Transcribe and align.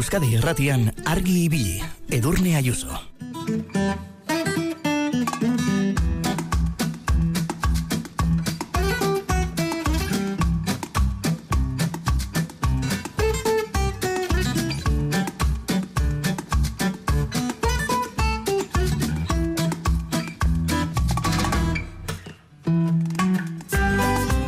Euskadi 0.00 0.30
Irratian 0.32 0.86
argi 1.04 1.42
ibili 1.44 1.74
Edurne 2.08 2.54
Ayuso 2.56 2.88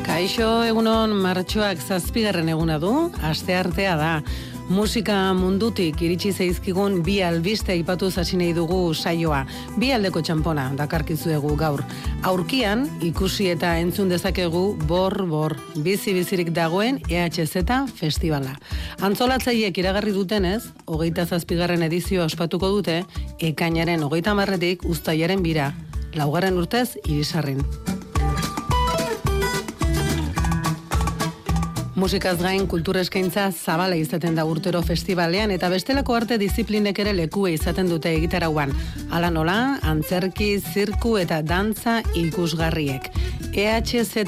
Kaixo, 0.06 0.48
egunon 0.64 1.12
martxoak 1.12 1.84
zazpigarren 1.84 2.48
eguna 2.48 2.80
du, 2.80 2.94
aste 3.20 3.52
artea 3.58 3.98
da. 4.00 4.14
Musika 4.72 5.34
mundutik 5.36 6.00
iritsi 6.00 6.30
zeizkigun 6.32 7.02
bi 7.04 7.18
albiste 7.20 7.74
aipatu 7.74 8.08
zasinei 8.10 8.54
dugu 8.56 8.94
saioa. 8.94 9.42
Bi 9.76 9.90
aldeko 9.92 10.22
txampona 10.24 10.70
dakarkizuegu 10.78 11.52
gaur. 11.60 11.82
Aurkian, 12.24 12.86
ikusi 13.04 13.50
eta 13.52 13.74
entzun 13.82 14.08
dezakegu 14.08 14.62
bor, 14.88 15.18
bor, 15.28 15.58
bizi-bizirik 15.76 16.54
dagoen 16.56 17.02
EHZ 17.10 17.60
festivala. 18.00 18.56
Antzolatzaiek 19.04 19.76
iragarri 19.76 20.16
dutenez, 20.16 20.62
hogeita 20.86 21.26
zazpigarren 21.26 21.82
edizio 21.82 22.24
ospatuko 22.24 22.72
dute, 22.72 23.02
ekainaren 23.40 24.02
hogeita 24.02 24.32
marretik 24.32 24.88
ustaiaren 24.88 25.42
bira. 25.42 25.74
Laugarren 26.16 26.56
urtez, 26.56 26.96
irisarrin. 27.04 27.60
Musikaz 32.02 32.40
gain 32.42 32.64
kultura 32.66 32.98
eskaintza 33.04 33.44
zabala 33.54 33.94
izaten 33.94 34.34
da 34.34 34.42
urtero 34.42 34.80
festivalean 34.82 35.52
eta 35.54 35.68
bestelako 35.70 36.16
arte 36.16 36.34
disiplinek 36.40 36.98
ere 36.98 37.12
lekue 37.14 37.52
izaten 37.54 37.86
dute 37.86 38.10
egitarauan. 38.16 38.72
Hala 39.14 39.28
nola, 39.30 39.76
antzerki, 39.86 40.56
zirku 40.58 41.12
eta 41.20 41.38
dantza 41.46 42.00
ikusgarriek. 42.18 43.06
EHZ 43.54 44.24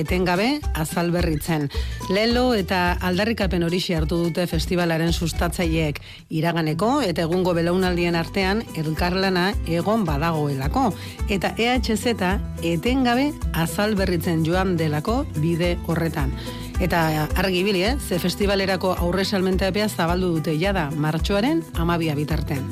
etengabe 0.00 0.46
azal 0.72 1.10
berritzen. 1.12 1.66
Lelo 2.08 2.54
eta 2.54 2.96
aldarrikapen 3.10 3.66
hori 3.66 3.82
hartu 3.92 4.22
dute 4.22 4.46
festivalaren 4.46 5.12
sustatzaileek 5.12 6.00
iraganeko 6.30 7.02
eta 7.02 7.26
egungo 7.28 7.52
belaunaldien 7.52 8.16
artean 8.16 8.62
elkarlana 8.74 9.50
egon 9.66 10.06
badagoelako. 10.08 10.94
Eta 11.28 11.52
EHZ 11.58 12.16
etengabe 12.62 13.34
azal 13.52 13.94
berritzen 14.00 14.46
joan 14.46 14.78
delako 14.78 15.26
bide 15.36 15.76
horretan. 15.86 16.32
Eta 16.78 17.26
argi 17.34 17.64
bili, 17.66 17.82
eh? 17.82 17.96
ze 17.98 18.20
festivalerako 18.22 18.92
aurre 19.02 19.24
salmenteapea 19.24 19.88
zabaldu 19.88 20.28
dute 20.36 20.52
jada 20.60 20.90
martxoaren 20.94 21.64
amabia 21.74 22.14
bitartean. 22.14 22.62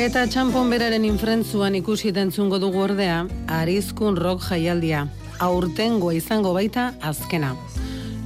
Eta 0.00 0.24
txampon 0.24 0.72
beraren 0.72 1.04
infrentzuan 1.04 1.76
ikusi 1.76 2.14
dentzungo 2.16 2.56
dugu 2.58 2.80
ordea, 2.86 3.26
arizkun 3.60 4.16
rock 4.16 4.46
jaialdia, 4.48 5.04
aurtengo 5.38 6.14
izango 6.16 6.54
baita 6.56 6.94
azkena. 7.04 7.52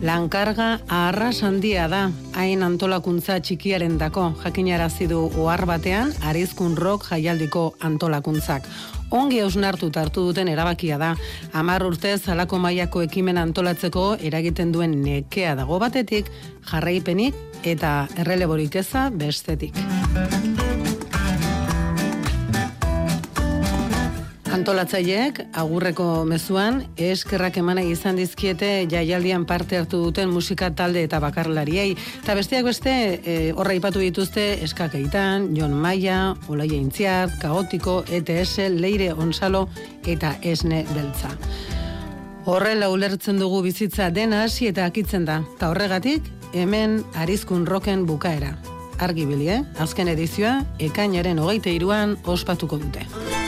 Lankarga 0.05 0.81
arras 0.93 1.43
handia 1.43 1.89
da, 1.89 2.05
hain 2.39 2.63
antolakuntza 2.63 3.41
txikiaren 3.41 3.99
dako, 3.99 4.29
jakinarazi 4.45 5.09
du 5.11 5.25
ohar 5.43 5.65
batean, 5.67 6.15
arizkun 6.23 6.77
rock 6.79 7.09
jaialdiko 7.11 7.73
antolakuntzak 7.81 8.69
ongi 9.11 9.41
ausnartu 9.41 9.91
hartu 9.95 10.27
duten 10.29 10.49
erabakia 10.49 10.99
da. 10.99 11.15
Amar 11.53 11.85
urtez 11.87 12.27
halako 12.29 12.59
mailako 12.59 13.03
ekimen 13.03 13.39
antolatzeko 13.39 14.17
eragiten 14.21 14.73
duen 14.73 15.01
nekea 15.03 15.55
dago 15.55 15.79
batetik, 15.79 16.31
jarraipenik 16.71 17.35
eta 17.65 18.07
erreleborik 18.19 18.77
eza 18.77 19.11
bestetik. 19.11 19.75
Antolatzaileek 24.55 25.41
agurreko 25.59 26.05
mezuan 26.31 26.77
eskerrak 27.01 27.57
emana 27.59 27.83
izan 27.83 28.15
dizkiete 28.21 28.69
jaialdian 28.87 29.47
parte 29.51 29.81
hartu 29.81 29.99
duten 30.05 30.31
musika 30.31 30.69
talde 30.79 31.03
eta 31.03 31.19
bakarlariei. 31.19 31.97
Eta 32.23 32.37
besteak 32.39 32.69
beste 32.69 32.93
e, 33.19 33.35
horra 33.51 33.75
ipatu 33.75 33.99
dituzte 33.99 34.45
eskakeitan, 34.63 35.49
Jon 35.59 35.75
Maia, 35.75 36.37
Olaia 36.47 36.79
Intziat, 36.79 37.35
Kaotiko, 37.43 38.05
ETS, 38.07 38.69
Leire 38.79 39.11
Onsalo 39.13 39.67
eta 40.07 40.37
Esne 40.43 40.85
Beltza. 40.95 41.33
Horrela 42.47 42.93
ulertzen 42.95 43.43
dugu 43.43 43.63
bizitza 43.65 44.13
dena 44.15 44.45
hasi 44.45 44.69
eta 44.71 44.87
akitzen 44.87 45.27
da. 45.27 45.41
Ta 45.59 45.73
horregatik, 45.73 46.31
hemen 46.55 47.01
arizkun 47.19 47.67
roken 47.67 48.07
bukaera. 48.07 48.55
Argi 49.03 49.27
bili, 49.27 49.51
eh? 49.51 49.65
Azken 49.83 50.13
edizioa, 50.15 50.61
ekainaren 50.79 51.43
hogeite 51.43 51.75
iruan 51.75 52.15
ospatuko 52.23 52.79
dute. 52.79 53.43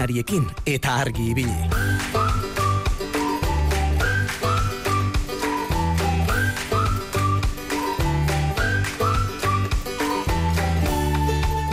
Egunariekin 0.00 0.46
eta 0.64 0.94
argi 1.02 1.26
ibili. 1.28 1.52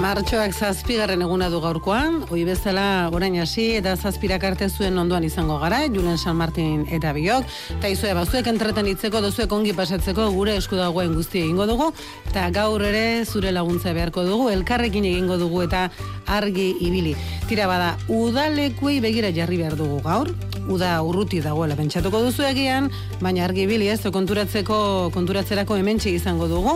Martxoak 0.03 0.51
zazpigarren 0.51 1.23
eguna 1.23 1.47
du 1.47 1.61
gaurkoan, 1.63 2.19
hoi 2.27 2.43
bezala 2.43 3.07
orain 3.15 3.39
hasi 3.39 3.69
eta 3.79 3.95
zazpirak 3.95 4.43
arte 4.43 4.67
zuen 4.67 4.99
ondoan 4.99 5.23
izango 5.23 5.57
gara, 5.63 5.85
Julen 5.87 6.19
San 6.19 6.35
Martin 6.35 6.83
eta 6.91 7.15
biok, 7.15 7.47
eta 7.79 7.95
izue 7.95 8.13
bazuek 8.13 8.51
entreten 8.51 8.91
itzeko, 8.91 9.23
dozuek 9.23 9.51
ongi 9.55 9.71
pasatzeko 9.71 10.29
gure 10.35 10.59
esku 10.59 10.75
dagoen 10.75 11.15
guzti 11.15 11.45
egingo 11.45 11.65
dugu, 11.65 11.93
eta 12.27 12.49
gaur 12.51 12.83
ere 12.91 13.23
zure 13.23 13.55
laguntza 13.55 13.95
beharko 13.95 14.27
dugu, 14.27 14.51
elkarrekin 14.51 15.07
egingo 15.15 15.39
dugu 15.39 15.63
eta 15.63 15.87
argi 16.27 16.73
ibili. 16.83 17.15
Tira 17.47 17.63
bada, 17.63 17.93
udalekuei 18.11 18.97
begira 18.99 19.29
jarri 19.31 19.55
behar 19.55 19.77
dugu 19.79 20.01
gaur, 20.03 20.27
uda 20.67 20.89
urruti 20.99 21.39
dagoela 21.39 21.77
pentsatuko 21.79 22.19
duzu 22.25 22.43
egian, 22.43 22.89
baina 23.21 23.45
argi 23.45 23.63
ibili 23.63 23.87
ez, 23.87 24.01
konturatzeko, 24.11 24.79
konturatzerako 25.15 25.77
hementxe 25.79 26.11
izango 26.11 26.49
dugu, 26.51 26.73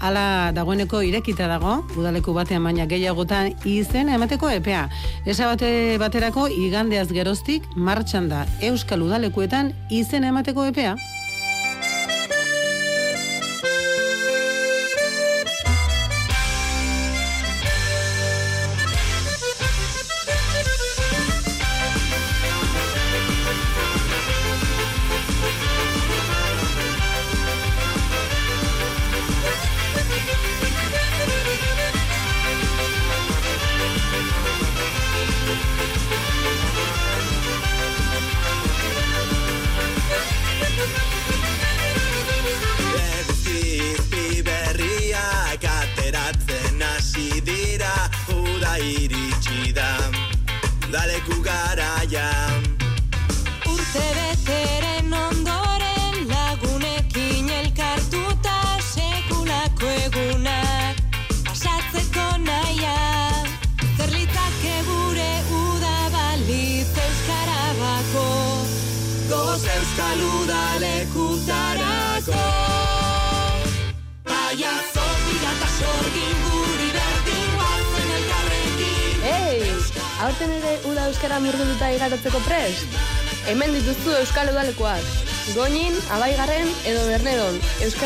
hala 0.00 0.50
dagoeneko 0.56 1.02
irekita 1.04 1.44
dago, 1.50 1.82
udaleku 2.00 2.32
batean 2.32 2.64
baina 2.64 2.86
gehiagotan 2.88 3.52
izen 3.68 4.08
emateko 4.16 4.48
epea. 4.48 4.86
Esa 5.28 5.50
bate 5.50 5.98
baterako 6.00 6.46
igandeaz 6.48 7.10
geroztik 7.12 7.68
martxan 7.76 8.32
da 8.32 8.46
Euskal 8.64 9.04
Udalekuetan 9.04 9.74
izen 9.92 10.24
emateko 10.24 10.64
epea. 10.72 10.96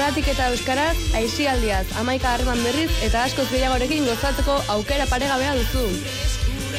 Euskaratik 0.09 0.29
eta 0.33 0.45
euskaraz, 0.49 0.97
aixialdiaz, 1.19 1.83
amaika 2.01 2.31
harreman 2.33 2.63
berriz 2.65 2.89
eta 3.05 3.27
askoz 3.27 3.45
gehiagorekin 3.51 4.07
gozatzeko 4.09 4.55
aukera 4.73 5.05
paregabea 5.11 5.51
duzu. 5.59 5.83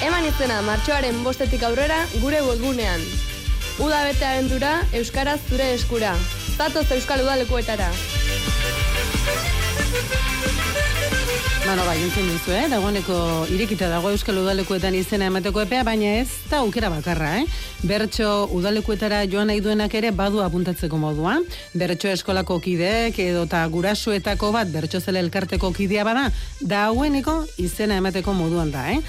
Eman 0.08 0.26
izena 0.26 0.64
martxoaren 0.66 1.22
bostetik 1.22 1.62
aurrera 1.68 2.00
gure 2.24 2.42
webgunean. 2.48 3.06
Uda 3.86 4.02
bete 4.08 4.26
abentura, 4.26 4.72
euskaraz 4.98 5.38
zure 5.46 5.70
eskura. 5.76 6.16
Zatoz 6.58 6.88
euskal 6.98 7.22
udalekuetara. 7.28 7.92
Bueno, 11.70 11.86
bai, 11.86 12.00
entzun 12.02 12.26
duzu, 12.34 12.58
eh? 12.58 12.66
Dagoeneko 12.72 13.16
irekita 13.54 13.92
dago 13.92 14.10
Euskal 14.10 14.40
Udalekuetan 14.42 14.96
izena 14.98 15.28
emateko 15.30 15.62
epea, 15.68 15.84
baina 15.86 16.16
ez 16.18 16.32
da 16.50 16.64
aukera 16.64 16.90
bakarra, 16.90 17.36
eh? 17.44 17.44
Bertxo 17.80 18.50
udalekuetara 18.52 19.22
joan 19.32 19.48
nahi 19.48 19.62
duenak 19.64 19.94
ere 19.96 20.12
badu 20.12 20.42
apuntatzeko 20.44 20.98
modua. 21.00 21.38
Bertxo 21.80 22.10
eskolako 22.12 22.60
kideek 22.60 23.16
edo 23.24 23.46
ta 23.48 23.62
gurasoetako 23.72 24.52
bat 24.52 24.68
bertxo 24.68 25.00
zele 25.00 25.22
elkarteko 25.24 25.72
kidea 25.72 26.04
bada, 26.04 26.26
dagoeneko 26.60 27.46
izena 27.58 27.96
emateko 28.04 28.36
moduan 28.36 28.74
da, 28.76 28.90
eh? 28.92 29.00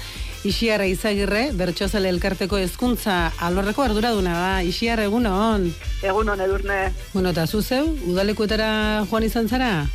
Ixiarra 0.47 0.87
izagirre, 0.87 1.51
bertxozele 1.53 2.09
elkarteko 2.09 2.57
hezkuntza 2.57 3.33
alorreko 3.43 3.83
arduraduna 3.83 4.37
da. 4.39 4.53
Ixiarra 4.63 5.03
egun 5.05 5.27
hon. 5.27 5.67
Egun 6.01 6.31
hon 6.31 6.39
edurne. 6.41 6.79
Bueno, 7.11 7.35
eta 7.35 7.45
zuzeu, 7.45 7.83
udalekuetara 8.07 8.71
joan 9.11 9.27
izan 9.27 9.51
zara? 9.51 9.85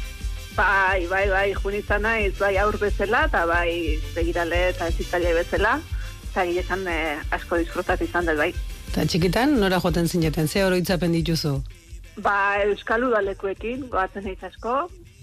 Bai, 0.56 1.06
bai, 1.08 1.26
bai, 1.32 1.48
jun 1.56 1.74
izan 1.80 2.04
naiz, 2.06 2.36
bai 2.38 2.54
aur 2.60 2.76
bezala, 2.80 3.26
eta 3.26 3.42
bai 3.48 3.98
begirale 4.14 4.68
eta 4.70 4.86
ezitzaile 4.92 5.34
bezala, 5.40 5.80
eta 6.36 6.44
giletan 6.44 6.82
eh, 6.84 7.16
asko 7.32 7.56
disfrutat 7.56 8.02
izan 8.04 8.26
dut, 8.28 8.36
bai. 8.36 8.50
Eta 8.90 9.06
txikitan, 9.08 9.54
nora 9.56 9.78
joten 9.80 10.04
zineten, 10.04 10.48
ze 10.48 10.66
oroitzapen 10.66 11.14
dituzu? 11.16 11.54
Ba, 12.20 12.60
Euskal 12.66 13.06
Udalekuekin, 13.08 13.86
goatzen 13.88 14.26
naiz 14.28 14.42
asko, 14.44 14.74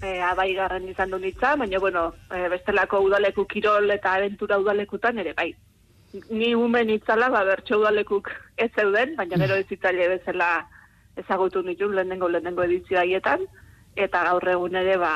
e, 0.01 0.15
abai 0.25 0.47
garren 0.57 0.87
izan 0.89 1.13
du 1.13 1.19
nitza, 1.21 1.53
baina, 1.61 1.77
bueno, 1.83 2.07
e, 2.33 2.47
bestelako 2.49 3.03
udaleku 3.05 3.45
kirol 3.45 3.93
eta 3.93 4.15
aventura 4.17 4.57
udalekutan 4.57 5.21
ere, 5.21 5.35
bai. 5.37 5.51
Ni 6.33 6.55
umen 6.57 6.89
itzala, 6.95 7.29
ba, 7.29 7.45
bertso 7.45 7.77
udalekuk 7.83 8.31
ez 8.57 8.71
zeuden, 8.73 9.13
baina 9.19 9.37
gero 9.45 9.61
ezitzaile 9.61 10.09
bezala 10.15 10.49
ezagutu 11.21 11.61
nituen 11.61 11.93
lehenengo 11.99 12.31
lehenengo 12.33 12.65
edizio 12.65 12.97
haietan, 13.03 13.45
eta 13.93 14.25
gaur 14.31 14.49
egun 14.57 14.81
ere, 14.81 14.97
ba, 14.97 15.13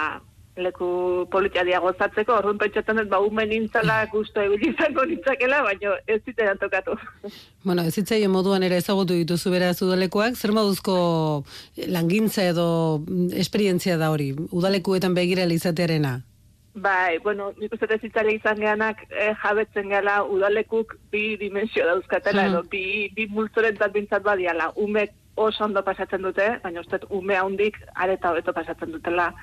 leku 0.57 1.27
politia 1.31 1.79
gozatzeko, 1.79 2.37
orduan 2.41 2.57
pentsatzen 2.57 2.97
dut, 2.97 3.09
ba, 3.09 3.19
umen 3.19 3.51
intzala 3.51 4.05
gusto 4.13 4.41
ebili 4.41 4.73
izango 4.73 5.05
nitzakela, 5.05 5.63
baina 5.63 5.95
ez 6.07 6.21
zitean 6.25 6.57
tokatu. 6.57 6.97
Bueno, 7.63 7.83
ez 7.83 7.95
hitzaien 7.97 8.31
moduan 8.31 8.63
ere 8.63 8.77
ezagutu 8.77 9.13
dituzu 9.13 9.51
beraz 9.51 9.81
udalekoak, 9.81 10.35
zer 10.35 10.51
moduzko 10.51 11.43
langintza 11.87 12.43
edo 12.49 13.01
esperientzia 13.33 13.97
da 13.97 14.11
hori, 14.11 14.33
udalekuetan 14.51 15.13
begira 15.13 15.45
izatearena? 15.45 16.21
Bai, 16.77 17.17
bueno, 17.23 17.53
nik 17.57 17.73
uste 17.73 17.87
ez 17.89 18.03
itzale 18.05 18.35
izan 18.35 18.59
geanak 18.61 18.99
eh, 19.09 19.33
jabetzen 19.41 19.89
gala 19.89 20.19
udalekuk 20.29 20.93
bi 21.11 21.35
dimensio 21.37 21.85
dauzkatela, 21.87 22.43
Mhm. 22.43 22.51
edo 22.53 22.63
bi, 22.69 23.09
bi 23.15 23.25
multzorentzat 23.33 23.91
bintzat 23.93 24.21
badiala. 24.23 24.71
Umek 24.75 25.11
oso 25.35 25.63
ondo 25.65 25.81
pasatzen 25.83 26.21
dute, 26.21 26.59
baina 26.63 26.81
uste 26.81 26.99
ume 27.09 27.35
handik 27.35 27.77
areta 27.95 28.29
hobeto 28.29 28.53
pasatzen 28.53 28.91
dutela. 28.91 29.33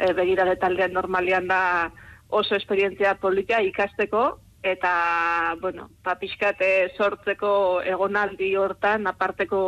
E, 0.00 0.12
begirale 0.16 0.56
taldean 0.56 0.94
normalian 0.96 1.46
da 1.50 1.90
oso 2.28 2.56
esperientzia 2.56 3.16
politia 3.20 3.60
ikasteko, 3.60 4.38
eta, 4.62 5.56
bueno, 5.60 5.90
papiskat 6.04 6.62
sortzeko 6.96 7.82
egonaldi 7.84 8.54
hortan 8.56 9.06
aparteko 9.06 9.60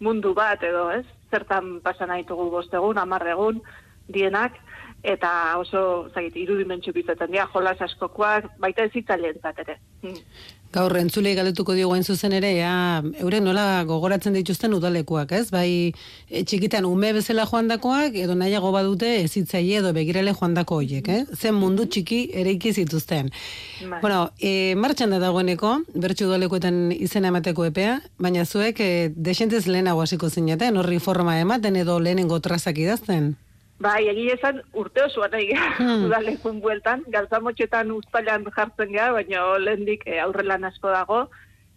mundu 0.00 0.34
bat 0.34 0.62
edo, 0.66 0.90
ez? 0.90 1.06
zertan 1.30 1.80
pasa 1.84 2.06
nahi 2.06 2.24
dugu 2.28 2.48
bostegun, 2.50 2.98
amarregun, 2.98 3.60
dienak, 4.08 4.56
eta 5.02 5.56
oso, 5.58 6.10
zait, 6.14 6.36
irudimentxu 6.36 6.92
bizaten 6.92 7.30
dira, 7.30 7.48
jolas 7.52 7.78
askokoak, 7.80 8.50
baita 8.58 8.86
ezitzaileen 8.88 9.38
ere. 9.56 9.78
Mm. 10.02 10.22
Gaur 10.68 10.92
entzulei 11.00 11.32
galetuko 11.32 11.72
diogu 11.72 11.94
hain 11.94 12.04
zuzen 12.04 12.34
ere, 12.36 12.50
ja, 12.58 13.00
euren 13.22 13.46
nola 13.46 13.84
gogoratzen 13.88 14.34
dituzten 14.36 14.74
udalekuak, 14.76 15.30
ez? 15.32 15.46
Bai, 15.48 15.94
e, 16.28 16.42
txikitan 16.44 16.84
ume 16.84 17.14
bezala 17.16 17.46
joandakoak 17.48 18.18
edo 18.20 18.36
nahiago 18.36 18.68
badute 18.74 19.14
ezitzaile 19.22 19.78
edo 19.80 19.94
begirale 19.96 20.34
joandako 20.36 20.82
hoiek, 20.82 21.08
eh? 21.08 21.24
Zen 21.32 21.56
mundu 21.56 21.88
txiki 21.88 22.20
ereiki 22.42 22.74
zituzten. 22.74 23.32
Bai. 23.80 24.02
Bueno, 24.04 24.20
e, 24.36 24.74
martxan 24.76 25.16
da 25.16 25.22
dagoeneko, 25.24 25.74
bertsu 25.94 26.28
udalekuetan 26.28 26.92
izena 26.92 27.32
emateko 27.32 27.64
epea, 27.70 27.98
baina 28.20 28.44
zuek 28.44 28.84
e, 28.84 28.92
desentez 29.16 29.64
lehenago 29.70 30.04
hasiko 30.04 30.28
zineten, 30.28 30.76
horri 30.76 31.00
forma 31.00 31.40
ematen 31.40 31.80
edo 31.80 31.96
lehenengo 31.96 32.42
trazak 32.44 32.76
idazten. 32.76 33.38
Bai, 33.78 34.08
egia 34.10 34.34
esan 34.34 34.56
urte 34.74 35.04
osoan 35.04 35.30
nahi 35.30 35.52
Hmm. 35.78 36.08
udalekun 36.08 36.58
bueltan, 36.60 37.04
galtzamotxetan 37.14 37.92
uztailan 37.94 38.46
jartzen 38.56 38.92
gara, 38.92 39.12
baina 39.14 39.44
lehendik 39.62 40.02
e, 40.06 40.18
aurrelan 40.18 40.66
asko 40.66 40.90
dago, 40.90 41.20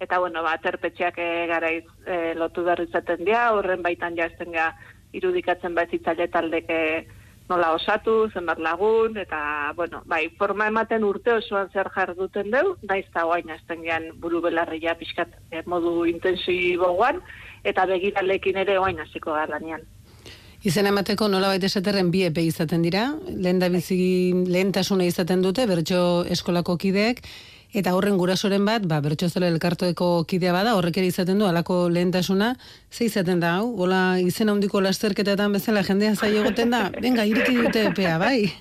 eta 0.02 0.18
bueno, 0.20 0.42
ba, 0.42 0.56
terpetxeak 0.64 1.20
e, 1.22 1.30
garaiz 1.52 1.86
e, 2.08 2.34
lotu 2.40 2.66
behar 2.66 2.82
izaten 2.82 3.22
dira, 3.26 3.52
horren 3.54 3.86
baitan 3.86 4.18
jazten 4.18 4.52
gara 4.58 4.74
irudikatzen 5.14 5.76
bat 5.78 5.94
zitzaile 5.94 6.28
taldeke 6.34 6.80
nola 7.52 7.74
osatu, 7.76 8.32
zenbat 8.34 8.60
lagun, 8.64 9.18
eta, 9.22 9.74
bueno, 9.76 10.02
bai, 10.10 10.24
forma 10.40 10.70
ematen 10.72 11.04
urte 11.04 11.36
osoan 11.36 11.70
zer 11.70 11.92
jarduten 11.94 12.50
deu, 12.50 12.76
naiz 12.82 13.06
eta 13.06 13.28
guain 13.30 13.50
azten 13.54 13.86
gean 13.86 14.10
buru 14.24 14.42
belarria 14.42 14.96
pixkat 14.98 15.38
e, 15.52 15.62
modu 15.68 16.00
intensiboan, 16.10 17.22
eta 17.64 17.86
begiralekin 17.86 18.64
ere 18.64 18.80
guain 18.82 19.04
hasiko 19.06 19.36
gara 19.38 19.60
lanean. 19.60 19.86
Izen 20.62 20.86
emateko 20.86 21.26
nola 21.26 21.48
baita 21.50 21.66
esaterren 21.72 22.12
bi 22.14 22.20
epe 22.28 22.44
izaten 22.46 22.84
dira, 22.86 23.08
lehen 23.34 23.58
da 23.62 23.70
bizi 23.74 23.96
lehentasuna 24.46 25.08
izaten 25.10 25.42
dute, 25.42 25.66
bertso 25.66 26.02
eskolako 26.30 26.76
kideek, 26.84 27.24
eta 27.74 27.94
horren 27.96 28.18
gurasoren 28.20 28.66
bat, 28.68 28.84
ba, 28.88 29.00
bertso 29.00 29.30
zela 29.30 29.48
elkartoeko 29.48 30.26
kidea 30.28 30.52
bada, 30.52 30.76
horrek 30.76 30.98
ere 31.00 31.08
izaten 31.08 31.40
du, 31.40 31.46
alako 31.48 31.88
lehentasuna, 31.90 32.56
ze 32.92 33.06
izaten 33.08 33.40
da, 33.40 33.56
hau? 33.60 33.72
Bola, 33.78 34.20
izen 34.20 34.52
handiko 34.52 34.82
lasterketetan 34.84 35.54
bezala 35.56 35.84
jendea 35.88 36.16
zai 36.16 36.34
egoten 36.42 36.72
da, 36.76 36.90
venga, 37.02 37.26
iriki 37.26 37.56
dute 37.62 37.86
epea, 37.92 38.18
bai? 38.20 38.52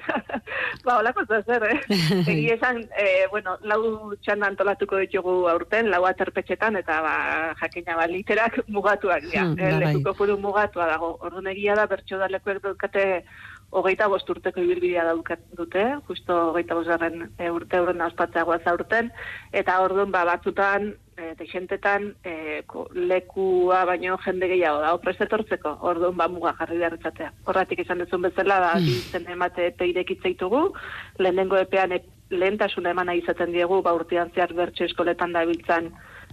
ba, 0.84 0.98
holako 1.00 1.24
zer, 1.28 1.66
eh? 1.72 1.78
Egi 2.30 2.46
esan, 2.54 2.82
eh, 2.98 3.26
bueno, 3.30 3.56
lau 3.66 4.14
txanda 4.22 4.48
antolatuko 4.52 5.00
ditugu 5.02 5.34
aurten, 5.50 5.90
lau 5.90 6.04
aterpetxetan, 6.08 6.78
eta 6.80 7.00
ba, 7.04 7.14
jakina 7.60 7.98
ba, 7.98 8.06
literak 8.10 8.60
mugatuak, 8.68 9.26
ja. 9.32 9.44
Hmm, 9.44 9.56
Hmm, 9.58 9.74
ba, 9.74 9.78
bai. 9.80 9.94
lekuko 9.94 10.14
puru 10.14 10.38
mugatua 10.38 10.86
dago. 10.86 11.16
Orduan 11.20 11.50
egia 11.52 11.74
da, 11.74 11.86
bertso 11.90 12.18
da 12.20 12.28
lekuek 12.30 12.62
daukate 12.62 13.24
hogeita 13.70 14.08
bost 14.10 14.28
urteko 14.30 14.60
ibilbidea 14.64 15.04
daukat 15.06 15.40
dute, 15.58 15.84
justo 16.08 16.36
hogeita 16.50 16.74
bosgarren 16.74 17.28
e, 17.38 17.50
urte 17.54 17.78
horren 17.78 18.00
ospatzea 18.02 18.42
guaz 18.48 18.62
aurten, 18.66 19.12
eta 19.52 19.76
orduan 19.84 20.10
ba, 20.10 20.24
batzutan, 20.26 20.90
e, 21.16 21.34
deixentetan, 21.38 22.08
e, 22.24 22.62
ko- 22.66 22.88
lekua 22.94 23.84
baino 23.86 24.18
jende 24.24 24.48
gehiago 24.50 24.80
da, 24.82 24.96
prest 24.98 25.22
etortzeko, 25.22 25.76
orduan 25.86 26.16
ba, 26.18 26.26
muga 26.28 26.54
jarri 26.58 26.78
behar 26.82 26.98
izatea. 26.98 27.32
Horratik 27.46 27.84
izan 27.84 28.02
duzun 28.02 28.22
bezala, 28.26 28.58
da, 28.60 28.72
Hmm. 28.80 29.22
mm. 29.22 29.32
emate 29.38 29.66
epe 29.70 29.86
irekitzeitugu, 29.92 30.72
lehenengo 31.18 31.56
epean 31.56 31.92
e, 31.92 32.02
lehentasuna 32.30 32.90
emana 32.90 33.14
izaten 33.14 33.52
diegu, 33.52 33.82
ba, 33.82 33.94
urtean 33.94 34.30
zehar 34.34 34.52
bertso 34.54 34.84
eskoletan 34.84 35.32
dabiltzan 35.32 35.92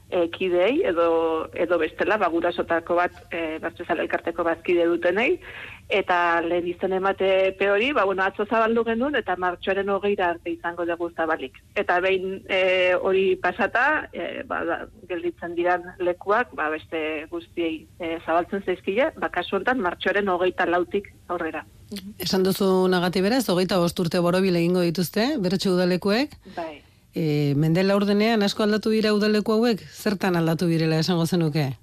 e, 0.10 0.30
kidei, 0.32 0.84
edo, 0.88 1.50
edo 1.54 1.78
bestela, 1.78 2.18
ba, 2.18 2.30
gurasotako 2.32 2.96
bat, 2.96 3.12
e, 3.34 3.58
bertzezale 3.60 4.06
elkarteko 4.06 4.44
bazkide 4.48 4.86
dutenei, 4.88 5.40
eta 5.90 6.42
lehen 6.44 6.68
izen 6.68 6.94
emate 6.94 7.28
epe 7.50 7.70
hori, 7.72 7.92
ba, 7.96 8.04
bueno, 8.06 8.24
atzo 8.24 8.46
zabaldu 8.46 8.84
genuen, 8.84 9.16
eta 9.16 9.38
martxoaren 9.40 9.90
hogeira 9.90 10.32
arte 10.34 10.52
izango 10.52 10.86
dugu 10.86 11.10
zabalik. 11.16 11.56
Eta 11.76 12.00
behin 12.04 12.42
e, 12.50 12.96
hori 12.96 13.38
pasata, 13.40 14.10
e, 14.12 14.44
ba, 14.48 14.64
da, 14.68 14.80
gelditzen 15.08 15.56
diran 15.56 15.88
lekuak, 16.04 16.52
ba, 16.60 16.68
beste 16.74 17.00
guztiei 17.32 17.86
e, 18.00 18.18
zabaltzen 18.26 18.66
zaizkile, 18.66 19.14
ba, 19.16 19.32
kasu 19.32 19.56
honetan 19.56 19.80
martxoaren 19.86 20.28
hogeita 20.30 20.68
lautik 20.68 21.14
aurrera. 21.30 21.64
Esan 22.20 22.44
duzu 22.44 22.68
nagati 22.92 23.24
beraz, 23.24 23.46
hogeita 23.48 23.80
bost 23.80 24.00
urte 24.04 24.20
borobil 24.20 24.60
egingo 24.60 24.84
dituzte, 24.84 25.38
bertso 25.40 25.72
udalekuek, 25.72 26.36
Bai. 26.58 26.82
e, 27.16 27.54
mendela 27.56 27.96
urdenean 27.96 28.44
asko 28.44 28.68
aldatu 28.68 28.92
dira 28.92 29.16
udaleku 29.16 29.56
hauek, 29.56 29.88
zertan 29.88 30.36
aldatu 30.36 30.68
direla 30.68 31.00
esango 31.00 31.26
zenuke? 31.26 31.78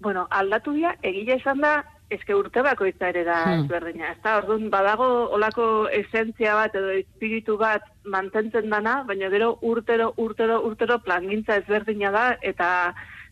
Bueno, 0.00 0.26
aldatu 0.30 0.72
dira, 0.72 0.96
egile 1.06 1.36
esan 1.36 1.60
da, 1.60 1.82
eske 2.16 2.34
urte 2.36 2.62
bakoitza 2.62 3.08
ere 3.08 3.24
da 3.24 3.38
Hmm. 3.44 3.64
ezberdina. 3.64 4.10
Ez 4.12 4.18
da, 4.22 4.36
orduan, 4.38 4.68
badago 4.70 5.08
olako 5.38 5.88
esentzia 5.90 6.54
bat 6.54 6.74
edo 6.74 6.90
espiritu 6.90 7.56
bat 7.58 7.82
mantentzen 8.04 8.68
dana, 8.70 9.02
baina 9.08 9.28
gero 9.30 9.58
urtero, 9.62 10.12
urtero, 10.16 10.60
urtero 10.68 10.98
plangintza 10.98 11.56
ezberdina 11.62 12.10
da, 12.10 12.24
eta 12.42 12.68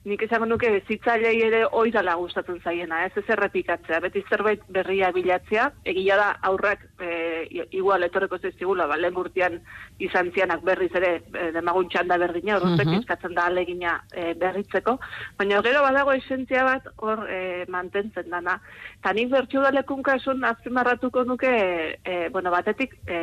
nik 0.04 0.22
esango 0.24 0.46
nuke 0.48 0.68
zitzailei 0.88 1.42
ere 1.44 1.58
oidala 1.76 2.14
gustatzen 2.16 2.60
zaiena, 2.64 3.02
ez 3.04 3.12
ez 3.20 3.24
errepikatzea, 3.34 3.98
beti 4.00 4.22
zerbait 4.30 4.62
berria 4.72 5.10
bilatzea, 5.12 5.66
egia 5.84 6.16
da 6.16 6.28
aurrak 6.48 6.86
e, 7.04 7.66
igual 7.76 8.02
etorreko 8.06 8.38
zaizkigula, 8.38 8.86
ba, 8.88 8.96
lehen 8.96 9.18
urtean 9.20 9.58
izan 9.98 10.30
zianak 10.32 10.64
berriz 10.64 10.90
ere 10.96 11.10
e, 11.34 11.50
demagun 11.52 11.88
txanda 11.92 12.16
berdina, 12.16 12.56
horrek 12.56 12.86
Mhm. 12.86 13.00
eskatzen 13.02 13.34
da 13.34 13.44
alegina 13.46 13.98
e, 14.12 14.32
berritzeko, 14.40 14.98
baina 15.36 15.60
gero 15.62 15.82
badago 15.82 16.12
esentzia 16.12 16.64
bat 16.64 16.88
hor 16.96 17.26
e, 17.28 17.66
mantentzen 17.68 18.30
dana. 18.30 18.56
Eta 19.00 19.14
nik 19.16 19.30
bertxu 19.32 19.62
dalekun 19.64 20.02
kasun 20.04 20.42
azpimarratuko 20.44 21.22
nuke, 21.24 21.50
e, 22.04 22.16
bueno, 22.34 22.50
batetik 22.52 22.98
e, 23.08 23.20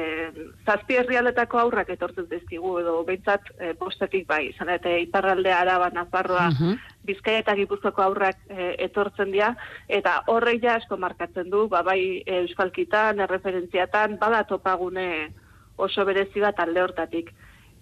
zazpi 0.66 0.98
herrialdetako 0.98 1.60
aurrak 1.62 1.92
etortzen 1.94 2.26
dizkigu, 2.32 2.72
edo 2.82 2.96
behintzat 3.06 3.52
e, 3.60 3.76
bostetik 3.78 4.26
bai, 4.26 4.48
izan 4.50 4.72
eta 4.74 4.96
iparralde 5.04 5.54
araba, 5.54 5.92
nafarroa, 5.94 6.48
Mhm. 6.50 6.80
Bizkaia 7.08 7.40
eta 7.40 7.54
Gipuzkoako 7.56 8.02
aurrak 8.02 8.40
e, 8.50 8.76
etortzen 8.84 9.32
dira 9.32 9.54
eta 9.88 10.24
horrek 10.28 10.64
ja 10.64 10.76
asko 10.76 10.98
markatzen 10.98 11.50
du, 11.50 11.68
ba, 11.70 11.84
bai 11.84 12.24
euskalkitan, 12.26 13.20
erreferentziatan, 13.20 14.18
bada 14.18 14.44
topagune 14.44 15.30
oso 15.78 16.06
berezi 16.06 16.42
bat 16.42 16.60
alde 16.60 16.82
hortatik. 16.82 17.32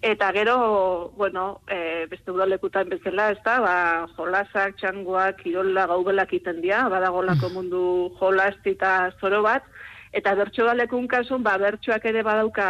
Eta 0.02 0.30
gero, 0.32 1.12
bueno, 1.16 1.60
e, 1.68 2.06
beste 2.06 2.30
udalekutan 2.30 2.88
bezala, 2.88 3.30
ez 3.32 3.38
da, 3.44 3.56
ba, 3.64 3.76
jolasak, 4.16 4.76
txangoak, 4.76 5.40
kirola, 5.40 5.86
gaubelak 5.88 6.34
iten 6.36 6.60
dira, 6.60 6.84
badagolako 6.92 7.48
mundu 7.54 7.82
jolasti 8.20 8.74
eta 8.76 9.10
zoro 9.20 9.40
bat, 9.42 9.64
eta 10.12 10.34
bertso 10.36 10.66
galekun 10.68 11.08
kasun, 11.08 11.42
ba, 11.42 11.56
bertsoak 11.58 12.04
ere 12.12 12.22
badauka 12.22 12.68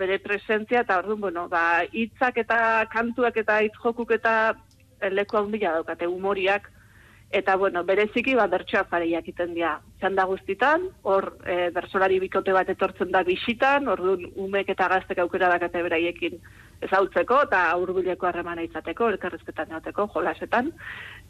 bere 0.00 0.18
presentzia, 0.24 0.80
eta 0.82 0.98
orduan, 1.02 1.20
bueno, 1.20 1.48
ba, 1.52 1.84
hitzak 1.92 2.40
eta 2.42 2.58
kantuak 2.92 3.36
eta 3.44 3.60
hitz 3.62 3.76
jokuk 3.84 4.16
eta 4.16 4.54
leku 5.12 5.36
handia 5.36 5.76
daukate 5.76 6.08
humoriak, 6.08 6.70
eta 7.34 7.56
bueno, 7.56 7.82
bereziki 7.84 8.34
ba 8.38 8.46
bertsoa 8.46 8.84
pareiak 8.90 9.26
iten 9.28 9.54
dira. 9.56 9.74
Txanda 9.98 10.24
guztitan, 10.30 10.86
hor 11.02 11.32
e, 11.42 11.70
bersolari 11.74 12.20
bikote 12.22 12.54
bat 12.54 12.68
etortzen 12.70 13.10
da 13.10 13.24
bisitan, 13.26 13.88
orduan 13.90 14.28
umek 14.46 14.70
eta 14.74 14.86
gaztek 14.92 15.18
aukera 15.24 15.50
dakate 15.50 15.82
beraiekin 15.82 16.38
ezautzeko 16.86 17.40
eta 17.48 17.64
hurbileko 17.80 18.28
harremana 18.28 18.62
izateko, 18.66 19.08
elkarrezketan 19.14 19.74
egoteko, 19.74 20.06
jolasetan. 20.14 20.70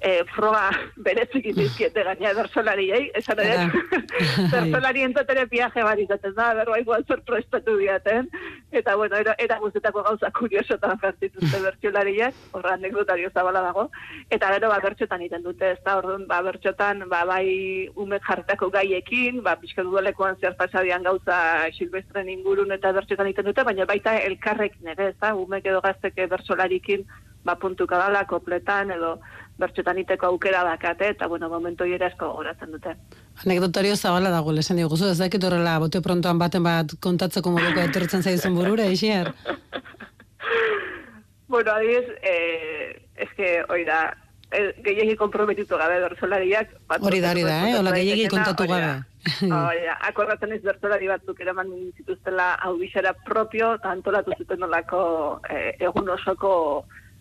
E, 0.05 0.25
froga 0.35 0.67
bereziki 1.01 1.55
dizkiete 1.57 2.03
gaina 2.05 2.35
bersolariei, 2.37 3.07
esan 3.17 3.39
ere, 3.41 3.71
bersolari 4.53 5.05
entotere 5.07 5.47
piaje 5.49 5.81
bat 5.87 6.03
izaten 6.03 6.35
da, 6.37 6.51
berroa 6.59 6.81
igual 6.83 7.07
zer 7.09 7.23
prestatu 7.25 7.79
diaten, 7.79 8.29
eta 8.71 8.99
bueno, 9.01 9.17
era, 9.17 9.33
era 9.41 9.57
guztetako 9.63 10.03
gauza 10.05 10.31
kuriosotan 10.37 11.01
jartituzte 11.01 11.63
bertsolariak, 11.65 12.37
horra 12.53 12.75
anekdotario 12.77 13.33
zabala 13.33 13.65
dago, 13.65 13.87
eta 14.29 14.53
gero 14.59 14.75
ba, 14.75 14.79
bertxotan 14.85 15.25
iten 15.25 15.47
dute, 15.47 15.73
ez 15.73 15.81
da, 15.87 15.97
orduan, 16.03 16.29
ba, 16.29 16.43
bertxotan, 16.51 17.07
ba, 17.09 17.25
bai 17.25 17.89
umek 17.97 18.29
jartako 18.29 18.69
gaiekin, 18.77 19.41
ba, 19.47 19.57
pixka 19.63 19.89
dudalekoan 19.89 20.37
zer 20.37 20.59
pasadian 20.61 21.09
gauza 21.09 21.39
silvestren 21.79 22.29
ingurun 22.29 22.77
eta 22.77 22.93
bertxotan 22.93 23.33
iten 23.33 23.49
dute, 23.49 23.65
baina 23.65 23.89
baita 23.89 24.19
elkarrekin 24.29 24.93
ere, 24.99 25.15
ez 25.15 25.21
da, 25.21 25.33
umek 25.33 25.73
edo 25.73 25.81
gazteke 25.81 26.29
bertsolarikin, 26.29 27.09
ba, 27.45 27.57
puntuka 27.61 27.99
dala, 28.01 28.25
kopletan, 28.29 28.91
edo 28.91 29.19
bertxotan 29.59 29.99
iteko 30.03 30.27
aukera 30.33 30.65
dakate, 30.67 31.13
eta, 31.15 31.29
bueno, 31.31 31.49
momentu 31.49 31.87
ere 31.87 32.09
asko 32.09 32.33
goratzen 32.35 32.73
dute. 32.75 32.97
Anekdotario 33.45 33.97
zabala 33.97 34.31
dago, 34.31 34.53
lesan 34.53 34.81
diguzu, 34.81 35.11
ez 35.13 35.19
dakit 35.19 35.45
horrela, 35.45 35.79
bote 35.83 36.03
prontoan 36.03 36.39
baten 36.39 36.65
bat 36.67 36.97
kontatzeko 37.01 37.55
moduko 37.55 37.85
etortzen 37.85 38.23
zaizun 38.23 38.59
burura, 38.59 38.91
isier? 38.91 39.33
Bueno, 41.55 41.71
adibidez, 41.71 42.09
eh, 42.23 43.07
es 43.15 43.29
que, 43.37 43.63
oida, 43.69 44.17
eh, 44.51 44.75
gehiagi 44.83 45.17
komprometitu 45.17 45.77
gabe 45.79 46.01
bertsolariak. 46.03 46.73
batzuk 46.89 47.07
Hori 47.07 47.21
da, 47.21 47.31
hori 47.31 47.45
da, 47.47 47.59
eh? 47.69 47.75
Gehiegi 47.75 48.25
daitekena, 48.25 48.33
kontatu 48.33 48.67
gabe. 48.73 48.89
Hori 49.59 49.85
da, 49.87 49.95
akordatzen 50.09 50.55
ez 50.57 50.61
bertsolari 50.65 51.11
batzuk 51.13 51.41
eraman 51.45 51.71
zituztela 51.97 52.49
audixera 52.71 53.15
propio, 53.29 53.75
eta 53.79 53.93
antolatu 53.95 54.35
zuten 54.39 54.67
olako 54.67 55.05
eh, 55.49 55.77
egun 55.79 56.11
osoko 56.17 56.55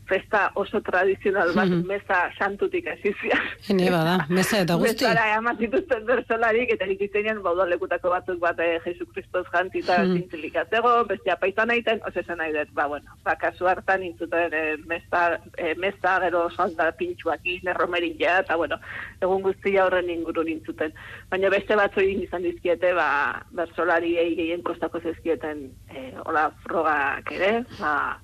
festa 0.07 0.51
oso 0.55 0.81
tradizional 0.81 1.53
bat, 1.55 1.67
Mhm. 1.69 1.86
meza 1.88 2.29
santutik 2.38 2.88
azizia. 2.88 3.38
Hene 3.67 3.89
bada, 3.89 4.25
meza 4.29 4.60
eta 4.62 4.75
guzti. 4.75 5.05
Bezara, 5.05 5.38
eman 5.38 5.57
zituzten 5.57 6.05
bersolarik, 6.05 6.72
eta 6.74 6.86
nik 6.86 7.01
izenean 7.01 7.41
baudalekutako 7.43 8.10
batzuk 8.10 8.39
bat 8.39 8.60
eh, 8.60 8.79
Jesus 8.86 9.07
Kristos 9.13 9.48
jantita 9.53 9.98
Hmm. 9.98 10.10
mm. 10.10 10.17
zintzilikatego, 10.17 11.05
bestia 11.05 11.36
paitan 11.38 11.72
egiten, 11.72 12.01
ose 12.07 12.19
esan 12.19 12.38
nahi 12.38 12.51
dut, 12.53 12.74
ba, 12.74 12.88
bueno, 12.88 13.12
ba, 13.24 13.36
kasu 13.36 13.67
hartan 13.67 14.03
intzuten 14.03 14.53
eh, 14.53 14.75
meza, 14.86 15.39
eh, 15.57 15.75
meza, 15.77 16.19
gero 16.19 16.50
salda 16.51 16.91
pintxuakin, 16.91 17.67
erromerilla, 17.67 18.39
eta 18.39 18.55
bueno, 18.55 18.77
egun 19.22 19.41
guztia 19.41 19.86
horren 19.86 20.10
inguru 20.10 20.43
nintzuten. 20.43 20.93
Baina 21.29 21.50
beste 21.50 21.75
batzu 21.75 22.00
egin 22.01 22.24
izan 22.24 22.43
dizkiete, 22.43 22.93
ba, 22.93 23.45
bersolari 23.51 24.13
gehien 24.36 24.62
kostako 24.63 25.00
zezkieten, 25.00 25.72
eh, 25.89 26.13
hola, 26.25 26.51
frogak 26.67 27.31
ere, 27.31 27.63
ba, 27.79 28.19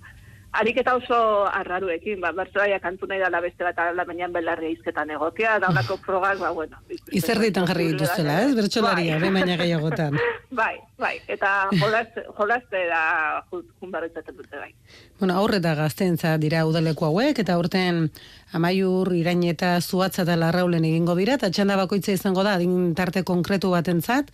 Ariketa 0.52 0.96
oso 0.98 1.46
arraruekin, 1.46 2.22
ba, 2.24 2.32
bertsoaia 2.34 2.80
kantu 2.82 3.06
nahi 3.08 3.20
dela 3.22 3.42
beste 3.44 3.64
bat 3.64 3.78
ala 3.84 4.06
baina 4.06 4.28
belarri 4.34 4.72
izketan 4.74 5.12
egotia, 5.14 5.60
da 5.62 5.70
holako 5.70 5.98
frogak, 6.06 6.40
ba, 6.42 6.50
bueno. 6.58 6.80
ikusten 6.90 7.18
Izerditan 7.22 7.68
jarri 7.70 7.92
dituztela, 7.92 8.40
ez? 8.48 8.56
Bertxolaria, 8.58 9.20
Bai. 9.22 9.32
baina 9.38 9.58
gehiagotan. 9.62 10.18
bai, 10.62 10.74
bai, 10.98 11.14
eta 11.28 11.54
jolazte, 11.78 12.26
jolazte 12.40 12.84
da 12.90 13.04
jun 13.52 13.94
barretzaten 13.94 14.38
dute 14.42 14.58
bai. 14.58 14.74
Bueno, 15.20 15.38
aurreta 15.38 15.76
gaztentza 15.78 16.38
dira 16.42 16.66
udaleku 16.66 17.06
hauek, 17.06 17.44
eta 17.46 17.54
aurten 17.60 18.08
amaiur, 18.54 19.14
irain 19.14 19.44
eta 19.44 19.80
zuatza 19.82 20.24
eta 20.24 20.36
larraulen 20.36 20.86
egingo 20.86 21.16
dira, 21.16 21.36
eta 21.40 21.52
txanda 21.52 21.76
bakoitza 21.78 22.12
izango 22.12 22.44
da, 22.44 22.56
adin 22.58 22.94
tarte 22.96 23.24
konkretu 23.24 23.70
batentzat. 23.72 24.32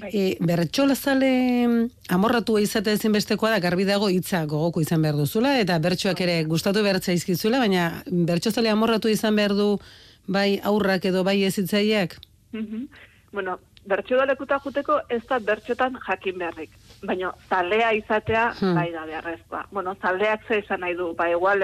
Bai. 0.00 0.10
E, 0.12 0.24
bertxolazale 0.44 1.88
amorratu 2.12 2.58
izate 2.60 2.92
ezinbestekoa 2.92 3.54
da, 3.54 3.60
garbi 3.64 3.86
dago 3.88 4.10
hitza 4.12 4.44
gogoko 4.44 4.80
izan 4.84 5.02
behar 5.02 5.16
duzula, 5.16 5.58
eta 5.60 5.78
bertsoak 5.78 6.20
ere 6.20 6.42
gustatu 6.44 6.82
behar 6.84 7.00
zaizkizula, 7.00 7.58
baina 7.58 8.02
bertxozale 8.06 8.68
amorratu 8.70 9.08
izan 9.08 9.36
behar 9.36 9.54
du 9.56 9.78
bai 10.26 10.60
aurrak 10.62 11.04
edo 11.08 11.24
bai 11.24 11.42
ezitzaileak? 11.44 12.18
Mhm. 12.52 12.88
Bueno, 13.32 13.58
bertso 13.86 14.16
dalekuta 14.16 14.58
juteko 14.64 15.00
ez 15.08 15.22
da 15.28 15.38
bertxotan 15.38 15.98
jakin 16.06 16.38
beharrik. 16.38 16.70
Baina 17.06 17.32
zalea 17.48 17.92
izatea 17.94 18.52
Hmm. 18.60 18.74
bai 18.74 18.90
da 18.92 19.06
beharrezkoa. 19.06 19.66
Bueno, 19.70 19.94
zaleak 20.02 20.46
ze 20.48 20.58
esan 20.58 20.80
nahi 20.80 20.94
du, 20.94 21.14
ba 21.14 21.30
igual 21.30 21.62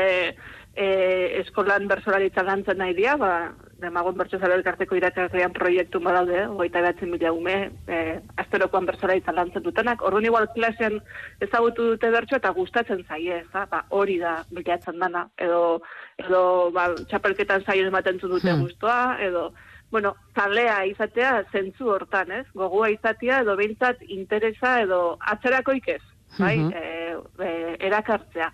e, 0.75 1.41
eskolan 1.43 1.87
bersolaritza 1.89 2.43
lantzen 2.43 2.79
nahi 2.79 2.95
dia, 2.97 3.17
ba, 3.21 3.53
demagon 3.83 4.17
bertso 4.17 4.39
zale 4.39 4.55
elkarteko 4.55 4.97
irakaslean 4.97 5.53
proiektu 5.53 6.01
badaude, 6.01 6.45
goita 6.57 6.81
behatzen 6.85 7.11
mila 7.11 7.33
ume, 7.35 7.57
e, 7.89 8.21
asterokoan 8.41 8.87
bersolaritza 8.87 9.35
lantzen 9.37 9.63
dutenak, 9.63 10.03
orduan 10.07 10.29
igual 10.29 10.49
klasean 10.55 11.01
ezagutu 11.41 11.91
dute 11.93 12.11
bertso 12.15 12.39
eta 12.39 12.55
gustatzen 12.57 13.05
zaie, 13.09 13.41
ez 13.43 13.49
da? 13.53 13.67
ba, 13.67 13.85
hori 13.91 14.19
da 14.23 14.39
bilatzen 14.51 14.99
dana, 15.03 15.27
edo, 15.37 15.83
edo 16.23 16.71
ba, 16.73 16.89
txapelketan 17.11 17.67
zaio 17.67 17.87
ematen 17.91 18.19
dute 18.23 18.53
Hmm. 18.53 18.63
gustoa, 18.63 19.19
edo, 19.21 19.53
bueno, 19.91 20.15
zalea 20.35 20.87
izatea 20.87 21.45
zentzu 21.53 21.91
hortan, 21.91 22.31
ez? 22.33 22.47
Gogoa 22.55 22.89
izatea 22.91 23.43
edo 23.43 23.57
behintzat 23.57 24.01
interesa 24.09 24.81
edo 24.81 25.19
atzerakoik 25.21 25.89
ez, 25.89 26.03
bai? 26.39 26.59
Mhm. 26.59 26.73
e, 26.73 27.45
e, 27.45 27.77
erakartzea. 27.89 28.53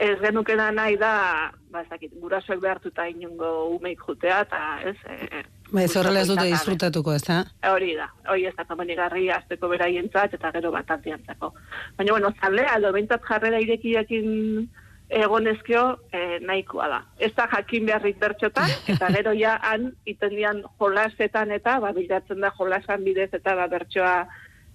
Ez 0.00 0.16
genukena 0.22 0.70
nahi 0.72 0.96
da, 0.96 1.14
ba, 1.70 1.82
ez 1.82 1.88
dakit, 1.90 2.12
gurasoek 2.22 2.60
behartuta 2.62 3.04
inungo 3.10 3.50
umeik 3.76 4.00
jutea, 4.06 4.42
eta 4.46 4.60
ez... 4.90 4.96
E, 5.04 5.42
Ba, 5.70 5.84
ez 5.84 5.94
horrela 5.94 6.24
ez 6.24 6.26
dute 6.26 6.48
disfrutatuko, 6.50 7.12
ez 7.14 7.22
da? 7.22 7.44
Hori 7.70 7.92
da, 7.94 8.08
hori 8.32 8.48
ez 8.48 8.54
da 8.56 8.64
komenigarri 8.66 9.28
azteko 9.30 9.68
beraientzat 9.70 10.34
eta 10.34 10.50
gero 10.56 10.72
bat 10.74 10.90
antiantzako. 10.90 11.52
Baina, 11.98 12.16
bueno, 12.16 12.32
zalea 12.40 12.74
edo 12.80 12.90
behintzat 12.96 13.22
jarrera 13.28 13.60
irekiakin 13.62 14.32
egonezkio 15.10 15.84
eh, 16.12 16.38
nahikoa 16.46 16.88
da. 16.90 17.00
Ez 17.18 17.32
da 17.36 17.46
jakin 17.52 17.86
beharrik 17.86 18.18
bertxotan, 18.18 18.70
eta 18.94 19.10
gero 19.16 19.34
ja 19.38 19.56
han 19.62 19.90
iten 20.10 20.34
dian 20.34 20.62
jolasetan 20.78 21.54
eta, 21.54 21.78
ba, 21.82 21.92
bilatzen 21.94 22.40
da 22.42 22.50
jolasan 22.58 23.04
bidez 23.06 23.30
eta 23.34 23.54
ba, 23.58 23.68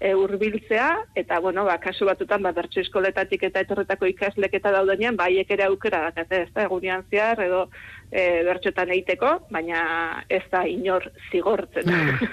e, 0.06 0.14
urbiltzea, 0.16 0.90
eta, 1.16 1.40
bueno, 1.40 1.66
ba, 1.66 1.80
kasu 1.82 2.06
batutan, 2.06 2.44
ba, 2.46 2.52
bertso 2.54 2.80
eskoletatik 2.84 3.48
eta 3.48 3.64
etorretako 3.66 4.06
ikaslek 4.12 4.54
eta 4.60 4.74
daudenean, 4.76 5.18
ba, 5.18 5.26
haiek 5.32 5.50
ere 5.56 5.66
aukera 5.66 6.04
dakate, 6.10 6.44
ez 6.46 6.52
da, 6.54 6.68
egunean 6.68 7.06
zehar, 7.10 7.42
edo 7.42 7.64
e, 8.12 8.44
bertxotan 8.46 8.94
egiteko, 8.94 9.32
baina 9.50 9.82
ez 10.30 10.44
da 10.52 10.62
inor 10.70 11.10
zigortzen 11.32 11.90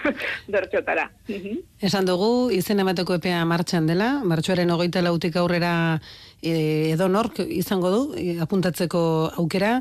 bertxotara. 0.54 1.08
Mhm. 1.30 1.64
Esan 1.88 2.08
dugu, 2.08 2.50
izen 2.52 2.85
emateko 2.85 3.16
epea 3.16 3.40
martxan 3.48 3.88
dela, 3.88 4.12
martxoaren 4.20 4.76
hogeita 4.76 5.00
lautik 5.00 5.40
aurrera 5.40 5.74
e, 6.42 6.92
edo 6.92 7.08
nork 7.08 7.40
izango 7.48 7.96
du, 7.96 8.06
e, 8.20 8.37
apuntatzeko 8.44 9.02
aukera. 9.40 9.78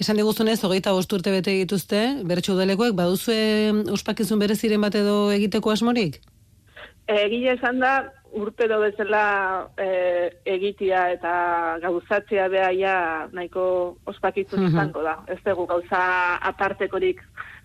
Esan 0.00 0.16
diguzunez, 0.16 0.62
hogeita 0.64 0.96
bost 0.96 1.12
urte 1.12 1.34
bete 1.34 1.52
dituzte, 1.60 2.06
bertxo 2.24 2.56
udalekoek, 2.56 2.96
baduzue 2.96 3.84
ospakizun 3.92 4.40
bereziren 4.40 4.80
bat 4.80 4.96
edo 4.96 5.28
egiteko 5.34 5.76
asmorik? 5.76 6.22
Egile 7.06 7.52
esan 7.58 7.80
da, 7.80 8.12
urtero 8.34 8.80
bezala 8.80 9.68
e, 9.78 10.32
egitia 10.56 11.04
eta 11.14 11.34
gauzatzea 11.82 12.48
behaia 12.48 13.28
nahiko 13.32 13.96
ospakizun 14.10 14.64
Mhm. 14.64 14.72
izango 14.72 15.02
da. 15.02 15.18
Ez 15.28 15.38
dugu 15.44 15.66
gauza 15.66 16.36
apartekorik 16.42 17.20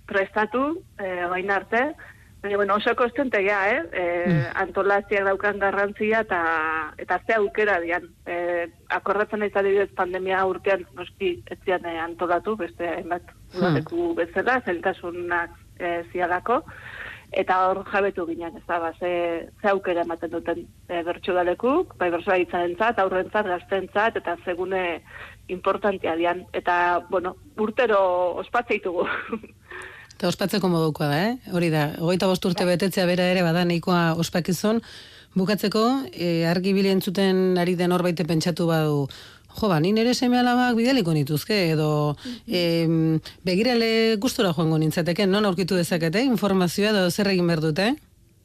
prestatu, 0.06 0.82
e, 0.99 1.25
baina 1.30 1.56
arte, 1.56 1.93
baina 2.41 2.58
bueno, 2.58 2.75
oso 2.75 2.95
kostente 2.95 3.41
gea, 3.43 3.62
eh? 3.71 3.82
E, 3.93 4.04
antolatziak 4.56 5.25
daukan 5.25 5.60
garrantzia 5.60 6.21
eta, 6.21 6.93
eta 6.97 7.19
ze 7.25 7.34
aukera 7.34 7.80
dian. 7.80 8.04
E, 8.25 8.67
akordatzen 8.89 9.43
ez 9.43 9.56
adibidez 9.56 9.89
pandemia 9.95 10.45
urtean 10.45 10.86
noski 10.95 11.43
ez 11.49 11.58
zian 11.65 11.86
e, 11.86 11.97
antolatu, 11.99 12.56
beste 12.58 12.88
hainbat 12.88 13.23
udaleku 13.58 14.13
bezala, 14.15 14.62
zeltasunak 14.65 15.49
e, 15.80 16.04
zialako, 16.12 16.63
eta 17.32 17.58
hor 17.68 17.84
jabetu 17.92 18.26
ginen, 18.26 18.56
ez 18.58 18.65
da, 18.68 18.80
ba, 18.82 18.92
ze, 19.00 19.12
ze 19.62 19.70
aukera 19.70 20.02
ematen 20.02 20.32
duten 20.32 20.63
e, 20.88 21.02
bertso 21.06 21.36
dalekuk, 21.38 21.94
bai 22.00 22.10
bertsoa 22.13 22.39
itzarentzat, 22.42 23.00
aurrentzat, 23.00 23.46
gaztentzat, 23.46 24.18
eta 24.18 24.36
segune 24.46 25.02
importantia 25.48 26.15
dian. 26.18 26.46
Eta, 26.54 27.06
bueno, 27.10 27.36
urtero 27.58 28.02
ospatzeitugu. 28.44 29.06
Eta 30.20 30.28
ospatzeko 30.28 30.68
modukoa 30.68 31.08
da, 31.08 31.20
eh? 31.30 31.54
Hori 31.56 31.70
da, 31.72 31.94
hogeita 32.04 32.28
bost 32.28 32.44
urte 32.44 32.65
betetzea 32.68 33.06
bera 33.08 33.30
ere 33.32 33.39
bada 33.46 33.62
nahikoa 33.63 34.18
ospakizun. 34.20 34.82
Bukatzeko, 35.39 35.84
e, 36.12 36.44
argi 36.50 36.74
entzuten 36.92 37.58
ari 37.58 37.76
den 37.80 37.94
horbaite 37.94 38.26
pentsatu 38.26 38.68
badu, 38.68 39.08
jo, 39.60 39.69
ba, 39.69 39.80
ni 39.80 39.93
nire 39.93 40.13
seme 40.15 40.39
alabak 40.39 40.78
bidaliko 40.80 41.13
nituzke, 41.13 41.72
edo 41.76 42.15
e, 42.48 42.88
begirale 43.43 44.17
gustura 44.17 44.54
joango 44.56 44.80
nintzateke, 44.80 45.28
non 45.28 45.45
aurkitu 45.45 45.76
dezakete, 45.76 46.24
informazioa 46.24 46.95
edo 46.95 47.10
zer 47.12 47.34
egin 47.36 47.48
behar 47.48 47.67
dute? 47.69 47.95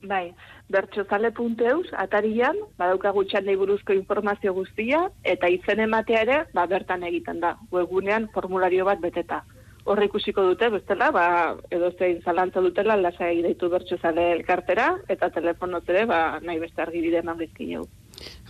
bai, 0.06 0.34
bertxozale.eus, 0.72 1.88
atarian, 2.00 2.56
badaukagu 2.80 3.24
txandei 3.28 3.56
buruzko 3.60 3.96
informazio 3.96 4.54
guztia, 4.56 5.08
eta 5.24 5.50
izen 5.52 5.82
ematea 5.84 6.22
ere, 6.26 6.38
ba, 6.54 6.66
bertan 6.70 7.04
egiten 7.08 7.40
da, 7.40 7.54
webgunean 7.72 8.28
formulario 8.34 8.86
bat 8.88 9.02
beteta. 9.02 9.42
Horre 9.84 10.06
ikusiko 10.08 10.46
dute, 10.46 10.70
bestela, 10.72 11.10
ba, 11.12 11.26
edo 11.70 11.90
zein 11.98 12.22
zalantza 12.24 12.62
dutela, 12.64 12.96
lasa 12.96 13.28
egideitu 13.28 13.68
bertxozale 13.72 14.30
elkartera, 14.38 14.94
eta 15.12 15.28
telefonoz 15.34 15.84
ere, 15.92 16.06
ba, 16.08 16.40
nahi 16.40 16.62
beste 16.62 16.84
argi 16.84 17.04
bide 17.04 17.20
eman 17.20 17.40
bizkin 17.42 17.76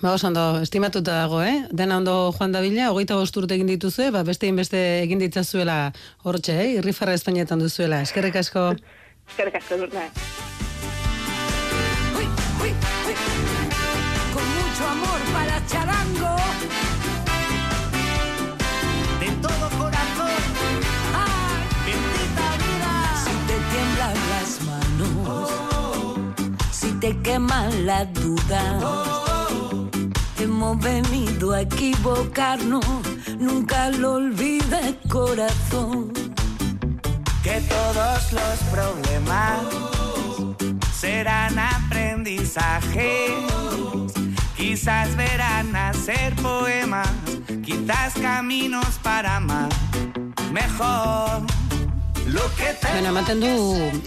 Ba, 0.01 0.13
oso 0.13 0.27
ondo, 0.29 0.61
estimatuta 0.63 1.13
dago, 1.23 1.43
eh? 1.43 1.65
Dena 1.71 1.97
ondo 1.97 2.33
joan 2.37 2.53
da 2.53 2.61
bila, 2.61 2.91
hogeita 2.93 3.17
bost 3.17 3.37
urte 3.37 3.55
egin 3.57 3.71
dituzue, 3.71 4.11
ba, 4.11 4.23
beste 4.23 4.51
beste 4.53 4.81
egin 5.03 5.19
ditzazuela 5.23 5.93
hortxe, 6.25 6.59
eh? 6.61 6.71
Irrifarra 6.81 7.15
Espainietan 7.15 7.59
duzuela. 7.59 8.03
Eskerrik 8.03 8.37
asko. 8.37 8.73
Eskerrik 9.31 9.63
asko 9.63 9.81
uy. 12.65 12.73
Con 14.35 14.47
mucho 14.59 14.89
amor 14.89 15.21
para 15.33 15.67
Charango. 15.67 16.37
De 19.21 19.31
todo 19.43 19.69
corazón, 19.79 20.41
¡Ay! 21.15 21.63
bendita 21.87 22.47
vida. 22.63 22.93
Si 23.25 23.33
te 23.49 23.57
tiemblan 23.73 24.17
las 24.35 24.51
manos, 24.69 25.51
si 26.71 26.93
te 27.01 27.23
queman 27.23 27.87
la 27.87 28.05
duda, 28.07 29.24
hemos 30.39 30.79
venido 30.79 31.53
a 31.53 31.63
equivocarnos, 31.63 32.85
nunca 33.39 33.91
lo 33.91 34.15
olvides 34.15 34.97
corazón. 35.09 36.13
Que 37.43 37.61
todos 37.61 38.33
los 38.33 38.59
problemas 38.71 39.61
serán 40.93 41.59
aprendizajes. 41.59 43.33
Quizás 44.57 45.15
verán 45.17 45.73
nacer 45.73 46.35
poemas, 46.37 47.11
quizás 47.63 48.15
caminos 48.15 48.99
para 49.03 49.41
más. 49.41 49.75
Mejor 50.53 51.43
Baina, 52.25 53.11
ematen 53.11 53.41
du 53.43 53.51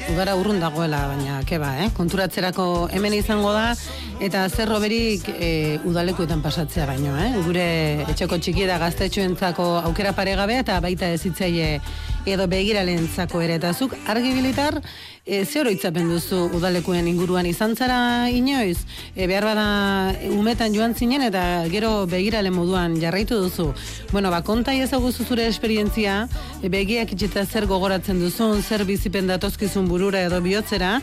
udara 0.10 0.34
urrun 0.40 0.58
dagoela, 0.60 1.04
baina, 1.12 1.42
keba, 1.46 1.76
eh? 1.84 1.92
Konturatzerako 1.94 2.66
hemen 2.98 3.14
izango 3.14 3.52
da, 3.54 3.76
Eta 4.18 4.48
zer 4.50 4.66
roberik 4.66 5.28
e, 5.30 5.78
udalekuetan 5.86 6.40
pasatzea 6.42 6.88
baino, 6.90 7.12
eh? 7.22 7.30
Gure 7.46 7.66
etxeko 8.10 8.40
txiki 8.42 8.66
da 8.66 8.80
gaztetxoentzako 8.82 9.66
aukera 9.86 10.16
paregabea 10.18 10.64
eta 10.64 10.80
baita 10.82 11.12
ezitzaile 11.14 11.68
edo 12.26 12.48
begiralentzako 12.50 13.44
ere. 13.46 13.60
Eta 13.62 13.76
zuk 13.78 13.94
argi 14.10 14.34
bilitar, 14.34 14.80
e, 15.28 15.46
ze 15.46 15.60
oroitzapen 15.60 16.10
duzu 16.10 16.48
udalekuen 16.56 17.08
inguruan? 17.08 17.46
Izan 17.46 17.76
zara 17.76 18.30
inoiz? 18.32 18.80
E, 19.16 19.28
behar 19.28 19.44
bada 19.44 19.66
umetan 20.32 20.74
joan 20.74 20.96
zinen 20.96 21.22
eta 21.28 21.42
gero 21.72 22.06
begirale 22.08 22.52
moduan 22.52 22.96
jarraitu 23.02 23.42
duzu. 23.44 23.74
Bueno, 24.12 24.32
ba, 24.32 24.42
konta 24.42 24.74
ezaguzu 24.74 25.28
zure 25.28 25.48
esperientzia, 25.52 26.28
e, 26.62 26.70
begiak 26.70 27.12
itxeta 27.14 27.46
zer 27.46 27.68
gogoratzen 27.68 28.24
duzun, 28.24 28.64
zer 28.64 28.86
bizipen 28.88 29.28
datozkizun 29.28 29.92
burura 29.92 30.24
edo 30.30 30.40
bihotzera, 30.42 30.98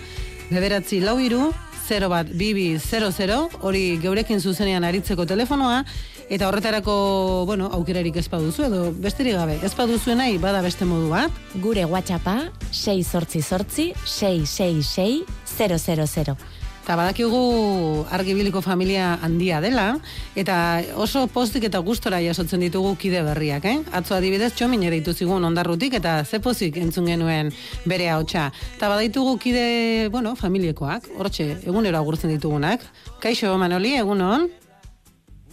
bederatzi 0.51 1.05
lau 1.05 1.19
iru, 1.21 1.53
0 1.85 2.09
bat 2.09 2.29
bibi 2.33 2.79
00, 2.81 3.61
hori 3.61 3.99
geurekin 4.01 4.41
zuzenean 4.41 4.85
aritzeko 4.89 5.27
telefonoa, 5.29 5.83
eta 6.29 6.49
horretarako, 6.49 7.45
bueno, 7.47 7.69
aukerarik 7.73 8.17
ez 8.17 8.29
baduzu, 8.31 8.65
edo 8.69 8.93
besterik 8.93 9.37
gabe, 9.37 9.59
ez 9.63 9.75
baduzu 9.77 10.17
nahi, 10.17 10.39
bada 10.39 10.63
beste 10.63 10.85
modu 10.89 11.09
bat. 11.13 11.31
Gure 11.63 11.85
WhatsAppa 11.85 12.51
6 12.73 13.07
sortzi 13.07 13.43
sortzi 13.43 13.93
666 14.05 15.25
000. 15.57 16.37
Eta 16.85 16.99
badakigu 17.01 18.05
argibiliko 18.13 18.61
familia 18.61 19.15
handia 19.25 19.63
dela, 19.65 19.95
eta 20.37 20.83
oso 21.01 21.23
postik 21.33 21.65
eta 21.65 21.81
gustora 21.81 22.19
jasotzen 22.21 22.61
ditugu 22.61 22.91
kide 23.01 23.23
berriak, 23.25 23.65
eh? 23.65 23.79
Atzo 23.97 24.13
adibidez 24.19 24.51
txomin 24.53 24.83
ere 24.85 25.01
zigun 25.01 25.45
ondarrutik, 25.49 25.95
eta 25.95 26.27
ze 26.27 26.41
pozik 26.41 26.77
entzun 26.77 27.07
genuen 27.07 27.55
bere 27.87 28.11
hautsa. 28.11 28.53
Eta 28.77 28.91
badaitugu 28.91 29.39
kide, 29.39 30.11
bueno, 30.11 30.37
familiekoak, 30.37 31.09
hortxe, 31.17 31.57
egunero 31.65 31.97
agurtzen 31.97 32.29
ditugunak. 32.29 32.85
Kaixo, 33.19 33.57
Manoli, 33.57 33.95
egunon? 33.97 34.64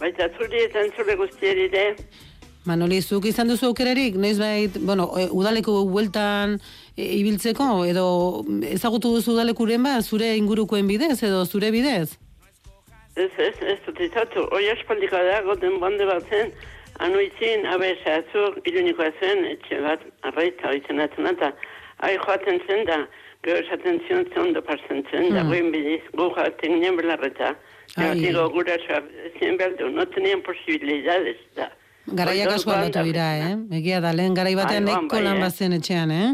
Baita 0.02 0.26
zuri 0.34 0.64
eta 0.66 0.82
entzule 0.82 1.14
guztieri 1.14 1.68
de. 1.70 1.84
Manoli, 2.66 3.00
zuk 3.02 3.26
izan 3.26 3.48
duzu 3.50 3.68
aukerarik, 3.68 4.16
noiz 4.22 4.36
bait, 4.38 4.76
bueno, 4.86 5.08
e, 5.18 5.28
udaleko 5.34 5.80
bueltan 5.90 6.56
e, 6.96 7.06
ibiltzeko, 7.20 7.68
edo 7.90 8.04
ezagutu 8.70 9.12
duzu 9.16 9.34
udalekuren 9.34 9.82
ba, 9.82 9.96
zure 10.02 10.28
ingurukoen 10.38 10.86
bidez, 10.90 11.16
edo 11.26 11.44
zure 11.46 11.72
bidez? 11.74 12.16
Ez, 13.14 13.30
ez, 13.46 13.56
ez 13.74 13.78
dut 13.86 13.98
izatu. 14.06 14.46
Hoi 14.54 14.68
aspaldiko 14.74 15.18
da, 15.26 15.40
goten 15.46 15.78
bande 15.82 16.06
bat 16.06 16.30
zen, 16.30 16.54
anu 17.02 17.22
itzin, 17.22 17.66
abe 17.66 17.90
esatzuk, 17.96 18.62
irunikoa 18.70 19.10
zen, 19.18 19.44
etxe 19.56 19.82
bat, 19.82 20.06
arraita, 20.30 20.70
oitzen 20.70 21.02
atzen 21.02 21.30
eta, 21.34 21.50
ai 22.06 22.14
joaten 22.16 22.62
zen 22.66 22.86
da, 22.90 23.02
gero 23.42 23.58
esaten 23.66 23.98
zion 24.06 24.26
zen 24.30 24.48
ondo 24.48 24.62
parzen 24.62 25.02
zen, 25.10 25.30
da, 25.34 25.42
Hmm. 25.42 25.50
goin 25.50 25.70
bidiz, 25.74 26.02
gu 26.14 26.30
joaten 26.30 26.78
ginen 26.78 26.98
belarreta. 26.98 27.56
Ai. 27.96 28.18
Digo, 28.20 28.48
gura 28.50 28.76
du, 29.78 29.90
no 29.90 30.06
tenían 30.08 30.42
posibilidades, 30.42 31.36
da. 31.54 31.70
Garaiak 32.06 32.52
asko 32.52 32.72
aldatu 32.72 33.04
dira, 33.04 33.26
eh? 33.38 33.56
Egia 33.78 34.00
da, 34.00 34.12
lehen 34.12 34.34
garai 34.34 34.54
batean 34.54 34.84
Bai, 34.84 34.94
neko 34.94 35.16
bai, 35.16 35.24
lan 35.24 35.36
eh. 35.36 35.40
bazen 35.40 35.72
etxean, 35.76 36.10
eh? 36.10 36.30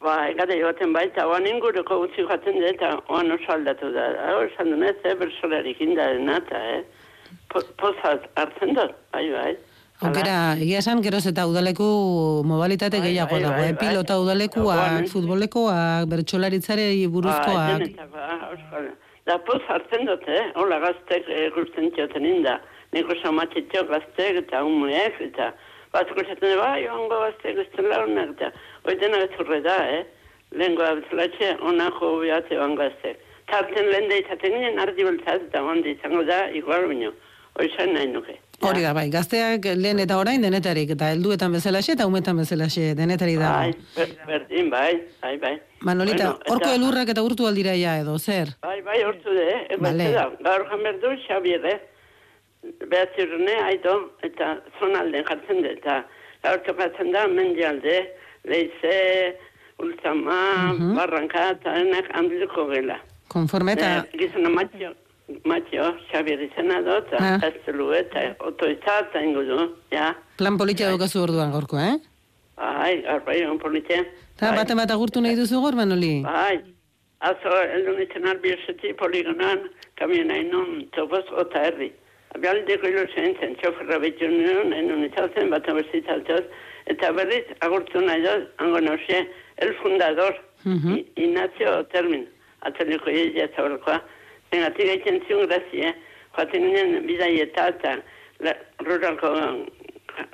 Ba, 0.00 0.14
egate 0.30 0.56
joaten 0.60 0.94
baita, 0.96 1.26
oan 1.28 1.46
inguruko 1.46 1.98
utzi 2.06 2.22
joaten 2.22 2.56
dut, 2.60 2.68
eta 2.70 2.94
oan 3.08 3.32
oso 3.34 3.52
aldatu 3.52 3.90
da. 3.92 4.06
Hau 4.30 4.38
esan 4.46 4.70
duen 4.72 4.86
ez, 4.88 4.96
eh, 5.04 5.16
bersolarik 5.18 5.80
indaren 5.84 6.30
eta, 6.38 6.62
eh. 6.76 6.84
Po- 7.50 7.66
Pozat 7.76 8.30
hartzen 8.36 8.74
dut, 8.78 8.94
bai, 9.12 9.26
bai. 9.34 9.52
Aukera, 10.00 10.56
egia 10.56 10.78
esan, 10.80 11.02
geroz 11.04 11.26
eta 11.28 11.44
udaleku 11.50 11.84
modalitate 12.48 13.02
Bai, 13.02 13.10
gehiago 13.10 13.36
bai, 13.36 13.42
dago, 13.42 13.58
bai, 13.58 13.68
eh? 13.68 13.74
bai. 13.74 13.88
Pilota 13.88 14.16
udalekuak, 14.22 15.00
eh? 15.02 15.08
futbolekoak, 15.12 16.08
bertsolaritzarei 16.14 17.06
buruzkoak. 17.06 17.84
Ba, 18.14 18.30
Da, 19.30 19.36
poz 19.46 19.60
hartzen 19.70 20.08
dut, 20.08 20.24
eh? 20.26 20.48
Hola 20.58 20.80
gaztek 20.82 21.28
e, 21.30 21.42
guztien 21.54 21.92
txoten 21.94 22.24
inda. 22.26 22.56
Niko 22.96 23.14
samatxetxo 23.20 23.84
gaztek 23.86 24.40
eta 24.40 24.64
umuek, 24.66 25.20
eta 25.22 25.52
batzuk 25.94 26.18
esaten, 26.24 26.56
ba, 26.58 26.72
joango 26.82 27.20
gaztek 27.20 27.60
guztien 27.60 27.86
launak, 27.92 28.32
eta 28.34 28.50
hoi 28.88 28.96
dena 28.98 29.22
bezurre 29.22 29.60
da, 29.68 29.78
eh? 30.00 30.02
Lehenko 30.58 30.88
abetzulatxe, 30.88 31.52
onako 31.72 32.12
biate 32.24 32.58
joan 32.58 32.74
gaztek. 32.82 33.22
Tarten 33.52 33.94
lehen 33.94 34.10
deitaten 34.10 34.58
ginen 34.58 34.82
ardi 34.82 35.06
beltzat, 35.12 35.46
eta 35.46 35.62
ondi 35.62 35.94
izango 35.94 36.26
da, 36.26 36.48
igual 36.62 36.90
bino. 36.90 37.14
Hoi 37.54 37.70
zain 37.76 37.94
nahi 37.94 38.10
nuke. 38.10 38.40
Hori 38.60 38.82
da, 38.84 38.92
bai, 38.92 39.08
gazteak 39.10 39.64
lehen 39.76 39.98
eta 40.02 40.18
orain 40.20 40.42
denetarik, 40.44 40.90
eta 40.92 41.06
helduetan 41.14 41.52
bezalaxe 41.56 41.92
eta 41.94 42.06
umetan 42.06 42.36
bezalaxe 42.36 42.94
denetari 42.94 43.36
Bai, 43.40 43.70
dago. 43.72 43.86
ber, 43.96 44.10
berdin, 44.26 44.68
bai, 44.70 45.02
bai, 45.22 45.36
bai. 45.38 45.54
Manolita, 45.80 46.24
Bueno, 46.26 46.38
eta- 46.44 46.52
horko 46.54 46.70
elurrak 46.76 47.08
eta 47.08 47.22
urtu 47.22 47.46
aldira 47.48 47.72
ja 47.80 47.98
edo, 48.02 48.18
zer? 48.18 48.48
Bai, 48.60 48.82
bai, 48.82 49.02
hortu 49.02 49.30
de, 49.32 49.46
eh? 49.48 49.76
Vale. 49.80 50.10
da. 50.12 50.26
Gaur 50.44 50.66
jamerdu, 50.70 51.14
Xabier, 51.26 51.64
eh? 51.64 51.80
Behatzi 52.90 53.22
urne, 53.22 53.54
aito, 53.70 53.94
eta 54.22 54.60
zonalden 54.78 55.24
jartzen 55.24 55.62
de, 55.62 55.72
eta 55.78 56.04
gaur 56.42 56.58
tokatzen 56.66 57.12
da, 57.12 57.26
mendialde, 57.28 58.12
leize, 58.44 59.36
ultzama, 59.78 60.72
Mhm. 60.74 60.94
barranka, 60.96 61.50
eta 61.56 61.78
enak 61.80 62.10
handiluko 62.14 62.66
gela. 62.68 63.00
Konforme 63.28 63.72
eta... 63.72 64.04
Eh, 64.12 64.48
matio, 64.50 64.92
matio, 65.44 65.94
Xabier 66.12 66.40
izena 66.42 66.78
eta 66.80 67.16
Ah. 67.20 67.38
gaztelu, 67.38 67.92
eta 67.92 68.36
otoitza, 68.40 68.98
eta 69.08 69.22
ingo 69.22 69.42
ja. 69.90 70.14
Plan 70.36 70.56
politia 70.58 70.88
daukazu 70.88 71.22
orduan 71.22 71.52
gorko, 71.52 71.78
eh? 71.78 71.98
Bai, 72.56 73.02
gaur 73.02 73.24
bai, 73.24 73.44
on 73.46 73.58
politia. 73.58 74.00
Eta 74.36 74.50
Bai. 74.50 74.56
baten 74.58 74.76
bat 74.76 74.90
agurtu 74.90 75.20
nahi 75.20 75.34
duzu 75.36 75.60
gor, 75.60 75.74
Manoli? 75.74 76.22
Bai, 76.22 76.60
atzo 77.20 77.50
heldu 77.74 77.96
nintzen 77.96 78.26
albiosetik 78.26 78.96
poligonan, 78.96 79.68
kamiona 79.96 80.36
inon, 80.36 80.86
topoz, 80.92 81.24
ota 81.36 81.62
herri. 81.64 81.92
Abialdeko 82.34 82.86
hilo 82.86 83.06
zen, 83.14 83.34
txoferra 83.60 83.98
betu 83.98 84.28
nion, 84.28 84.72
enon 84.72 85.04
izatzen, 85.04 85.50
bat 85.50 85.66
abezitatoz, 85.68 86.44
eta 86.86 87.10
berriz, 87.12 87.44
agurtu 87.60 88.00
nahi 88.00 88.22
dut, 88.22 88.48
ango 88.58 88.80
nausia, 88.80 89.26
el 89.58 89.74
fundador, 89.82 90.34
Mhm. 90.64 90.94
I- 90.96 91.06
Ignacio 91.16 91.84
Termin, 91.86 92.26
atzeliko 92.60 93.10
jeia 93.10 93.48
zabalkoa. 93.56 94.02
Zengatik 94.50 94.86
egiten 94.94 95.20
zion 95.26 95.46
grazie, 95.48 95.92
joaten 96.36 96.64
ginen 96.66 97.06
bidaieta 97.06 97.68
eta 97.74 97.96
la- 98.44 98.56
ruralko 98.86 99.30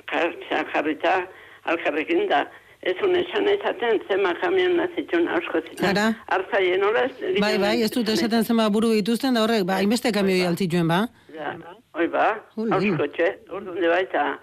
kartxa 0.09 0.63
jarrita, 0.73 1.13
alkarrekin 1.69 2.27
da, 2.29 2.45
ez 2.81 2.95
un 3.03 3.15
esan 3.19 3.47
ezaten, 3.51 3.99
zema 4.07 4.33
kamion 4.41 4.75
nazitxun 4.79 5.27
ausko 5.35 5.61
zitzen. 5.65 5.89
Ara. 5.89 6.07
Horaz. 6.31 7.11
Bai, 7.41 7.57
bai, 7.61 7.81
ez 7.83 7.91
dut 7.91 8.09
esaten 8.09 8.43
zenba 8.43 8.69
buru 8.69 8.93
dituzten, 8.95 9.33
da 9.33 9.43
horrek, 9.43 9.65
ba, 9.67 9.79
hainbeste 9.81 10.11
kamioi 10.15 10.45
altzituen, 10.47 10.87
ba? 10.87 11.07
Ja, 11.35 11.55
oi 11.97 12.07
ba, 12.07 12.27
Uli. 12.55 12.71
ausko 12.73 13.07
txe, 13.15 13.31
urdunde 13.51 13.89
baita, 13.91 14.37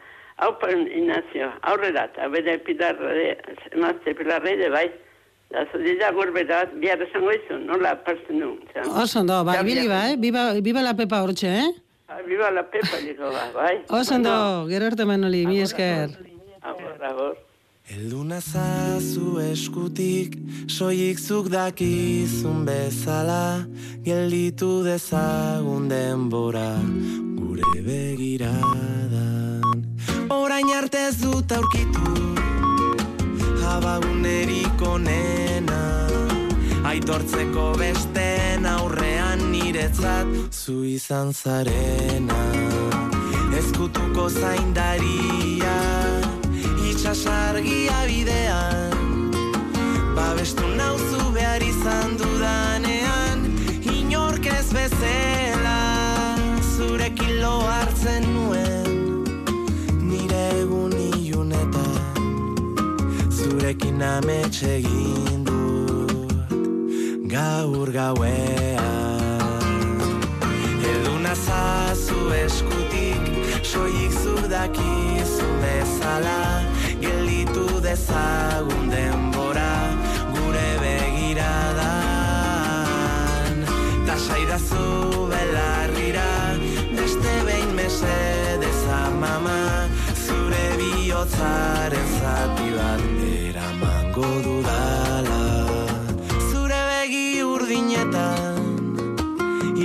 haupen 0.44 0.86
Ignacio, 0.90 1.50
aurrera, 1.62 2.04
eta 2.10 2.28
bere 2.28 2.58
pilarre, 2.66 3.36
emazte 3.72 4.14
pilarre 4.14 4.56
de 4.60 4.68
bai. 4.70 4.86
Da, 5.54 5.62
zudida 5.70 6.10
gurberat, 6.10 6.72
bihar 6.82 6.98
esango 7.04 7.30
izun, 7.30 7.60
nola 7.68 7.94
partzen 8.02 8.40
du. 8.42 8.48
Oso 8.90 9.20
ondo, 9.20 9.36
ba, 9.46 9.60
ibili 9.62 9.86
ba, 9.86 10.10
eh? 10.10 10.16
Biba, 10.18 10.50
biba 10.58 10.82
la 10.82 10.94
pepa 10.98 11.22
hortxe, 11.22 11.46
eh? 11.46 11.70
Biba 12.26 12.50
la 12.50 12.64
pepa, 12.66 12.98
digo, 13.04 13.30
ba, 13.30 13.44
bai. 13.54 13.76
Oso 13.86 14.16
ondo, 14.16 14.66
gero 14.66 14.90
arte 14.90 15.04
Manoli, 15.06 15.46
mi 15.46 15.60
esker. 15.62 16.10
Eldu 17.94 18.24
nazazu 18.24 19.38
eskutik, 19.44 20.34
soilik 20.66 21.18
zuk 21.22 21.46
dakizun 21.52 22.64
bezala, 22.66 23.62
gelditu 24.02 24.82
dezagun 24.82 25.86
denbora, 25.92 26.80
gure 27.38 27.70
begiradan. 27.84 29.62
Orain 30.32 30.72
arte 30.80 30.98
ez 31.12 31.20
dut 31.20 31.52
aurkitu, 31.52 32.34
abagunerik 33.64 34.82
onena, 34.84 35.82
aitortzeko 36.84 37.72
besten 37.80 38.66
aurrean 38.66 39.40
niretzat 39.52 40.26
zu 40.52 40.84
izan 40.84 41.32
zarena. 41.32 42.40
Ezkutuko 43.58 44.28
zaindaria, 44.28 45.76
itxasargia 46.90 47.98
bidean, 48.08 49.30
babestu 50.16 50.66
nauzu 50.76 51.30
behar 51.36 51.62
izan 51.62 52.16
dudanean, 52.18 53.46
inork 53.94 54.46
ez 54.58 54.66
bezela, 54.74 55.78
zurekin 56.74 57.40
lo 57.42 57.56
hartzen 57.70 58.26
nuen, 58.34 58.63
zurekin 63.64 64.02
amets 64.02 64.62
egin 64.62 65.44
dut, 65.46 66.34
gaur 67.32 67.88
gauean. 67.96 68.82
Edu 70.90 71.14
nazazu 71.24 72.20
eskutik, 72.44 73.24
soilik 73.62 74.12
zu 74.12 74.34
dakizu 74.52 75.48
bezala, 75.62 76.42
gelditu 77.00 77.80
dezagun 77.86 78.84
denbora, 78.92 79.74
gure 80.34 80.70
begiradan. 80.84 81.74
Ta 84.06 84.14
saidazu 84.26 84.86
bela 85.32 85.70
mesedez 87.74 88.84
amama 89.00 89.88
Zure 90.24 90.66
bihotzaren 90.78 92.08
zati 92.20 92.68
bat 92.76 93.13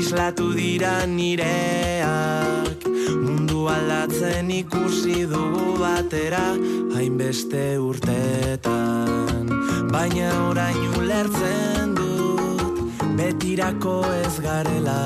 Islatu 0.10 0.58
dira 0.58 1.06
nireak 1.06 2.82
Mundu 3.22 3.68
aldatzen 3.70 4.50
ikusi 4.50 5.28
dugu 5.30 5.76
batera 5.78 6.58
Hainbeste 6.96 7.78
urtetan 7.78 9.54
Baina 9.94 10.32
orain 10.48 10.98
ulertzen 10.98 11.94
dut 11.94 13.06
Betirako 13.20 14.00
ez 14.24 14.34
garela. 14.42 14.98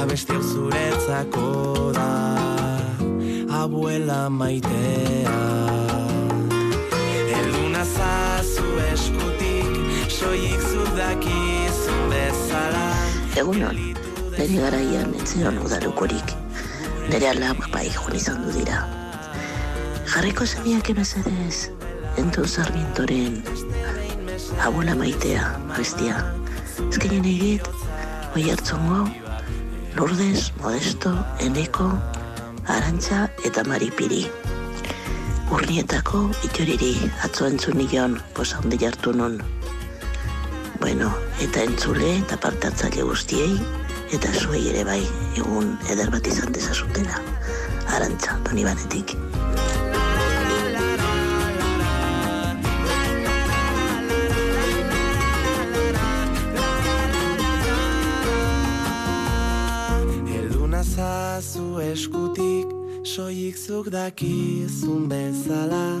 Abesti 0.00 0.34
hau 0.34 0.42
zuretzako 0.42 1.94
da 1.94 2.10
Abuela 3.62 4.24
maitea. 4.26 5.38
Elduna 7.38 7.86
zazu 7.94 8.66
eskutik 8.90 10.10
Soik 10.10 10.56
bezala 10.96 11.35
Egunon, 13.36 13.76
nire 14.38 14.60
garaian 14.62 15.10
etzion 15.20 15.58
udalukorik. 15.60 16.30
Nire 17.10 17.28
alaba 17.34 17.68
bai 17.72 17.84
joan 17.92 18.16
izan 18.16 18.38
du 18.46 18.52
dira. 18.54 18.78
Jarriko 20.08 20.46
zeniak 20.46 20.88
emezedez, 20.94 21.68
entun 22.16 22.48
sarmientoren 22.48 23.42
abuela 24.64 24.94
maitea, 24.96 25.44
abestia. 25.74 26.22
Ezkeinen 26.88 27.28
egit, 27.28 27.68
oi 28.36 28.46
hartzongo, 28.50 29.04
Lourdes, 29.96 30.52
Modesto, 30.62 31.12
Eneko, 31.40 31.90
Arantxa 32.72 33.26
eta 33.44 33.64
Maripiri. 33.68 34.24
Urnietako 35.52 36.26
itoriri 36.48 36.94
atzo 37.24 37.46
entzun 37.52 37.78
nion 37.84 38.18
posa 38.34 38.60
handi 38.62 38.80
jartu 38.80 39.12
nun. 39.12 39.38
Bueno, 40.80 41.10
eta 41.40 41.62
entzule 41.62 42.18
eta 42.18 42.36
parte 42.36 42.68
hartzaile 42.68 43.02
guztiei, 43.08 43.56
eta 44.12 44.30
zuei 44.32 44.66
ere 44.70 44.84
bai, 44.84 45.00
egun 45.38 45.72
eder 45.92 46.12
bat 46.12 46.26
izan 46.28 46.52
dezazutela. 46.52 47.20
Arantxa, 47.96 48.36
doni 48.44 48.64
banetik. 48.66 49.16
Elduna 60.38 60.84
zazu 60.84 61.68
eskutik 61.90 62.75
Soik 63.06 63.54
zuk 63.54 63.86
dakizun 63.94 65.04
bezala 65.06 65.94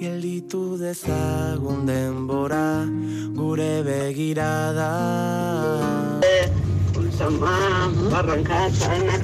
Gelditu 0.00 0.74
dezagun 0.80 1.86
denbora 1.86 2.82
Gure 3.36 3.84
begirada 3.86 4.88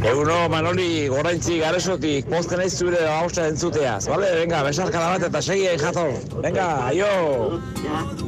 Eguno, 0.05 0.39
Manoli, 0.51 1.09
goraintzi 1.11 1.59
garesotik, 1.63 2.31
pozten 2.31 2.63
naiz 2.63 2.73
zure 2.79 3.03
hausta 3.07 3.49
entzuteaz, 3.51 4.05
bale? 4.11 4.31
Venga, 4.39 4.63
besarkada 4.67 5.15
bat 5.15 5.27
eta 5.31 5.43
segi 5.43 5.75
jato. 5.79 6.07
Venga, 6.43 6.69
aio! 6.91 7.61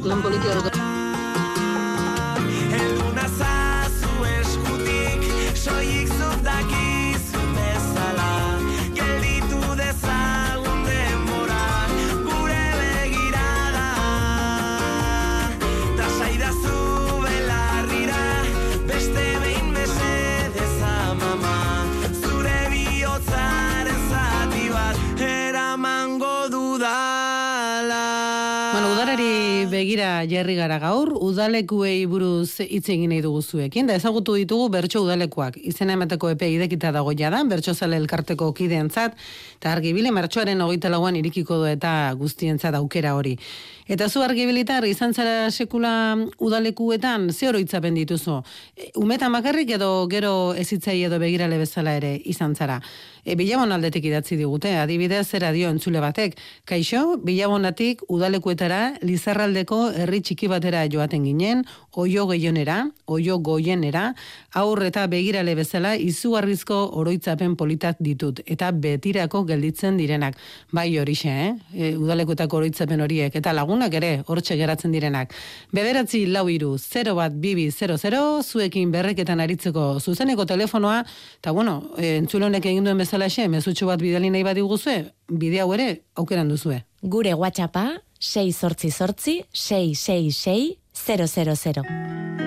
Lan 0.07 0.86
begira 29.87 30.27
jarri 30.27 30.55
gara 30.57 30.79
gaur, 30.83 31.13
udalekuei 31.15 32.05
buruz 32.11 32.59
hitz 32.59 32.89
egin 32.91 33.07
nahi 33.07 33.21
dugu 33.23 33.39
zuekin, 33.41 33.87
da 33.87 33.95
ezagutu 33.95 34.33
ditugu 34.35 34.67
bertso 34.67 34.99
udalekuak. 34.99 35.55
Izena 35.63 35.93
emateko 35.95 36.33
epe 36.33 36.49
idekita 36.51 36.91
dago 36.91 37.13
jada, 37.15 37.39
bertso 37.47 37.71
zale 37.73 37.95
elkarteko 37.95 38.51
kideentzat, 38.51 39.15
eta 39.55 39.71
argibile 39.71 40.11
martxoaren 40.11 40.59
hogeita 40.59 40.91
lauan 40.91 41.15
irikiko 41.15 41.61
du 41.61 41.71
eta 41.71 42.11
guztientzat 42.19 42.75
aukera 42.75 43.15
hori. 43.15 43.37
Eta 43.87 44.09
zu 44.09 44.19
argibilitar, 44.19 44.83
izan 44.83 45.13
zara 45.15 45.47
sekula 45.47 46.17
udalekuetan, 46.43 47.29
ze 47.31 47.47
oroitzapen 47.47 47.95
dituzu? 47.95 48.41
E, 48.75 48.89
Umetan 48.99 49.31
bakarrik 49.31 49.69
edo 49.77 50.09
gero 50.11 50.53
ezitzai 50.59 50.97
edo 51.07 51.19
begirale 51.23 51.55
bezala 51.57 51.93
ere 51.95 52.17
izan 52.25 52.55
zara. 52.55 52.81
E, 53.23 53.37
bilabon 53.39 53.71
aldetik 53.71 54.03
idatzi 54.09 54.35
digute, 54.35 54.73
adibidez 54.75 55.23
zera 55.31 55.53
dio 55.55 55.69
entzule 55.71 56.01
batek. 56.03 56.35
Kaixo, 56.67 57.15
bilabonatik 57.23 58.03
udalekuetara, 58.11 58.99
lizarraldeko 59.07 59.79
herri 60.03 60.19
txiki 60.19 60.51
batera 60.51 60.83
joaten 60.91 61.23
ginen, 61.23 61.63
oio 61.95 62.27
gehionera, 62.27 62.81
oio 63.07 63.39
goienera, 63.39 64.09
aur 64.51 64.83
eta 64.83 65.07
begirale 65.07 65.55
bezala 65.55 65.95
izugarrizko 65.95 66.81
oroitzapen 66.99 67.55
politak 67.55 68.03
ditut, 68.03 68.43
eta 68.45 68.73
betirako 68.75 69.45
gelditzen 69.47 69.95
direnak. 69.95 70.35
Bai 70.75 70.89
horixe, 70.99 71.31
eh? 71.31 71.55
E, 71.71 71.95
udalekuetako 71.95 72.61
oroitzapen 72.61 73.07
horiek, 73.07 73.35
eta 73.39 73.55
lagunak 73.77 73.93
ere, 73.93 74.23
hortxe 74.27 74.57
geratzen 74.57 74.91
direnak. 74.91 75.33
Bederatzi 75.73 76.25
lau 76.25 76.47
iru, 76.49 76.77
0 76.77 77.13
bat 77.15 77.33
bibi 77.33 77.69
00, 77.71 78.41
zuekin 78.43 78.91
berreketan 78.91 79.39
aritzeko 79.39 79.99
zuzeneko 79.99 80.45
telefonoa, 80.45 81.03
eta 81.39 81.51
bueno, 81.51 81.93
e, 81.97 82.17
entzule 82.17 82.45
honek 82.45 82.65
egin 82.65 82.83
duen 82.83 82.97
bezala 82.97 83.29
xe, 83.29 83.47
mezutxo 83.47 83.87
bat 83.87 84.01
bidali 84.01 84.29
nahi 84.29 84.43
bat 84.43 84.55
diguzue, 84.57 85.13
bide 85.29 85.61
hau 85.61 85.73
ere, 85.73 86.01
aukeran 86.15 86.49
duzue. 86.49 86.83
Gure 87.01 87.33
WhatsAppa 87.33 88.01
6 88.19 88.51
sortzi 88.57 88.91
sortzi 88.91 89.43
666 89.53 90.77
000. 90.97 92.46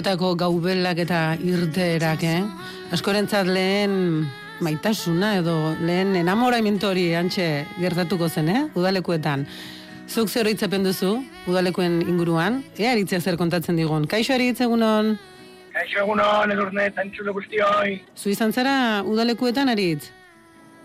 Udalekuetako 0.00 0.28
gaubelak 0.40 0.96
eta 1.02 1.36
irteerak, 1.44 2.22
eh? 2.24 2.40
Askorentzat 2.96 3.44
lehen 3.44 4.24
maitasuna 4.64 5.34
edo 5.42 5.74
lehen 5.76 6.14
enamoramentu 6.16 6.88
hori 6.88 7.10
antxe 7.14 7.66
gertatuko 7.76 8.30
zen, 8.30 8.48
eh? 8.48 8.62
Udalekuetan. 8.72 9.44
Zuk 10.08 10.30
zer 10.32 10.48
hitzapen 10.48 10.88
duzu, 10.88 11.18
udalekuen 11.44 12.00
inguruan? 12.00 12.62
Ea 12.78 12.94
aritzea 12.94 13.20
zer 13.20 13.36
kontatzen 13.36 13.76
digun. 13.76 14.06
Kaixo 14.08 14.32
aritz 14.38 14.62
egunon? 14.64 15.18
Kaixo 15.76 16.00
egunon, 16.06 16.56
edurne, 16.56 16.88
tantxulo 16.96 17.36
guztioi. 17.36 18.00
Zu 18.16 18.32
izan 18.32 18.56
zara 18.56 19.04
udalekuetan 19.04 19.68
aritz? 19.68 20.08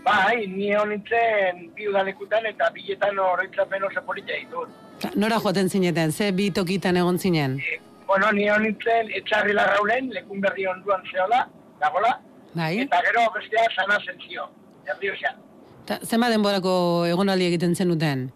Bai, 0.04 0.44
ni 0.44 0.74
honitzen 0.76 1.70
bi 1.72 1.88
udalekutan 1.88 2.52
eta 2.52 2.68
biletan 2.76 3.16
oroitzapen 3.32 3.88
oso 3.88 4.04
polita 4.04 4.36
ditut. 4.36 5.16
Nora 5.16 5.40
joaten 5.40 5.72
zineten, 5.72 6.12
ze 6.12 6.34
bi 6.36 6.52
tokitan 6.52 7.00
egon 7.00 7.18
zinen? 7.18 7.62
Bueno, 8.06 8.30
ni 8.32 8.48
honitzen 8.50 9.08
etxarri 9.18 9.52
larraulen, 9.56 10.10
lekun 10.14 10.40
berri 10.40 10.66
onduan 10.70 11.02
zehola, 11.10 11.40
dagola, 11.80 12.12
Bai? 12.54 12.78
eta 12.84 13.00
gero 13.08 13.24
bestea 13.34 13.64
sana 13.74 13.98
zentzio, 14.04 14.48
errioxan. 14.86 15.40
Ta, 15.86 15.98
zenba 16.06 16.28
denborako 16.30 17.06
egonaldi 17.10 17.46
egiten 17.50 17.74
zenuten? 17.76 18.28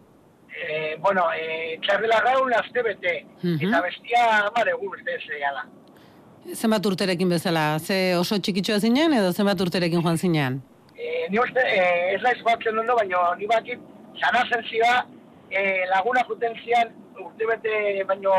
E, 0.50 0.96
bueno, 1.00 1.28
e, 1.32 1.74
etxarri 1.76 2.08
larraun 2.10 2.52
azte 2.54 2.82
bete, 2.82 3.14
Mhm. 3.42 3.68
eta 3.68 3.80
bestia 3.82 4.24
amar 4.48 4.68
egun 4.68 4.90
beste 4.90 5.18
zeiala. 5.28 5.64
Zenbat 6.54 6.86
urterekin 6.86 7.28
bezala, 7.28 7.78
ze 7.78 8.16
oso 8.16 8.38
txikitxoa 8.38 8.80
zinen 8.80 9.12
edo 9.12 9.32
zenbat 9.32 9.60
urterekin 9.60 10.02
joan 10.02 10.18
zinean? 10.18 10.60
E, 10.96 11.28
ni 11.30 11.38
uste, 11.38 11.60
e, 11.60 12.14
ez 12.14 12.22
naiz 12.22 12.42
batzen 12.42 12.78
ondo, 12.78 12.96
baina 12.96 13.34
ni 13.38 13.46
bakit, 13.46 13.78
zanazen 14.20 14.64
zira, 14.68 15.06
e, 15.50 15.86
laguna 15.94 16.24
juten 16.28 16.54
zian, 16.64 16.88
urte 17.20 17.46
bete 17.46 18.04
baino, 18.08 18.32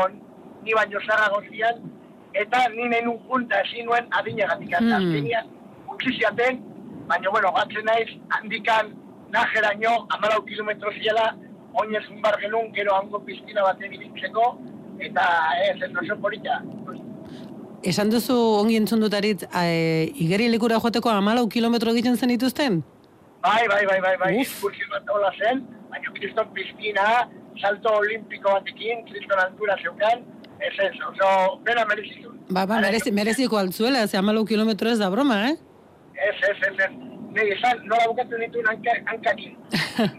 ni 0.64 0.74
baino 0.74 1.00
zarrago 1.06 1.42
zian, 1.50 1.80
eta 2.34 2.68
ni 2.74 2.88
nahi 2.88 3.04
nun 3.04 3.18
junta 3.28 3.60
ezin 3.64 3.86
nuen 3.86 4.06
adinegatik. 4.18 4.74
Mm. 4.80 4.92
Azkenian, 4.98 5.48
utzi 5.94 6.16
ziaten, 6.18 6.60
baina, 7.08 7.30
bueno, 7.30 7.52
batzen 7.56 7.84
naiz, 7.86 8.10
handikan, 8.38 8.92
najeraino, 9.32 9.94
amalau 10.16 10.42
kilometro 10.46 10.92
ziela, 10.98 11.32
oinez 11.80 12.04
unbar 12.10 12.38
genuen, 12.40 12.72
gero 12.76 12.94
hango 12.96 13.20
piztina 13.26 13.64
baten 13.66 13.94
ibiltzeko, 13.96 14.46
eta 15.00 15.26
ez, 15.68 15.76
ez 15.82 15.92
oso 16.04 16.18
polita. 16.24 16.60
Esan 17.82 18.12
duzu 18.12 18.34
ongi 18.60 18.76
entzun 18.78 19.00
dutarit, 19.02 19.42
e, 19.58 20.10
igeri 20.24 20.48
lekura 20.52 20.78
joateko 20.82 21.10
amalau 21.10 21.48
kilometro 21.50 21.90
egiten 21.90 22.16
zen 22.16 22.30
dituzten? 22.30 22.82
Bai, 23.42 23.64
bai, 23.66 23.82
bai, 23.88 23.98
bai, 24.04 24.16
bai, 24.20 24.34
eskursio 24.44 24.86
bat 24.92 25.08
hola 25.10 25.32
zen, 25.40 25.64
baina 25.90 26.12
kriston 26.18 26.52
piztina, 26.54 27.06
salto 27.58 27.96
olimpiko 27.98 28.52
batekin, 28.54 29.02
kriston 29.08 29.42
altura 29.42 29.74
zeukan, 29.82 30.22
ez 30.66 30.74
ez, 30.86 30.96
oso, 31.08 31.28
pena 31.64 31.84
merezitun. 31.84 32.38
Ba, 32.50 32.66
ba, 32.66 32.80
merezi, 32.80 33.12
mereziko 33.12 33.58
altzuela, 33.58 34.06
ze 34.06 34.18
amalau 34.18 34.44
kilometro 34.44 34.90
ez 34.90 34.98
da 34.98 35.10
broma, 35.10 35.38
eh? 35.48 35.56
Ez, 36.14 36.36
ez, 36.50 36.58
ez, 36.68 36.74
ez, 36.86 36.90
nire 37.34 37.56
esan, 37.56 37.82
nola 37.86 38.06
bukatu 38.10 38.36
hanka, 38.68 38.96
hankakin. 39.10 39.56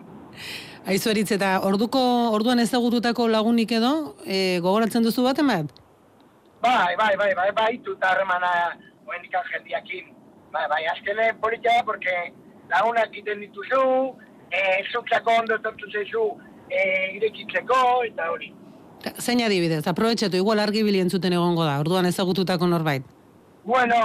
Aizu 0.89 1.11
eritz, 1.13 1.31
eta 1.31 1.59
orduko, 1.63 1.99
orduan 2.35 2.59
ezagututako 2.59 3.27
lagunik 3.27 3.71
edo, 3.71 4.15
e, 4.25 4.59
gogoratzen 4.59 5.03
duzu 5.03 5.23
baten 5.23 5.47
bat? 5.47 5.69
Bai, 6.63 6.95
bai, 6.99 7.15
bai, 7.15 7.31
bai, 7.35 7.51
bai, 7.55 7.77
tuta 7.85 8.09
harremana, 8.11 8.51
oen 9.07 9.23
ikan 9.23 9.47
jendiakin. 9.51 10.09
Bai, 10.51 10.65
bai, 10.69 10.81
azkene 10.91 11.33
politia 11.39 11.77
da, 11.77 11.85
porque 11.85 12.33
lagunak 12.71 13.13
egiten 13.13 13.39
dituzu, 13.45 13.85
e, 14.51 14.59
zutzako 14.91 15.39
ondo 15.39 15.55
etortu 15.55 15.87
zeizu, 15.91 16.25
e, 16.67 16.83
irekitzeko, 17.15 17.79
eta 18.09 18.29
hori. 18.33 18.51
Zein 19.19 19.41
adibidez, 19.43 19.85
aprobetxetu, 19.87 20.37
igual 20.37 20.59
argi 20.59 20.83
bilien 20.83 21.09
zuten 21.09 21.33
egongo 21.33 21.65
da, 21.65 21.79
orduan 21.79 22.05
ezagututako 22.05 22.67
norbait. 22.67 23.03
Bueno, 23.63 23.95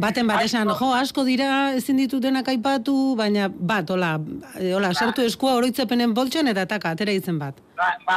Baten 0.00 0.26
bat 0.26 0.40
esan, 0.46 0.70
jo, 0.78 0.86
asko 0.96 1.24
dira 1.26 1.74
ezin 1.76 1.98
ditutenak 2.00 2.48
aipatu, 2.48 2.94
baina 3.18 3.50
bat, 3.52 3.90
hola, 3.92 4.14
e, 4.56 4.70
hola, 4.72 4.94
sartu 4.94 5.20
eskua 5.28 5.58
oroitzepenen 5.58 6.14
boltsen 6.16 6.48
eta 6.48 6.64
taka, 6.66 6.94
atera 6.96 7.12
izen 7.12 7.38
bat. 7.38 7.60
ba, 7.76 7.90
ba, 8.06 8.16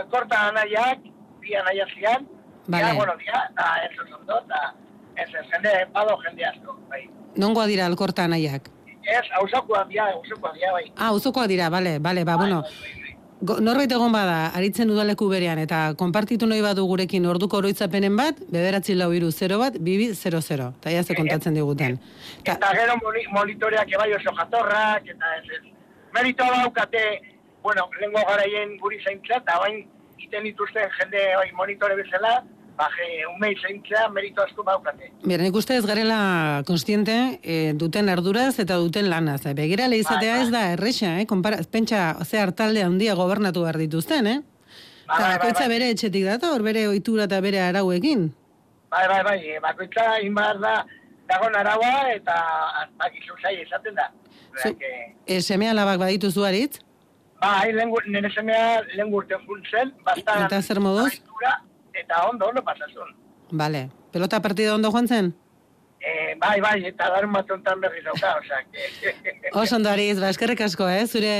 alkorta 0.00 0.48
anaiak, 0.50 1.00
bi 1.40 1.56
anaia 1.56 1.86
zian, 1.94 2.28
Vale. 2.68 2.84
ja, 2.84 2.94
bueno, 2.94 3.16
dia, 3.16 3.40
eta 3.50 3.70
ez 3.86 4.12
ondo, 4.18 4.38
eta 4.44 4.74
ez 5.16 5.30
jende, 5.54 5.72
bado 5.94 6.18
jende 6.26 6.44
asko, 6.44 6.76
bai. 6.90 7.08
Nongoa 7.36 7.66
dira 7.66 7.86
alkorta 7.86 8.28
nahiak? 8.28 8.68
Ez, 9.04 9.24
hausakoa 9.40 9.86
dia, 9.88 10.04
hausakoa 10.12 10.52
dia, 10.52 10.72
bai. 10.72 10.92
Ah, 10.96 11.12
uzokoa 11.12 11.46
dira, 11.48 11.70
bale, 11.70 11.98
bale, 11.98 12.24
ba, 12.24 12.36
bueno. 12.36 12.60
Go, 12.60 13.03
norbait 13.40 13.90
egon 13.92 14.12
bada, 14.12 14.50
aritzen 14.56 14.90
udaleku 14.90 15.28
berean, 15.28 15.58
eta 15.58 15.94
konpartitu 15.98 16.46
nahi 16.46 16.62
badu 16.62 16.86
gurekin 16.86 17.26
orduko 17.26 17.58
oroitzapenen 17.58 18.16
bat, 18.16 18.38
bederatzi 18.50 18.94
lau 18.94 19.10
iru 19.12 19.30
0 19.32 19.58
bat, 19.58 19.78
bibi 19.78 20.10
0-0. 20.12 20.70
Eta 20.80 20.90
ja 20.90 21.02
ze 21.02 21.14
kontatzen 21.14 21.54
diguten. 21.54 21.98
Eta 22.44 22.72
gero 22.78 22.96
moni, 23.02 23.26
monitoreak 23.32 23.92
ebai 23.92 24.12
oso 24.14 24.34
jatorrak, 24.38 25.08
eta 25.08 25.36
ez 25.38 25.58
ez. 25.58 25.62
Meritoa 26.14 26.62
daukate, 26.62 27.04
bueno, 27.62 27.88
lengo 28.00 28.22
garaien 28.28 28.76
guri 28.78 29.00
zaintza, 29.02 29.42
eta 29.42 29.58
bain 29.58 29.84
iten 30.18 30.44
dituzten 30.44 30.90
jende 30.98 31.24
bai, 31.36 31.50
monitore 31.52 31.96
bezala, 31.96 32.42
ba, 32.76 32.88
je, 32.96 33.26
umei 33.34 33.54
zaintza, 33.60 34.08
merito 34.10 34.42
asko. 34.42 34.64
Bera, 35.24 35.42
nik 35.42 35.54
uste 35.54 35.76
ez 35.76 35.84
garela 35.86 36.62
konstiente 36.66 37.38
e, 37.42 37.72
duten 37.74 38.08
arduraz 38.08 38.58
eta 38.58 38.76
duten 38.76 39.08
lanaz. 39.10 39.44
E, 39.46 39.54
Begirale 39.54 39.96
izatea 39.98 40.40
ez 40.42 40.50
da 40.50 40.72
erresa, 40.72 41.20
eh? 41.20 41.26
Konpara, 41.26 41.58
pentsa, 41.70 42.16
ze 42.24 42.40
hartalde 42.40 42.82
handia 42.82 43.14
gobernatu 43.14 43.62
behar 43.62 43.78
dituzten, 43.78 44.26
eh? 44.26 44.40
Eta 45.04 45.20
bai, 45.20 45.32
bakoitza 45.36 45.66
bai. 45.66 45.68
bere 45.68 45.90
etxetik 45.90 46.24
dator, 46.24 46.62
bere 46.62 46.86
ohitura 46.88 47.24
eta 47.28 47.40
bere 47.44 47.60
arauekin. 47.60 48.30
Bai, 48.90 49.06
bai, 49.08 49.22
bai, 49.24 49.38
e, 49.56 49.60
bakoitza 49.60 50.20
inbar 50.22 50.58
da, 50.62 50.74
dago 51.28 51.50
araua, 51.54 52.10
eta 52.14 52.34
bakizu 52.98 53.36
zai 53.42 53.60
esaten 53.62 53.94
da. 53.94 54.10
Zu, 54.62 54.74
e, 55.26 55.40
seme 55.42 55.68
alabak 55.70 55.98
badituzu 55.98 56.44
aritz, 56.44 56.80
Bai, 57.44 57.72
lehen, 57.74 57.90
gu- 57.90 58.00
nire 58.08 58.30
semea 58.32 58.80
lehen 58.94 59.10
urte 59.12 59.36
juntzen, 59.46 59.90
bastan 60.06 60.46
eta 60.46 60.62
zer 60.62 60.78
moduz? 60.80 61.10
aventura, 61.12 61.50
eta 61.94 62.26
ondo, 62.28 62.48
ondo 62.48 62.62
pasazun. 62.64 63.14
Bale. 63.50 63.88
Pelota 64.12 64.40
partida 64.42 64.74
ondo 64.74 64.90
joan 64.90 65.08
zen? 65.08 65.32
Eh, 66.04 66.34
bai, 66.36 66.60
bai, 66.60 66.76
eta 66.90 67.08
darun 67.14 67.32
bat 67.32 67.50
ontan 67.50 67.80
berri 67.80 68.02
dauka, 68.04 68.34
osea, 68.40 68.60
que... 68.72 69.12
Oso 69.60 69.76
ondo 69.76 69.88
aritz, 69.88 70.18
ba, 70.20 70.28
eskerrik 70.34 70.60
asko, 70.66 70.88
eh? 70.92 71.06
Zure... 71.06 71.32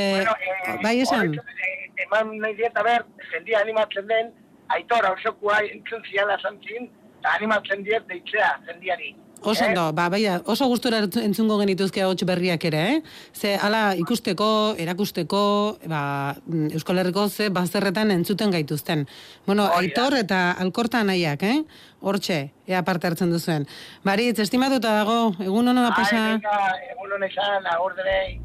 bai 0.83 0.95
esan? 1.05 1.35
Eh, 1.37 2.05
eman 2.07 2.33
nahi 2.41 2.57
diet, 2.61 2.79
aber, 2.81 3.05
jendia 3.33 3.61
animatzen 3.61 4.09
den, 4.09 4.33
aitor 4.77 5.11
hausokua 5.11 5.59
entzun 5.69 6.01
ziala 6.09 6.39
zantzin, 6.41 6.89
eta 7.19 7.35
animatzen 7.39 7.85
diet 7.85 8.09
deitzea 8.09 8.55
jendiari. 8.71 9.13
Oso 9.45 9.65
Eh? 9.65 9.69
ondo, 9.69 9.93
ba, 9.93 10.09
baia, 10.09 10.41
oso 10.47 10.67
gustura 10.67 10.99
entzungo 11.05 11.59
genituzke 11.61 12.05
hots 12.05 12.25
berriak 12.25 12.65
ere, 12.65 12.81
eh? 12.95 13.03
Ze, 13.33 13.57
ala, 13.57 13.95
ikusteko, 13.97 14.75
erakusteko, 14.79 15.79
ba, 15.87 16.37
Euskal 16.73 16.99
Herriko 16.99 17.29
ze 17.29 17.51
bazterretan 17.51 18.11
entzuten 18.11 18.51
gaituzten. 18.51 19.07
Bueno, 19.47 19.69
aitor 19.77 20.17
eta 20.17 20.53
alkorta 20.53 21.05
nahiak, 21.05 21.43
eh? 21.43 21.65
Hortxe, 22.01 22.53
ea 22.67 22.83
parte 22.85 23.07
hartzen 23.07 23.31
duzuen. 23.31 23.69
Baritz, 24.05 24.39
estimatuta 24.39 24.97
dago, 25.05 25.35
egun 25.41 25.69
hona 25.69 25.91
pasa. 25.95 26.17
Ai, 26.17 26.33
venga, 26.39 26.59
egun 26.97 27.13
hona 27.19 27.27
izan, 27.27 27.67
agur 27.77 27.95
denei. 27.97 28.41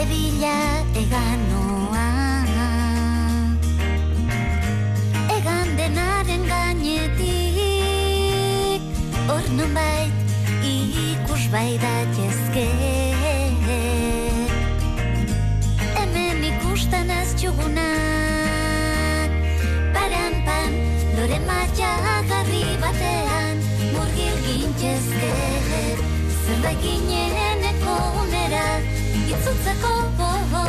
Bila 0.00 0.80
eganoa 0.96 2.08
Egan 5.28 5.68
denaren 5.76 6.42
gainetik 6.48 7.60
Hor 9.28 9.44
nonbait 9.58 10.16
ikus 10.64 11.44
bai 11.52 11.76
datezke 11.82 12.64
Hemen 15.98 16.40
ikusten 16.48 17.12
ez 17.18 17.36
txugunak 17.36 19.30
Paran 19.92 20.34
pan, 20.48 20.72
lore 21.18 21.38
matxagarri 21.44 22.64
batean 22.80 23.56
Murgil 23.92 24.36
gintezke. 24.48 25.32
Zerbait 26.40 26.80
gineneko 26.88 27.94
unera 28.24 28.68
Itzutzeko 29.40 29.90
bobo 30.18 30.62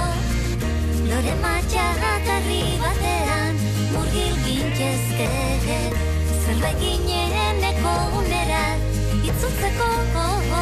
Lore 1.08 1.32
matxagarri 1.44 2.60
batean 2.80 3.58
Murgil 3.92 4.38
gintezke 4.46 5.28
Zerbait 6.46 6.80
gineneko 6.80 7.96
unera 8.22 8.62
Itzutzeko 9.28 9.90
bobo 10.14 10.62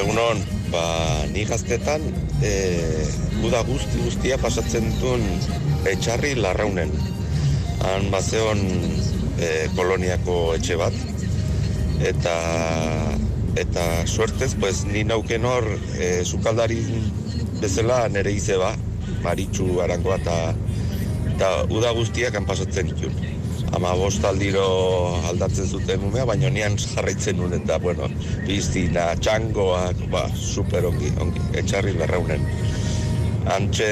Egunon, 0.00 0.40
ba, 0.72 0.86
ni 1.34 1.44
gaztetan, 1.44 2.08
e, 2.40 2.54
uda 3.44 3.60
guzti 3.68 4.00
guztia 4.06 4.40
pasatzen 4.40 4.88
duen 5.02 5.28
etxarri 5.92 6.36
larraunen. 6.38 6.94
Han 7.84 8.06
bazeon 8.14 8.62
e, 9.40 9.68
koloniako 9.76 10.54
etxe 10.58 10.76
bat, 10.80 10.94
eta 12.12 12.36
eta 13.60 14.06
suertez, 14.06 14.54
pues, 14.60 14.84
ni 14.86 15.02
nauken 15.04 15.44
hor 15.44 15.66
e, 15.98 16.22
sukaldari 16.24 16.78
bezala 17.60 18.04
nere 18.08 18.32
izeba, 18.32 18.74
maritxu 19.24 19.80
arangoa 19.84 20.20
eta 20.20 20.36
eta 21.30 21.50
uda 21.72 21.92
guztiak 21.96 22.36
pasatzen 22.46 22.92
ditun. 22.92 23.14
Ama 23.76 23.92
bost 23.94 24.24
aldiro 24.26 24.64
aldatzen 25.30 25.68
zuten 25.68 26.02
umea, 26.08 26.24
baina 26.26 26.50
nian 26.50 26.76
jarraitzen 26.80 27.38
nuen 27.38 27.54
eta, 27.54 27.78
bueno, 27.78 28.08
piztina, 28.46 29.12
txangoak, 29.22 30.02
ba, 30.12 30.24
super 30.34 30.88
ongi, 30.90 31.12
ongi, 31.22 31.44
etxarri 31.62 31.94
larraunen. 31.98 32.42
Antxe, 33.54 33.86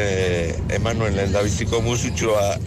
emanuen 0.76 1.16
lehen 1.16 1.32
da 1.32 1.44
biziko 1.46 1.80
musutxoa 1.86 2.58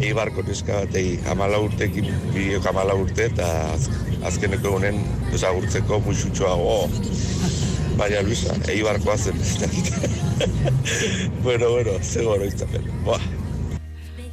eibarko 0.00 0.44
neska 0.46 0.84
batei 0.84 1.18
amala 1.30 1.60
urtekin, 1.64 2.08
bideok 2.34 2.66
amala 2.72 2.96
urte, 2.98 3.28
eta 3.30 3.48
az, 3.74 3.90
azkeneko 4.26 4.76
honen 4.78 5.02
pues, 5.28 5.42
agurtzeko 5.44 6.00
muixutxoago. 6.06 6.78
Baina, 8.00 8.22
Luisa, 8.24 8.56
eibarkoa 8.72 9.16
zen, 9.18 9.40
ez 9.40 10.00
bueno, 11.44 11.70
bueno, 11.70 11.98
zego 12.00 12.32
oroitzapen. 12.32 12.88
Buah. 13.04 13.20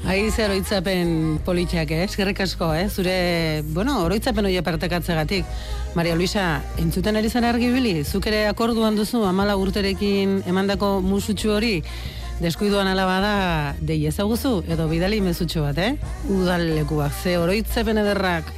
Ai, 0.08 0.30
zer 0.32 0.46
oroitzapen 0.54 1.40
politxak, 1.44 1.90
eh? 1.92 2.06
Eskerrik 2.06 2.40
asko, 2.46 2.70
eh? 2.72 2.86
Zure, 2.88 3.16
bueno, 3.76 3.98
oroitzapen 4.06 4.46
hori 4.48 4.62
partekatzegatik. 4.64 5.50
Maria 6.00 6.16
Luisa, 6.16 6.46
entzuten 6.80 7.20
ari 7.20 7.30
zara 7.30 7.50
argi 7.52 7.68
bili? 7.74 8.06
Zuk 8.06 8.30
ere 8.32 8.46
akorduan 8.48 8.96
duzu 8.96 9.26
amala 9.28 9.58
urterekin 9.60 10.44
emandako 10.48 11.02
musutxu 11.04 11.52
hori? 11.58 11.74
Deskuiduan 12.38 12.86
alaba 12.86 13.18
da, 13.18 13.38
dei 13.82 14.04
ezaguzu, 14.06 14.60
edo 14.70 14.86
bidali 14.92 15.18
mezutxo 15.26 15.64
bat, 15.66 15.80
eh? 15.82 15.96
Udal 16.30 16.68
lekuak, 16.76 17.16
ze 17.24 17.34
oroitzapen 17.42 17.98
ederrak. 18.04 18.52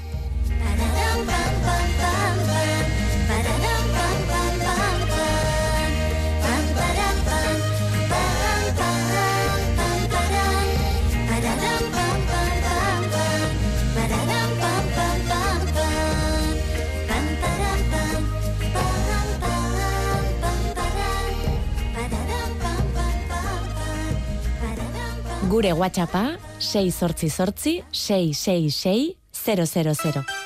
Gure 25.60 25.74
WhatsAppa 25.74 26.38
688 26.57 27.84
666 27.91 29.18
000. 30.14 30.39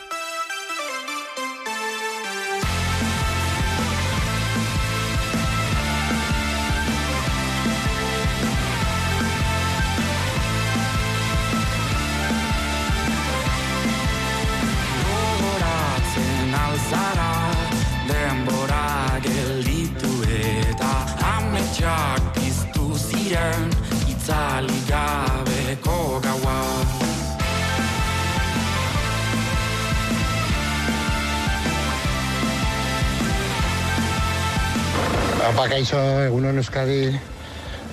Kaixo, 35.73 35.97
egunon 36.27 36.59
euskadi, 36.61 37.07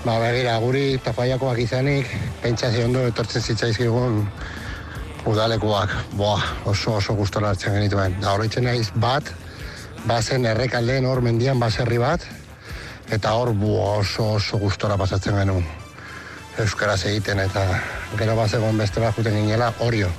ba, 0.05 0.19
begira, 0.21 0.59
guri 0.61 0.99
tapaiakoak 1.01 1.63
izanik, 1.63 2.11
pentsa 2.43 2.69
ze 2.69 2.83
ondo 2.85 3.07
etortzen 3.09 3.41
zitzaizkigun 3.41 4.19
udalekuak, 5.31 5.95
boa, 6.13 6.37
oso 6.69 6.99
oso 6.99 7.17
gustora 7.17 7.55
hartzen 7.55 7.79
genituen. 7.79 8.19
Da, 8.21 8.35
oroitzen 8.37 8.69
naiz 8.69 8.91
bat, 9.01 9.33
bazen 10.05 10.45
errekaldeen 10.53 11.09
hor 11.09 11.23
mendian 11.25 11.61
baserri 11.63 11.97
bat, 12.03 12.29
eta 13.09 13.33
hor 13.33 13.55
boa, 13.57 13.97
oso 14.05 14.35
oso 14.35 14.61
gustora 14.61 15.01
pasatzen 15.01 15.41
genuen. 15.41 15.65
Euskaraz 16.61 17.01
egiten 17.09 17.41
eta 17.41 17.65
gero 18.21 18.37
bazegoen 18.37 18.77
beste 18.77 19.01
bat 19.01 19.17
juten 19.17 19.41
ginela, 19.41 19.73
orio. 19.81 20.13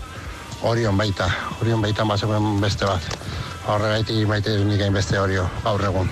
Orion 0.65 0.97
baita, 0.97 1.29
orion 1.61 1.81
baita 1.81 2.09
bazegoen 2.09 2.57
beste 2.61 2.89
bat. 2.89 3.17
Horregaitik 3.69 4.25
maite 4.27 4.57
dut 4.57 4.65
nik 4.65 4.87
beste 4.97 5.21
orio, 5.21 5.45
gaur 5.61 5.91
egun. 5.93 6.09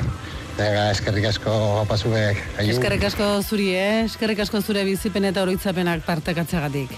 Venga, 0.60 0.90
eskerrik 0.92 1.30
asko 1.30 1.52
apasuek. 1.86 2.42
Aio. 2.60 2.74
Eskerrik 2.74 3.06
asko 3.08 3.30
zuri, 3.40 3.70
eh? 3.80 4.04
Eskerrik 4.10 4.44
asko 4.44 4.60
zure 4.60 4.84
bizipen 4.84 5.30
eta 5.30 5.46
oroitzapenak 5.46 6.04
partekatzegatik. 6.04 6.92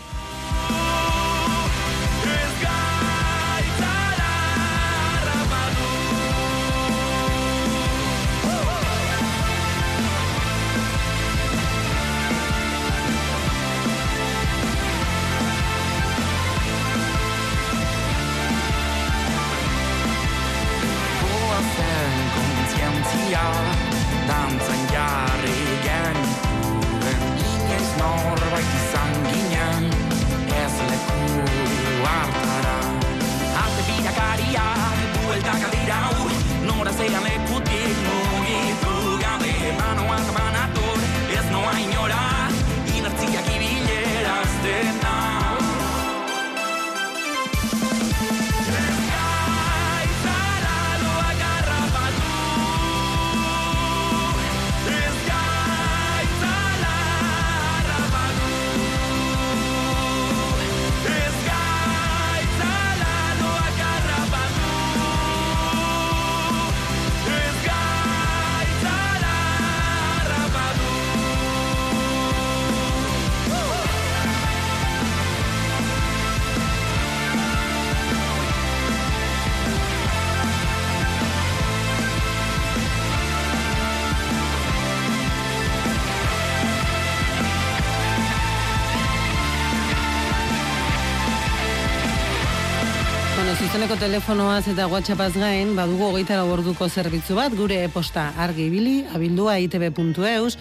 Zuzeneko 93.91 94.07
telefonoaz 94.07 94.67
eta 94.71 94.85
WhatsAppaz 94.87 95.33
gain, 95.35 95.73
badugu 95.75 96.05
hogeita 96.05 96.37
orduko 96.47 96.87
zerbitzu 96.87 97.35
bat, 97.35 97.51
gure 97.51 97.75
e-posta 97.83 98.29
argi 98.39 98.69
ibili, 98.69 98.93
abildua 99.11 99.57
itb.eus, 99.59 100.53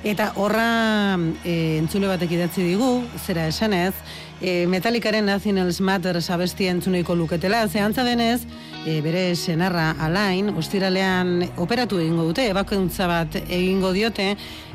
eta 0.00 0.30
horra 0.40 1.18
e, 1.44 1.76
entzule 1.76 2.08
batek 2.08 2.30
idatzi 2.38 2.64
digu, 2.64 3.02
zera 3.20 3.44
esanez, 3.50 3.92
e, 4.40 4.64
Metallicaren 4.64 5.28
Nothing 5.28 5.60
Else 5.60 5.84
Matters 5.84 6.30
abestia 6.32 6.72
entzuneiko 6.72 7.12
luketela, 7.14 7.66
ze 7.68 7.82
antza 7.84 8.04
denez, 8.06 8.46
e, 8.86 9.02
bere 9.04 9.34
senarra 9.36 9.90
Alain, 10.00 10.48
ostiralean 10.56 11.50
operatu 11.60 12.00
egingo 12.00 12.24
dute, 12.30 12.46
ebakuntza 12.48 13.10
bat 13.10 13.36
egingo 13.42 13.92
diote, 13.92 14.30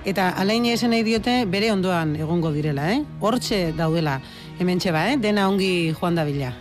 eta 0.06 0.30
Alain 0.38 0.68
esan 0.70 0.94
nahi 0.94 1.02
diote 1.08 1.40
bere 1.50 1.74
ondoan 1.74 2.14
egongo 2.20 2.54
direla, 2.54 2.92
eh? 2.94 3.02
Hortxe 3.20 3.72
daudela, 3.74 4.20
hemen 4.60 4.78
txeba, 4.78 5.08
eh? 5.10 5.18
Dena 5.18 5.50
ongi 5.50 5.90
joan 5.98 6.22
da 6.22 6.28
bila. 6.30 6.54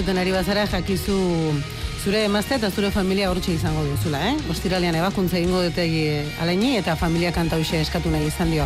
Entzuten 0.00 0.16
ari 0.16 0.30
bazara, 0.32 0.62
jakizu 0.64 1.14
zure 2.00 2.22
emazte 2.24 2.54
eta 2.56 2.70
zure 2.70 2.88
familia 2.90 3.28
hortxe 3.28 3.52
izango 3.52 3.82
duzula, 3.84 4.20
eh? 4.30 4.36
Ostiralean 4.48 4.96
ebakuntza 4.96 5.36
egingo 5.36 5.60
dute 5.60 5.84
eh, 5.84 6.22
alaini 6.40 6.78
eta 6.78 6.94
familia 6.96 7.34
kanta 7.36 7.58
hoxe 7.60 7.82
eskatu 7.84 8.08
nahi 8.08 8.30
izan 8.30 8.48
dio. 8.48 8.64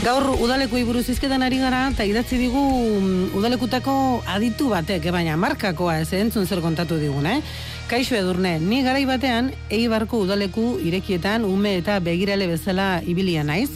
Gaur 0.00 0.24
udaleku 0.40 0.80
buruz 0.88 1.04
izketan 1.12 1.44
ari 1.44 1.58
gara, 1.60 1.82
eta 1.92 2.06
idatzi 2.08 2.38
digu 2.40 2.62
mm, 2.62 3.36
udalekutako 3.36 4.22
aditu 4.24 4.70
batek, 4.72 5.04
eh, 5.04 5.12
baina 5.12 5.36
markakoa 5.36 5.98
ez 6.00 6.14
entzun 6.16 6.46
zer 6.46 6.64
kontatu 6.64 6.96
digun, 6.96 7.26
eh? 7.26 7.42
Kaixo 7.92 8.16
edurne, 8.16 8.56
ni 8.58 8.80
garai 8.86 9.04
batean, 9.04 9.52
eibarko 9.68 10.24
udaleku 10.24 10.78
irekietan 10.80 11.44
ume 11.44 11.76
eta 11.82 12.00
begirale 12.00 12.48
bezala 12.48 13.02
ibilia 13.04 13.44
naiz. 13.44 13.68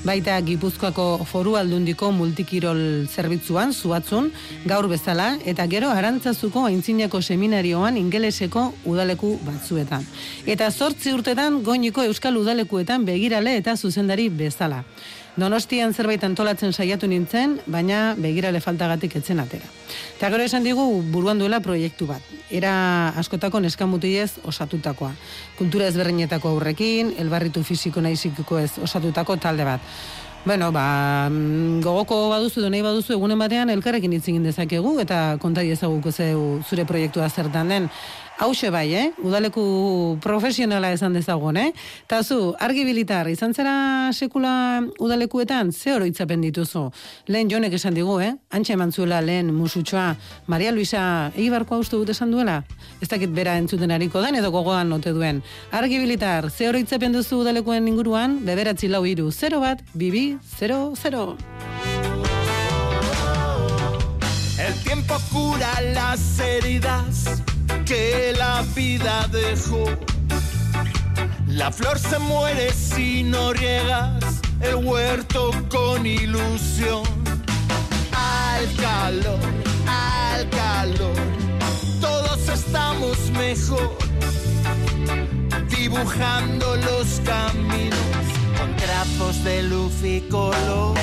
Baita 0.00 0.38
Gipuzkoako 0.40 1.26
foru 1.28 1.58
aldundiko 1.60 2.08
multikirol 2.16 2.78
zerbitzuan, 3.04 3.74
zuatzun, 3.76 4.30
gaur 4.64 4.86
bezala, 4.88 5.34
eta 5.44 5.66
gero 5.68 5.90
arantzazuko 5.92 6.62
aintzinako 6.70 7.20
seminarioan 7.20 7.98
ingeleseko 8.00 8.62
udaleku 8.88 9.34
batzuetan. 9.44 10.06
Eta 10.48 10.70
zortzi 10.70 11.12
urtetan 11.12 11.60
goiniko 11.66 12.06
euskal 12.08 12.40
udalekuetan 12.40 13.04
begirale 13.04 13.58
eta 13.60 13.76
zuzendari 13.76 14.30
bezala. 14.32 14.86
Donostian 15.36 15.94
zerbait 15.94 16.22
antolatzen 16.26 16.72
saiatu 16.72 17.06
nintzen, 17.06 17.58
baina 17.70 18.14
begirale 18.18 18.60
faltagatik 18.60 19.14
etzen 19.20 19.38
atera. 19.40 19.68
Eta 20.16 20.30
gero 20.32 20.42
esan 20.42 20.66
digu 20.66 20.84
buruan 21.12 21.38
duela 21.38 21.60
proiektu 21.62 22.08
bat. 22.08 22.24
Era 22.50 22.72
askotako 23.20 23.60
neskamutiez 23.60 24.40
osatutakoa. 24.44 25.12
Kultura 25.58 25.86
ezberdinetako 25.86 26.56
aurrekin, 26.56 27.14
elbarritu 27.18 27.62
fisiko 27.62 28.02
naizikiko 28.02 28.58
ez 28.58 28.72
osatutako 28.82 29.36
talde 29.36 29.68
bat. 29.68 29.86
Bueno, 30.42 30.72
ba, 30.72 31.28
mm, 31.30 31.82
gogoko 31.84 32.30
baduzu, 32.30 32.62
nahi 32.72 32.80
baduzu, 32.80 33.12
egunen 33.12 33.38
batean 33.38 33.68
elkarrekin 33.74 34.14
hitz 34.16 34.24
egin 34.30 34.46
dezakegu 34.46 34.94
eta 35.02 35.36
konta 35.38 35.60
diezaguko 35.60 36.10
zeu 36.10 36.62
zure 36.64 36.86
proiektua 36.88 37.28
zertan 37.28 37.68
den. 37.68 37.90
Hauxe 38.40 38.70
bai, 38.72 38.94
eh? 38.96 39.12
Udaleku 39.20 40.16
profesionala 40.24 40.88
esan 40.94 41.12
dezagun, 41.12 41.58
eh? 41.60 41.74
Ta 42.08 42.22
zu, 42.24 42.54
argi 42.56 42.86
bilitar, 42.88 43.28
izan 43.28 43.52
zera 43.52 43.74
sekula 44.16 44.80
udalekuetan, 44.96 45.74
ze 45.76 45.92
oroitzapen 45.92 46.40
dituzu? 46.46 46.86
Lehen 47.28 47.50
jonek 47.52 47.76
esan 47.76 47.98
digu, 47.98 48.14
eh? 48.24 48.30
Antxe 48.48 48.72
eman 48.78 48.94
zuela 48.96 49.20
lehen 49.20 49.52
musutxoa, 49.52 50.14
Maria 50.46 50.72
Luisa, 50.72 51.02
eibarko 51.36 51.76
haustu 51.76 52.00
dut 52.00 52.14
esan 52.16 52.32
duela? 52.32 52.62
Ez 53.02 53.10
dakit 53.12 53.28
bera 53.36 53.58
entzuten 53.60 53.92
hariko 53.92 54.24
den 54.24 54.40
edo 54.40 54.48
gogoan 54.56 54.96
ote 54.96 55.12
duen. 55.12 55.42
Argi 55.70 56.00
bilitar, 56.00 56.48
ze 56.48 56.70
oroitzapen 56.72 57.12
duzu 57.12 57.42
udalekuen 57.44 57.92
inguruan, 57.92 58.40
bederatzi 58.48 58.88
lau 58.88 59.04
iru, 59.04 59.28
0 59.30 59.60
bat, 59.60 59.84
bibi, 59.92 60.38
0, 60.56 60.94
0. 60.96 61.36
El 64.64 64.74
tiempo 64.82 65.20
cura 65.28 65.76
las 65.92 66.40
heridas 66.40 67.42
que 67.90 68.32
la 68.38 68.62
vida 68.76 69.26
dejó. 69.32 69.84
La 71.48 71.72
flor 71.72 71.98
se 71.98 72.20
muere 72.20 72.72
si 72.72 73.24
no 73.24 73.52
riegas 73.52 74.22
el 74.60 74.76
huerto 74.76 75.50
con 75.68 76.06
ilusión. 76.06 77.02
Al 78.12 78.64
calor, 78.76 79.40
al 79.88 80.48
calor, 80.50 81.16
todos 82.00 82.48
estamos 82.48 83.18
mejor. 83.32 83.98
Dibujando 85.68 86.76
los 86.76 87.20
caminos 87.24 88.24
con 88.56 88.76
trazos 88.76 89.42
de 89.42 89.64
luz 89.64 89.94
y 90.04 90.20
color. 90.30 90.96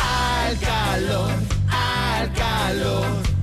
Al 0.00 0.58
calor, 0.60 1.30
al 1.68 2.32
calor. 2.32 3.33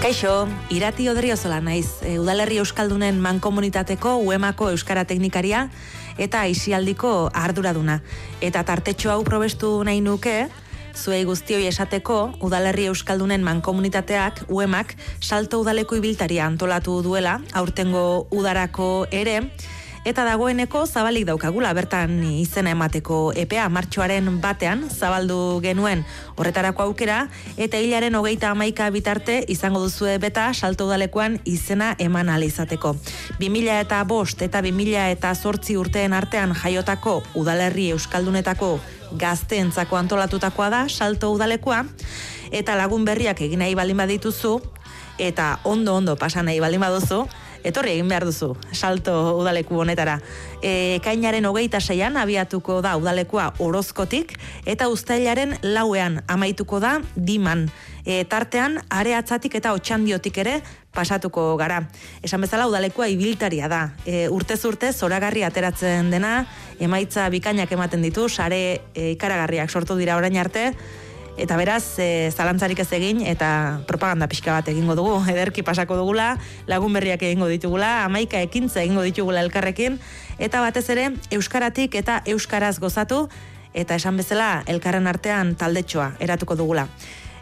Kaixo, 0.00 0.48
irati 0.72 1.10
odriozola 1.12 1.58
naiz, 1.60 1.98
e, 2.00 2.14
udalerri 2.16 2.56
euskaldunen 2.62 3.18
mankomunitateko 3.20 4.14
uemako 4.24 4.70
euskara 4.72 5.02
teknikaria 5.04 5.66
eta 6.16 6.40
aisialdiko 6.48 7.28
arduraduna. 7.36 7.98
Eta 8.40 8.62
tartetxo 8.64 9.10
hau 9.12 9.20
probestu 9.28 9.74
nahi 9.84 10.00
nuke, 10.00 10.46
zuei 10.96 11.20
guztioi 11.28 11.66
esateko 11.68 12.16
udalerri 12.40 12.88
euskaldunen 12.88 13.44
mankomunitateak 13.44 14.46
uemak 14.48 14.96
salto 15.20 15.60
udaleko 15.60 16.00
ibiltaria 16.00 16.46
antolatu 16.48 16.96
duela, 17.04 17.36
aurtengo 17.52 18.24
udarako 18.32 19.04
ere, 19.12 19.50
eta 20.04 20.24
dagoeneko 20.24 20.86
zabalik 20.86 21.26
daukagula 21.28 21.74
bertan 21.76 22.22
izena 22.24 22.72
emateko 22.72 23.34
epea 23.36 23.66
martxoaren 23.68 24.30
batean 24.40 24.86
zabaldu 24.88 25.60
genuen 25.60 26.06
horretarako 26.40 26.86
aukera 26.88 27.18
eta 27.60 27.76
hilaren 27.76 28.16
hogeita 28.16 28.54
amaika 28.54 28.88
bitarte 28.90 29.42
izango 29.52 29.82
duzue 29.84 30.16
beta 30.18 30.46
salto 30.54 30.86
udalekoan 30.88 31.36
izena 31.44 31.94
eman 31.98 32.32
ahal 32.32 32.46
izateko. 32.48 32.94
2000 33.40 33.76
eta 33.84 34.00
bost 34.04 34.40
eta 34.42 34.62
2000 34.64 35.10
eta 35.18 35.34
zortzi 35.34 35.76
urteen 35.76 36.16
artean 36.16 36.54
jaiotako 36.54 37.20
udalerri 37.34 37.90
euskaldunetako 37.92 38.78
gazteentzako 39.20 40.00
antolatutakoa 40.00 40.70
da 40.70 40.82
salto 40.88 41.30
udalekoa 41.34 41.84
eta 42.50 42.76
lagun 42.76 43.04
berriak 43.04 43.44
egin 43.44 43.60
nahi 43.60 43.76
baldin 43.76 44.00
badituzu 44.00 44.56
eta 45.20 45.58
ondo 45.64 45.94
ondo 45.94 46.16
pasa 46.16 46.42
nahi 46.42 46.60
baldin 46.60 46.80
baduzu 46.80 47.26
etorri 47.64 47.94
egin 47.96 48.08
behar 48.08 48.24
duzu, 48.28 48.54
salto 48.72 49.14
udaleku 49.38 49.78
honetara. 49.80 50.18
E, 50.62 51.00
kainaren 51.04 51.46
hogeita 51.48 51.80
seian 51.80 52.16
abiatuko 52.20 52.80
da 52.84 52.96
udalekua 53.00 53.52
orozkotik, 53.58 54.36
eta 54.66 54.88
ustailaren 54.88 55.56
lauean 55.62 56.20
amaituko 56.28 56.80
da 56.80 56.98
diman. 57.16 57.68
E, 58.04 58.24
tartean, 58.24 58.78
areatzatik 58.88 59.58
eta 59.60 59.74
otxandiotik 59.76 60.38
ere 60.40 60.60
pasatuko 60.94 61.54
gara. 61.60 61.82
Esan 62.22 62.40
bezala 62.42 62.66
udalekua 62.68 63.08
ibiltaria 63.12 63.68
da. 63.70 63.82
E, 64.06 64.26
urtez 64.28 64.58
urte 64.66 64.92
zoragarri 64.92 65.44
ateratzen 65.46 66.10
dena, 66.10 66.46
emaitza 66.80 67.28
bikainak 67.30 67.70
ematen 67.72 68.02
ditu, 68.02 68.28
sare 68.28 68.80
e, 68.94 69.12
ikaragarriak 69.14 69.70
sortu 69.70 69.96
dira 70.00 70.16
orain 70.18 70.36
arte, 70.40 70.70
Eta 71.40 71.56
beraz, 71.56 71.96
e, 71.96 72.28
zalantzarik 72.36 72.82
ez 72.84 72.90
egin, 72.92 73.24
eta 73.24 73.80
propaganda 73.88 74.28
pixka 74.28 74.52
bat 74.52 74.66
egingo 74.68 74.92
dugu, 74.98 75.14
ederki 75.32 75.62
pasako 75.64 75.96
dugula, 75.96 76.36
lagun 76.68 76.92
berriak 76.92 77.22
egingo 77.24 77.48
ditugula, 77.48 78.04
amaika 78.04 78.36
ekintza 78.44 78.84
egingo 78.84 79.00
ditugula 79.06 79.40
elkarrekin, 79.46 79.96
eta 80.36 80.60
batez 80.60 80.84
ere, 80.92 81.16
euskaratik 81.32 81.96
eta 81.96 82.20
euskaraz 82.28 82.76
gozatu, 82.78 83.32
eta 83.72 83.94
esan 83.96 84.20
bezala, 84.20 84.60
elkarren 84.68 85.08
artean 85.08 85.56
taldetxoa 85.56 86.20
eratuko 86.20 86.60
dugula. 86.60 86.92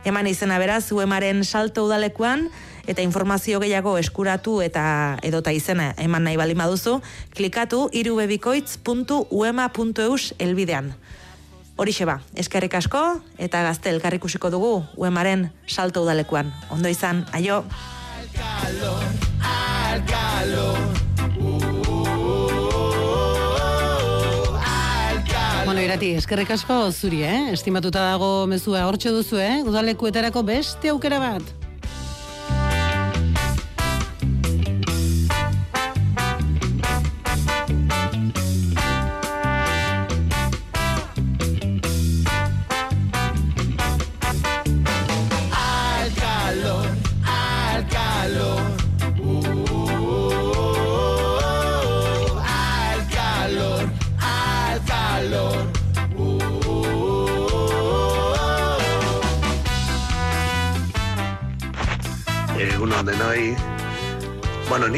Eman 0.07 0.31
izena 0.31 0.63
beraz, 0.63 0.93
uemaren 0.95 1.43
salto 1.45 1.83
udalekuan, 1.89 2.51
eta 2.87 3.03
informazio 3.03 3.59
gehiago 3.61 3.99
eskuratu 3.99 4.63
eta 4.63 5.19
edota 5.27 5.51
izena 5.53 5.95
eman 5.99 6.23
nahi 6.25 6.37
bali 6.39 6.55
maduzu, 6.55 7.03
klikatu 7.35 7.91
irubebikoitz.uema.eus 7.93 10.33
elbidean. 10.39 10.95
Horixe 11.79 12.05
ba, 12.09 12.19
eskerrik 12.35 12.75
asko 12.75 13.01
eta 13.39 13.63
gazte 13.63 13.93
elkarrikusiko 13.95 14.51
dugu 14.51 14.83
uemaren 14.99 15.49
salto 15.67 16.03
udalekuan. 16.03 16.51
Ondo 16.75 16.91
izan, 16.91 17.23
aio! 17.33 17.63
Al. 19.39 20.09
Bueno, 25.69 25.83
irati, 25.85 26.15
eskerrik 26.17 26.51
asko 26.55 26.77
zuri, 26.91 27.19
eh? 27.29 27.53
Estimatuta 27.53 28.01
dago 28.01 28.47
mezua 28.49 28.87
hortxe 28.89 29.13
duzu, 29.13 29.37
eh? 29.37 29.61
Udalekuetarako 29.69 30.43
beste 30.49 30.89
aukera 30.91 31.19
bat. 31.21 31.68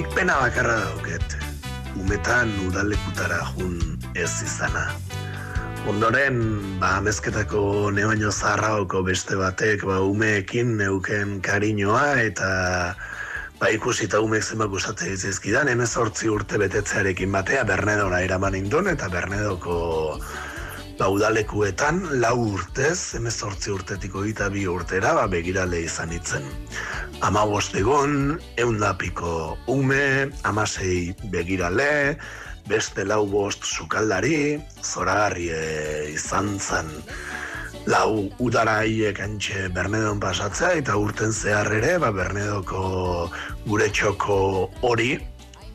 Nik 0.01 0.15
pena 0.17 0.33
bakarra 0.41 0.79
dauket. 0.81 1.35
Umetan 2.01 2.49
udalekutara 2.65 3.41
jun 3.53 3.75
ez 4.17 4.31
izana. 4.47 4.87
Ondoren, 5.93 6.39
ba, 6.81 6.95
amezketako 7.03 7.91
neoño 7.93 8.31
zaharraoko 8.33 9.03
beste 9.05 9.37
batek, 9.37 9.85
ba, 9.85 9.99
umeekin 10.01 10.73
neuken 10.79 11.35
kariñoa 11.45 12.17
eta 12.23 12.49
ba, 13.61 13.69
ikusita 13.77 14.23
umeek 14.25 14.47
zenbat 14.47 14.73
gustatzen 14.73 15.21
zizkidan, 15.21 15.69
emezortzi 15.69 16.33
urte 16.33 16.57
betetzearekin 16.65 17.37
batea, 17.37 17.67
Bernedora 17.69 18.23
eraman 18.25 18.57
indun, 18.57 18.89
eta 18.95 19.13
Bernedoko 19.13 19.77
ba, 21.01 21.09
udalekuetan 21.09 22.03
lau 22.21 22.37
urtez, 22.53 23.17
emezortzi 23.17 23.73
urtetiko 23.73 24.21
gita 24.27 24.51
bi 24.53 24.67
urtera, 24.69 25.15
ba, 25.17 25.25
begirale 25.33 25.81
izan 25.87 26.13
itzen. 26.13 26.45
Ama 27.25 27.47
egon, 27.75 28.39
eundapiko 28.57 29.57
ume, 29.67 30.29
amasei 30.45 31.15
begirale, 31.33 32.19
beste 32.69 33.05
lau 33.05 33.25
bost 33.27 33.65
sukaldari, 33.65 34.61
zoragarri 34.85 35.49
e, 35.49 36.13
izan 36.13 36.59
zen 36.59 36.91
lau 37.87 38.29
udaraiek 38.39 39.21
antxe 39.25 39.71
Bernedon 39.73 40.21
pasatzea 40.21 40.75
eta 40.83 40.97
urten 41.01 41.33
zehar 41.33 41.73
ere, 41.73 41.97
ba, 41.99 42.13
Bernedoko 42.13 43.31
gure 43.65 43.89
txoko 43.89 44.69
hori 44.83 45.17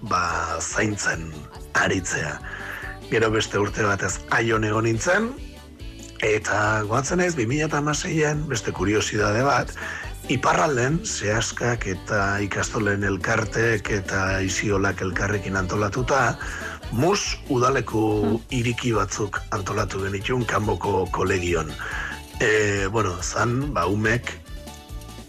ba, 0.06 0.60
zaintzen 0.62 1.32
aritzea. 1.74 2.38
Gero 3.12 3.30
beste 3.32 3.60
urte 3.62 3.84
batez 3.86 4.16
aion 4.34 4.64
egon 4.66 4.88
nintzen, 4.88 5.30
eta 6.26 6.82
goatzen 6.90 7.22
ez, 7.22 7.36
2006an 7.38 8.48
beste 8.50 8.74
kuriosidade 8.74 9.44
bat, 9.46 9.74
Iparralden, 10.26 10.98
zehaskak 11.06 11.84
eta 11.86 12.40
ikastolen 12.42 13.04
elkartek 13.06 13.92
eta 13.94 14.40
isiolak 14.42 15.04
elkarrekin 15.06 15.54
antolatuta, 15.60 16.40
mus 16.98 17.38
udaleku 17.54 18.40
iriki 18.50 18.96
batzuk 18.96 19.38
antolatu 19.54 20.02
genitun 20.02 20.42
kanboko 20.50 21.06
kolegion. 21.14 21.70
E, 22.42 22.88
bueno, 22.90 23.14
zan, 23.22 23.74
ba, 23.78 23.86
umek, 23.86 24.34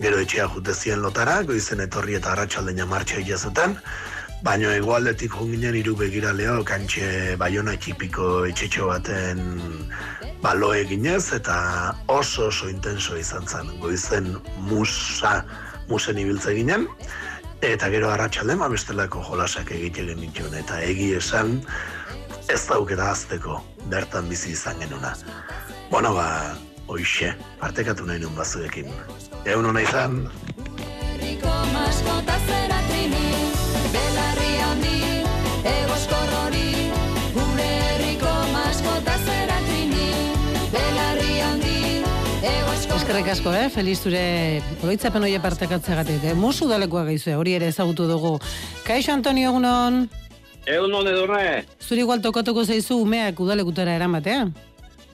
gero 0.00 0.16
etxea 0.24 0.48
jute 0.54 0.72
zien 0.72 1.04
lotara, 1.04 1.42
goizen 1.44 1.84
etorri 1.84 2.16
eta 2.16 2.32
arratsaldeina 2.32 2.88
martxa 2.88 3.20
iazuten, 3.20 3.76
baino 4.44 4.70
egoaldetik 4.70 5.32
junginen 5.32 5.74
hiru 5.78 5.94
begiraleo 5.96 6.62
kantxe 6.64 7.36
baiona 7.40 7.76
txipiko 7.76 8.44
etxetxo 8.50 8.88
baten 8.90 9.40
balo 10.42 10.72
eginez 10.76 11.32
eta 11.38 11.56
oso 12.12 12.48
oso 12.50 12.68
intenso 12.68 13.16
izan 13.16 13.48
zen 13.48 13.72
goizen 13.80 14.36
musa 14.68 15.44
musen 15.88 16.18
ibiltze 16.18 16.54
ginen 16.58 16.86
eta 17.62 17.88
gero 17.90 18.10
arratsalde 18.12 18.56
ma 18.60 18.68
bestelako 18.68 19.24
jolasak 19.30 19.72
egite 19.78 20.04
genituen 20.10 20.54
eta 20.60 20.82
egi 20.84 21.12
esan 21.16 21.60
ez 22.52 22.62
dauketa 22.68 23.10
azteko 23.10 23.62
bertan 23.90 24.28
bizi 24.28 24.52
izan 24.52 24.78
genuna. 24.78 25.14
Bueno, 25.90 26.14
ba, 26.14 26.54
hoixe, 26.86 27.32
partekatu 27.60 28.06
nahi 28.06 28.22
nun 28.22 28.34
bazuekin. 28.38 28.90
Egun 29.44 29.70
hona 29.70 29.82
izan, 29.82 30.26
Eskerrik 43.06 43.28
asko, 43.30 43.52
eh? 43.54 43.68
Feliz 43.70 44.00
zure 44.02 44.20
oroitzapen 44.82 45.22
hoie 45.22 45.38
partekatzeagatik. 45.38 46.24
Eh? 46.26 46.32
Musu 46.34 46.66
dalekoa 46.66 47.04
gaizue, 47.06 47.36
hori 47.38 47.52
ere 47.54 47.68
ezagutu 47.70 48.02
dugu. 48.10 48.32
Kaixo 48.82 49.12
Antonio 49.14 49.52
egunon, 49.52 50.08
Egun 50.66 50.96
hon 50.98 51.06
edurne, 51.06 51.60
zuri 51.78 52.02
igual 52.02 52.18
tokatuko 52.24 52.64
zaizu 52.64 52.96
umeak 53.04 53.38
udalekutara 53.38 53.94
eramatea. 53.94 54.48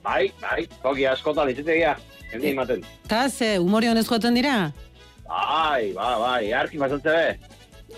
bai, 0.01 0.31
bai, 0.41 0.65
toki 0.81 1.05
askotan 1.05 1.51
itzetegia, 1.53 1.93
hendi 2.31 2.49
ematen. 2.55 2.81
Ta 3.07 3.29
ze, 3.29 3.59
umori 3.59 3.87
honez 3.87 4.07
joaten 4.09 4.33
dira? 4.33 4.71
Bai, 5.29 5.93
bai, 5.93 6.17
bai, 6.25 6.51
arki 6.53 6.81
pasatze 6.81 7.13
be. 7.13 7.37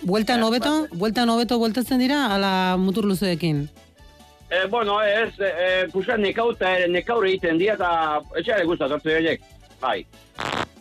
Bueltan 0.03 0.43
hobeto, 0.43 0.87
bueltan 0.91 1.29
hobeto 1.29 1.57
bueltatzen 1.57 2.03
dira, 2.03 2.25
ala 2.35 2.75
mutur 2.75 3.05
luzeekin. 3.05 3.69
E, 4.51 4.67
bueno, 4.67 4.99
ez, 5.01 5.31
e, 5.39 5.87
puskan 5.93 6.19
nekauta, 6.21 6.75
nekaure 6.91 7.31
egiten 7.31 7.57
dira 7.57 7.79
eta 7.79 8.21
etxeare 8.35 8.65
guztat 8.67 8.91
hartu 8.91 9.09
horiek. 9.09 9.41
Bai, 9.85 10.05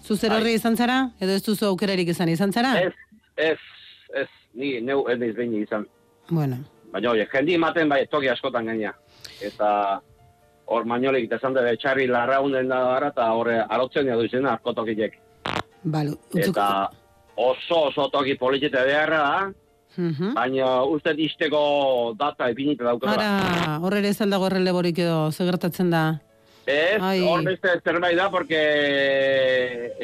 Zu 0.04 0.16
zer 0.16 0.32
horri 0.32 0.54
izan 0.56 0.76
zara? 0.76 1.10
Edo 1.20 1.32
ez 1.36 1.42
duzu 1.44 1.66
aukerarik 1.70 2.08
izan 2.08 2.28
izan 2.32 2.52
zara? 2.52 2.74
ez, 2.80 2.92
ez, 3.36 3.58
ez, 4.22 4.28
ni 4.54 4.80
neu 4.80 5.04
ez 5.12 5.18
naiz 5.20 5.34
behin 5.36 5.54
izan. 5.62 5.84
Bueno, 6.30 6.56
Baina 6.92 7.10
hori, 7.10 7.24
jendi 7.32 7.54
ematen 7.58 7.88
bai 7.90 8.04
toki 8.06 8.28
askotan 8.32 8.66
gaina. 8.70 8.92
Eta 9.42 10.00
hor 10.72 10.84
mainolik 10.88 11.26
eta 11.26 11.36
esan 11.40 11.56
dut 11.56 11.66
txarri 11.82 12.06
larraunden 12.08 12.68
da 12.70 12.78
gara 12.92 13.08
eta 13.12 13.26
horre 13.36 13.58
arotzen 13.68 14.06
du 14.06 14.24
izena 14.24 14.52
arkotokilek. 14.56 15.18
balu. 15.84 16.14
Eta 16.34 16.88
oso 17.36 17.80
oso 17.90 18.08
toki 18.08 18.36
politite 18.40 18.78
beharra 18.86 19.18
da, 19.18 19.52
Mhm. 19.96 20.34
baina 20.34 20.82
uste 20.84 21.12
isteko 21.18 22.14
data 22.18 22.48
ipinite 22.50 22.82
daukela. 22.84 23.12
Ara, 23.12 23.78
horre 23.82 23.98
ere 23.98 24.08
ez 24.08 24.20
aldago 24.20 24.46
erreleborik 24.46 24.98
edo, 24.98 25.30
ze 25.32 25.44
gertatzen 25.44 25.90
da. 25.90 26.20
Ez, 26.66 27.00
hor 27.28 27.42
beste 27.44 27.80
zerbait 27.84 28.16
da, 28.16 28.30
porque... 28.32 28.60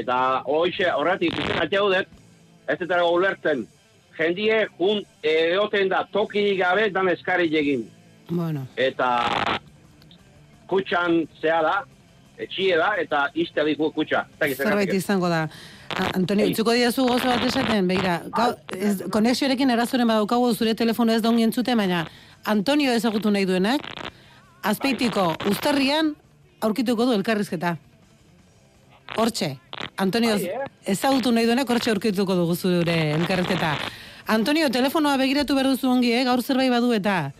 Eta 0.01 0.17
hoxe, 0.45 0.89
horretik, 0.93 1.37
izan 1.41 1.63
atxau 1.65 1.87
dut, 1.93 2.11
ez 2.69 2.79
dago 2.87 3.15
ulertzen. 3.17 3.65
Jendie, 4.19 4.67
jun, 4.79 5.01
egoten 5.25 5.89
da, 5.89 6.05
toki 6.13 6.55
gabe, 6.59 6.91
dan 6.93 7.09
eskari 7.09 7.49
egin. 7.57 7.87
Bueno, 8.31 8.67
Eta 8.77 9.09
kutxan 10.71 11.25
zea 11.41 11.63
da, 11.65 11.77
etxie 12.39 12.77
da, 12.79 12.93
eta 13.01 13.27
iste 13.35 13.65
diku 13.67 13.91
kutxa. 13.95 14.27
Zerbait 14.53 14.93
izango 14.95 15.29
da. 15.33 15.47
Antonio, 16.15 16.47
utzuko 16.47 16.73
diazu 16.77 17.05
gozo 17.09 17.27
bat 17.27 17.43
esaten, 17.45 17.89
begira, 17.91 18.21
gau, 18.37 18.53
ez, 18.77 19.01
konexioarekin 19.11 19.73
arazoren 19.75 20.09
badaukagu 20.09 20.53
zure 20.55 20.77
telefono 20.79 21.17
ez 21.17 21.23
da 21.25 21.33
ongi 21.33 21.43
entzute, 21.49 21.75
baina 21.77 22.05
Antonio 22.49 22.93
ezagutu 22.95 23.33
nahi 23.35 23.49
duenak, 23.49 23.83
azpeitiko 24.63 25.33
uztarrian 25.51 26.15
aurkituko 26.61 27.07
du 27.07 27.15
elkarrizketa. 27.17 27.77
Hortxe, 29.17 29.57
Antonio 29.97 30.37
Bai, 30.37 30.47
eh? 30.47 30.67
ezagutu 30.93 31.33
nahi 31.35 31.49
duenak 31.49 31.69
hortxe 31.69 31.91
aurkituko 31.91 32.37
dugu 32.39 32.55
zure 32.55 32.97
elkarrizketa. 33.17 33.75
Antonio, 34.31 34.69
telefonoa 34.71 35.17
begiratu 35.19 35.57
behar 35.57 35.73
duzu 35.73 35.91
ongi, 35.91 36.13
eh? 36.15 36.25
gaur 36.29 36.43
zerbait 36.43 36.71
badu 36.71 36.93
eta 36.95 37.33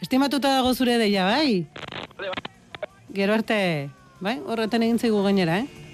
estimatuta 0.00 0.54
dago 0.56 0.72
zure 0.74 0.96
deia, 0.98 1.26
bai? 1.28 1.66
Gero 3.14 3.34
arte, 3.34 3.90
bai? 4.20 4.38
Horretan 4.46 4.86
egin 4.86 4.98
zaigu 4.98 5.22
gainera, 5.26 5.58
eh? 5.60 5.87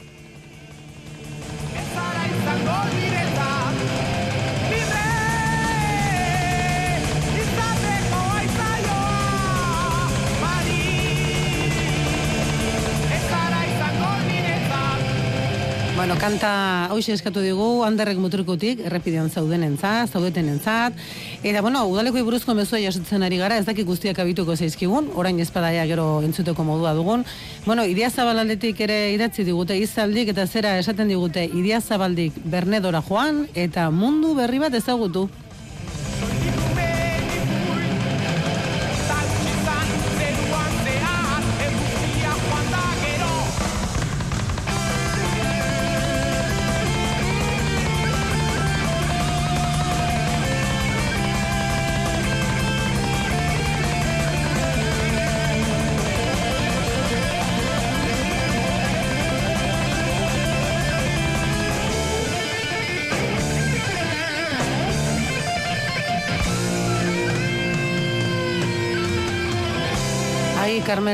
Bueno, 16.05 16.21
kanta 16.21 16.49
hauxe 16.93 17.15
eskatu 17.17 17.41
digu, 17.41 17.67
handerrek 17.81 18.19
muturkutik, 18.21 18.83
errepidean 18.85 19.31
zaudenentzat, 19.33 20.11
zaudetenentzat. 20.13 20.99
Eta, 21.41 21.63
bueno, 21.65 21.87
udaleko 21.89 22.21
buruzko 22.27 22.53
mezua 22.53 22.77
jasotzen 22.83 23.25
ari 23.25 23.39
gara, 23.41 23.57
ez 23.57 23.65
dakik 23.65 23.89
guztiak 23.89 24.21
abituko 24.21 24.53
zaizkigun, 24.53 25.09
orain 25.17 25.41
ezpadaia 25.41 25.87
gero 25.89 26.21
entzuteko 26.27 26.61
modua 26.69 26.93
dugun. 26.93 27.25
Bueno, 27.65 27.87
Idia 27.89 28.11
Zabalaldetik 28.11 28.83
ere 28.85 29.15
idatzi 29.15 29.49
digute 29.49 29.79
izaldik 29.81 30.35
eta 30.35 30.45
zera 30.45 30.75
esaten 30.77 31.09
digute 31.09 31.47
Idia 31.47 31.81
Zabaldik 31.81 32.37
Bernedora 32.45 33.01
joan 33.01 33.47
eta 33.55 33.89
mundu 33.89 34.35
berri 34.37 34.61
bat 34.61 34.77
ezagutu. 34.77 35.31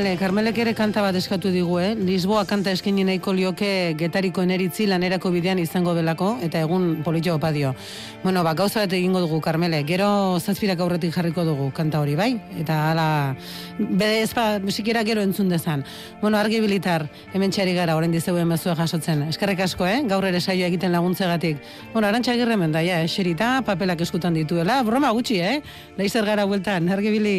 Carmele, 0.01 0.17
Carmelek 0.17 0.59
ere 0.63 0.73
kanta 0.73 1.03
bat 1.05 1.17
eskatu 1.19 1.51
digu, 1.53 1.75
eh? 1.77 1.91
Lisboa 1.93 2.47
kanta 2.49 2.73
eskaini 2.73 3.03
nahiko 3.05 3.35
lioke 3.37 3.93
getariko 4.01 4.41
eneritzi 4.41 4.87
lanerako 4.89 5.29
bidean 5.35 5.59
izango 5.61 5.93
delako, 5.93 6.31
eta 6.41 6.63
egun 6.65 7.03
politxo 7.05 7.35
opa 7.35 7.51
dio. 7.53 7.75
Bueno, 8.23 8.41
ba, 8.43 8.55
gauza 8.57 8.81
bat 8.81 8.95
egingo 8.97 9.21
dugu, 9.21 9.43
Carmele, 9.45 9.83
gero 9.85 10.41
zazpirak 10.41 10.81
aurretik 10.81 11.13
jarriko 11.13 11.45
dugu 11.45 11.69
kanta 11.77 12.01
hori, 12.01 12.15
bai? 12.17 12.31
Eta 12.63 12.79
hala, 12.87 13.37
bede 13.77 14.23
ez 14.23 14.33
ba, 14.33 14.47
sikiera 14.73 15.05
gero 15.05 15.21
entzun 15.21 15.53
dezan. 15.53 15.85
Bueno, 16.23 16.39
argi 16.41 16.63
bilitar, 16.65 17.11
hemen 17.35 17.53
txari 17.53 17.77
gara, 17.77 17.99
orain 18.01 18.17
dizeuen 18.17 18.49
mezua 18.49 18.79
jasotzen. 18.81 19.27
Eskerrek 19.29 19.61
asko, 19.67 19.85
eh? 19.85 20.01
Gaur 20.09 20.25
ere 20.25 20.41
saio 20.41 20.65
egiten 20.65 20.97
laguntzegatik. 20.97 21.61
Bueno, 21.93 22.09
arantxa 22.09 22.33
agirre 22.33 22.57
menda, 22.57 22.81
ja, 22.81 23.03
eserita, 23.05 23.59
papelak 23.69 24.01
eskutan 24.01 24.33
dituela, 24.33 24.81
broma 24.83 25.13
gutxi, 25.13 25.43
eh? 25.45 25.61
Leizer 26.01 26.25
gara 26.25 26.49
bueltan, 26.49 26.89
argi 26.89 27.19
bili. 27.19 27.39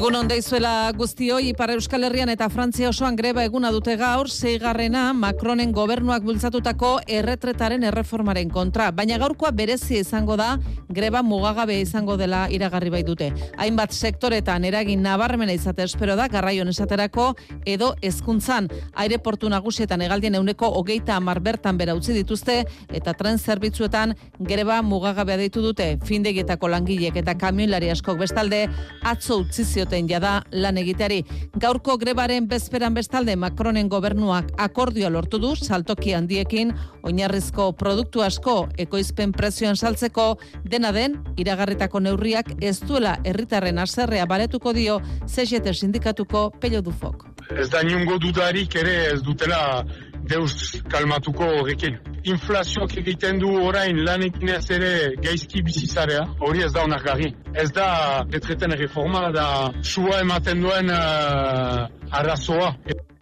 Egun 0.00 0.14
on 0.16 0.28
deizuela 0.30 0.88
guztioi, 0.96 1.50
Ipar 1.50 1.74
Euskal 1.74 2.06
Herrian 2.06 2.30
eta 2.32 2.46
Frantzia 2.48 2.88
osoan 2.88 3.18
greba 3.18 3.42
eguna 3.44 3.68
dute 3.68 3.98
gaur, 4.00 4.30
zeigarrena 4.32 5.02
Macronen 5.12 5.74
gobernuak 5.76 6.22
bultzatutako 6.24 6.94
erretretaren 7.04 7.82
erreformaren 7.84 8.48
kontra. 8.48 8.86
Baina 8.96 9.18
gaurkoa 9.20 9.50
berezia 9.52 10.00
izango 10.00 10.38
da, 10.40 10.54
greba 10.88 11.20
mugagabe 11.20 11.76
izango 11.82 12.16
dela 12.16 12.46
iragarri 12.48 12.88
bai 12.94 13.02
dute. 13.04 13.28
Hainbat 13.60 13.92
sektoretan 13.92 14.64
eragin 14.64 15.02
nabarmena 15.04 15.52
izate 15.52 15.84
espero 15.84 16.16
da, 16.16 16.30
garraion 16.32 16.72
esaterako, 16.72 17.34
edo 17.68 17.92
hezkuntzan 18.00 18.70
aireportu 19.04 19.52
nagusietan 19.52 20.00
egaldien 20.08 20.40
euneko 20.40 20.72
hogeita 20.80 21.18
amar 21.20 21.42
bertan 21.44 21.76
bera 21.76 21.98
utzi 21.98 22.16
dituzte, 22.16 22.62
eta 22.88 23.12
tren 23.20 23.36
zerbitzuetan 23.36 24.16
greba 24.40 24.80
mugagabea 24.80 25.36
deitu 25.44 25.60
dute, 25.60 25.92
findegietako 26.08 26.72
langilek 26.72 27.20
eta 27.20 27.36
kamionlari 27.36 27.92
askok 27.92 28.24
bestalde, 28.24 28.64
atzo 29.04 29.42
utzi 29.44 29.68
zioten 29.90 30.08
jada 30.08 30.42
lan 30.52 30.78
egiteari. 30.78 31.24
Gaurko 31.58 31.96
grebaren 31.98 32.46
bezperan 32.48 32.94
bestalde 32.94 33.36
Macronen 33.36 33.88
gobernuak 33.88 34.52
akordioa 34.58 35.10
lortu 35.10 35.38
du 35.38 35.54
saltoki 35.56 36.12
handiekin 36.14 36.72
oinarrizko 37.02 37.72
produktu 37.72 38.22
asko 38.22 38.68
ekoizpen 38.78 39.32
prezioan 39.32 39.76
saltzeko 39.76 40.38
dena 40.64 40.92
den 40.92 41.18
iragarritako 41.36 42.00
neurriak 42.00 42.54
ez 42.60 42.78
duela 42.80 43.18
herritarren 43.24 43.78
haserrea 43.78 44.26
baretuko 44.26 44.72
dio 44.72 45.00
CGT 45.26 45.74
sindikatuko 45.74 46.50
Pello 46.60 46.80
Dufok. 46.82 47.26
Ez 47.58 47.68
da 47.70 47.82
inungo 47.82 48.18
dudarik 48.18 48.74
ere 48.76 49.12
ez 49.14 49.22
dutela 49.22 49.84
deus 50.30 50.54
kalmatuko 50.90 51.46
horrekin. 51.58 51.98
Inflazioak 52.30 52.96
egiten 53.02 53.40
du 53.42 53.50
orain 53.66 54.02
lanekin 54.06 54.52
ez 54.54 54.64
ere 54.70 54.92
gaizki 55.24 55.62
bizizarea, 55.66 56.24
hori 56.40 56.64
ez 56.66 56.72
da 56.72 56.84
onargarri. 56.86 57.32
Ez 57.54 57.70
da 57.74 57.88
retreten 58.30 58.76
reforma, 58.78 59.28
da 59.34 59.46
sua 59.82 60.20
ematen 60.24 60.62
duen 60.62 60.92
uh, 60.94 61.86
arrazoa. 62.10 62.74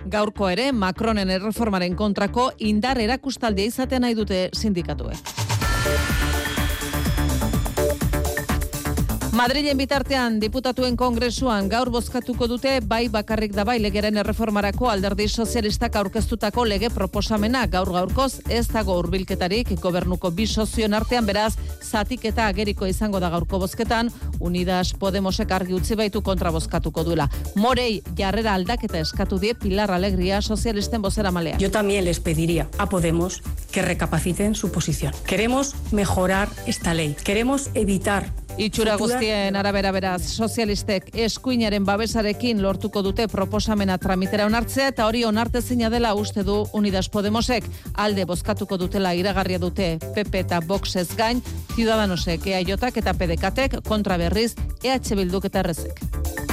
Gaurko 0.09 0.49
ere 0.49 0.71
Macronen 0.73 1.31
erreformaren 1.35 1.97
kontrako 1.97 2.51
indar 2.59 3.01
erakustaldia 3.03 3.69
izaten 3.73 4.07
nahi 4.07 4.17
dute 4.19 4.49
sindikatuek. 4.57 6.38
Madrilen 9.33 9.77
bitartean 9.77 10.39
diputatuen 10.41 10.97
kongresuan 10.97 11.67
gaur 11.69 11.91
bozkatuko 11.93 12.47
dute 12.49 12.79
bai 12.81 13.11
bakarrik 13.13 13.53
da 13.53 13.65
bai 13.69 13.77
legeren 13.79 14.17
erreformarako 14.17 14.89
alderdi 14.89 15.27
sozialistak 15.29 15.97
aurkeztutako 16.01 16.65
lege 16.65 16.89
proposamena 16.91 17.67
gaur 17.69 17.93
gaurkoz 17.93 18.41
ez 18.49 18.65
dago 18.73 18.97
hurbilketarik 18.97 19.75
gobernuko 19.83 20.31
bi 20.31 20.47
sozioen 20.47 20.97
artean 20.97 21.29
beraz 21.29 21.53
zatik 21.83 22.25
eta 22.25 22.47
ageriko 22.49 22.89
izango 22.89 23.21
da 23.21 23.29
gaurko 23.29 23.61
bozketan 23.61 24.11
Unidas 24.41 24.95
Podemosek 24.99 25.53
argi 25.53 25.77
utzi 25.77 25.95
baitu 25.95 26.23
kontra 26.23 26.51
bozkatuko 26.51 27.05
duela. 27.05 27.29
Morei 27.55 28.03
jarrera 28.17 28.55
aldaketa 28.55 28.99
eskatu 28.99 29.39
die 29.39 29.55
Pilar 29.55 29.91
Alegria 29.91 30.41
sozialisten 30.41 31.03
bozera 31.03 31.31
malea. 31.31 31.59
Yo 31.59 31.71
también 31.71 32.05
les 32.05 32.21
pediría 32.21 32.69
a 32.79 32.89
Podemos 32.89 33.43
que 33.73 33.83
recapaciten 33.83 34.55
su 34.55 34.73
posición. 34.73 35.13
Queremos 35.27 35.75
mejorar 35.93 36.49
esta 36.67 36.95
ley. 36.95 37.15
Queremos 37.25 37.71
evitar 37.75 38.31
Itxura 38.59 38.97
guztien 38.99 39.55
arabera 39.55 39.93
beraz, 39.95 40.33
sozialistek 40.35 41.13
eskuinaren 41.27 41.85
babesarekin 41.87 42.59
lortuko 42.63 43.05
dute 43.07 43.29
proposamena 43.31 44.01
tramitera 44.03 44.49
onartzea 44.51 44.89
eta 44.91 45.07
hori 45.07 45.23
onartezina 45.29 45.91
dela 45.95 46.11
uste 46.19 46.43
du 46.43 46.59
Unidas 46.75 47.07
Podemosek 47.09 47.71
alde 47.95 48.27
bozkatuko 48.27 48.81
dutela 48.83 49.15
iragarria 49.15 49.63
dute 49.63 49.93
PP 50.03 50.43
eta 50.43 50.59
Vox 50.67 50.97
ez 50.99 51.09
gain, 51.15 51.43
Ciudadanosek, 51.77 52.51
EAJak 52.51 52.99
eta 52.99 53.15
PDKtek 53.15 53.81
kontra 53.87 54.19
berriz 54.19 54.57
EH 54.83 55.15
Bilduk 55.15 55.47
eta 55.47 55.63
Errezek. 55.63 56.48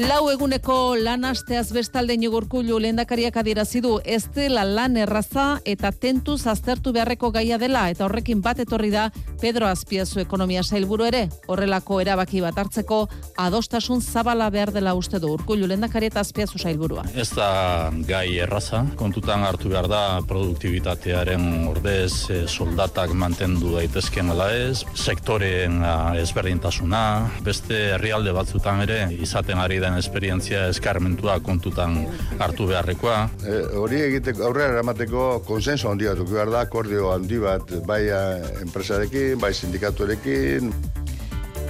Lau 0.00 0.30
eguneko 0.32 0.94
lan 0.96 1.26
asteaz 1.28 1.74
bestalde 1.76 2.14
inugurkulu 2.16 2.78
lehendakariak 2.80 3.34
adierazi 3.36 3.82
du 3.84 3.98
ez 4.08 4.22
dela 4.32 4.62
lan 4.64 4.94
erraza 4.96 5.58
eta 5.68 5.90
tentuz 5.92 6.46
aztertu 6.48 6.94
beharreko 6.96 7.28
gaia 7.34 7.58
dela 7.60 7.82
eta 7.92 8.06
horrekin 8.06 8.40
bat 8.40 8.62
etorri 8.64 8.88
da 8.94 9.10
Pedro 9.42 9.66
Azpiazu 9.68 10.22
ekonomia 10.22 10.62
sailburu 10.62 11.04
ere. 11.04 11.20
Horrelako 11.52 11.98
erabaki 12.00 12.40
bat 12.40 12.56
hartzeko 12.62 13.00
adostasun 13.44 14.00
zabala 14.00 14.46
behar 14.54 14.72
dela 14.72 14.94
uste 14.96 15.20
du 15.20 15.34
urkullu 15.34 15.68
lehendakari 15.68 16.08
eta 16.08 16.22
Azpiazu 16.24 16.58
sailburua. 16.58 17.04
Ez 17.12 17.28
da 17.34 17.90
gai 18.08 18.38
erraza, 18.46 18.86
kontutan 18.96 19.44
hartu 19.44 19.68
behar 19.68 19.88
da 19.90 20.02
produktibitatearen 20.28 21.66
ordez 21.74 22.30
eh, 22.30 22.46
soldatak 22.48 23.12
mantendu 23.12 23.74
daitezken 23.76 24.32
ala 24.32 24.48
ez, 24.54 24.86
sektoreen 24.94 25.82
ah, 25.84 26.16
ezberdintasuna, 26.16 27.04
beste 27.44 27.84
herrialde 27.98 28.32
batzutan 28.36 28.80
ere 28.88 29.02
izaten 29.20 29.60
ari 29.60 29.80
den 29.90 30.00
esperientzia 30.00 30.66
eskarmentua 30.70 31.38
kontutan 31.44 31.98
hartu 32.38 32.68
beharrekoa. 32.70 33.18
E, 33.44 33.58
hori 33.80 34.00
egiteko 34.06 34.46
aurrera 34.48 34.76
eramateko 34.76 35.26
konsenso 35.46 35.90
handi 35.90 36.08
bat, 36.08 36.22
da, 36.50 36.64
akordio 36.64 37.10
handi 37.12 37.40
bat, 37.42 37.74
bai 37.86 38.02
eh, 38.08 38.62
enpresarekin, 38.62 39.38
bai 39.40 39.52
sindikatuarekin, 39.56 40.72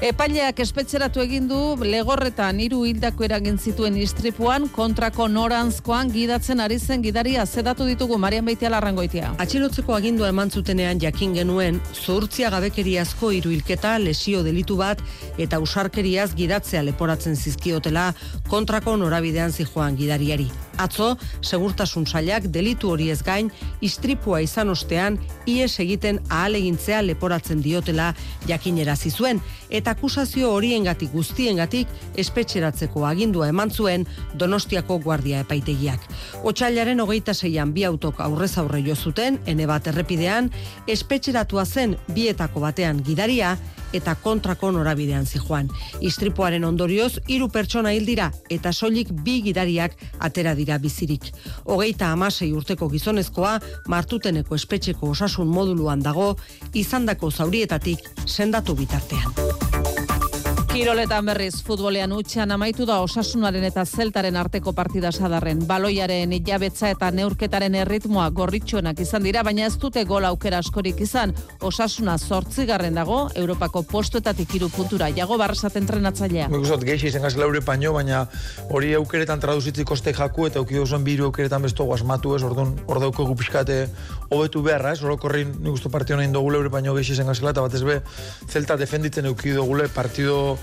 Epaileak 0.00 0.56
espetxeratu 0.64 1.20
egin 1.20 1.44
du 1.44 1.56
legorretan 1.84 2.56
hiru 2.64 2.86
hildako 2.88 3.26
eragin 3.26 3.58
zituen 3.60 3.98
istripuan 4.00 4.64
kontrako 4.72 5.26
noranzkoan 5.28 6.08
gidatzen 6.14 6.62
ari 6.64 6.78
zen 6.78 7.04
gidaria 7.04 7.44
zedatu 7.44 7.84
ditugu 7.84 8.16
Marian 8.16 8.48
Beitia 8.48 8.70
Larrangoitia. 8.72 9.34
Atxilotzeko 9.44 9.92
agindua 9.92 10.30
eman 10.32 10.48
zutenean 10.48 11.04
jakin 11.04 11.36
genuen 11.36 11.82
zurtzia 11.92 12.48
gabekeriazko 12.56 13.34
hiru 13.36 13.52
hilketa 13.52 13.98
lesio 14.00 14.40
delitu 14.42 14.80
bat 14.80 15.04
eta 15.36 15.60
usarkeriaz 15.60 16.30
gidatzea 16.32 16.80
leporatzen 16.88 17.36
zizkiotela 17.36 18.14
kontrako 18.48 18.96
norabidean 18.96 19.52
zijoan 19.52 20.00
gidariari. 20.00 20.48
Atzo, 20.80 21.14
segurtasun 21.44 22.06
sailak 22.08 22.46
delitu 22.52 22.90
hori 22.94 23.10
ez 23.12 23.20
gain, 23.22 23.50
istripua 23.84 24.40
izan 24.40 24.72
ostean, 24.72 25.18
ies 25.46 25.74
egiten 25.82 26.20
ahalegintzea 26.28 27.02
leporatzen 27.04 27.60
diotela 27.60 28.14
jakinera 28.48 28.96
zizuen, 28.96 29.42
eta 29.68 29.92
akusazio 29.92 30.52
horiengatik 30.54 31.12
guztiengatik 31.12 31.88
espetxeratzeko 32.20 33.04
agindua 33.06 33.50
eman 33.52 33.70
zuen 33.70 34.06
Donostiako 34.40 34.98
Guardia 35.04 35.42
Epaitegiak. 35.44 36.06
Otsailaren 36.44 37.00
hogeita 37.00 37.34
zeian 37.34 37.74
bi 37.76 37.84
autok 37.84 38.20
aurrez 38.24 38.56
aurre 38.58 38.80
jo 38.86 38.96
zuten, 38.96 39.38
ene 39.46 39.68
bat 39.68 39.86
errepidean, 39.92 40.50
espetxeratua 40.88 41.66
zen 41.66 41.96
bietako 42.14 42.64
batean 42.64 43.04
gidaria, 43.04 43.56
eta 43.92 44.14
kontrako 44.14 44.70
norabidean 44.74 45.26
zijoan. 45.26 45.70
Istripuaren 46.00 46.64
ondorioz, 46.64 47.18
hiru 47.28 47.48
pertsona 47.48 47.92
hil 47.94 48.06
dira 48.06 48.30
eta 48.50 48.72
soilik 48.72 49.12
bi 49.24 49.40
gidariak 49.46 49.96
atera 50.18 50.54
dira 50.54 50.78
bizirik. 50.78 51.30
Hogeita 51.64 52.12
amasei 52.12 52.52
urteko 52.52 52.88
gizonezkoa, 52.92 53.58
martuteneko 53.88 54.54
espetxeko 54.54 55.10
osasun 55.14 55.48
moduluan 55.48 56.00
dago, 56.02 56.34
izandako 56.74 57.30
zaurietatik 57.30 58.08
sendatu 58.26 58.74
bitartean. 58.74 59.69
Kiroletan 60.70 61.26
berriz 61.26 61.64
futbolean 61.66 62.12
utxean 62.14 62.52
amaitu 62.54 62.84
da 62.86 63.00
osasunaren 63.02 63.64
eta 63.66 63.82
zeltaren 63.82 64.36
arteko 64.38 64.70
partida 64.72 65.10
sadarren. 65.10 65.64
Baloiaren 65.66 66.30
jabetza 66.46 66.92
eta 66.94 67.08
neurketaren 67.10 67.74
erritmoa 67.80 68.28
gorritxuenak 68.30 69.00
izan 69.02 69.26
dira, 69.26 69.42
baina 69.42 69.64
ez 69.66 69.74
dute 69.82 70.04
gol 70.06 70.28
aukera 70.28 70.60
askorik 70.62 71.00
izan. 71.02 71.34
Osasuna 71.66 72.14
zortzigarren 72.18 72.94
dago, 72.94 73.18
Europako 73.34 73.82
postuetatik 73.82 74.54
iru 74.60 74.68
puntura. 74.70 75.10
Jago 75.16 75.40
barrasat 75.42 75.80
entrenatzailea. 75.82 76.46
Uste 76.54 76.86
geixi 76.86 77.10
izan 77.10 77.26
gazela 77.26 77.50
paino, 77.66 77.92
baina 77.92 78.22
hori 78.70 78.94
aukeretan 78.94 79.42
traduzitzi 79.42 79.84
koste 79.84 80.14
jaku 80.14 80.46
eta 80.46 80.62
auki 80.62 80.78
duzuen 80.78 81.02
biru 81.02 81.26
aukeretan 81.32 81.66
besto 81.66 81.84
guasmatu 81.84 82.36
ez, 82.36 82.44
orduan 82.46 82.76
hor 82.86 83.02
dauko 83.02 83.26
gupiskate 83.26 83.88
hobetu 84.30 84.62
beharra 84.62 84.94
ez, 84.94 85.02
orokorrin 85.02 85.56
nik 85.60 85.74
uste 85.74 85.90
partio 85.90 86.16
nahi 86.16 86.30
dugule 86.32 86.60
eure 86.60 86.70
paino 86.70 86.94
geixi 86.94 87.12
izan 87.16 87.30
gazela, 87.30 87.50
eta 87.50 87.66
batez 87.66 87.82
be, 87.86 88.00
zelta 88.48 88.76
defenditzen 88.78 89.26
euki 89.26 89.52
dugule 89.56 89.88
partido 89.92 90.56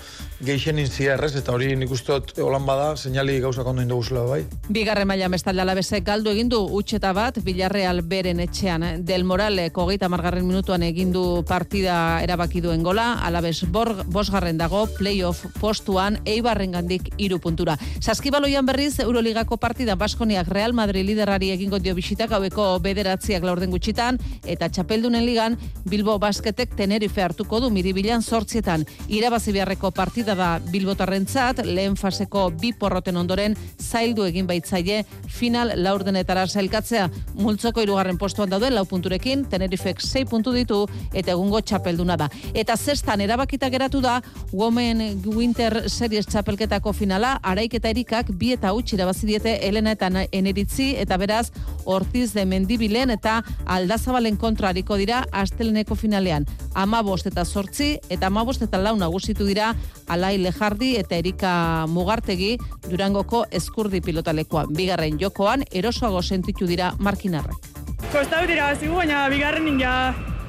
geixen 0.44 0.78
inzia 0.78 1.16
errez, 1.16 1.34
eta 1.36 1.52
hori 1.52 1.74
nik 1.76 1.90
uste 1.90 2.14
holan 2.42 2.64
bada, 2.66 2.92
seinali 2.96 3.38
gauza 3.42 3.64
kondo 3.66 3.82
indu 3.82 3.98
guzela 3.98 4.22
bai. 4.28 4.44
Bigarren 4.70 5.08
maila 5.10 5.28
mestalde 5.28 5.62
alabezek 5.64 6.04
galdu 6.06 6.30
egin 6.30 6.48
du 6.48 6.60
utxeta 6.78 7.12
bat 7.12 7.40
Villarreal 7.44 8.02
beren 8.06 8.40
etxean. 8.40 8.86
Del 9.04 9.24
Morale 9.26 9.68
kogeita 9.74 10.08
margarren 10.08 10.46
minutuan 10.46 10.84
egin 10.86 11.10
du 11.12 11.42
partida 11.48 12.20
erabaki 12.22 12.62
duen 12.62 12.84
gola, 12.86 13.08
alabez 13.26 13.64
bor, 13.66 13.92
bosgarren 14.06 14.58
dago 14.58 14.86
playoff 14.98 15.44
postuan 15.58 16.20
eibarren 16.24 16.72
gandik 16.78 17.10
iru 17.18 17.40
puntura. 17.42 17.76
Saskibaloian 18.00 18.66
berriz 18.66 19.00
Euroligako 19.00 19.58
partida 19.58 19.96
Baskoniak 19.98 20.48
Real 20.48 20.72
Madrid 20.72 21.06
liderari 21.06 21.50
egingo 21.50 21.82
dio 21.82 21.94
bisitak 21.98 22.32
haueko 22.32 22.70
bederatziak 22.84 23.42
laurden 23.58 23.74
gutxitan, 23.74 24.18
eta 24.46 24.68
txapeldunen 24.70 25.24
ligan 25.26 25.56
Bilbo 25.88 26.18
Basketek 26.22 26.76
Tenerife 26.78 27.22
hartuko 27.24 27.60
du 27.60 27.70
miribilan 27.74 28.22
sortzietan. 28.22 28.84
Irabazi 29.08 29.52
beharreko 29.52 29.90
partida 29.90 30.36
da 30.38 30.58
Bilbotarrentzat, 30.70 31.64
lehen 31.66 31.96
faseko 31.96 32.48
bi 32.54 32.72
porroten 32.72 33.16
ondoren 33.16 33.56
zaildu 33.78 34.24
egin 34.28 34.46
baitzaile 34.46 35.02
final 35.26 35.72
laurdenetara 35.82 36.46
sailkatzea. 36.46 37.08
Multzoko 37.34 37.82
irugarren 37.82 38.18
postuan 38.18 38.50
daude 38.50 38.70
lau 38.70 38.84
punturekin, 38.86 39.44
Tenerifek 39.50 40.00
6 40.04 40.28
puntu 40.30 40.52
ditu 40.54 40.84
eta 41.12 41.32
egungo 41.34 41.60
txapelduna 41.60 42.16
da. 42.16 42.28
Eta 42.54 42.76
zestan 42.76 43.20
erabakita 43.24 43.70
geratu 43.70 44.00
da 44.04 44.20
Women 44.52 45.24
Winter 45.34 45.88
Series 45.88 46.28
txapelketako 46.28 46.92
finala, 46.92 47.38
araik 47.42 47.74
eta 47.80 47.90
erikak 47.90 48.30
bi 48.38 48.52
eta 48.54 48.72
utx 48.76 48.94
irabazi 48.94 49.26
diete 49.26 49.58
Elena 49.66 49.96
eta 49.96 50.10
Eneritzi 50.32 50.92
eta 50.96 51.16
beraz 51.18 51.48
Ortiz 51.88 52.32
de 52.34 52.44
Mendibilen 52.44 53.10
eta 53.10 53.38
Aldazabalen 53.66 54.36
kontra 54.36 54.70
hariko 54.70 54.96
dira 54.96 55.24
asteleneko 55.32 55.94
finalean. 55.94 56.46
Amabost 56.74 57.26
eta 57.26 57.44
sortzi 57.44 57.98
eta 58.08 58.28
amabost 58.28 58.62
eta 58.62 58.78
lau 58.78 58.96
nagusitu 58.96 59.46
dira 59.46 59.74
Alai 60.06 60.38
Lejardi 60.38 60.96
eta 60.96 61.16
Erika 61.16 61.86
Mugartegi 61.88 62.56
Durangoko 62.88 63.44
eskurdi 63.50 64.00
pilotalekoan. 64.00 64.72
Bigarren 64.72 65.18
jokoan 65.20 65.64
erosoago 65.70 66.22
sentitu 66.22 66.66
dira 66.66 66.92
markinarrak. 66.98 67.56
Kostau 68.12 68.46
dira 68.48 68.70
bazigu, 68.72 68.94
baina 68.96 69.26
bigarren 69.28 69.68
inga 69.68 69.92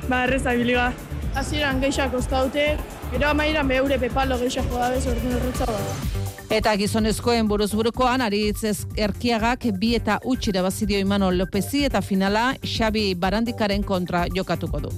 ba, 0.08 0.24
erreza 0.24 0.56
biliga. 0.56 0.94
Hasieran 1.36 1.82
geixak 1.84 2.12
kostaute, 2.16 2.72
gero 3.12 3.30
amairan 3.30 3.68
behure 3.68 4.00
pepalo 4.02 4.40
geixak 4.42 4.66
joda 4.72 4.90
bez, 4.96 5.06
orduan 5.08 5.54
bada. 5.60 6.29
Eta 6.50 6.72
gizonezkoen 6.82 7.46
buruz 7.46 7.70
burukoan, 7.78 8.24
ez 8.66 8.80
erkiagak 8.98 9.68
bi 9.78 9.94
eta 9.94 10.18
utx 10.26 10.50
irabazidio 10.50 10.98
Imanol 10.98 11.38
Lopezi 11.38 11.84
eta 11.86 12.02
finala 12.02 12.56
Xabi 12.64 13.14
Barandikaren 13.14 13.84
kontra 13.84 14.26
jokatuko 14.34 14.80
du. 14.80 14.90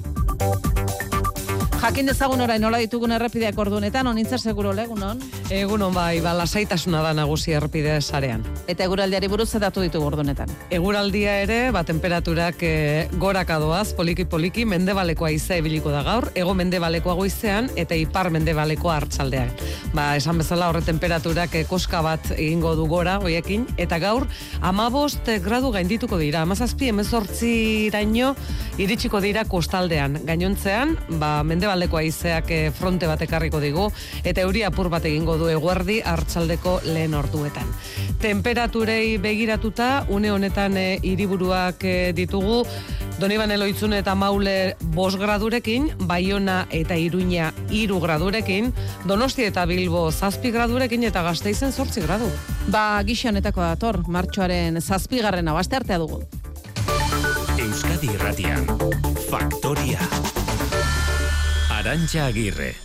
Jakin 1.81 2.05
dezagun 2.05 2.43
orain 2.45 2.61
nola 2.61 2.77
ditugun 2.77 3.09
errepideak 3.15 3.57
ordunetan, 3.57 4.05
onintza 4.05 4.37
seguro 4.37 4.69
legunon. 4.77 5.17
Egunon 5.49 5.95
bai, 5.95 6.19
ba, 6.21 6.35
lasaitasuna 6.37 6.99
da 7.01 7.15
nagusi 7.17 7.55
errepide 7.57 7.95
sarean. 8.05 8.43
Eta 8.69 8.85
eguraldiari 8.85 9.25
buruz 9.31 9.47
zedatu 9.49 9.81
ditugu 9.81 10.05
ordunetan. 10.11 10.51
Eguraldia 10.69 11.39
ere, 11.41 11.57
ba, 11.73 11.81
temperaturak 11.83 12.61
e, 12.61 12.73
goraka 13.17 13.57
doaz, 13.57 13.95
poliki-poliki, 13.97 14.67
mendebalekoa 14.69 15.31
izea 15.33 15.57
ibiliko 15.57 15.89
da 15.89 16.03
gaur, 16.05 16.27
ego 16.37 16.53
mendebalekoa 16.59 17.15
goizean, 17.17 17.71
eta 17.73 17.97
ipar 17.97 18.29
mendebalekoa 18.29 18.99
hartzaldean. 18.99 19.49
Ba, 19.97 20.11
esan 20.21 20.37
bezala 20.37 20.69
horre 20.69 20.83
temperaturak 20.85 21.57
e, 21.57 21.65
koska 21.65 22.03
bat 22.05 22.29
egingo 22.37 22.75
du 22.77 22.85
gora, 22.93 23.17
hoiekin, 23.25 23.65
eta 23.81 23.97
gaur, 23.97 24.27
amabost 24.61 25.33
gradu 25.41 25.73
gaindituko 25.73 26.21
dira, 26.21 26.45
amazazpi 26.45 26.93
emezortzi 26.93 27.51
iraino, 27.89 28.35
iritsiko 28.77 29.17
dira 29.25 29.47
kostaldean. 29.49 30.21
Gainontzean, 30.29 30.93
ba, 31.17 31.39
mendebaldeko 31.71 31.97
haizeak 31.97 32.49
eh, 32.51 32.71
fronte 32.75 33.07
bat 33.07 33.21
ekarriko 33.23 33.59
digu, 33.63 33.87
eta 34.27 34.43
euri 34.43 34.63
apur 34.67 34.89
bat 34.91 35.05
egingo 35.05 35.37
du 35.39 35.47
eguerdi 35.47 36.01
hartzaldeko 36.03 36.81
lehen 36.83 37.13
orduetan. 37.15 37.67
Temperaturei 38.19 39.17
begiratuta, 39.17 40.05
une 40.09 40.31
honetan 40.31 40.75
e, 40.77 40.99
hiriburuak 41.01 41.83
e, 41.83 42.11
ditugu, 42.13 42.65
Doniban 43.21 43.51
Eloitzun 43.53 43.93
eta 43.93 44.15
Maule 44.15 44.75
bos 44.95 45.15
gradurekin, 45.15 45.91
Baiona 46.09 46.65
eta 46.71 46.97
Iruña 46.97 47.51
iru 47.69 47.99
gradurekin, 48.01 48.73
Donosti 49.05 49.45
eta 49.45 49.65
Bilbo 49.69 50.09
zazpi 50.11 50.51
gradurekin 50.51 51.03
eta 51.03 51.21
Gasteizen 51.21 51.71
zortzi 51.71 52.01
gradu. 52.01 52.31
Ba, 52.67 53.01
gixionetako 53.05 53.61
dator, 53.61 54.01
martxoaren 54.07 54.81
zazpigarren 54.81 55.47
abaste 55.47 55.77
artea 55.77 56.01
dugu. 56.01 56.23
Euskadi 57.61 58.09
Irratian. 58.15 58.65
Faktoria. 59.29 60.30
Arantxa 61.81 62.27
Agirre. 62.29 62.75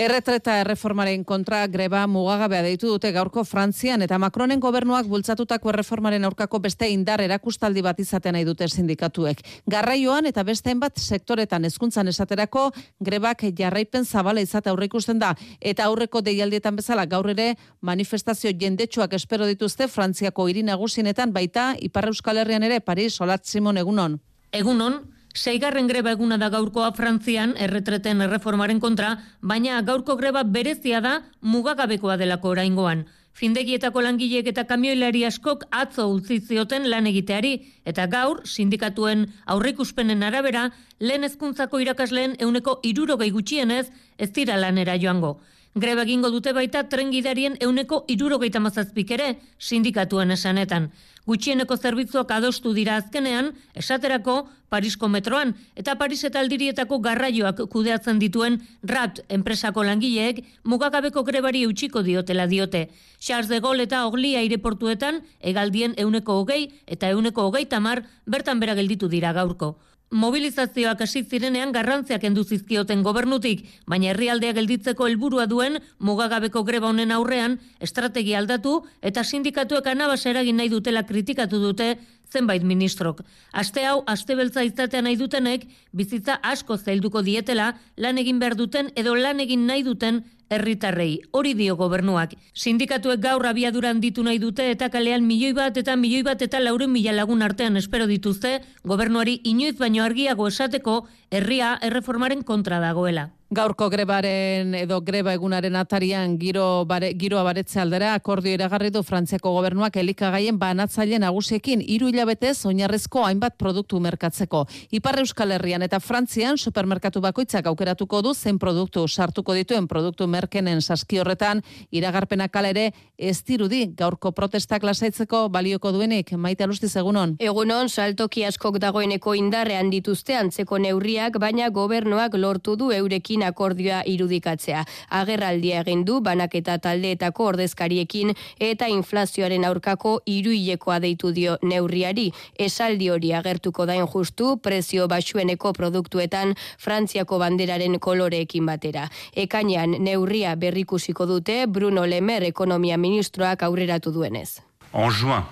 Erretreta 0.00 0.54
erreformaren 0.62 1.20
kontra 1.28 1.58
greba 1.68 2.06
mugagabea 2.08 2.62
deitu 2.64 2.88
dute 2.88 3.10
gaurko 3.12 3.42
Frantzian 3.44 4.00
eta 4.06 4.16
Macronen 4.16 4.62
gobernuak 4.62 5.04
bultzatutako 5.10 5.68
erreformaren 5.68 6.24
aurkako 6.24 6.62
beste 6.64 6.88
indar 6.88 7.20
erakustaldi 7.20 7.84
bat 7.84 8.00
izaten 8.00 8.32
nahi 8.32 8.48
dute 8.48 8.70
sindikatuek. 8.72 9.44
Garraioan 9.68 10.30
eta 10.32 10.46
beste 10.48 10.72
hainbat 10.72 10.96
sektoretan 10.96 11.68
hezkuntzan 11.68 12.08
esaterako 12.08 12.70
grebak 13.04 13.44
jarraipen 13.58 14.08
zabala 14.08 14.40
izate 14.40 14.72
aurre 14.72 14.88
ikusten 14.88 15.20
da 15.20 15.34
eta 15.60 15.84
aurreko 15.92 16.24
deialdietan 16.24 16.80
bezala 16.80 17.04
gaur 17.04 17.28
ere 17.36 17.58
manifestazio 17.82 18.56
jendetsuak 18.56 19.12
espero 19.20 19.44
dituzte 19.44 19.92
Frantziako 19.92 20.48
hiri 20.48 20.64
nagusienetan 20.72 21.36
baita 21.36 21.74
Ipar 21.78 22.08
Euskal 22.08 22.40
Herrian 22.40 22.64
ere 22.64 22.80
Paris 22.80 23.12
Solat 23.20 23.44
Simon 23.44 23.76
egunon. 23.76 24.22
Egunon, 24.52 25.02
Seigarren 25.34 25.86
greba 25.88 26.12
eguna 26.12 26.36
da 26.36 26.50
gaurkoa 26.52 26.90
Frantzian 26.92 27.54
erretreten 27.56 28.20
erreformaren 28.20 28.80
kontra, 28.80 29.16
baina 29.40 29.80
gaurko 29.80 30.16
greba 30.16 30.42
berezia 30.44 31.00
da 31.00 31.22
mugagabekoa 31.40 32.18
delako 32.20 32.52
oraingoan. 32.52 33.06
Findegietako 33.32 34.02
langileek 34.04 34.50
eta 34.50 34.66
kamioilari 34.68 35.24
askok 35.24 35.64
atzo 35.70 36.04
utzi 36.12 36.36
zioten 36.40 36.90
lan 36.90 37.08
egiteari, 37.08 37.54
eta 37.88 38.06
gaur, 38.06 38.42
sindikatuen 38.44 39.24
aurrikuspenen 39.46 40.22
arabera, 40.22 40.66
lehen 41.00 41.24
hezkuntzako 41.24 41.80
irakasleen 41.80 42.36
euneko 42.38 42.78
irurogei 42.84 43.30
gutxienez, 43.32 43.86
ez 44.18 44.30
dira 44.36 44.60
lanera 44.60 44.98
joango. 45.00 45.38
Greba 45.74 46.02
egingo 46.04 46.28
dute 46.28 46.52
baita 46.52 46.82
tren 46.92 47.08
gidarien 47.08 47.54
euneko 47.64 48.02
irurogeita 48.12 48.60
mazazpik 48.60 49.10
ere 49.16 49.28
sindikatuen 49.56 50.34
esanetan. 50.34 50.90
Gutxieneko 51.24 51.78
zerbitzuak 51.78 52.32
adostu 52.34 52.74
dira 52.76 52.98
azkenean, 53.00 53.52
esaterako 53.78 54.34
Parisko 54.68 55.08
metroan, 55.08 55.54
eta 55.76 55.94
Paris 56.00 56.24
eta 56.28 56.40
aldirietako 56.40 56.98
garraioak 57.04 57.62
kudeatzen 57.72 58.18
dituen 58.20 58.58
RAT 58.82 59.22
enpresako 59.28 59.84
langileek 59.86 60.42
mugagabeko 60.64 61.22
grebari 61.24 61.62
eutxiko 61.68 62.02
diotela 62.02 62.46
diote. 62.50 62.90
Charles 63.18 63.48
de 63.48 63.60
Gaulle 63.60 63.86
eta 63.88 64.04
Ogli 64.06 64.34
aireportuetan 64.36 65.22
egaldien 65.40 65.94
euneko 65.96 66.40
hogei 66.42 66.66
eta 66.86 67.08
euneko 67.08 67.48
hogei 67.48 67.64
tamar 67.64 68.04
bertan 68.26 68.60
bera 68.60 68.74
gelditu 68.74 69.08
dira 69.08 69.32
gaurko. 69.32 69.78
Mobilizazioak 70.12 71.00
hasi 71.00 71.22
zirenean 71.24 71.70
garrantziak 71.72 72.20
kendu 72.20 72.42
zizkioten 72.44 73.00
gobernutik, 73.02 73.62
baina 73.88 74.10
herrialdea 74.10 74.52
gelditzeko 74.52 75.06
helburua 75.08 75.46
duen 75.48 75.78
mugagabeko 76.04 76.62
greba 76.68 76.90
honen 76.90 77.14
aurrean 77.16 77.56
estrategia 77.80 78.36
aldatu 78.42 78.82
eta 79.00 79.24
sindikatuek 79.24 79.88
anabas 79.88 80.26
eragin 80.26 80.60
nahi 80.60 80.68
dutela 80.68 81.06
kritikatu 81.08 81.62
dute 81.62 81.94
zenbait 82.32 82.62
ministrok. 82.64 83.22
Aste 83.52 83.84
hau 83.86 84.02
aste 84.06 84.36
beltza 84.38 84.64
izatea 84.64 85.02
nahi 85.02 85.16
dutenek 85.20 85.66
bizitza 85.92 86.38
asko 86.42 86.78
zailduko 86.78 87.22
dietela 87.22 87.74
lan 87.96 88.18
egin 88.18 88.38
behar 88.40 88.56
duten 88.56 88.90
edo 88.96 89.14
lan 89.14 89.40
egin 89.44 89.66
nahi 89.66 89.84
duten 89.86 90.22
herritarrei. 90.52 91.20
Hori 91.32 91.54
dio 91.56 91.76
gobernuak. 91.80 92.34
Sindikatuek 92.52 93.20
gaur 93.24 93.46
abiaduran 93.48 94.00
ditu 94.00 94.24
nahi 94.24 94.40
dute 94.42 94.68
eta 94.70 94.90
kalean 94.92 95.26
milioi 95.26 95.52
bat 95.56 95.76
eta 95.76 95.96
milioi 95.96 96.24
bat 96.28 96.42
eta 96.42 96.60
lauren 96.60 96.92
mila 96.92 97.14
lagun 97.16 97.42
artean 97.42 97.76
espero 97.80 98.08
dituzte 98.10 98.58
gobernuari 98.84 99.40
inoiz 99.44 99.76
baino 99.78 100.04
argiago 100.04 100.48
esateko 100.48 101.06
herria 101.30 101.78
erreformaren 101.82 102.42
kontra 102.42 102.80
dagoela. 102.80 103.30
Gaurko 103.52 103.90
grebaren 103.92 104.70
edo 104.72 105.02
greba 105.04 105.34
egunaren 105.36 105.74
atarian 105.76 106.38
giro 106.40 106.86
bare, 106.88 107.10
giroa 107.20 107.42
baretze 107.44 107.82
aldera 107.82 108.14
akordio 108.16 108.54
iragarri 108.56 108.88
du 108.88 109.02
Frantziako 109.04 109.50
gobernuak 109.52 109.98
elikagaien 110.00 110.56
banatzaile 110.56 111.18
nagusiekin 111.20 111.82
hiru 111.84 112.08
hilabetez 112.08 112.64
oinarrezko 112.70 113.26
hainbat 113.26 113.58
produktu 113.60 114.00
merkatzeko. 114.00 114.62
Ipar 114.96 115.18
Euskal 115.20 115.52
Herrian 115.52 115.84
eta 115.84 116.00
Frantzian 116.00 116.56
supermerkatu 116.56 117.20
bakoitzak 117.20 117.68
aukeratuko 117.68 118.22
du 118.24 118.32
zen 118.32 118.56
produktu 118.62 119.04
sartuko 119.06 119.52
dituen 119.58 119.84
produktu 119.86 120.26
merkenen 120.26 120.80
saski 120.80 121.20
horretan 121.20 121.60
iragarpena 121.90 122.48
kalere 122.48 122.86
ez 123.18 123.36
dirudi 123.44 123.82
gaurko 123.98 124.32
protestak 124.32 124.82
lasaitzeko 124.82 125.42
balioko 125.52 125.92
duenik 125.92 126.32
maite 126.38 126.64
alustiz 126.64 126.94
egunon. 126.96 127.36
Egunon, 127.38 127.92
saltoki 127.92 128.46
askok 128.48 128.80
dagoeneko 128.80 129.36
indarrean 129.36 129.92
dituzte 129.92 130.40
antzeko 130.40 130.80
neurriak, 130.80 131.36
baina 131.36 131.68
gobernuak 131.68 132.40
lortu 132.40 132.80
du 132.80 132.88
eurekin 132.96 133.41
akordioa 133.44 134.02
irudikatzea. 134.06 134.84
Agerraldia 135.10 135.80
egin 135.80 136.04
du 136.04 136.20
banaketa 136.20 136.78
taldeetako 136.78 137.46
ordezkariekin 137.52 138.34
eta 138.60 138.86
inflazioaren 138.86 139.64
aurkako 139.64 140.20
hiruilekoa 140.26 140.98
deitu 141.00 141.32
dio 141.34 141.56
neurriari. 141.62 142.30
Esaldi 142.58 143.10
hori 143.10 143.32
agertuko 143.34 143.86
da 143.86 143.94
justu 144.02 144.56
prezio 144.56 145.08
basueneko 145.08 145.72
produktuetan 145.72 146.54
Frantziako 146.78 147.38
banderaren 147.38 147.98
koloreekin 148.00 148.66
batera. 148.66 149.08
Ekainean 149.36 149.96
neurria 149.98 150.56
berrikusiko 150.56 151.26
dute 151.26 151.66
Bruno 151.66 152.06
Lemer 152.06 152.42
ekonomia 152.42 152.98
ministroak 152.98 153.62
aurreratu 153.62 154.12
duenez. 154.12 154.60
En 154.92 155.10
juin, 155.10 155.44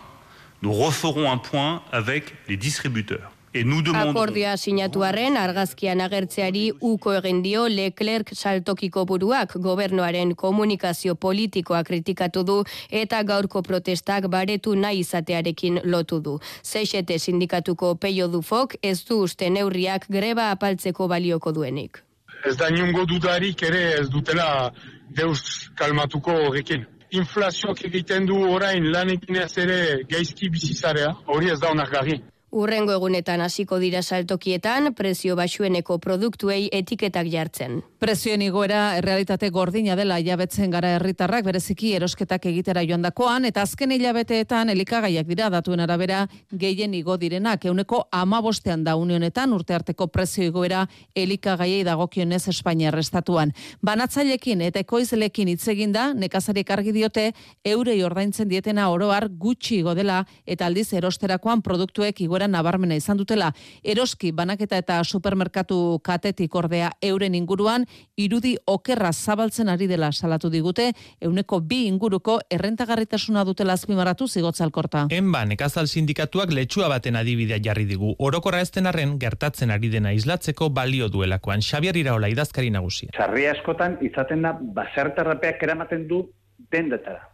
nous 0.63 0.73
referons 0.73 1.31
un 1.31 1.39
point 1.39 1.83
avec 1.93 2.35
les 2.49 2.57
distributeurs. 2.57 3.31
Et 3.53 3.65
nous 3.65 3.83
demandons... 3.83 4.11
Akordioa 4.11 4.57
sinatu 4.57 5.03
arren, 5.03 5.37
argazkian 5.37 6.01
agertzeari 6.05 6.69
uko 6.87 7.17
egin 7.19 7.41
dio 7.43 7.65
Leclerc 7.69 8.31
saltokiko 8.37 9.03
buruak 9.11 9.57
gobernuaren 9.59 10.37
komunikazio 10.39 11.17
politikoa 11.17 11.83
kritikatu 11.83 12.45
du 12.47 12.61
eta 13.03 13.25
gaurko 13.27 13.65
protestak 13.67 14.29
baretu 14.31 14.77
nahi 14.79 15.03
izatearekin 15.03 15.83
lotu 15.83 16.21
du. 16.21 16.37
Seixete 16.63 17.19
sindikatuko 17.19 17.97
peio 17.97 18.29
dufok 18.29 18.79
ez 18.83 19.03
du 19.09 19.19
uste 19.27 19.51
neurriak 19.51 20.07
greba 20.09 20.53
apaltzeko 20.55 21.09
balioko 21.11 21.51
duenik. 21.51 22.05
Ez 22.47 22.57
da 22.57 22.71
inungo 22.71 23.03
dudarik 23.05 23.63
ere 23.67 23.85
ez 23.99 24.09
dutela 24.09 24.71
deus 25.11 25.71
kalmatuko 25.75 26.39
horrekin. 26.47 26.87
Inflazioak 27.11 27.83
egiten 27.91 28.31
du 28.31 28.39
orain 28.47 28.93
lan 28.93 29.11
eginez 29.11 29.57
ere 29.59 30.05
gaizki 30.07 30.49
bizizarea, 30.49 31.17
hori 31.27 31.51
ez 31.51 31.59
da 31.59 31.75
onargarri. 31.75 32.23
Urrengo 32.51 32.91
egunetan 32.91 33.45
hasiko 33.45 33.77
dira 33.79 34.01
saltokietan, 34.03 34.91
prezio 34.99 35.37
basueneko 35.39 36.01
produktuei 36.03 36.65
etiketak 36.75 37.29
jartzen. 37.31 37.77
Prezioen 38.03 38.43
igoera 38.43 38.97
errealitate 38.99 39.53
gordina 39.55 39.95
dela 39.95 40.17
jabetzen 40.19 40.73
gara 40.73 40.97
herritarrak 40.97 41.45
bereziki 41.47 41.93
erosketak 41.95 42.49
egitera 42.51 42.83
joandakoan 42.83 43.47
eta 43.47 43.63
azken 43.63 43.93
hilabeteetan 43.95 44.73
elikagaiak 44.75 45.29
dira 45.29 45.47
datuen 45.55 45.85
arabera 45.85 46.25
gehien 46.51 46.97
igo 46.99 47.15
direnak 47.21 47.69
euneko 47.71 48.01
amabostean 48.11 48.83
da 48.83 48.97
unionetan 48.99 49.55
urte 49.55 49.77
arteko 49.79 50.09
prezio 50.09 50.49
igoera 50.51 50.83
elikagaiei 51.15 51.85
dagokionez 51.87 52.49
Espainia 52.49 52.91
restatuan. 52.91 53.55
Banatzailekin 53.87 54.67
eta 54.73 54.83
ekoizlekin 54.83 55.55
hitz 55.55 55.69
egin 55.69 55.95
da 55.95 56.09
nekazariek 56.15 56.71
argi 56.71 56.97
diote 56.99 57.31
eurei 57.65 58.03
ordaintzen 58.03 58.51
dietena 58.51 58.91
oroar 58.91 59.29
gutxi 59.31 59.85
igo 59.85 59.95
dela 59.95 60.25
eta 60.47 60.67
aldiz 60.67 60.89
erosterakoan 60.99 61.63
produktuek 61.63 62.27
igoera 62.27 62.40
nabarmena 62.49 62.97
izan 62.97 63.17
dutela. 63.17 63.53
Eroski 63.83 64.33
banaketa 64.33 64.79
eta 64.79 65.03
supermerkatu 65.05 66.01
katetik 66.05 66.55
ordea 66.55 66.91
euren 67.03 67.35
inguruan 67.35 67.87
irudi 68.17 68.57
okerra 68.67 69.13
zabaltzen 69.13 69.69
ari 69.69 69.87
dela 69.87 70.13
salatu 70.13 70.51
digute 70.51 70.93
euneko 71.21 71.61
bi 71.61 71.87
inguruko 71.87 72.39
errentagarritasuna 72.51 73.45
dutela 73.45 73.75
azpimarratu 73.75 74.29
zigotzalkorta. 74.29 75.07
Enba 75.11 75.45
nekazal 75.45 75.89
sindikatuak 75.89 76.53
letxua 76.53 76.89
baten 76.89 77.17
adibidea 77.17 77.61
jarri 77.63 77.87
digu. 77.89 78.15
Orokorra 78.19 78.61
ezten 78.61 78.87
arren 78.87 79.19
gertatzen 79.19 79.71
ari 79.71 79.89
dena 79.89 80.13
islatzeko 80.13 80.71
balio 80.71 81.09
duelakoan. 81.09 81.61
Xabier 81.61 81.97
Iraola 81.97 82.29
idazkari 82.29 82.71
nagusia. 82.71 83.11
Sarri 83.17 83.47
askotan 83.51 83.99
izaten 84.05 84.43
da 84.47 84.55
baserterrapeak 84.61 85.63
eramaten 85.63 86.07
du 86.09 86.25
dendetara. 86.73 87.29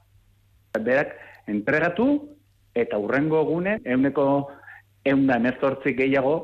Berak 0.77 1.15
entregatu 1.51 2.07
eta 2.77 2.99
urrengo 3.01 3.41
egune 3.43 3.79
euneko 3.85 4.27
eunda 5.11 5.39
emezortzi 5.41 5.95
gehiago 5.99 6.37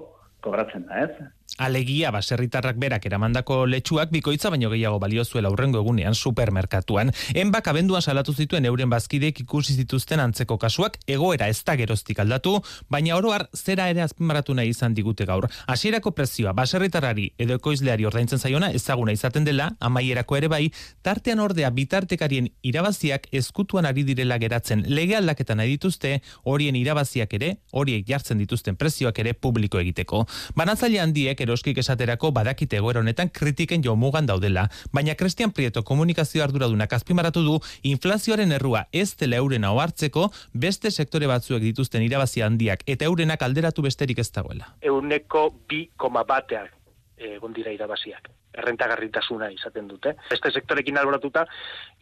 kobratzen 0.44 0.86
da, 0.88 1.04
ez? 1.06 1.28
Alegia 1.58 2.10
baserritarrak 2.10 2.78
berak 2.80 3.04
eramandako 3.06 3.66
letxuak 3.66 4.10
bikoitza 4.10 4.50
baino 4.50 4.70
gehiago 4.72 4.98
balio 4.98 5.24
zuela 5.24 5.50
aurrengo 5.50 5.80
egunean 5.82 6.14
supermerkatuan. 6.14 7.12
Enbak 7.34 7.68
abenduan 7.68 8.02
salatu 8.02 8.32
zituen 8.32 8.64
euren 8.64 8.88
bazkidek 8.90 9.40
ikusi 9.44 9.74
zituzten 9.74 10.20
antzeko 10.20 10.56
kasuak 10.58 10.96
egoera 11.06 11.48
ez 11.52 11.60
da 11.64 11.76
geroztik 11.76 12.18
aldatu, 12.24 12.54
baina 12.88 13.16
oroar 13.16 13.48
zera 13.52 13.90
ere 13.90 14.02
azpimarratu 14.02 14.54
nahi 14.54 14.72
izan 14.72 14.94
digute 14.94 15.26
gaur. 15.28 15.48
Hasierako 15.66 16.14
prezioa 16.16 16.54
baserritarrari 16.56 17.28
edo 17.38 17.58
ekoizleari 17.60 18.06
ordaintzen 18.08 18.38
zaiona 18.38 18.70
ezaguna 18.72 19.12
izaten 19.12 19.44
dela, 19.44 19.72
amaierako 19.80 20.40
ere 20.40 20.48
bai, 20.48 20.62
tartean 21.02 21.40
ordea 21.44 21.70
bitartekarien 21.70 22.48
irabaziak 22.62 23.28
ezkutuan 23.30 23.86
ari 23.86 24.06
direla 24.08 24.38
geratzen 24.38 24.86
lege 24.88 25.16
aldaketan 25.20 25.60
nahi 25.60 25.76
dituzte, 25.76 26.22
horien 26.44 26.76
irabaziak 26.80 27.36
ere, 27.36 27.52
horiek 27.72 28.08
jartzen 28.08 28.40
dituzten 28.40 28.76
prezioak 28.80 29.18
ere 29.18 29.34
publiko 29.34 29.80
egiteko. 29.82 30.24
Banatzaile 30.56 31.00
handiek 31.02 31.41
eroskik 31.42 31.78
esaterako 31.82 32.30
badakite 32.32 32.78
egoera 32.80 33.00
honetan 33.00 33.30
kritiken 33.30 33.82
jo 33.84 33.96
mugan 33.96 34.26
daudela, 34.26 34.68
baina 34.92 35.14
Christian 35.14 35.52
Prieto 35.52 35.82
komunikazio 35.84 36.44
arduradunak 36.44 36.92
azpimarratu 36.92 37.42
du 37.46 37.58
inflazioaren 37.82 38.52
errua 38.52 38.86
ez 38.92 39.10
dela 39.16 39.40
euren 39.42 39.64
hartzeko 39.64 40.30
beste 40.54 40.90
sektore 40.90 41.26
batzuek 41.26 41.62
dituzten 41.62 42.02
irabazi 42.02 42.42
handiak 42.42 42.84
eta 42.86 43.04
eurenak 43.04 43.42
alderatu 43.42 43.82
besterik 43.82 44.18
ez 44.18 44.30
dagoela. 44.32 44.74
Euneko 44.82 45.48
bi 45.68 45.88
koma 45.96 46.24
bateak 46.24 46.78
egon 47.22 47.52
dira 47.54 47.72
irabaziak. 47.74 48.30
Errentagarritasuna 48.52 49.48
izaten 49.54 49.86
dute. 49.88 50.14
Beste 50.28 50.50
sektorekin 50.50 50.98
alboratuta, 51.00 51.46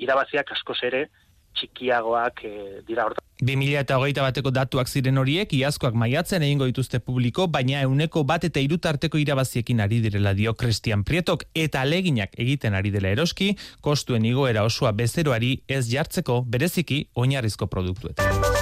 irabaziak 0.03 0.53
askoz 0.57 0.78
ere 0.88 1.05
txikiagoak 1.59 2.44
e, 2.44 2.55
dira 2.86 3.09
horta. 3.09 3.24
2000 3.40 3.80
eta 3.80 3.96
hogeita 3.96 4.24
bateko 4.26 4.53
datuak 4.53 4.88
ziren 4.88 5.18
horiek, 5.18 5.53
iazkoak 5.57 5.96
maiatzen 5.96 6.44
egingo 6.44 6.68
dituzte 6.68 7.01
publiko, 7.01 7.46
baina 7.48 7.80
euneko 7.86 8.22
bat 8.28 8.44
eta 8.44 8.61
irutarteko 8.61 9.20
irabaziekin 9.22 9.80
ari 9.80 10.03
direla 10.05 10.34
dio 10.36 10.55
Christian 10.55 11.05
Prietok, 11.09 11.46
eta 11.55 11.80
aleginak 11.80 12.36
egiten 12.36 12.76
ari 12.76 12.92
dela 12.92 13.14
eroski, 13.16 13.55
kostuen 13.80 14.28
igoera 14.28 14.64
osoa 14.68 14.92
bezeroari 14.92 15.62
ez 15.68 15.86
jartzeko 15.88 16.42
bereziki 16.44 17.07
oinarrizko 17.16 17.70
produktuetan. 17.72 18.59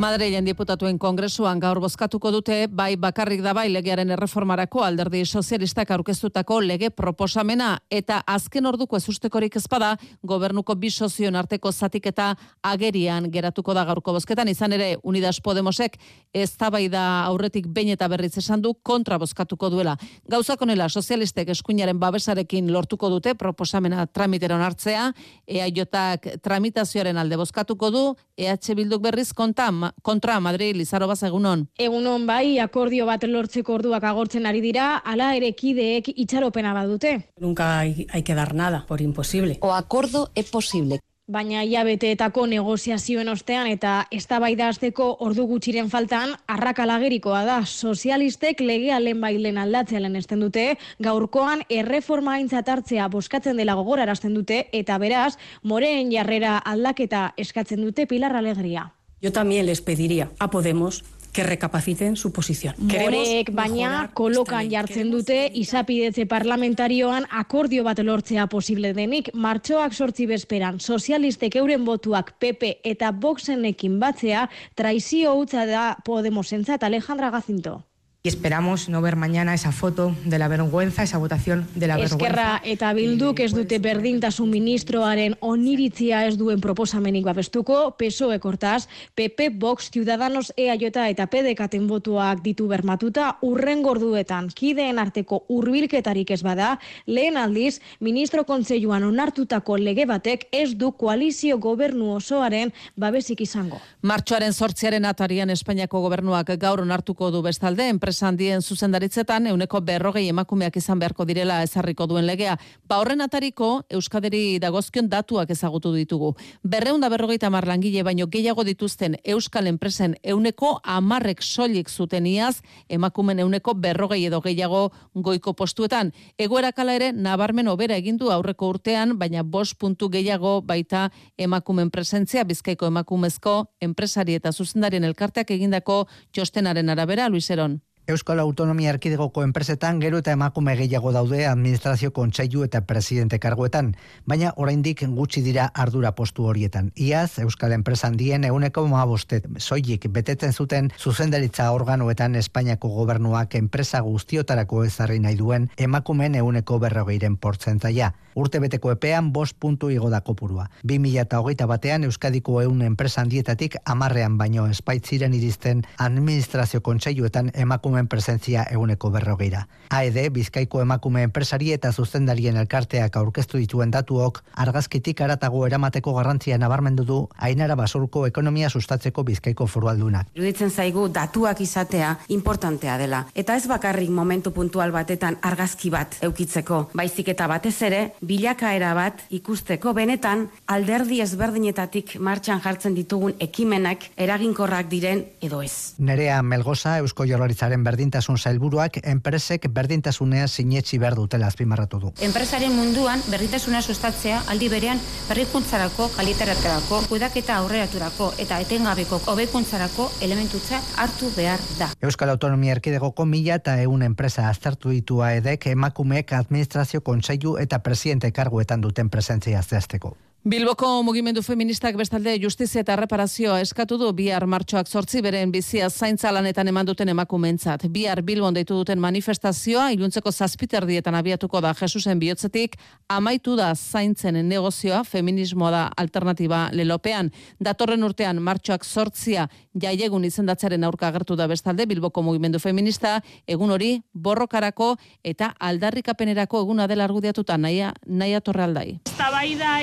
Madreilen 0.00 0.46
diputatuen 0.48 0.96
kongresuan 0.96 1.58
gaur 1.60 1.76
bozkatuko 1.82 2.30
dute 2.32 2.54
bai 2.72 2.94
bakarrik 2.96 3.42
da 3.44 3.52
bai 3.52 3.66
legearen 3.68 4.08
erreformarako 4.14 4.80
alderdi 4.80 5.26
sozialistak 5.26 5.90
aurkeztutako 5.92 6.62
lege 6.64 6.88
proposamena. 6.88 7.74
Eta 7.92 8.22
azken 8.24 8.64
orduko 8.70 8.96
ezustekorik 8.96 9.58
ezpada 9.60 9.90
gobernuko 10.24 10.72
bi 10.80 10.88
sozioen 10.88 11.36
arteko 11.36 11.72
zatik 11.72 12.08
eta 12.08 12.30
agerian 12.62 13.26
geratuko 13.30 13.74
da 13.76 13.84
gaurko 13.84 14.14
bozketan. 14.16 14.48
Izan 14.48 14.72
ere 14.72 14.94
Unidas 15.02 15.34
Podemosek 15.44 15.98
eztabaida 16.32 17.26
aurretik 17.26 17.68
behin 17.68 17.92
eta 17.92 18.08
berriz 18.08 18.38
esan 18.40 18.64
du 18.64 18.72
kontra 18.82 19.18
bozkatuko 19.20 19.68
duela. 19.68 19.98
Gauzak 20.24 20.62
onela 20.62 20.88
sozialistek 20.88 21.52
eskuinaren 21.52 22.00
babesarekin 22.00 22.72
lortuko 22.72 23.12
dute 23.12 23.34
proposamena 23.34 24.06
tramiteron 24.06 24.64
hartzea, 24.64 25.12
EAJak 25.44 26.40
tramitazioaren 26.40 27.20
alde 27.20 27.36
bozkatuko 27.36 27.92
du, 27.92 28.08
EH 28.38 28.72
Bilduk 28.80 29.04
berriz 29.04 29.34
konta 29.36 29.68
kontra 30.02 30.40
Madrid 30.40 30.76
Lizaro 30.76 31.06
Basegunon. 31.08 31.68
Egunon 31.78 32.26
bai, 32.26 32.58
akordio 32.58 33.06
bat 33.06 33.24
lortzeko 33.24 33.74
orduak 33.74 34.04
agortzen 34.04 34.46
ari 34.46 34.60
dira, 34.60 34.96
ala 34.96 35.34
ere 35.36 35.52
kideek 35.52 36.12
itxaropena 36.16 36.74
badute. 36.74 37.30
Nunca 37.38 37.78
hay, 37.78 38.06
hay 38.10 38.22
que 38.22 38.34
dar 38.34 38.54
nada 38.54 38.84
por 38.86 39.00
imposible. 39.00 39.58
O 39.60 39.72
akordo 39.72 40.30
e 40.34 40.44
posible. 40.44 41.00
Baina 41.30 41.60
hilabeteetako 41.62 42.42
negoziazioen 42.50 43.28
ostean 43.30 43.68
eta 43.70 43.92
eztabaida 44.10 44.66
hasteko 44.66 45.06
ordu 45.22 45.44
gutxiren 45.46 45.86
faltan 45.92 46.32
arrakalagerikoa 46.50 47.44
da. 47.46 47.60
Sozialistek 47.64 48.64
legea 48.66 48.98
lehen 48.98 49.22
bailen 49.22 49.62
aldatzea 49.62 50.02
lehen 50.02 50.18
esten 50.18 50.42
dute, 50.42 50.66
gaurkoan 50.98 51.62
erreforma 51.70 52.34
aintzat 52.34 52.74
hartzea 52.74 53.06
boskatzen 53.14 53.62
dela 53.62 53.78
gogorarazten 53.78 54.34
dute 54.34 54.64
eta 54.72 54.98
beraz, 54.98 55.36
moreen 55.62 56.10
jarrera 56.10 56.58
aldaketa 56.58 57.28
eskatzen 57.38 57.86
dute 57.86 58.10
Pilar 58.10 58.34
Alegria. 58.34 58.88
Yo 59.20 59.32
también 59.32 59.66
les 59.66 59.80
pediría 59.80 60.30
a 60.38 60.50
Podemos 60.50 61.04
que 61.32 61.44
recapaciten 61.44 62.16
su 62.16 62.32
posición. 62.32 62.74
Morek 62.78 63.52
baina 63.54 64.10
kolokan 64.14 64.70
jartzen 64.70 65.10
dute 65.12 65.50
izapidetze 65.54 66.26
parlamentarioan 66.26 67.26
akordio 67.30 67.84
bat 67.86 68.00
lortzea 68.02 68.48
posible 68.50 68.92
denik. 68.94 69.30
Martxoak 69.34 69.94
sortzi 69.94 70.26
bezperan 70.26 70.80
sozialistek 70.80 71.56
euren 71.62 71.84
botuak 71.84 72.34
PP 72.38 72.80
eta 72.84 73.12
Voxenekin 73.12 74.00
batzea 74.00 74.48
traizio 74.74 75.36
hutsa 75.38 75.66
da 75.66 75.84
Podemosentzat 76.04 76.82
Alejandra 76.82 77.30
Gazinto. 77.30 77.89
Y 78.22 78.28
esperamos 78.28 78.90
no 78.90 79.00
ver 79.00 79.16
mañana 79.16 79.54
esa 79.54 79.72
foto 79.72 80.14
de 80.26 80.38
la 80.38 80.46
vergüenza, 80.46 81.02
esa 81.02 81.16
votación 81.16 81.66
de 81.74 81.86
la 81.86 81.96
vergüenza. 81.96 82.16
Eskerra 82.26 82.60
eta 82.68 82.92
bilduk 82.92 83.38
ez 83.40 83.54
dute 83.56 83.78
berdintasun 83.80 84.50
ministroaren 84.52 85.38
oniritzia 85.40 86.26
ez 86.28 86.36
duen 86.36 86.60
proposamenik 86.60 87.24
babestuko, 87.24 87.94
PSOE 87.96 88.36
kortaz, 88.38 88.88
PP, 89.14 89.54
Vox, 89.56 89.88
Ciudadanos, 89.88 90.52
EAJ 90.58 90.84
eta 91.06 91.26
PDKten 91.32 91.86
botuak 91.88 92.42
ditu 92.44 92.66
bermatuta, 92.68 93.38
urren 93.40 93.80
gorduetan, 93.80 94.52
kideen 94.52 95.00
arteko 95.00 95.46
hurbilketarik 95.48 96.30
ez 96.30 96.42
bada, 96.42 96.74
lehen 97.06 97.40
aldiz, 97.40 97.80
ministro 98.00 98.44
kontseiluan 98.44 99.08
onartutako 99.08 99.78
lege 99.78 100.04
batek 100.04 100.44
ez 100.52 100.76
du 100.76 100.92
koalizio 100.92 101.56
gobernu 101.56 102.12
osoaren 102.18 102.74
babesik 103.00 103.40
izango. 103.40 103.80
Martxoaren 104.02 104.52
sortziaren 104.52 105.08
atarian 105.08 105.48
Espainiako 105.48 106.04
gobernuak 106.04 106.52
gaur 106.60 106.84
onartuko 106.84 107.30
du 107.30 107.40
bestalde, 107.40 107.88
enpresa 107.88 108.09
handien 108.22 108.62
zuzendaritzetan 108.62 109.46
euneko 109.46 109.80
berrogei 109.80 110.26
emakumeak 110.28 110.76
izan 110.76 110.98
beharko 110.98 111.24
direla 111.24 111.62
ezarriko 111.62 112.06
duen 112.06 112.26
legea. 112.26 112.56
Ba 112.88 112.98
horren 113.00 113.20
atariko 113.20 113.84
Euskaderi 113.90 114.58
dagozkion 114.58 115.08
datuak 115.08 115.50
ezagutu 115.50 115.92
ditugu. 115.94 116.34
Berreunda 116.62 117.08
berrogeita 117.08 117.50
langile 117.50 118.02
baino 118.02 118.26
gehiago 118.26 118.64
dituzten 118.64 119.16
Euskal 119.24 119.66
enpresen 119.66 120.16
euneko 120.22 120.80
amarrek 120.84 121.42
soilik 121.42 121.88
zuten 121.88 122.26
iaz, 122.26 122.62
emakumen 122.88 123.38
euneko 123.38 123.74
berrogei 123.74 124.24
edo 124.26 124.40
gehiago 124.40 124.92
goiko 125.14 125.52
postuetan. 125.54 126.12
Egoera 126.38 126.72
kala 126.72 126.94
ere 126.94 127.12
nabarmen 127.12 127.68
obera 127.68 127.96
egindu 127.96 128.30
aurreko 128.30 128.68
urtean, 128.68 129.18
baina 129.18 129.42
bost 129.42 129.78
puntu 129.78 130.08
gehiago 130.08 130.60
baita 130.62 131.10
emakumen 131.38 131.90
presentzia 131.90 132.44
bizkaiko 132.44 132.86
emakumezko 132.86 133.70
enpresari 133.80 134.34
eta 134.34 134.52
zuzendarien 134.52 135.04
elkarteak 135.04 135.50
egindako 135.50 136.06
txostenaren 136.32 136.88
arabera, 136.88 137.28
Luiseron. 137.28 137.80
Euskal 138.10 138.40
Autonomia 138.40 138.90
Erkidegoko 138.90 139.44
enpresetan 139.46 140.00
gero 140.02 140.18
eta 140.18 140.32
emakume 140.34 140.72
gehiago 140.78 141.12
daude 141.14 141.44
administrazio 141.46 142.10
kontseilu 142.10 142.64
eta 142.66 142.80
presidente 142.88 143.38
karguetan, 143.38 143.92
baina 144.26 144.50
oraindik 144.56 145.04
gutxi 145.14 145.42
dira 145.46 145.68
ardura 145.74 146.10
postu 146.18 146.48
horietan. 146.50 146.90
Iaz, 146.96 147.38
Euskal 147.38 147.76
Enpresan 147.76 148.16
dien 148.18 148.44
euneko 148.48 148.86
maabostet, 148.90 149.46
soilik 149.58 150.08
betetzen 150.10 150.52
zuten 150.52 150.90
zuzendaritza 150.98 151.70
organoetan 151.70 152.34
Espainiako 152.34 152.90
gobernuak 152.96 153.54
enpresa 153.54 154.00
guztiotarako 154.02 154.82
ezarri 154.88 155.20
nahi 155.20 155.38
duen 155.38 155.70
emakumen 155.78 156.34
euneko 156.42 156.80
berrogeiren 156.82 157.36
portzentaia. 157.36 158.10
Urte 158.34 158.60
beteko 158.62 158.92
epean 158.92 159.32
bost 159.32 159.56
puntu 159.58 159.90
igo 159.90 160.10
da 160.10 160.20
kopurua. 160.20 160.68
2000 160.84 161.24
eta 161.24 161.40
hogeita 161.40 161.66
batean 161.66 162.04
Euskadiko 162.04 162.60
eun 162.62 162.82
enpresan 162.82 163.28
dietatik 163.28 163.76
amarrean 163.84 164.38
baino 164.38 164.66
espaitziren 164.70 165.34
irizten 165.34 165.82
administrazio 165.98 166.80
kontseiluetan 166.80 167.50
emakumen 167.54 168.08
presentzia 168.08 168.66
eguneko 168.70 169.10
berrogeira. 169.10 169.66
AED, 169.90 170.30
Bizkaiko 170.30 170.80
emakume 170.84 171.24
enpresari 171.26 171.72
eta 171.74 171.90
zuzendarien 171.92 172.56
elkarteak 172.56 173.16
aurkeztu 173.16 173.58
dituen 173.58 173.90
datuok, 173.90 174.38
argazkitik 174.62 175.20
aratago 175.20 175.64
eramateko 175.66 176.14
garrantzia 176.14 176.58
nabarmendu 176.58 177.04
du, 177.04 177.18
ainara 177.36 177.74
basurko 177.74 178.26
ekonomia 178.28 178.70
sustatzeko 178.70 179.24
Bizkaiko 179.26 179.66
forualdunak. 179.66 180.30
Iruditzen 180.38 180.70
zaigu 180.70 181.08
datuak 181.08 181.60
izatea 181.60 182.12
importantea 182.28 182.96
dela. 182.98 183.24
Eta 183.34 183.56
ez 183.56 183.66
bakarrik 183.66 184.10
momentu 184.14 184.52
puntual 184.54 184.94
batetan 184.94 185.38
argazki 185.42 185.90
bat 185.90 186.16
eukitzeko, 186.22 186.90
baizik 186.94 187.32
eta 187.34 187.48
batez 187.50 187.76
ere, 187.82 188.00
bilakaera 188.20 188.92
bat 188.94 189.22
ikusteko 189.30 189.92
benetan 189.96 190.46
alderdi 190.68 191.20
ezberdinetatik 191.24 192.16
martxan 192.20 192.60
jartzen 192.60 192.94
ditugun 192.94 193.34
ekimenak 193.40 194.04
eraginkorrak 194.16 194.88
diren 194.90 195.24
edo 195.40 195.62
ez. 195.62 195.94
Nerea 195.98 196.42
Melgoza, 196.42 196.98
Eusko 196.98 197.24
Jorlaritzaren 197.28 197.84
berdintasun 197.84 198.38
zailburuak, 198.38 199.00
enpresek 199.04 199.68
berdintasunea 199.72 200.48
sinetxi 200.48 200.98
behar 200.98 201.16
dutela 201.16 201.48
azpimarratu 201.48 202.00
du. 202.00 202.12
Enpresaren 202.20 202.74
munduan 202.76 203.22
berdintasuna 203.30 203.82
sustatzea 203.82 204.42
aldi 204.52 204.68
berean 204.68 205.00
berrikuntzarako, 205.28 206.10
kalitaterako, 206.16 207.02
kudaketa 207.08 207.56
aurreraturako 207.62 208.32
eta 208.38 208.60
etengabeko 208.60 209.20
hobekuntzarako 209.32 210.10
elementutza 210.22 210.80
hartu 210.96 211.30
behar 211.36 211.60
da. 211.78 211.90
Euskal 212.02 212.30
Autonomia 212.30 212.76
Erkidegoko 212.76 213.24
mila 213.26 213.56
eta 213.60 213.76
eun 213.82 214.02
enpresa 214.02 214.48
aztertu 214.48 214.92
ditua 214.94 215.32
edek 215.38 215.66
emakumeek 215.72 216.32
administrazio 216.36 217.00
kontseilu 217.06 217.56
eta 217.60 217.80
presidente 218.10 218.32
karguetan 218.32 218.80
duten 218.80 219.08
presentzia 219.08 219.62
zehazteko. 219.62 220.16
Bilboko 220.40 221.02
mugimendu 221.04 221.42
feministak 221.44 221.98
bestalde 222.00 222.32
justizia 222.40 222.80
eta 222.80 222.94
reparazioa 222.96 223.58
eskatu 223.60 223.98
du 224.00 224.06
bihar 224.16 224.46
martxoak 224.48 224.88
sortzi 224.88 225.20
beren 225.20 225.50
bizia 225.52 225.90
zaintza 225.90 226.30
lanetan 226.32 226.68
eman 226.72 226.86
duten 226.88 227.10
emakumentzat. 227.12 227.84
Bihar 227.92 228.22
Bilbon 228.24 228.56
deitu 228.56 228.78
duten 228.78 228.96
manifestazioa 229.04 229.90
iluntzeko 229.92 230.32
zazpiterdietan 230.32 231.14
abiatuko 231.14 231.60
da 231.60 231.74
Jesusen 231.76 232.18
bihotzetik, 232.18 232.78
amaitu 233.08 233.52
da 233.54 233.74
zaintzen 233.74 234.38
negozioa, 234.48 235.02
feminismoa 235.04 235.70
da 235.70 235.82
alternatiba 236.00 236.70
lelopean. 236.72 237.28
Datorren 237.60 238.02
urtean 238.08 238.40
martxoak 238.40 238.88
sortzia 238.88 239.44
jaiegun 239.76 240.24
izendatzaren 240.24 240.88
aurka 240.88 241.08
agertu 241.12 241.36
da 241.36 241.50
bestalde 241.52 241.84
Bilboko 241.84 242.22
mugimendu 242.22 242.58
feminista, 242.58 243.18
egun 243.46 243.76
hori 243.76 244.00
borrokarako 244.14 244.94
eta 245.22 245.52
aldarrikapenerako 245.60 246.64
eguna 246.64 246.88
dela 246.88 247.04
argudiatuta 247.04 247.60
naia, 247.60 247.92
naia 248.06 248.40
torrealdai. 248.40 249.02
Zabaida 249.18 249.76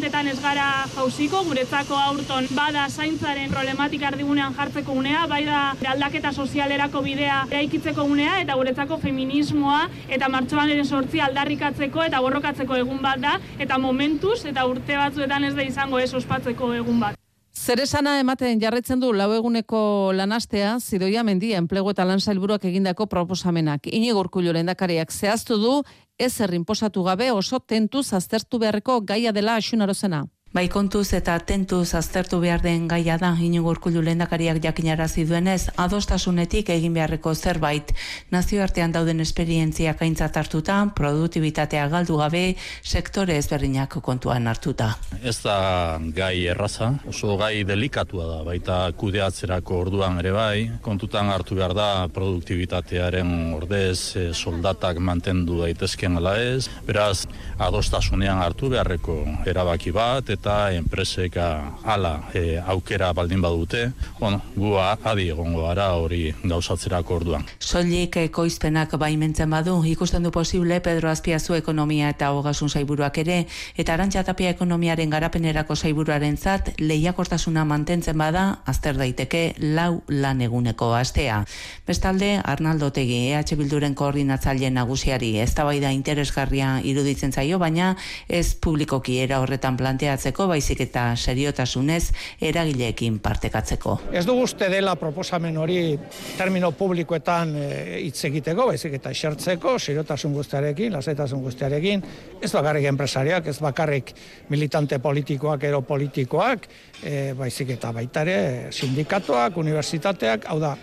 irrelevantetan 0.00 0.28
ez 0.32 0.40
gara 0.40 0.86
jauziko, 0.94 1.42
guretzako 1.44 1.94
aurton 1.94 2.46
bada 2.56 2.86
zaintzaren 2.88 3.50
problematika 3.52 4.08
ardigunean 4.08 4.54
jartzeko 4.56 4.92
unea, 4.96 5.26
bai 5.28 5.44
da 5.44 5.74
aldaketa 5.92 6.32
sozialerako 6.32 7.02
bidea 7.04 7.44
eraikitzeko 7.50 8.04
unea, 8.08 8.40
eta 8.40 8.56
guretzako 8.56 8.98
feminismoa 9.02 9.88
eta 10.08 10.28
martxoan 10.32 10.70
ere 10.70 10.84
sortzi 10.84 11.20
aldarrikatzeko 11.20 12.04
eta 12.08 12.20
borrokatzeko 12.20 12.80
egun 12.80 13.02
bat 13.02 13.20
da, 13.20 13.38
eta 13.58 13.78
momentuz 13.78 14.44
eta 14.46 14.64
urte 14.66 14.96
batzuetan 14.96 15.44
ez 15.44 15.54
da 15.54 15.62
izango 15.68 15.98
ez 15.98 16.14
ospatzeko 16.14 16.74
egun 16.80 17.00
bat. 17.00 17.20
Zer 17.60 17.82
esana 17.82 18.14
ematen 18.22 18.60
jarretzen 18.62 19.02
du 19.02 19.10
lau 19.12 19.26
eguneko 19.36 19.80
lanastea, 20.16 20.78
zidoia 20.80 21.20
mendia 21.28 21.58
enplegu 21.60 21.90
eta 21.92 22.06
lanzailburuak 22.08 22.64
egindako 22.70 23.04
proposamenak. 23.06 23.90
Inigo 23.98 24.22
urkullu 24.24 24.54
dakariak 24.54 25.12
zehaztu 25.12 25.58
du, 25.60 25.82
ez 26.18 26.40
errin 26.40 26.64
posatu 26.64 27.02
gabe 27.02 27.30
oso 27.32 27.58
tentuz 27.58 28.14
aztertu 28.14 28.58
beharreko 28.58 29.02
gaia 29.02 29.32
dela 29.32 29.56
asunarozena. 29.56 30.24
Bai 30.50 30.64
kontuz 30.66 31.12
eta 31.14 31.36
tentuz 31.46 31.92
aztertu 31.94 32.40
behar 32.42 32.58
den 32.58 32.88
gaia 32.90 33.14
da. 33.22 33.28
Inigo 33.38 33.70
urkullu 33.70 34.00
lehendakariak 34.02 34.56
jakinarazi 34.64 35.22
duenez, 35.22 35.68
adostasunetik 35.78 36.72
egin 36.74 36.96
beharreko 36.96 37.36
zerbait. 37.38 37.92
Nazioartean 38.34 38.90
dauden 38.90 39.22
esperientziak 39.22 40.02
aintzat 40.02 40.40
hartuta, 40.40 40.80
produktibitatea 40.98 41.84
galdu 41.92 42.16
gabe, 42.18 42.42
sektore 42.82 43.36
ezberdinak 43.38 43.94
kontuan 44.02 44.50
hartuta. 44.50 44.88
Ez 45.22 45.36
da 45.44 46.00
gai 46.18 46.48
erraza, 46.50 46.90
oso 47.06 47.36
gai 47.38 47.62
delikatua 47.62 48.26
da, 48.32 48.40
baita 48.42 48.80
kudeatzerako 48.98 49.78
orduan 49.84 50.18
ere 50.18 50.34
bai, 50.34 50.66
kontutan 50.82 51.30
hartu 51.30 51.60
behar 51.60 51.76
da 51.78 52.08
produktibitatearen 52.10 53.54
ordez 53.54 54.16
e, 54.18 54.26
soldatak 54.34 54.98
mantendu 54.98 55.62
daitezken 55.62 56.18
ala 56.18 56.34
ez, 56.42 56.66
beraz 56.90 57.28
adostasunean 57.62 58.42
hartu 58.42 58.74
beharreko 58.74 59.20
erabaki 59.46 59.94
bat, 59.94 60.34
eta 60.40 60.72
enpreseka 60.72 61.76
ala 61.84 62.30
e, 62.32 62.56
aukera 62.56 63.12
baldin 63.12 63.42
badute, 63.44 63.92
bueno, 64.18 64.40
gu 64.56 64.72
adi 64.80 65.28
egongo 65.28 65.66
gara 65.66 65.90
hori 66.00 66.32
gauzatzerako 66.40 67.18
orduan. 67.20 67.44
Soilik 67.60 68.16
ekoizpenak 68.22 68.94
baimentzen 68.96 69.50
badu, 69.52 69.74
ikusten 69.84 70.24
du 70.24 70.32
posible 70.32 70.80
Pedro 70.80 71.10
Azpiazu 71.10 71.58
ekonomia 71.58 72.08
eta 72.14 72.30
hogasun 72.32 72.72
zaiburuak 72.72 73.18
ere, 73.20 73.44
eta 73.76 73.92
arantxatapia 73.92 74.54
ekonomiaren 74.56 75.12
garapenerako 75.12 75.76
zaiburuaren 75.76 76.38
zat, 76.40 76.72
lehiakortasuna 76.80 77.66
mantentzen 77.68 78.16
bada, 78.16 78.62
azter 78.64 78.96
daiteke 78.96 79.44
lau 79.60 80.00
lan 80.08 80.40
eguneko 80.40 80.94
astea. 80.96 81.42
Bestalde, 81.86 82.38
Arnaldo 82.40 82.88
Tegi, 82.96 83.26
EH 83.34 83.60
Bilduren 83.60 83.94
koordinatzaile 83.94 84.72
nagusiari, 84.72 85.36
ez 85.36 85.52
da 85.52 85.68
interesgarria 85.92 86.80
iruditzen 86.82 87.32
zaio, 87.32 87.58
baina 87.58 87.96
ez 88.28 88.54
publikoki 88.54 89.18
era 89.20 89.40
horretan 89.40 89.76
planteatzen 89.76 90.29
hartzeko, 90.30 90.46
baizik 90.48 90.80
eta 90.86 91.14
seriotasunez 91.16 92.12
eragileekin 92.40 93.18
partekatzeko. 93.20 93.98
Ez 94.12 94.24
du 94.26 94.34
uste 94.40 94.68
dela 94.70 94.94
proposamen 94.96 95.56
hori 95.58 95.98
termino 96.38 96.70
publikoetan 96.72 97.54
eh, 97.56 98.00
hitz 98.04 98.24
egiteko, 98.24 98.66
baizik 98.70 98.94
eta 98.94 99.12
xertzeko, 99.12 99.78
seriotasun 99.78 100.32
guztiarekin, 100.34 100.92
lasaitasun 100.92 101.42
guztiarekin, 101.42 102.02
ez 102.40 102.52
bakarrik 102.52 102.86
enpresariak, 102.86 103.46
ez 103.46 103.58
bakarrik 103.60 104.14
militante 104.50 104.98
politikoak, 104.98 105.64
ero 105.64 105.82
politikoak, 105.82 106.68
e, 107.02 107.32
baizik 107.34 107.70
eta 107.76 107.92
baitare 107.92 108.70
sindikatuak, 108.70 109.56
unibertsitateak, 109.56 110.46
hau 110.50 110.58
da, 110.60 110.74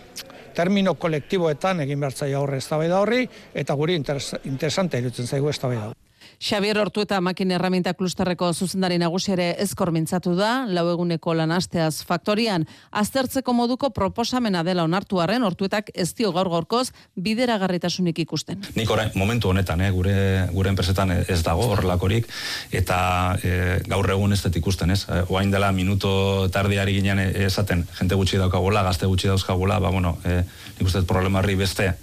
termino 0.55 0.95
kolektiboetan 0.95 1.85
egin 1.85 2.01
behar 2.01 2.13
zaila 2.13 2.41
horre 2.41 2.57
ez 2.57 2.67
horri, 2.71 3.27
eta 3.53 3.73
guri 3.73 3.95
interesante 3.95 4.99
irutzen 4.99 5.27
zaigu 5.27 5.49
ez 5.49 5.59
da 5.59 6.06
Xavier 6.39 6.77
Hortu 6.77 7.01
eta 7.01 7.17
Makin 7.21 7.51
Erraminta 7.51 7.95
Klusterreko 7.97 8.51
zuzendari 8.53 8.99
nagusiere 9.01 9.55
ezkor 9.63 9.89
mintzatu 9.91 10.35
da, 10.37 10.67
lau 10.69 10.85
eguneko 10.91 11.33
lanasteaz 11.33 12.03
faktorian, 12.05 12.67
aztertzeko 12.91 13.55
moduko 13.57 13.89
proposamena 13.89 14.61
dela 14.63 14.85
onartu 14.85 15.21
arren, 15.23 15.43
Hortuetak 15.47 15.89
ez 15.95 16.11
dio 16.13 16.31
gaur 16.35 16.49
gaurkoz 16.53 16.91
bideragarritasunik 17.15 18.21
ikusten. 18.21 18.61
Nik 18.75 18.93
orain, 18.93 19.09
momentu 19.15 19.49
honetan, 19.49 19.81
eh, 19.81 19.89
gure, 19.91 20.15
gure 20.53 20.69
enpresetan 20.69 21.11
ez 21.17 21.41
dago 21.43 21.71
horrelakorik, 21.73 22.29
eta 22.71 22.99
eh, 23.41 23.81
gaur 23.87 24.09
egun 24.11 24.33
ez 24.33 24.43
ikusten, 24.45 24.91
ez? 24.91 25.05
Eh, 25.09 25.23
oain 25.29 25.51
dela 25.51 25.71
minuto 25.71 26.49
tardiari 26.53 26.93
ginen 26.93 27.19
esaten, 27.19 27.87
jente 27.97 28.15
gutxi 28.15 28.37
daukagula, 28.37 28.83
gazte 28.83 29.09
gutxi 29.09 29.27
dauzkagula, 29.27 29.79
ba, 29.79 29.89
bueno, 29.89 30.17
eh, 30.23 30.43
nik 30.77 30.85
uste 30.85 31.01
problemarri 31.01 31.55
beste, 31.55 31.95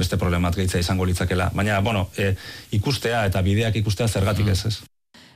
beste 0.00 0.18
problemat 0.20 0.56
gaitza 0.56 0.80
izango 0.80 1.04
litzakela. 1.08 1.50
Baina, 1.54 1.80
bueno, 1.84 2.08
e, 2.16 2.32
ikustea 2.76 3.26
eta 3.28 3.44
bideak 3.44 3.76
ikustea 3.82 4.08
zergatik 4.08 4.48
ez, 4.48 4.64
ez. 4.66 4.78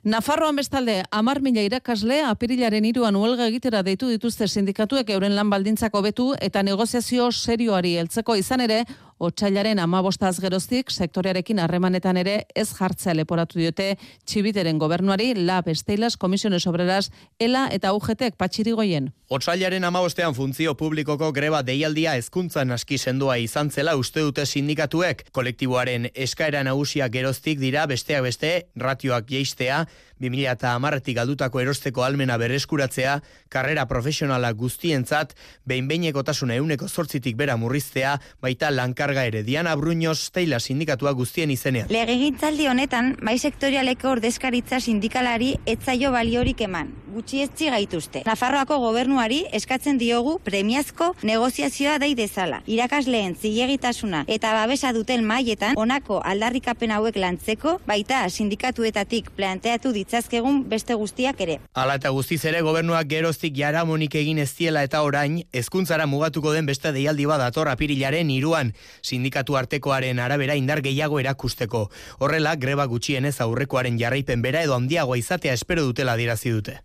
Nafarroan 0.04 0.58
bestalde, 0.60 0.98
amar 1.16 1.38
mila 1.40 1.62
irakasle 1.64 2.18
apirilaren 2.28 2.84
iruan 2.84 3.16
huelga 3.16 3.46
egitera 3.48 3.80
deitu 3.86 4.10
dituzte 4.12 4.44
sindikatuek 4.44 5.08
euren 5.14 5.32
lan 5.32 5.48
baldintzako 5.48 6.02
betu 6.04 6.26
eta 6.44 6.60
negoziazio 6.62 7.30
serioari 7.32 7.94
heltzeko 8.02 8.36
izan 8.36 8.60
ere, 8.60 8.82
Otsailaren 9.18 9.78
amabostaz 9.78 10.40
geroztik, 10.42 10.90
sektorearekin 10.90 11.60
harremanetan 11.62 12.16
ere 12.18 12.46
ez 12.54 12.68
jartzea 12.74 13.14
leporatu 13.14 13.60
diote 13.60 13.94
txibiteren 14.26 14.78
gobernuari, 14.78 15.34
la 15.34 15.60
besteilas, 15.62 16.16
komisiones 16.16 16.66
obreras, 16.66 17.10
ela 17.38 17.68
eta 17.70 17.92
ugetek 17.94 18.34
patxirigoien. 18.36 19.12
Otsailaren 19.34 19.84
amabostean 19.86 20.34
funtzio 20.34 20.74
publikoko 20.76 21.30
greba 21.32 21.62
deialdia 21.62 22.16
ezkuntzan 22.20 22.74
aski 22.74 22.98
sendoa 22.98 23.38
izan 23.38 23.70
zela 23.70 23.94
uste 23.96 24.20
dute 24.20 24.44
sindikatuek. 24.46 25.24
Kolektiboaren 25.32 26.10
eskaera 26.14 26.64
nagusia 26.66 27.08
geroztik 27.08 27.58
dira 27.62 27.86
besteak 27.86 28.26
beste, 28.26 28.52
ratioak 28.76 29.30
jeistea, 29.30 29.84
2000 30.20 30.52
eta 30.52 30.74
amarretik 30.74 31.16
galdutako 31.18 31.60
erosteko 31.60 32.04
almena 32.04 32.36
berreskuratzea, 32.38 33.18
karrera 33.48 33.86
profesionala 33.90 34.52
guztientzat, 34.52 35.34
behin 35.66 35.88
behineko 35.88 36.22
tasuna 36.22 36.56
euneko 36.60 36.88
zortzitik 36.88 37.36
bera 37.36 37.56
murriztea, 37.56 38.18
baita 38.42 38.70
lankarga 39.04 39.26
ere 39.26 39.42
Diana 39.42 39.74
Bruñoz 39.76 40.30
teila 40.32 40.58
sindikatua 40.60 41.12
guztien 41.12 41.50
izenean. 41.50 41.88
Legegintzaldi 41.92 42.68
honetan, 42.68 43.16
bai 43.22 43.36
sektorialeko 43.38 44.14
ordezkaritza 44.16 44.80
sindikalari 44.80 45.54
etzaio 45.66 46.10
baliorik 46.12 46.62
eman, 46.64 46.92
gutxi 47.12 47.42
etzi 47.44 47.68
gaituzte. 47.70 48.22
Nafarroako 48.24 48.78
gobernuari 48.80 49.44
eskatzen 49.52 49.98
diogu 49.98 50.38
premiazko 50.44 51.12
negoziazioa 51.22 51.98
dai 51.98 52.14
dezala. 52.14 52.62
Irakasleen 52.66 53.36
zilegitasuna 53.36 54.24
eta 54.26 54.54
babesa 54.56 54.94
duten 54.96 55.24
mailetan 55.24 55.76
honako 55.76 56.20
aldarrikapen 56.24 56.94
hauek 56.96 57.16
lantzeko, 57.20 57.78
baita 57.86 58.24
sindikatuetatik 58.30 59.30
planteatu 59.36 59.92
ditza 59.92 60.14
ditzazkegun 60.14 60.62
beste 60.70 60.94
guztiak 60.94 61.40
ere. 61.40 61.58
Hala 61.74 61.96
eta 61.98 62.12
guztiz 62.14 62.44
ere 62.46 62.60
gobernuak 62.62 63.08
geroztik 63.10 63.56
jaramonik 63.56 64.14
egin 64.14 64.38
ez 64.38 64.52
eta 64.54 65.02
orain, 65.02 65.42
hezkuntzara 65.52 66.06
mugatuko 66.06 66.52
den 66.52 66.66
beste 66.66 66.92
deialdi 66.92 67.26
bat 67.26 67.40
dator 67.40 67.68
apirilaren 67.68 68.30
iruan, 68.30 68.72
sindikatu 69.02 69.56
artekoaren 69.56 70.18
arabera 70.18 70.54
indar 70.54 70.82
gehiago 70.82 71.20
erakusteko. 71.20 71.88
Horrela, 72.18 72.56
greba 72.56 72.86
gutxienez 72.86 73.40
aurrekoaren 73.40 73.98
jarraipen 73.98 74.42
bera 74.42 74.62
edo 74.62 74.74
handiagoa 74.74 75.18
izatea 75.18 75.52
espero 75.52 75.84
dutela 75.84 76.16
dirazi 76.16 76.50
dute. 76.50 76.80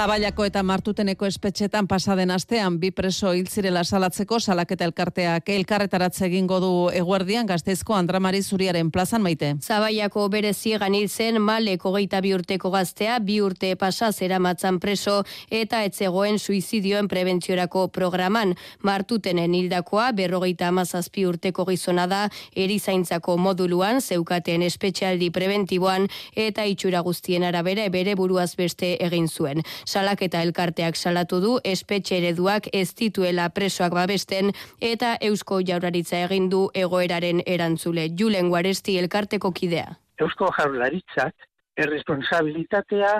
Zabaiako 0.00 0.46
eta 0.48 0.62
martuteneko 0.64 1.26
espetxetan 1.28 1.84
pasaden 1.84 2.30
astean 2.32 2.78
bi 2.80 2.88
preso 2.96 3.34
hil 3.36 3.50
zirela 3.52 3.82
salatzeko 3.84 4.38
salaketa 4.40 4.86
elkarteak 4.88 5.50
elkarretaratze 5.52 6.22
egingo 6.24 6.56
du 6.62 6.70
eguerdian 6.96 7.44
gazteizko 7.50 7.92
Andramari 7.98 8.40
Zuriaren 8.40 8.88
plazan 8.90 9.20
maite. 9.20 9.50
Zabaiako 9.60 10.22
bere 10.32 10.54
ziegan 10.54 10.96
hil 10.96 11.10
zen 11.10 11.36
maleko 11.44 11.92
geita 11.98 12.22
bi 12.24 12.32
urteko 12.32 12.70
gaztea 12.72 13.18
bi 13.18 13.42
urte 13.44 13.74
pasa 13.76 14.08
zera 14.12 14.38
matzan 14.38 14.78
preso 14.80 15.18
eta 15.50 15.82
etzegoen 15.84 16.38
suizidioen 16.38 17.04
prebentziorako 17.12 17.88
programan. 17.88 18.56
Martutenen 18.80 19.52
hildakoa 19.52 20.12
berrogeita 20.16 20.72
amazazpi 20.72 21.26
urteko 21.28 21.68
gizona 21.68 22.06
da 22.06 22.22
erizaintzako 22.56 23.36
moduluan 23.36 24.00
zeukaten 24.00 24.64
espetxealdi 24.70 25.28
preventiboan 25.30 26.08
eta 26.48 26.64
itxura 26.64 27.04
guztien 27.04 27.44
arabere 27.44 27.90
bere 27.90 28.16
buruaz 28.16 28.54
beste 28.56 28.96
egin 28.96 29.28
zuen 29.28 29.60
salaketa 29.90 30.42
elkarteak 30.46 30.96
salatu 30.96 31.40
du 31.44 31.52
espetxe 31.72 32.18
ereduak 32.20 32.68
ez 32.80 32.88
dituela 33.00 33.48
presoak 33.56 33.96
babesten 33.98 34.52
eta 34.92 35.16
Eusko 35.28 35.60
Jaurlaritza 35.70 36.22
egin 36.28 36.48
du 36.52 36.62
egoeraren 36.84 37.42
erantzule 37.56 38.06
Julen 38.20 38.48
Guaresti 38.54 38.96
elkarteko 39.02 39.52
kidea. 39.60 39.96
Eusko 40.20 40.50
Jaurlaritzak 40.56 41.48
erresponsabilitatea 41.84 43.12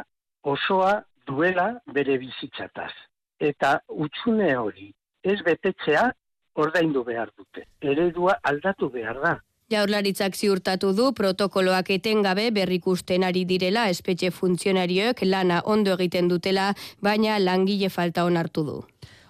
osoa 0.54 0.94
duela 1.26 1.68
bere 1.94 2.18
bizitzataz 2.22 2.92
eta 3.50 3.76
utxune 4.06 4.54
hori 4.56 4.90
ez 5.24 5.38
betetzea 5.44 6.10
ordaindu 6.60 7.02
behar 7.04 7.30
dute. 7.36 7.66
Eredua 7.80 8.36
aldatu 8.50 8.90
behar 8.92 9.20
da. 9.22 9.36
Jaurlaritzak 9.70 10.34
ziurtatu 10.34 10.88
du 10.98 11.12
protokoloak 11.14 11.92
etengabe 11.94 12.48
berrikusten 12.50 13.22
ari 13.22 13.44
direla 13.46 13.84
espetxe 13.92 14.32
funtzionarioek 14.34 15.22
lana 15.22 15.60
ondo 15.64 15.94
egiten 15.94 16.26
dutela, 16.26 16.72
baina 16.98 17.38
langile 17.38 17.86
falta 17.88 18.24
onartu 18.26 18.64
du. 18.66 18.78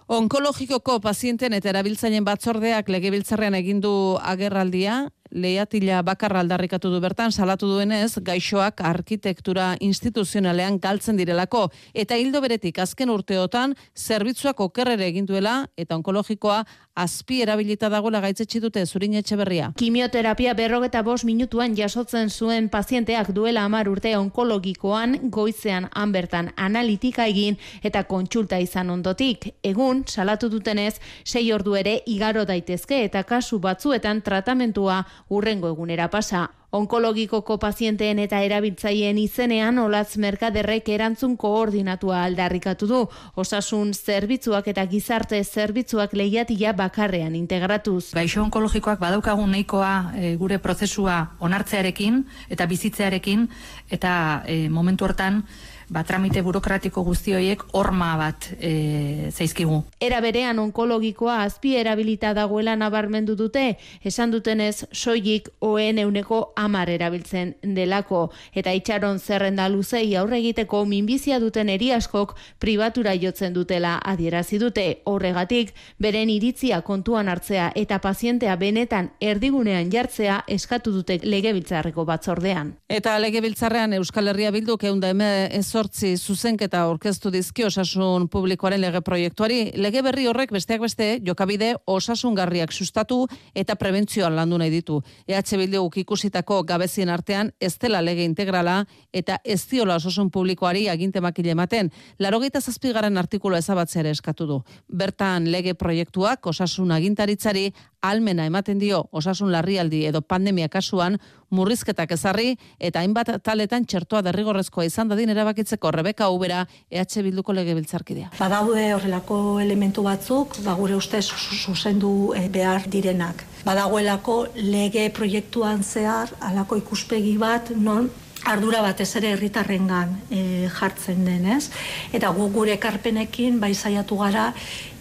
Onkologikoko 0.08 0.96
pazienten 1.04 1.52
eta 1.52 1.68
erabiltzainen 1.74 2.24
batzordeak 2.24 2.88
legebiltzarrean 2.88 3.54
egindu 3.60 3.92
agerraldia, 4.32 5.10
lehiatila 5.30 6.02
bakarra 6.02 6.40
aldarrikatu 6.40 6.90
du 6.90 7.00
bertan, 7.00 7.32
salatu 7.32 7.68
duenez, 7.70 8.18
gaixoak 8.22 8.80
arkitektura 8.84 9.76
instituzionalean 9.80 10.78
galtzen 10.80 11.16
direlako, 11.16 11.68
eta 11.94 12.16
hildo 12.16 12.40
beretik 12.40 12.78
azken 12.78 13.10
urteotan, 13.10 13.74
zerbitzuak 13.96 14.60
okerrere 14.60 15.06
egin 15.06 15.26
duela, 15.26 15.64
eta 15.76 15.96
onkologikoa 15.96 16.64
azpi 17.00 17.40
erabilita 17.42 17.88
dagoela 17.88 18.20
gaitzetsi 18.20 18.60
dute 18.60 18.82
zurin 18.86 19.14
etxe 19.20 19.36
berria. 19.40 19.70
Kimioterapia 19.80 20.54
berrogeta 20.58 21.02
bos 21.06 21.22
minutuan 21.24 21.76
jasotzen 21.76 22.30
zuen 22.30 22.68
pazienteak 22.68 23.30
duela 23.36 23.64
amar 23.64 23.88
urte 23.88 24.12
onkologikoan, 24.18 25.16
goizean 25.30 25.88
hanbertan 25.94 26.50
analitika 26.56 27.26
egin 27.30 27.56
eta 27.82 28.04
kontsulta 28.04 28.58
izan 28.60 28.90
ondotik. 28.90 29.48
Egun, 29.64 30.04
salatu 30.06 30.50
dutenez, 30.52 30.98
sei 31.24 31.46
ordu 31.52 31.76
ere 31.80 32.00
igaro 32.06 32.44
daitezke 32.44 33.04
eta 33.04 33.22
kasu 33.24 33.60
batzuetan 33.62 34.22
tratamentua 34.26 35.04
urrengo 35.28 35.68
egunera 35.68 36.08
pasa. 36.10 36.48
Onkologikoko 36.70 37.56
pazienteen 37.58 38.20
eta 38.22 38.38
erabiltzaileen 38.46 39.18
izenean 39.18 39.78
olatz 39.82 40.14
merkaderrek 40.22 40.86
erantzun 40.94 41.34
koordinatua 41.36 42.20
aldarrikatu 42.28 42.86
du. 42.86 43.00
Osasun 43.34 43.90
zerbitzuak 43.94 44.68
eta 44.70 44.84
gizarte 44.86 45.42
zerbitzuak 45.42 46.14
lehiatila 46.14 46.72
bakarrean 46.78 47.34
integratuz. 47.34 48.12
Gaixo 48.14 48.44
onkologikoak 48.44 49.02
badaukagun 49.02 49.50
nahikoa 49.50 49.90
e, 50.14 50.36
gure 50.38 50.60
prozesua 50.62 51.18
onartzearekin 51.40 52.22
eta 52.48 52.70
bizitzearekin 52.70 53.48
eta 53.90 54.14
e, 54.46 54.68
momentu 54.70 55.10
hortan 55.10 55.42
ba, 55.90 56.04
tramite 56.06 56.40
burokratiko 56.46 57.02
guzti 57.04 57.34
horiek 57.34 57.62
horma 57.76 58.14
bat 58.16 58.46
e, 58.60 59.30
zaizkigu. 59.34 59.82
Era 60.00 60.20
berean 60.22 60.58
onkologikoa 60.62 61.40
azpi 61.42 61.74
erabilita 61.76 62.32
dagoela 62.34 62.76
nabarmendu 62.78 63.34
dute, 63.36 63.76
esan 64.06 64.30
dutenez 64.30 64.86
soilik 64.92 65.50
oen 65.66 65.98
euneko 65.98 66.52
amar 66.56 66.90
erabiltzen 66.90 67.56
delako, 67.62 68.28
eta 68.54 68.72
itxaron 68.76 69.18
zerrenda 69.18 69.68
luzei 69.68 70.14
aurre 70.16 70.38
egiteko 70.38 70.84
minbizia 70.86 71.40
duten 71.42 71.68
eriaskok 71.68 72.36
pribatura 72.62 73.16
jotzen 73.18 73.52
dutela 73.52 73.98
adierazi 73.98 74.60
dute. 74.62 74.86
Horregatik, 75.10 75.74
beren 75.98 76.30
iritzia 76.30 76.80
kontuan 76.86 77.28
hartzea 77.28 77.70
eta 77.74 77.98
pazientea 78.00 78.54
benetan 78.60 79.10
erdigunean 79.20 79.90
jartzea 79.90 80.44
eskatu 80.46 80.92
dute 80.94 81.18
legebiltzarreko 81.24 82.04
batzordean. 82.06 82.76
Eta 82.88 83.18
legebiltzarrean 83.18 83.98
Euskal 83.98 84.30
Herria 84.30 84.52
Bilduk 84.54 84.84
eunda 84.86 85.10
ez 85.10 85.66
zortzi 85.80 86.16
zuzenketa 86.18 86.82
aurkeztu 86.84 87.30
dizki 87.32 87.64
osasun 87.64 88.26
publikoaren 88.28 88.80
lege 88.82 89.00
proiektuari. 89.04 89.60
Lege 89.80 90.02
berri 90.04 90.26
horrek 90.28 90.52
besteak 90.52 90.82
beste 90.84 91.06
jokabide 91.24 91.70
osasungarriak 91.88 92.72
sustatu 92.72 93.22
eta 93.56 93.76
prebentzioan 93.80 94.36
landu 94.36 94.58
nahi 94.60 94.72
ditu. 94.74 94.98
EH 95.28 95.56
Bilduk 95.60 95.96
ikusitako 96.02 96.62
gabezien 96.68 97.08
artean 97.08 97.52
ez 97.60 97.72
dela 97.80 98.02
lege 98.04 98.26
integrala 98.28 98.82
eta 99.12 99.38
ez 99.44 99.62
diola 99.70 99.96
osasun 99.96 100.30
publikoari 100.30 100.88
agintemakile 100.92 101.54
ematen. 101.56 101.90
Larogeita 102.18 102.60
zazpigaren 102.60 103.16
artikulu 103.16 103.56
ezabatzea 103.56 104.04
eskatu 104.10 104.46
du. 104.46 104.60
Bertan 104.88 105.48
lege 105.50 105.74
proiektuak 105.74 106.46
osasun 106.46 106.92
agintaritzari 106.92 107.70
almena 108.02 108.46
ematen 108.46 108.78
dio 108.78 109.04
osasun 109.12 109.52
larrialdi 109.52 110.04
edo 110.06 110.22
pandemia 110.22 110.68
kasuan 110.68 111.18
murrizketak 111.50 112.12
ezarri 112.16 112.54
eta 112.78 113.00
hainbat 113.00 113.32
taletan 113.42 113.84
txertoa 113.84 114.22
derrigorrezkoa 114.22 114.86
izan 114.86 115.08
dadin 115.08 115.30
erabakitzeko 115.34 115.90
Rebeka 115.90 116.30
Ubera 116.30 116.64
EH 116.90 117.22
Bilduko 117.26 117.52
legebiltzarkidea. 117.52 118.30
Badaude 118.38 118.86
horrelako 118.94 119.60
elementu 119.60 120.04
batzuk, 120.06 120.56
ba 120.64 120.74
gure 120.78 120.96
ustez 120.96 121.26
zuzendu 121.28 122.32
eh, 122.36 122.48
behar 122.48 122.88
direnak. 122.88 123.44
Badagoelako 123.64 124.46
lege 124.56 125.10
proiektuan 125.12 125.82
zehar 125.84 126.32
alako 126.40 126.78
ikuspegi 126.80 127.36
bat 127.38 127.70
non 127.76 128.08
ardura 128.44 128.80
batez 128.80 129.10
ere 129.20 129.34
herritarrengan 129.34 130.14
e, 130.30 130.40
jartzen 130.72 131.26
denez 131.26 131.68
eta 132.16 132.32
gu 132.36 132.48
gure 132.54 132.72
ekarpenekin 132.78 133.60
bai 133.60 133.74
saiatu 133.74 134.16
gara 134.22 134.48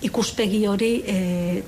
ikuspegi 0.04 0.66
hori 0.68 0.94
e, 1.06 1.18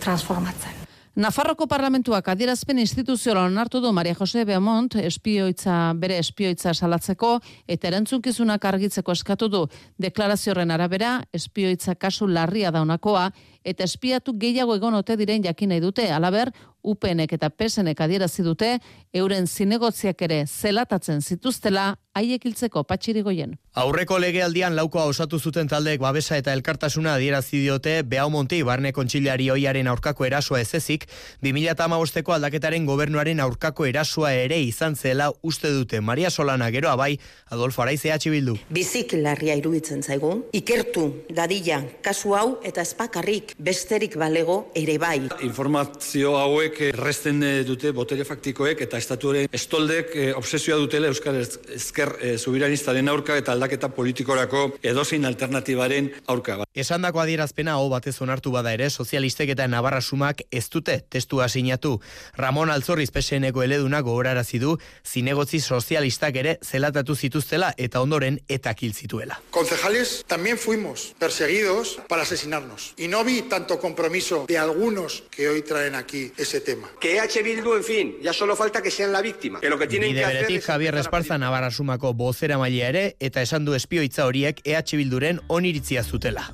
transformatzen. 0.04 0.81
Nafarroko 1.12 1.66
parlamentuak 1.68 2.30
adierazpen 2.32 2.78
instituzioa 2.80 3.42
onartu 3.44 3.82
du 3.84 3.90
Maria 3.92 4.16
Jose 4.16 4.46
Beamont 4.48 4.94
espioitza, 4.96 5.92
bere 6.00 6.16
espioitza 6.24 6.72
salatzeko 6.72 7.34
eta 7.68 7.90
erantzunkizunak 7.90 8.64
argitzeko 8.64 9.12
eskatu 9.12 9.50
du. 9.52 9.66
Deklarazioaren 10.00 10.72
arabera 10.72 11.18
espioitza 11.36 11.98
kasu 12.00 12.30
larria 12.32 12.72
daunakoa 12.72 13.26
eta 13.64 13.84
espiatu 13.84 14.34
gehiago 14.38 14.76
egon 14.76 14.96
ote 14.96 15.18
diren 15.18 15.44
jakin 15.44 15.70
nahi 15.70 15.82
dute. 15.84 16.12
Alaber, 16.12 16.52
UPNek 16.84 17.34
eta 17.38 17.50
PSNek 17.50 18.00
adierazi 18.02 18.44
dute 18.44 18.76
euren 19.14 19.48
zinegotziak 19.48 20.22
ere 20.26 20.46
zelatatzen 20.48 21.22
zituztela 21.22 21.96
haiek 22.18 22.44
hiltzeko 22.46 22.84
patxirigoien. 22.84 23.54
Aurreko 23.80 24.18
legealdian 24.20 24.76
laukoa 24.76 25.06
osatu 25.08 25.40
zuten 25.40 25.70
taldeek 25.72 26.02
babesa 26.02 26.36
eta 26.42 26.52
elkartasuna 26.58 27.14
adierazi 27.16 27.62
diote 27.62 27.94
Beaumonti 28.04 28.60
barne 28.68 28.92
kontxilari 28.92 29.48
oiaren 29.54 29.88
aurkako 29.88 30.26
erasoa 30.28 30.60
ez 30.60 30.74
ezik, 30.76 31.06
2008ko 31.46 32.36
aldaketaren 32.36 32.86
gobernuaren 32.90 33.40
aurkako 33.40 33.88
erasoa 33.88 34.34
ere 34.34 34.60
izan 34.60 34.96
zela 34.96 35.30
uste 35.42 35.72
dute 35.72 36.02
Maria 36.02 36.30
Solana 36.30 36.68
geroa 36.72 36.98
bai 37.00 37.14
Adolfo 37.50 37.86
Araiz 37.86 38.04
EH 38.04 38.28
Bildu. 38.34 38.58
Bizik 38.70 39.16
larria 39.16 39.56
iruditzen 39.56 40.04
zaigu, 40.04 40.34
ikertu 40.52 41.08
dadila 41.30 41.80
kasu 42.04 42.36
hau 42.36 42.60
eta 42.68 42.82
espakarrik 42.82 43.51
besterik 43.58 44.18
balego 44.18 44.72
ere 44.76 44.98
bai. 45.02 45.20
Informazio 45.46 46.36
hauek 46.40 46.80
resten 46.98 47.42
dute 47.68 47.92
botere 47.96 48.26
faktikoek 48.28 48.82
eta 48.86 49.00
estatuaren 49.02 49.50
estoldek 49.52 50.16
eh, 50.16 50.30
obsesioa 50.38 50.78
dutela 50.82 51.10
Euskal 51.12 51.40
Ezker 51.42 52.16
eh, 52.20 52.38
Zubiranistaren 52.38 53.10
aurka 53.12 53.38
eta 53.40 53.54
aldaketa 53.56 53.90
politikorako 53.96 54.64
edozein 54.84 55.26
alternatibaren 55.26 56.12
aurka. 56.32 56.60
Esandako 56.76 57.22
adierazpena 57.24 57.76
hau 57.78 57.90
batez 57.92 58.16
onartu 58.24 58.52
bada 58.54 58.74
ere 58.74 58.90
sozialistek 58.90 59.54
eta 59.56 59.68
Navarra 59.68 60.02
sumak 60.02 60.44
ez 60.52 60.68
dute 60.70 61.02
testua 61.10 61.50
sinatu. 61.50 61.98
Ramon 62.38 62.72
Alzorriz 62.72 63.12
PSNeko 63.12 63.64
eleduna 63.64 64.02
gogorarazi 64.02 64.60
du 64.60 64.78
zinegotzi 65.06 65.60
sozialistak 65.60 66.36
ere 66.44 66.58
zelatatu 66.64 67.16
zituztela 67.16 67.74
eta 67.78 68.02
ondoren 68.02 68.40
eta 68.48 68.74
kil 68.74 68.94
zituela. 68.94 69.42
Concejales 69.52 70.24
también 70.28 70.58
fuimos 70.58 71.14
perseguidos 71.20 72.00
para 72.08 72.24
asesinarnos 72.24 72.94
y 72.98 73.08
no 73.08 73.24
vi 73.24 73.41
tanto 73.44 73.80
compromiso 73.80 74.46
de 74.48 74.58
algunos 74.58 75.24
que 75.30 75.50
hoy 75.50 75.62
traen 75.62 75.96
aquí 75.96 76.32
ese 76.38 76.62
tema. 76.62 76.90
Que 77.00 77.20
H 77.20 77.42
Bildu, 77.44 77.76
en 77.76 77.84
fin, 77.84 78.16
ya 78.22 78.34
solo 78.34 78.56
falta 78.56 78.82
que 78.82 78.92
sean 78.92 79.12
la 79.12 79.22
víctima. 79.22 79.60
Que 79.60 79.70
lo 79.70 79.78
que 79.78 79.88
tienen 79.88 80.14
que 80.14 80.24
hacer 80.24 80.52
es 80.52 80.66
Javier 80.66 80.96
Esparza 80.96 81.38
Navarra 81.38 81.72
sumako 81.72 82.14
bozera 82.14 82.58
maila 82.58 82.88
ere 82.90 83.16
eta 83.20 83.42
esan 83.42 83.66
du 83.66 83.76
espioitza 83.76 84.26
horiek 84.26 84.62
EH 84.64 84.98
Bilduren 84.98 85.42
oniritzia 85.48 86.04
zutela. 86.04 86.54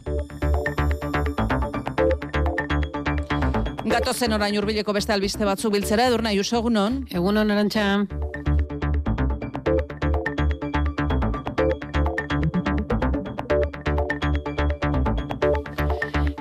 Gatozen 3.87 4.33
orain 4.35 4.57
urbileko 4.59 4.93
beste 4.93 5.13
albiste 5.15 5.45
batzu 5.47 5.71
biltzera, 5.71 6.09
edurna, 6.11 6.33
Juso, 6.35 6.59
egunon? 6.59 7.05
Egunon, 7.09 7.51
arantxa. 7.51 8.05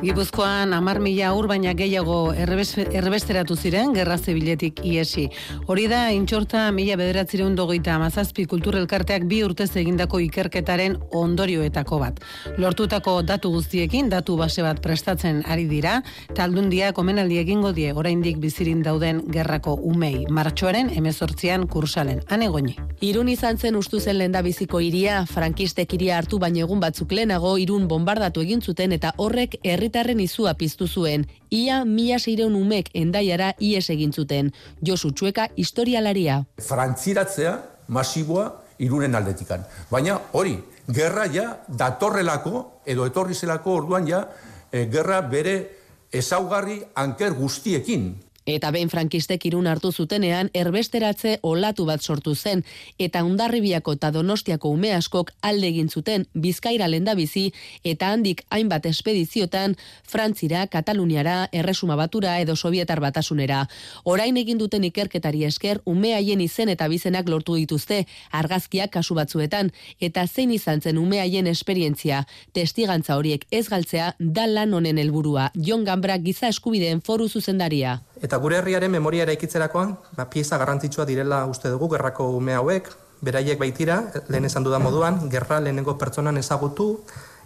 Gipuzkoan 0.06 0.70
amar 0.70 1.00
mila 1.02 1.32
aur 1.32 1.48
baina 1.50 1.72
gehiago 1.74 2.30
errebesteratu 2.38 3.56
ziren 3.58 3.90
gerra 3.96 4.14
zibiletik 4.16 4.78
iesi. 4.86 5.24
Hori 5.66 5.88
da, 5.90 6.04
intxorta 6.14 6.68
mila 6.70 6.94
bederatzireun 7.00 7.56
dogoita 7.58 7.96
amazazpi 7.96 8.44
kulturelkarteak 8.46 9.24
bi 9.26 9.40
urtez 9.42 9.72
egindako 9.82 10.20
ikerketaren 10.22 10.94
ondorioetako 11.10 11.98
bat. 11.98 12.20
Lortutako 12.54 13.16
datu 13.26 13.50
guztiekin, 13.56 14.06
datu 14.12 14.36
base 14.38 14.62
bat 14.62 14.78
prestatzen 14.84 15.40
ari 15.42 15.66
dira, 15.66 15.96
taldundia 16.38 16.92
komenaldi 16.94 17.40
egingo 17.42 17.74
die 17.74 17.90
oraindik 17.90 18.38
bizirin 18.38 18.86
dauden 18.86 19.24
gerrako 19.34 19.74
umei. 19.90 20.22
Martxoaren 20.30 20.92
emezortzian 20.94 21.66
kursalen. 21.66 22.22
Hane. 22.30 22.46
Irun 23.02 23.28
izan 23.28 23.58
zen 23.58 23.74
ustu 23.74 23.98
zen 23.98 24.20
lenda 24.22 24.38
biziko 24.46 24.78
iria, 24.78 25.24
frankistek 25.26 25.98
iria 25.98 26.14
hartu 26.20 26.38
baina 26.38 26.62
egun 26.62 26.78
batzuk 26.78 27.10
lehenago 27.10 27.56
irun 27.58 27.90
bombardatu 27.90 28.46
egin 28.46 28.62
zuten 28.62 28.94
eta 28.94 29.10
horrek 29.18 29.58
herri 29.64 29.90
herritarren 29.96 30.20
izua 30.20 30.54
piztu 30.54 30.86
zuen, 30.86 31.24
ia 31.50 31.84
mila 31.84 32.18
seireun 32.18 32.54
umek 32.54 32.90
endaiara 32.94 33.54
ies 33.58 33.88
egin 33.90 34.12
zuten. 34.12 34.52
Josu 34.82 35.12
Txueka 35.12 35.48
historialaria. 35.56 36.44
Frantziratzea 36.60 37.56
masiboa 37.88 38.62
irunen 38.78 39.14
aldetikan. 39.14 39.64
Baina 39.90 40.18
hori, 40.32 40.58
gerra 40.88 41.26
ja 41.32 41.56
datorrelako, 41.68 42.82
edo 42.84 43.06
etorri 43.06 43.34
zelako 43.34 43.78
orduan 43.80 44.06
ja, 44.06 44.26
e, 44.70 44.84
gerra 44.86 45.22
bere 45.22 45.56
ezaugarri 46.12 46.82
anker 46.94 47.32
guztiekin. 47.32 48.12
Eta 48.46 48.70
behin 48.70 48.88
frankistek 48.88 49.42
irun 49.48 49.66
hartu 49.66 49.90
zutenean, 49.90 50.52
erbesteratze 50.54 51.40
olatu 51.42 51.84
bat 51.88 52.02
sortu 52.02 52.34
zen, 52.34 52.62
eta 52.98 53.24
undarribiako 53.26 53.96
eta 53.98 54.12
donostiako 54.14 54.70
ume 54.70 54.92
askok 54.94 55.32
alde 55.42 55.66
egin 55.66 55.90
zuten 55.90 56.28
bizkaira 56.32 56.86
lenda 56.86 57.16
bizi, 57.18 57.50
eta 57.82 58.12
handik 58.14 58.44
hainbat 58.54 58.86
espediziotan, 58.86 59.74
Frantzira, 60.06 60.68
Kataluniara, 60.70 61.48
Erresuma 61.50 61.96
Batura 61.98 62.38
edo 62.38 62.54
Sovietar 62.54 63.02
Batasunera. 63.02 63.66
Orain 64.04 64.38
egin 64.38 64.62
duten 64.62 64.86
ikerketari 64.86 65.42
esker, 65.44 65.82
ume 65.84 66.14
haien 66.14 66.40
izen 66.40 66.70
eta 66.70 66.86
bizenak 66.86 67.28
lortu 67.28 67.58
dituzte, 67.58 68.04
argazkiak 68.30 68.94
kasu 68.94 69.18
batzuetan, 69.18 69.72
eta 70.00 70.26
zein 70.26 70.54
izan 70.54 70.80
zen 70.80 71.02
ume 71.02 71.18
haien 71.18 71.50
esperientzia, 71.50 72.22
testigantza 72.54 73.18
horiek 73.18 73.42
ez 73.50 73.66
galtzea, 73.68 74.14
da 74.20 74.46
lan 74.46 74.74
honen 74.74 75.02
helburua. 75.02 75.50
Jon 75.56 75.82
Gambra 75.84 76.18
giza 76.22 76.46
eskubideen 76.46 77.02
foru 77.02 77.26
zuzendaria. 77.28 78.05
Eta 78.22 78.38
gure 78.40 78.56
herriaren 78.58 78.90
memoria 78.90 79.26
eraikitzerakoan, 79.26 79.96
ba, 80.16 80.28
pieza 80.32 80.56
garrantzitsua 80.58 81.04
direla 81.04 81.44
uste 81.46 81.68
dugu 81.68 81.90
gerrako 81.92 82.30
ume 82.38 82.54
hauek, 82.56 82.88
beraiek 83.20 83.58
baitira, 83.60 83.98
lehen 84.28 84.48
esan 84.48 84.64
dudan 84.64 84.84
moduan, 84.84 85.20
gerra 85.32 85.60
lehenengo 85.60 85.96
pertsonan 86.00 86.36
ezagutu, 86.40 86.88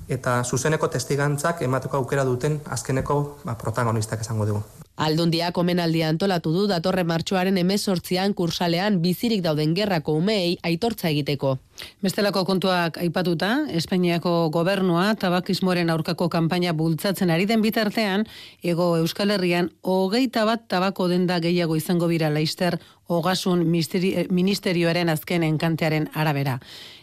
eta 0.08 0.40
zuzeneko 0.44 0.90
testigantzak 0.90 1.62
emateko 1.66 1.98
aukera 2.02 2.24
duten 2.26 2.60
azkeneko 2.70 3.18
ba, 3.44 3.58
protagonistak 3.58 4.22
esango 4.26 4.46
dugu. 4.46 4.79
Aldundia 5.00 5.52
komenaldia 5.56 6.10
antolatu 6.12 6.50
du 6.52 6.66
datorre 6.68 7.06
martxoaren 7.08 7.56
emezortzian 7.56 8.34
kursalean 8.36 8.98
bizirik 9.00 9.40
dauden 9.42 9.72
gerrako 9.74 10.12
umei 10.18 10.58
aitortza 10.62 11.08
egiteko. 11.08 11.54
Bestelako 12.04 12.42
kontuak 12.44 12.98
aipatuta, 13.00 13.50
Espainiako 13.72 14.50
gobernua 14.52 15.14
tabakismoren 15.16 15.88
aurkako 15.88 16.28
kanpaina 16.28 16.74
bultzatzen 16.76 17.30
ari 17.30 17.46
den 17.48 17.62
bitartean, 17.64 18.26
ego 18.62 18.90
Euskal 18.98 19.32
Herrian 19.32 19.70
hogeita 19.80 20.44
bat 20.44 20.68
tabako 20.68 21.08
denda 21.08 21.38
gehiago 21.40 21.76
izango 21.80 22.10
bira 22.10 22.28
laister 22.28 22.76
ogasun 23.08 23.64
ministerioaren 23.66 25.08
azken 25.08 25.48
enkantearen 25.48 26.10
arabera. 26.12 26.58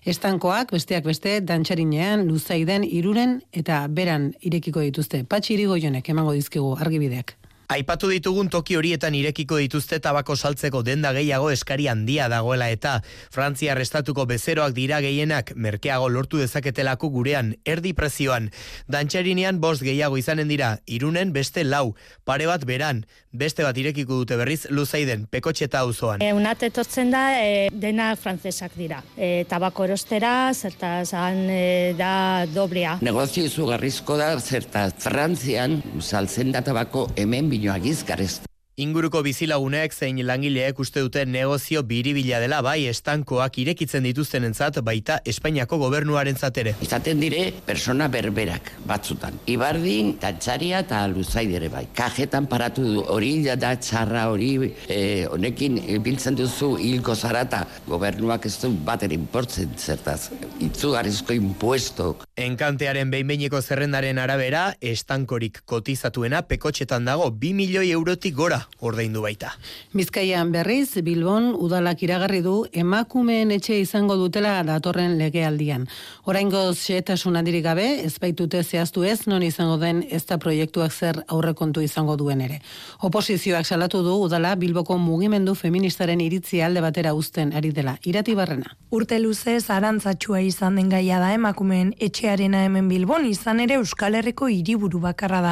Estankoak, 0.06 0.72
besteak 0.72 1.04
beste, 1.10 1.40
dantxarinean, 1.42 2.28
luzaiden, 2.30 2.86
iruren 2.86 3.42
eta 3.52 3.86
beran 3.90 4.32
irekiko 4.42 4.86
dituzte. 4.86 5.26
Patxi 5.26 5.58
irigoionek 5.58 6.14
emango 6.14 6.38
dizkigu 6.38 6.76
argibideak. 6.78 7.37
Aipatu 7.68 8.08
ditugun 8.08 8.48
toki 8.48 8.78
horietan 8.80 9.16
irekiko 9.18 9.58
dituzte 9.60 9.98
tabako 10.00 10.38
saltzeko 10.40 10.80
denda 10.88 11.10
gehiago 11.12 11.50
eskari 11.52 11.90
handia 11.92 12.30
dagoela 12.32 12.70
eta 12.72 12.94
Frantzia 13.34 13.74
restatuko 13.76 14.24
bezeroak 14.30 14.72
dira 14.72 15.02
gehienak 15.04 15.52
merkeago 15.52 16.08
lortu 16.08 16.40
dezaketelako 16.40 17.10
gurean 17.12 17.58
erdi 17.68 17.92
prezioan. 17.92 18.48
Dantxerinean 18.88 19.60
bost 19.60 19.84
gehiago 19.84 20.16
izanen 20.16 20.48
dira, 20.48 20.78
irunen 20.88 21.34
beste 21.36 21.66
lau, 21.68 21.92
pare 22.24 22.48
bat 22.48 22.64
beran, 22.64 23.04
beste 23.36 23.68
bat 23.68 23.76
irekiko 23.76 24.22
dute 24.22 24.38
berriz 24.40 24.70
luzaiden, 24.72 25.28
pekotxeta 25.28 25.84
auzoan. 25.84 26.24
E, 26.24 26.32
unat 26.32 26.64
etortzen 26.64 27.12
da 27.12 27.26
e, 27.42 27.68
dena 27.74 28.14
frantzesak 28.16 28.80
dira. 28.80 29.02
E, 29.18 29.44
tabako 29.50 29.90
erostera, 29.90 30.54
zertaz 30.56 31.12
han 31.20 31.44
e, 31.52 31.94
da 32.00 32.46
dobrea. 32.48 32.96
Negozio 33.04 33.44
izugarrizko 33.44 34.16
da, 34.24 34.32
zertaz 34.40 34.94
Frantzian 35.04 35.82
saltzen 36.00 36.56
da 36.56 36.64
tabako 36.64 37.10
hemen 37.20 37.52
binoa 37.58 37.80
gizkarez. 37.82 38.38
Inguruko 38.78 39.24
bizilagunek 39.26 39.96
zein 39.98 40.20
langileek 40.22 40.78
uste 40.84 41.02
dute 41.02 41.24
negozio 41.26 41.82
biribila 41.92 42.38
dela 42.44 42.60
bai 42.62 42.84
estankoak 42.92 43.56
irekitzen 43.64 44.06
dituztenentzat 44.06 44.78
baita 44.86 45.16
Espainiako 45.32 45.80
gobernuaren 45.82 46.38
zatere. 46.38 46.76
Izaten 46.86 47.24
dire 47.24 47.40
persona 47.66 48.06
berberak 48.14 48.70
batzutan. 48.86 49.40
Ibardin, 49.50 50.14
tantxaria 50.22 50.84
eta 50.86 51.02
luzaidere 51.10 51.72
bai. 51.74 51.88
Kajetan 51.98 52.46
paratu 52.52 52.86
du 52.86 53.08
hori 53.16 53.34
da 53.48 53.74
txarra 53.82 54.28
hori 54.30 54.52
eh, 54.70 55.26
honekin 55.26 55.82
biltzen 56.06 56.38
duzu 56.38 56.76
hilko 56.78 57.18
zarata 57.18 57.66
gobernuak 57.90 58.46
ez 58.46 58.60
du 58.62 58.76
bater 58.86 59.18
inportzen 59.18 59.74
zertaz. 59.74 60.30
Itzugarrizko 60.62 61.34
impuestok. 61.34 62.27
Enkantearen 62.38 63.10
behinbeineko 63.10 63.58
zerrendaren 63.66 64.20
arabera, 64.22 64.76
estankorik 64.86 65.64
kotizatuena 65.66 66.44
pekotxetan 66.46 67.08
dago 67.10 67.32
2 67.34 67.50
milioi 67.58 67.88
eurotik 67.90 68.36
gora 68.38 68.60
ordaindu 68.78 69.24
baita. 69.24 69.56
Bizkaian 69.98 70.52
berriz, 70.54 71.02
Bilbon 71.02 71.48
udalak 71.58 72.04
iragarri 72.06 72.44
du 72.46 72.54
emakumeen 72.78 73.56
etxe 73.56 73.80
izango 73.82 74.20
dutela 74.22 74.52
datorren 74.68 75.16
legealdian. 75.18 75.88
Oraingo 76.30 76.62
xehetasun 76.78 77.40
handirik 77.42 77.64
gabe, 77.66 77.88
ez 78.06 78.14
baitute 78.22 78.62
zehaztu 78.62 79.02
ez 79.04 79.26
non 79.26 79.42
izango 79.42 79.80
den 79.82 80.04
ez 80.06 80.22
da 80.30 80.38
proiektuak 80.38 80.94
zer 80.94 81.24
aurrekontu 81.26 81.82
izango 81.82 82.20
duen 82.22 82.46
ere. 82.46 82.62
Oposizioak 83.02 83.66
salatu 83.66 84.04
du 84.06 84.14
udala 84.28 84.54
Bilboko 84.54 85.00
mugimendu 85.02 85.56
feministaren 85.56 86.22
iritzi 86.22 86.62
alde 86.62 86.86
batera 86.86 87.16
uzten 87.18 87.56
ari 87.58 87.74
dela. 87.74 87.98
Irati 88.06 88.38
barrena. 88.38 88.78
Urte 88.94 89.18
luze 89.26 89.58
zarantzatxua 89.58 90.46
izan 90.46 90.78
den 90.78 90.94
gaia 90.94 91.18
da 91.18 91.34
emakumeen 91.34 91.96
etxearena 92.28 92.66
hemen 92.66 92.90
Bilbon 92.92 93.24
izan 93.24 93.62
ere 93.64 93.78
Euskal 93.80 94.18
Herriko 94.18 94.50
hiriburu 94.52 95.00
bakarra 95.00 95.38
da 95.40 95.52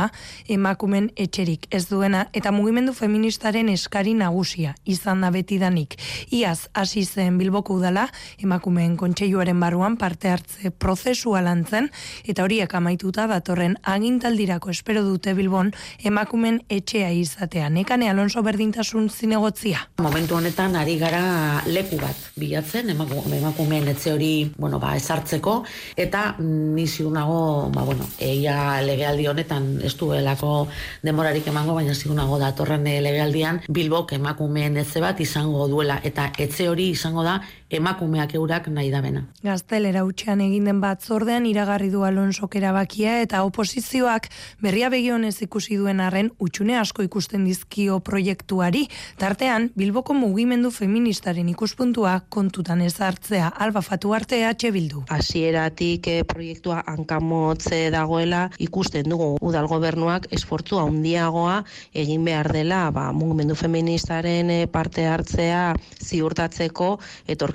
emakumen 0.51 1.05
etxerik 1.15 1.69
ez 1.71 1.85
duena 1.87 2.25
eta 2.35 2.51
mugimendu 2.51 2.91
feministaren 2.91 3.69
eskari 3.71 4.11
nagusia 4.13 4.73
izan 4.83 5.21
da 5.23 5.29
betidanik. 5.31 5.95
Iaz 6.35 6.67
hasi 6.75 7.05
zen 7.05 7.37
Bilboko 7.39 7.77
udala 7.79 8.09
emakumeen 8.43 8.97
kontseiluaren 8.99 9.59
barruan 9.63 9.95
parte 9.95 10.33
hartze 10.33 10.71
prozesua 10.71 11.39
lantzen 11.45 11.87
eta 12.27 12.43
horiek 12.43 12.75
amaituta 12.75 13.29
datorren 13.31 13.77
agintaldirako 13.93 14.75
espero 14.75 15.05
dute 15.07 15.31
Bilbon 15.33 15.71
emakumen 16.03 16.59
etxea 16.67 17.13
izatea. 17.15 17.69
Nekane 17.69 18.11
Alonso 18.11 18.43
berdintasun 18.43 19.07
zinegotzia. 19.07 19.85
Momentu 20.03 20.35
honetan 20.41 20.75
ari 20.75 20.97
gara 20.99 21.23
leku 21.71 22.01
bat 22.03 22.27
bilatzen 22.35 22.91
emakumeen 22.97 23.87
etxe 23.95 24.11
hori, 24.17 24.33
bueno, 24.59 24.83
ba, 24.83 24.97
esartzeko 24.99 25.61
eta 25.95 26.27
ni 26.73 26.85
nago, 27.11 27.69
ba 27.69 27.83
bueno, 27.83 28.07
eia 28.19 28.81
legealdi 28.81 29.27
honetan 29.27 29.81
ez 29.83 29.93
duelako 29.97 30.67
demorarik 31.03 31.47
emango, 31.47 31.75
baina 31.75 31.93
ziunago 31.93 32.39
datorren 32.39 32.83
legealdian 32.83 33.61
Bilbok 33.69 34.13
emakumeen 34.13 34.77
etxe 34.77 35.01
bat 35.01 35.19
izango 35.19 35.67
duela. 35.67 35.99
Eta 36.03 36.31
etxe 36.37 36.69
hori 36.69 36.89
izango 36.89 37.23
da 37.23 37.41
emakumeak 37.69 38.35
eurak 38.35 38.67
nahi 38.69 38.91
da 38.93 39.01
bena. 39.01 39.25
Gaztelera 39.43 40.03
utxean 40.05 40.41
egin 40.45 40.67
den 40.69 40.81
batzordean 40.81 41.45
iragarri 41.49 41.89
du 41.89 42.03
Alonso 42.05 42.49
erabakia 42.55 43.19
eta 43.21 43.43
oposizioak 43.43 44.29
berria 44.61 44.89
begionez 44.89 45.41
ikusi 45.41 45.77
duen 45.77 45.99
arren 45.99 46.29
utxune 46.39 46.77
asko 46.77 47.03
ikusten 47.03 47.45
dizkio 47.45 47.99
proiektuari. 47.99 48.87
Tartean, 49.17 49.71
Bilboko 49.75 50.13
mugimendu 50.13 50.71
feministaren 50.71 51.49
ikuspuntua 51.49 52.21
kontutan 52.29 52.81
ezartzea 52.81 53.49
alba 53.49 53.81
fatu 53.81 54.13
arte 54.13 54.39
EH 54.41 54.71
Bildu. 54.71 55.03
Hasieratik 55.09 56.07
eh, 56.07 56.23
proiektua 56.23 56.83
hankamotze 56.85 57.89
dagoela 57.91 58.49
ikusten 58.59 59.09
dugu 59.09 59.35
udal 59.41 59.67
gobernuak 59.67 60.29
esfortzu 60.31 60.79
handiagoa 60.79 61.63
egin 61.93 62.23
behar 62.25 62.51
dela 62.53 62.91
ba, 62.91 63.11
mugimendu 63.11 63.55
feministaren 63.55 64.49
eh, 64.49 64.67
parte 64.67 65.07
hartzea 65.07 65.75
ziurtatzeko 66.01 66.99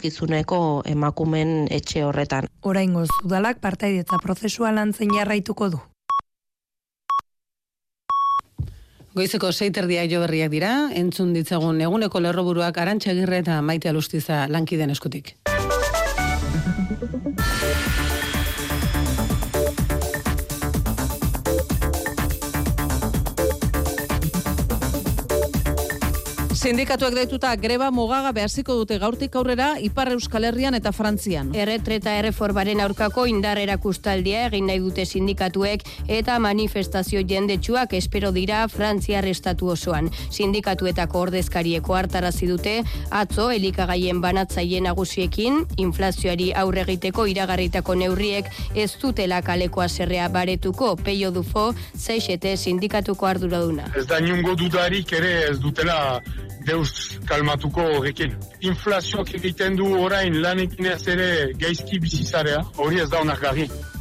etorkizuneko 0.01 0.83
emakumen 0.87 1.69
etxe 1.71 2.05
horretan. 2.05 2.49
Oraingoz 2.63 3.09
udalak 3.25 3.61
partaidetza 3.61 4.19
prozesua 4.23 4.73
lantzen 4.73 5.13
jarraituko 5.15 5.71
du. 5.71 5.81
Goizeko 9.15 9.51
seiterdia 9.53 10.05
jo 10.07 10.21
berriak 10.23 10.51
dira, 10.51 10.91
entzun 10.95 11.35
ditzagun 11.35 11.81
eguneko 11.81 12.21
lerroburuak 12.21 12.79
arantxagirre 12.79 13.43
eta 13.43 13.61
maite 13.61 13.91
alustiza 13.91 14.47
lankiden 14.49 14.91
eskutik. 14.91 15.35
Sindikatuak 26.61 27.15
deituta 27.17 27.55
greba 27.57 27.87
mugaga 27.89 28.35
behaziko 28.37 28.75
dute 28.77 28.99
gaurtik 29.01 29.37
aurrera 29.41 29.79
Ipar 29.81 30.11
Euskal 30.13 30.45
Herrian 30.45 30.75
eta 30.77 30.91
Frantzian. 30.93 31.55
Erretreta 31.57 32.13
erreforbaren 32.19 32.83
aurkako 32.85 33.23
indar 33.31 33.57
erakustaldia 33.57 34.43
egin 34.51 34.67
nahi 34.69 34.83
dute 34.85 35.07
sindikatuek 35.09 35.87
eta 36.19 36.35
manifestazio 36.45 37.23
jendetsuak 37.31 37.95
espero 37.97 38.29
dira 38.37 38.67
Frantzia 38.69 39.23
estatu 39.31 39.71
osoan. 39.73 40.11
Sindikatuetako 40.29 41.23
ordezkarieko 41.31 41.97
hartarazi 41.97 42.51
dute 42.53 42.77
atzo 43.09 43.49
elikagaien 43.57 44.21
banatzaile 44.21 44.83
nagusiekin 44.85 45.65
inflazioari 45.79 46.51
aurre 46.53 46.85
egiteko 46.85 47.25
iragarritako 47.25 47.97
neurriek 48.05 48.53
ez 48.75 48.91
dutela 49.01 49.41
kaleko 49.41 49.81
aserrea 49.81 50.29
baretuko 50.29 50.93
peio 51.01 51.33
dufo 51.33 51.71
zeixete 51.97 52.59
sindikatuko 52.59 53.33
arduraduna. 53.33 53.89
Ez 53.97 54.05
da 54.05 54.21
niongo 54.21 54.53
dudarik 54.61 55.17
ere 55.23 55.35
ez 55.49 55.59
dutela 55.59 56.21
deus 56.67 57.19
kalmatuko 57.29 57.85
horrekin. 57.97 58.35
Inflazioak 58.61 59.35
egiten 59.41 59.77
du 59.79 59.93
orain 60.05 60.43
lanekin 60.43 60.91
ez 60.93 61.03
ere 61.09 61.31
gaizki 61.61 62.01
bizizarea, 62.03 62.61
hori 62.77 63.01
ez 63.01 63.11
da 63.11 63.25
honak. 63.25 63.47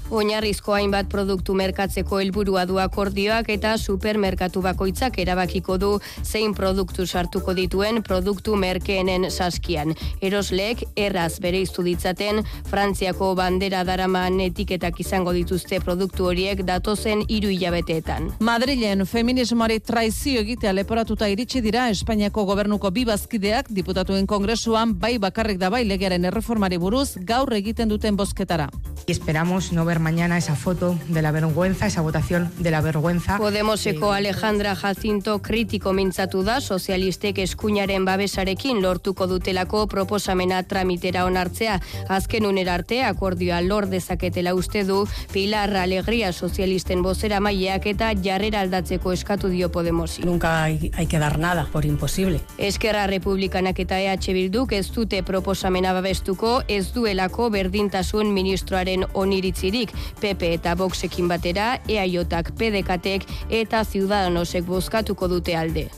Oinarrizko 0.09 0.73
hainbat 0.73 1.05
produktu 1.05 1.53
merkatzeko 1.53 2.17
helburua 2.17 2.63
du 2.65 2.79
akordioak 2.81 3.51
eta 3.53 3.75
supermerkatu 3.77 4.63
bakoitzak 4.65 5.19
erabakiko 5.21 5.75
du 5.77 5.89
zein 6.23 6.55
produktu 6.57 7.05
sartuko 7.05 7.53
dituen 7.53 8.01
produktu 8.01 8.55
merkeenen 8.57 9.27
saskian. 9.29 9.93
Erosleek 10.21 10.81
erraz 10.97 11.39
bere 11.39 11.59
ditzaten 11.59 12.41
Frantziako 12.69 13.35
bandera 13.35 13.83
daraman 13.83 14.39
etiketak 14.39 14.99
izango 14.99 15.31
dituzte 15.31 15.79
produktu 15.79 16.25
horiek 16.25 16.65
datozen 16.65 17.21
hiru 17.27 17.53
hilabeteetan. 17.53 18.31
Madrilen 18.39 19.05
feminismoari 19.05 19.79
traizio 19.79 20.41
egitea 20.41 20.73
leporatuta 20.73 21.27
iritsi 21.29 21.61
dira 21.61 21.87
Espainiako 21.89 22.45
gobernuko 22.49 22.89
bi 22.89 23.05
bazkideak 23.05 23.69
diputatuen 23.69 24.25
kongresuan 24.25 24.97
bai 24.97 25.19
bakarrik 25.19 25.59
da 25.59 25.69
bai 25.69 25.85
legearen 25.85 26.25
erreformari 26.25 26.81
buruz 26.81 27.13
gaur 27.21 27.53
egiten 27.53 27.89
duten 27.89 28.17
bozketara. 28.17 28.71
Esperamos 29.05 29.71
no 29.71 29.85
ver 29.85 29.98
mañana 29.99 30.37
esa 30.37 30.55
foto 30.55 30.97
de 31.07 31.21
la 31.21 31.31
vergüenza, 31.31 31.87
esa 31.87 32.01
votación 32.01 32.51
de 32.59 32.71
la 32.71 32.81
vergüenza. 32.81 33.37
Podemoseko 33.37 34.11
Alejandra 34.11 34.75
Jacinto 34.75 35.39
kritiko 35.41 35.93
mintzatu 35.93 36.43
da 36.43 36.59
sozialistek 36.61 37.39
eskuinaren 37.39 38.05
babesarekin 38.05 38.81
lortuko 38.81 39.27
dutelako 39.27 39.85
proposamena 39.87 40.63
tramitera 40.63 41.25
onartzea. 41.25 41.79
Azken 42.07 42.45
unera 42.45 42.73
arte 42.75 43.03
akordioa 43.03 43.61
lor 43.61 43.87
dezaketela 43.87 44.53
uste 44.55 44.83
du 44.83 45.07
Pilar 45.33 45.75
Alegria 45.77 46.31
sozialisten 46.33 47.03
bozera 47.03 47.39
maileak 47.39 47.85
eta 47.93 48.11
jarrera 48.23 48.61
aldatzeko 48.61 49.13
eskatu 49.13 49.49
dio 49.49 49.71
Podemosi. 49.71 50.23
Nunca 50.23 50.63
hay, 50.63 50.91
hay 50.95 51.07
que 51.07 51.19
dar 51.19 51.39
nada 51.39 51.67
por 51.71 51.85
imposible. 51.85 52.41
Eskerra 52.57 53.07
Republikanak 53.07 53.79
eta 53.79 53.99
EH 53.99 54.33
Bilduk 54.33 54.73
ez 54.73 54.87
dute 54.91 55.23
proposamena 55.23 55.93
babestuko 55.93 56.63
ez 56.67 56.91
duelako 56.93 57.49
berdintasun 57.49 58.33
ministroaren 58.33 59.05
oniritzirik 59.13 59.88
PP 60.21 60.53
eta 60.59 60.75
Voxekin 60.79 61.27
batera 61.27 61.79
EAJak 61.87 62.53
PDKtek 62.59 63.25
eta 63.63 63.83
Ciudadanosek 63.85 64.65
bozkatuko 64.67 65.27
dute 65.27 65.57
alde. 65.57 65.89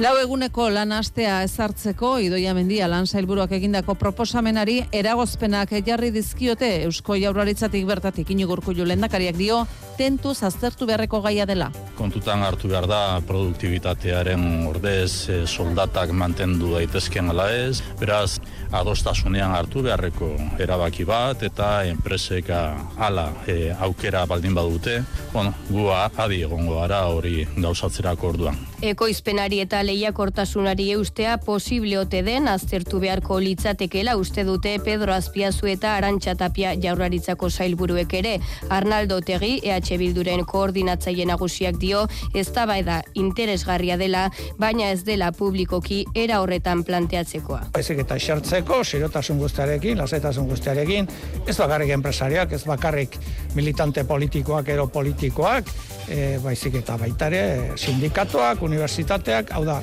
Lau 0.00 0.14
eguneko 0.16 0.70
lan 0.72 0.90
astea 0.96 1.42
ezartzeko 1.44 2.14
idoia 2.24 2.54
mendia 2.56 2.88
lan 2.88 3.04
sailburuak 3.06 3.52
egindako 3.52 3.94
proposamenari 4.00 4.78
eragozpenak 4.98 5.74
jarri 5.86 6.08
dizkiote 6.10 6.70
Eusko 6.86 7.14
Jaurlaritzatik 7.20 7.84
bertatik 7.86 8.30
inigurku 8.32 8.72
lendakariak 8.72 9.36
dio 9.36 9.66
tentuz 9.98 10.42
aztertu 10.42 10.88
beharreko 10.88 11.20
gaia 11.20 11.44
dela. 11.46 11.68
Kontutan 11.98 12.42
hartu 12.42 12.68
behar 12.72 12.88
da 12.88 13.20
produktibitatearen 13.28 14.66
ordez 14.66 15.28
eh, 15.28 15.44
soldatak 15.46 16.10
mantendu 16.10 16.72
daitezken 16.74 17.28
ala 17.28 17.50
ez, 17.52 17.82
beraz 18.00 18.40
adostasunean 18.72 19.52
hartu 19.54 19.82
beharreko 19.84 20.32
erabaki 20.62 21.04
bat 21.04 21.42
eta 21.42 21.84
enpreseka 21.88 22.60
ala 22.98 23.28
eh, 23.46 23.72
aukera 23.80 24.24
baldin 24.26 24.54
badute, 24.54 25.02
bueno, 25.32 25.54
gua 25.68 26.10
adi 26.16 26.42
egongo 26.42 26.80
gara 26.80 27.04
hori 27.12 27.46
gauzatzerako 27.56 28.32
orduan. 28.34 28.58
Ekoizpenari 28.82 29.60
eta 29.62 29.82
lehiakortasunari 29.86 30.88
eustea 30.96 31.36
posible 31.38 31.98
ote 32.00 32.22
den 32.26 32.48
aztertu 32.50 32.98
beharko 33.02 33.38
litzatekela 33.40 34.16
uste 34.18 34.42
dute 34.44 34.72
Pedro 34.82 35.14
Azpiazu 35.14 35.68
eta 35.70 35.94
Arantxatapia 35.96 36.74
jaurlaritzako 36.82 37.50
zailburuek 37.50 38.14
ere. 38.18 38.38
Arnaldo 38.70 39.20
Tegi, 39.22 39.60
EH 39.62 39.98
Bilduren 40.00 40.42
koordinatzaile 40.48 41.28
nagusiak 41.30 41.78
dio, 41.78 42.06
ez 42.34 42.48
da 42.52 43.02
interesgarria 43.14 43.96
dela, 43.96 44.30
baina 44.58 44.90
ez 44.90 45.04
dela 45.04 45.30
publikoki 45.32 46.04
era 46.14 46.40
horretan 46.40 46.82
planteatzekoa. 46.82 47.70
Ezik 47.78 47.98
eta 47.98 48.16
xertzeko, 48.62 48.84
sirotasun 48.84 49.38
guztiarekin, 49.38 49.98
lasetasun 49.98 50.48
guztiarekin, 50.48 51.08
ez 51.46 51.56
bakarrik 51.58 51.90
enpresariak, 51.90 52.52
ez 52.52 52.64
bakarrik 52.64 53.18
militante 53.54 54.04
politikoak, 54.04 54.68
ero 54.68 54.86
politikoak, 54.86 55.64
e, 56.08 56.38
baizik 56.42 56.74
eta 56.82 56.96
baitare 56.96 57.72
sindikatuak, 57.76 58.62
unibertsitateak, 58.62 59.52
hau 59.52 59.64
da, 59.64 59.80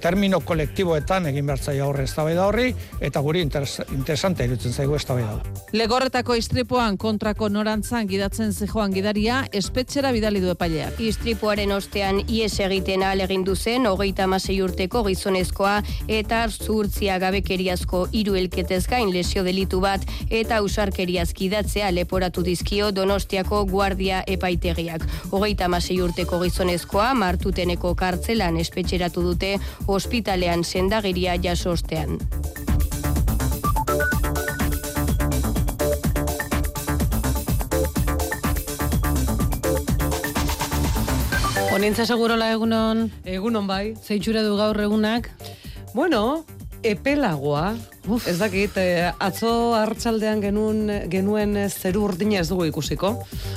termino 0.00 0.40
kolektiboetan 0.40 1.28
egin 1.30 1.46
behar 1.46 1.60
zaila 1.60 1.86
horre 1.86 2.04
eztabaida 2.08 2.46
horri, 2.46 2.70
eta 3.00 3.20
guri 3.20 3.42
interes, 3.44 3.80
interesante 3.92 4.44
irutzen 4.48 4.72
zaigu 4.72 4.96
eztabaida. 4.96 5.36
Legorretako 5.76 6.34
istripuan 6.40 6.96
kontrako 7.00 7.50
norantzan 7.52 8.08
gidatzen 8.08 8.52
zijoan 8.52 8.94
gidaria, 8.96 9.42
espetxera 9.52 10.12
bidali 10.16 10.40
du 10.40 10.50
epaileak. 10.54 11.00
Istripuaren 11.04 11.72
ostean 11.76 12.22
ies 12.26 12.54
egiten 12.60 13.04
alegin 13.06 13.44
duzen, 13.44 13.86
hogeita 13.86 14.26
masei 14.26 14.60
urteko 14.64 15.04
gizonezkoa, 15.06 15.80
eta 16.08 16.46
zurtzia 16.50 17.18
gabekeriazko 17.22 18.06
hiru 18.12 18.34
elketez 18.34 18.86
gain 18.86 19.12
lesio 19.12 19.44
delitu 19.44 19.80
bat, 19.80 20.04
eta 20.30 20.62
usarkeriaz 20.62 21.32
gidatzea 21.34 21.90
leporatu 21.90 22.42
dizkio 22.42 22.90
donostiako 22.92 23.64
guardia 23.70 24.22
epaitegiak. 24.26 25.06
Hogeita 25.30 25.68
masei 25.68 26.00
urteko 26.00 26.40
gizonezkoa, 26.44 27.12
martuteneko 27.14 27.94
kartzelan 27.94 28.56
espetxeratu 28.56 29.22
dute, 29.30 29.56
ospitalean 29.86 30.64
sendagiria 30.64 31.36
jasostean. 31.42 32.18
Onintza 41.70 42.04
segurola 42.04 42.50
egunon. 42.52 43.06
Egunon 43.24 43.68
bai. 43.70 43.94
Zeitxura 44.04 44.42
du 44.42 44.56
gaur 44.58 44.76
egunak. 44.82 45.30
Bueno, 45.94 46.44
epelagoa, 46.82 47.76
Uf. 48.08 48.26
Ez 48.26 48.38
dakit, 48.40 48.76
eh, 48.80 49.12
atzo 49.18 49.74
hartzaldean 49.76 50.40
genuen, 50.40 50.88
genuen 51.12 51.56
zeru 51.68 52.06
urdina 52.08 52.38
ez 52.40 52.48
dugu 52.48 52.64
ikusiko. 52.64 53.10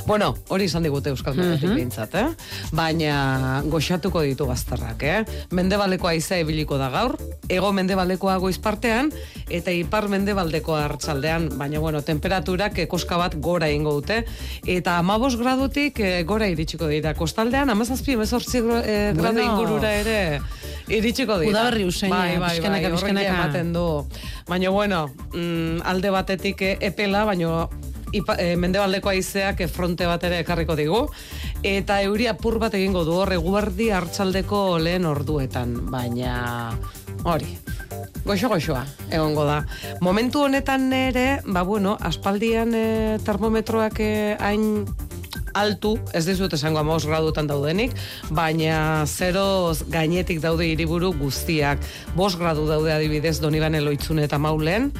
Bueno, 0.05 0.33
hori 0.49 0.65
izan 0.67 0.83
digute 0.83 1.09
Euskal 1.09 1.35
Metetik 1.35 1.69
mm 1.69 1.89
-hmm. 1.89 2.17
eh? 2.19 2.35
Baina 2.71 3.61
goxatuko 3.65 4.21
ditu 4.21 4.45
gaztarrak, 4.45 5.03
eh? 5.03 5.25
Mendebaleko 5.51 6.07
aizea 6.07 6.37
ebiliko 6.37 6.77
da 6.77 6.89
gaur, 6.89 7.17
ego 7.47 7.71
mendebalekoa 7.71 8.37
goiz 8.37 8.57
partean, 8.59 9.11
eta 9.49 9.71
ipar 9.71 10.09
mendebaldeko 10.09 10.75
hartzaldean, 10.75 11.57
baina 11.57 11.79
bueno, 11.79 12.01
temperaturak 12.01 12.77
ekoska 12.79 13.17
bat 13.17 13.35
gora 13.39 13.69
ingo 13.69 13.93
dute, 13.93 14.25
eta 14.65 14.97
amabos 14.97 15.37
gradutik 15.37 15.99
eh, 15.99 16.23
gora 16.23 16.47
iritsiko 16.47 16.87
dira. 16.87 17.13
Kostaldean, 17.13 17.69
amazazpi, 17.69 18.11
emezortzi 18.11 18.57
eh, 18.57 19.13
bueno. 19.15 19.41
ingurura 19.41 19.93
ere 19.95 20.41
iritsiko 20.87 21.39
dira. 21.39 21.51
Udaberri 21.51 21.85
usain, 21.85 22.11
bai, 22.11 22.37
bai, 22.37 22.59
bai, 22.59 22.91
bai, 22.91 23.25
ematen 23.25 23.73
du. 23.73 24.05
Baina, 24.47 24.69
bueno, 24.69 25.07
mm, 25.33 25.81
alde 25.87 26.09
batetik 26.11 26.61
epela, 26.61 27.23
baina 27.25 27.67
ipa, 28.13 28.35
e, 28.39 28.55
mendebaldeko 28.59 29.11
aizeak 29.11 29.65
fronte 29.71 30.07
bat 30.07 30.23
ere 30.23 30.39
ekarriko 30.43 30.77
digu. 30.79 31.03
Eta 31.63 32.01
euri 32.05 32.27
apur 32.27 32.59
bat 32.61 32.73
egingo 32.75 33.03
du 33.07 33.15
horre 33.17 33.37
guardi 33.41 33.89
hartzaldeko 33.95 34.77
lehen 34.83 35.07
orduetan. 35.09 35.75
Baina, 35.91 36.35
hori, 37.23 37.57
goxo 38.25 38.51
goxoa 38.51 38.83
egongo 39.09 39.47
da. 39.47 39.63
Momentu 40.01 40.43
honetan 40.45 40.91
ere, 40.93 41.41
ba 41.45 41.63
bueno, 41.63 41.97
aspaldian 41.99 42.75
e, 42.75 42.85
termometroak 43.25 43.99
e, 43.99 44.13
hain 44.39 44.85
altu, 45.53 45.97
ez 46.13 46.25
dizut 46.25 46.53
esango 46.53 46.79
amos 46.81 47.05
gradutan 47.05 47.47
daudenik, 47.47 47.93
baina 48.33 49.05
zeroz 49.07 49.83
gainetik 49.91 50.41
daude 50.43 50.67
hiriburu 50.67 51.13
guztiak. 51.17 51.81
Bos 52.15 52.35
gradu 52.37 52.65
daude 52.67 52.93
adibidez 52.93 53.39
Donibane 53.41 53.81
Loitzune 53.81 54.25
eta 54.25 54.39
Maulen, 54.41 54.91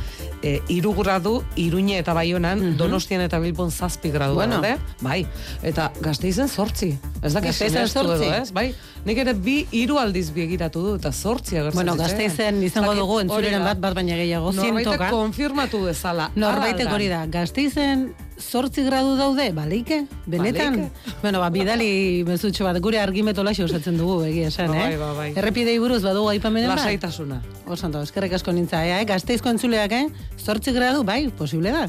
e, 0.43 0.60
iru 0.69 0.93
gradu 0.97 1.41
Iruñe 1.55 1.99
eta 1.99 2.14
Baionan, 2.14 2.60
mm 2.60 2.77
Donostian 2.77 3.22
eta 3.22 3.39
Bilbon 3.39 3.72
zazpi 3.72 4.11
gradu 4.11 4.35
bueno. 4.35 4.61
daude, 4.61 4.77
bai. 5.01 5.26
Eta 5.64 5.91
gazteizen 6.01 6.49
sortzi. 6.49 6.93
Ez 7.22 7.34
dakit 7.34 7.51
gazteizen 7.51 7.88
sortzi. 7.88 8.30
ez? 8.41 8.51
Bai. 8.53 8.73
Nik 9.05 9.18
ere 9.19 9.34
bi 9.35 9.64
hiru 9.76 9.97
aldiz 9.99 10.30
begiratu 10.31 10.81
du 10.81 10.95
eta 10.95 11.11
sortzi 11.11 11.57
agertzen 11.57 11.81
Bueno, 11.81 11.95
gazteizen 11.99 12.61
izango 12.64 12.93
dugu 12.95 13.19
entzuleren 13.23 13.64
bat 13.64 13.80
bat 13.80 13.95
baina 13.95 14.15
gehiago 14.15 14.53
zientoka. 14.53 15.10
konfirmatu 15.10 15.85
dezala. 15.85 16.30
Norbaitek 16.35 16.91
hori 16.91 17.10
da. 17.11 17.26
Gazteizen 17.27 18.14
sortzi 18.43 18.83
gradu 18.83 19.15
daude, 19.17 19.47
baleike? 19.55 20.03
Benetan? 20.25 20.91
Bueno, 21.21 21.39
ba, 21.39 21.49
bidali 21.53 22.23
mezutxo 22.27 22.67
bat, 22.67 22.79
gure 22.83 22.99
argimeto 22.99 23.43
laxo 23.43 23.65
osatzen 23.65 23.97
dugu, 23.97 24.21
egia 24.27 24.51
esan, 24.51 24.75
eh? 24.75 24.83
Bai, 24.83 24.97
bai, 24.99 25.13
bai. 25.17 25.29
Errepidei 25.39 25.77
buruz 25.79 26.01
badugu 26.03 26.29
aipamenen 26.35 26.69
bat? 26.69 26.83
Lasaitasuna. 26.83 27.41
Osanto, 27.65 28.03
eskerrek 28.03 28.35
asko 28.39 28.53
nintza, 28.53 28.83
eh? 28.85 29.01
Gazteizko 29.09 29.49
entzuleak, 29.53 29.97
eh? 29.97 30.05
Zortzi 30.37 30.75
gradu, 30.75 31.03
bai, 31.07 31.29
posible 31.37 31.71
da. 31.71 31.87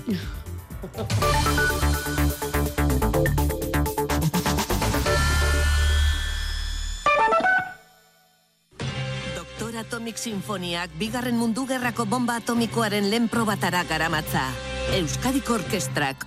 Atomic 9.85 10.16
Sinfoniak 10.16 10.94
bigarren 10.98 11.36
mundu 11.36 11.66
gerrako 11.68 12.06
bomba 12.09 12.39
atomikoaren 12.40 13.10
lehen 13.12 13.28
probatara 13.28 13.85
garamatza. 13.85 14.48
Euskadiko 14.93 15.55
Orkestrak 15.55 16.27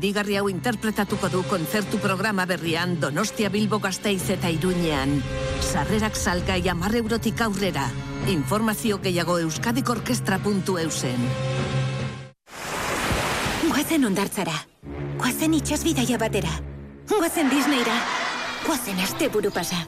digarri 0.00 0.36
hau 0.36 0.48
interpretatuko 0.48 1.28
du 1.28 1.42
kontzertu 1.42 1.98
programa 1.98 2.46
berrian 2.46 2.98
Donostia 3.00 3.50
Bilbo 3.50 3.78
Gasteiz 3.78 4.30
eta 4.30 4.48
Iruñean. 4.48 5.22
Sarrerak 5.60 6.16
salgai 6.16 6.68
amarre 6.68 6.98
eurotik 6.98 7.40
aurrera. 7.40 7.90
Informazio 8.28 8.98
gehiago 9.02 9.38
euskadikorkestra.eusen. 9.38 11.20
Guazen 13.68 14.04
ondartzara. 14.04 14.56
Guazen 15.18 15.54
itxasbidaia 15.54 16.18
batera. 16.18 16.50
Guazen 17.08 17.50
Disneyra. 17.50 17.96
Guazen 18.66 18.98
aste 19.00 19.28
buru 19.28 19.50
pasa. 19.50 19.86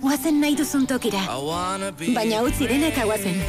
Guazen 0.00 0.40
nahi 0.40 0.56
duzun 0.56 0.86
tokira. 0.86 1.22
Baina 2.14 2.42
utzi 2.42 2.66
dena 2.66 2.90
eta 2.90 3.04
guazen. 3.04 3.40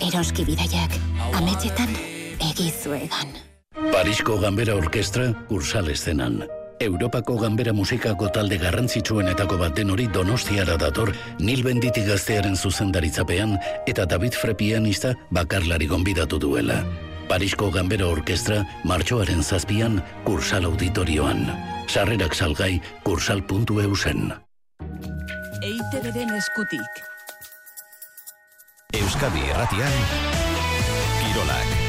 Eroski 0.00 0.44
bidaiak. 0.44 0.94
Ametxetan 1.34 1.92
egizuegan. 2.38 3.47
Parisko 3.78 4.40
Gambera 4.42 4.74
Orkestra 4.74 5.28
kursal 5.46 5.88
eszenan. 5.92 6.42
Europako 6.82 7.36
Gambera 7.38 7.72
musikako 7.72 8.28
talde 8.34 8.58
garrantzitsuenetako 8.58 9.58
bat 9.58 9.76
den 9.76 9.90
hori 9.94 10.08
Donostiara 10.10 10.74
dator 10.78 11.12
Nil 11.38 11.62
Benditi 11.62 12.02
gaztearen 12.06 12.56
zuzendaritzapean 12.56 13.54
eta 13.86 14.04
David 14.04 14.34
Frepianista 14.34 15.14
bakarlari 15.30 15.86
gonbidatu 15.86 16.40
duela. 16.42 16.82
Parisko 17.30 17.70
Gambera 17.70 18.08
Orkestra 18.10 18.64
martxoaren 18.84 19.42
zazpian 19.42 20.02
kursal 20.24 20.66
auditorioan. 20.66 21.46
Sarrerak 21.86 22.34
salgai 22.34 22.80
kursal.eu 23.06 23.94
zen. 23.96 24.32
Eite 25.62 26.02
beren 26.02 26.34
eskutik. 26.34 27.04
Euskadi 28.98 29.44
Erratian, 29.52 30.00
Kirolak. 31.20 31.87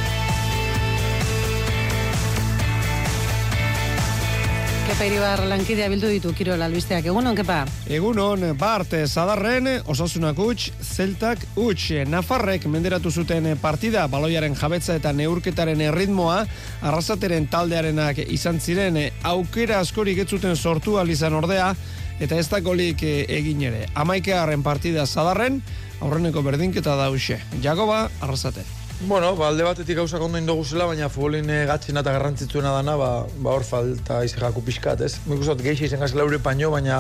Kepa 4.89 5.05
iribar 5.05 5.43
lankidea 5.45 5.85
bildu 5.91 6.09
ditu 6.09 6.31
Kirol 6.33 6.63
albisteak. 6.65 7.05
Egunon, 7.11 7.35
kepa? 7.37 7.59
Egunon, 7.93 8.41
Bart, 8.57 8.95
Zadarren, 9.05 9.67
Osasunak 9.85 10.39
utx, 10.41 10.71
Zeltak 10.81 11.43
utx, 11.61 12.07
Nafarrek 12.09 12.65
menderatu 12.65 13.11
zuten 13.11 13.51
partida, 13.61 14.07
baloiaren 14.09 14.57
jabetza 14.57 14.95
eta 14.97 15.13
neurketaren 15.13 15.85
erritmoa, 15.91 16.39
arrasateren 16.81 17.45
taldearenak 17.53 18.23
izan 18.25 18.57
ziren, 18.57 18.97
aukera 19.29 19.77
askorik 19.83 20.23
etzuten 20.25 20.57
sortu 20.57 20.97
alizan 20.97 21.37
ordea, 21.37 21.69
eta 22.17 22.41
ez 22.41 22.49
da 22.49 22.57
golik 22.65 23.05
egin 23.05 23.61
ere. 23.69 23.85
Amaikearen 23.93 24.65
partida 24.65 25.05
Zadarren, 25.05 25.61
aurreneko 26.01 26.41
berdinketa 26.41 26.97
dause. 26.97 27.37
Jagoba, 27.61 28.07
arrasate. 28.25 28.65
Bueno, 29.01 29.31
ba, 29.37 29.47
alde 29.47 29.63
batetik 29.63 29.95
gauzak 29.95 30.19
ondo 30.19 30.35
indogu 30.41 30.65
zela, 30.67 30.83
baina 30.83 31.07
futbolin 31.07 31.47
gatzina 31.69 32.01
eta 32.03 32.11
garrantzitzuena 32.11 32.73
dana, 32.75 32.97
ba, 32.99 33.11
ba 33.39 33.53
hor 33.55 33.63
falta 33.63 34.17
izi 34.27 34.35
jaku 34.35 34.59
pixkat, 34.65 34.99
ez? 35.07 35.13
Mik 35.23 35.39
usat 35.45 35.61
geixi 35.63 35.85
izan 35.87 36.01
gazela 36.03 36.25
eure 36.25 36.41
paino, 36.43 36.67
baina 36.73 36.97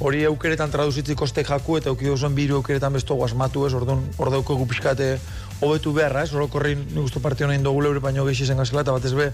hori 0.00 0.22
eukeretan 0.30 0.72
traduzitzi 0.72 1.12
koste 1.12 1.44
jaku 1.44 1.76
eta 1.76 1.90
eukio 1.92 2.16
zuen 2.16 2.32
biru 2.34 2.56
eukeretan 2.62 2.96
besto 2.96 3.18
guazmatu, 3.20 3.66
ez? 3.66 3.74
Orduan, 3.76 4.00
hor 4.16 4.30
dauko 4.32 4.56
pixkate 4.70 5.18
hobetu 5.60 5.92
beharra, 5.92 6.22
ez? 6.24 6.32
Orokorrin 6.32 6.86
nik 6.94 7.04
uste 7.04 7.20
partio 7.20 7.50
nahi 7.50 7.60
indogule 7.60 7.92
eure 7.92 8.00
paino 8.00 8.24
geixi 8.24 8.46
izan 8.48 8.56
gazela, 8.62 8.80
eta 8.80 8.94
batez 8.96 9.12
be, 9.12 9.28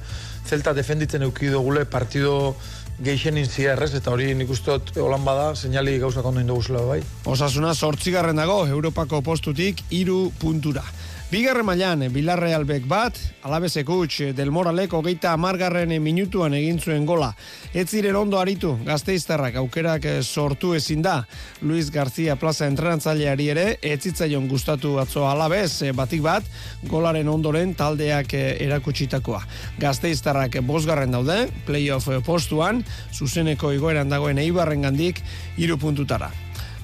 zelta 0.51 0.75
defenditzen 0.75 1.23
eukidu 1.23 1.61
dugule 1.61 1.85
partido 1.87 2.57
geixen 2.99 3.39
inzierrez, 3.39 3.93
eta 3.95 4.11
hori 4.11 4.33
nik 4.35 4.51
uste 4.51 4.75
holan 4.99 5.23
bada, 5.23 5.53
seinali 5.55 6.01
gauzak 6.03 6.27
ondo 6.27 6.43
indoguzela 6.43 6.83
bai. 6.83 6.99
Osasuna 7.31 7.77
sortzigarren 7.79 8.43
dago, 8.43 8.65
Europako 8.67 9.23
postutik 9.23 9.85
iru 9.95 10.33
puntura. 10.43 10.83
Bigarren 11.29 11.67
mailan 11.69 12.07
Bilarrealbek 12.09 12.87
bat, 12.89 13.19
Alabezek 13.45 13.91
utx 13.93 14.31
Del 14.33 14.49
Moralek 14.49 14.95
hogeita 14.97 15.35
amargarren 15.37 15.91
minutuan 16.01 16.55
egin 16.57 16.79
zuen 16.81 17.05
gola. 17.05 17.35
Ez 17.77 17.85
ziren 17.91 18.17
ondo 18.17 18.39
aritu, 18.41 18.71
gazteiztarrak 18.87 19.59
aukerak 19.61 20.09
sortu 20.23 20.73
ezin 20.73 21.05
da. 21.05 21.19
Luis 21.61 21.91
García 21.93 22.39
Plaza 22.41 22.65
entrenatzaileari 22.73 23.51
ere, 23.53 23.67
ez 23.83 24.01
zitzaion 24.09 24.49
gustatu 24.49 24.97
atzo 25.05 25.29
Alabez 25.29 25.93
batik 25.93 26.25
bat, 26.25 26.49
golaren 26.89 27.29
ondoren 27.29 27.77
taldeak 27.77 28.33
erakutsitakoa. 28.33 29.45
Gazteiztarrak 29.85 30.63
bosgarren 30.65 31.13
daude, 31.13 31.43
playoff 31.69 32.09
postuan, 32.25 32.81
zuzeneko 33.13 33.77
igoeran 33.77 34.09
dagoen 34.09 34.41
eibarren 34.41 34.89
gandik, 34.89 35.21
iru 35.61 35.77
puntutara. 35.77 36.33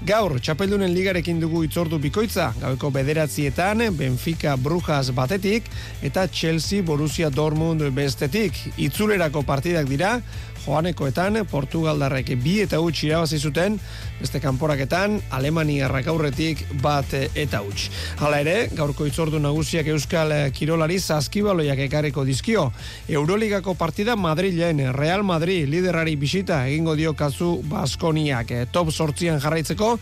Gaur, 0.05 0.35
txapeldunen 0.37 0.93
ligarekin 0.93 1.39
dugu 1.41 1.63
itzordu 1.65 1.97
bikoitza, 1.97 2.51
gaueko 2.61 2.91
bederatzietan, 2.93 3.81
Benfica 3.97 4.53
Brujas 4.61 5.15
batetik, 5.17 5.71
eta 6.05 6.27
Chelsea 6.29 6.85
Borussia 6.85 7.31
Dortmund 7.33 7.87
bestetik. 7.97 8.59
Itzulerako 8.77 9.41
partidak 9.49 9.89
dira, 9.89 10.19
joanekoetan, 10.65 11.45
Portugaldarrek 11.51 12.33
bi 12.43 12.59
eta 12.65 12.81
huts 12.83 13.03
irabazi 13.05 13.39
zuten, 13.39 13.79
beste 14.21 14.41
kanporaketan, 14.41 15.19
Alemaniarrak 15.37 16.09
aurretik 16.13 16.65
bat 16.83 17.13
eta 17.15 17.61
huts. 17.65 17.91
Hala 18.19 18.41
ere, 18.45 18.57
gaurko 18.75 19.07
itzordu 19.09 19.41
nagusiak 19.43 19.89
Euskal 19.93 20.33
Kirolari 20.57 20.99
zazkibaloiak 20.99 21.85
ekarriko 21.87 22.25
dizkio. 22.25 22.71
Euroligako 23.09 23.77
partida 23.79 24.17
Madrilen, 24.17 24.83
Real 24.97 25.23
Madrid 25.23 25.69
liderari 25.69 26.17
bisita 26.17 26.65
egingo 26.69 26.97
dio 26.97 27.15
kazu 27.15 27.59
Baskoniak. 27.71 28.53
Top 28.73 28.93
sortzian 28.93 29.41
jarraitzeko, 29.41 29.99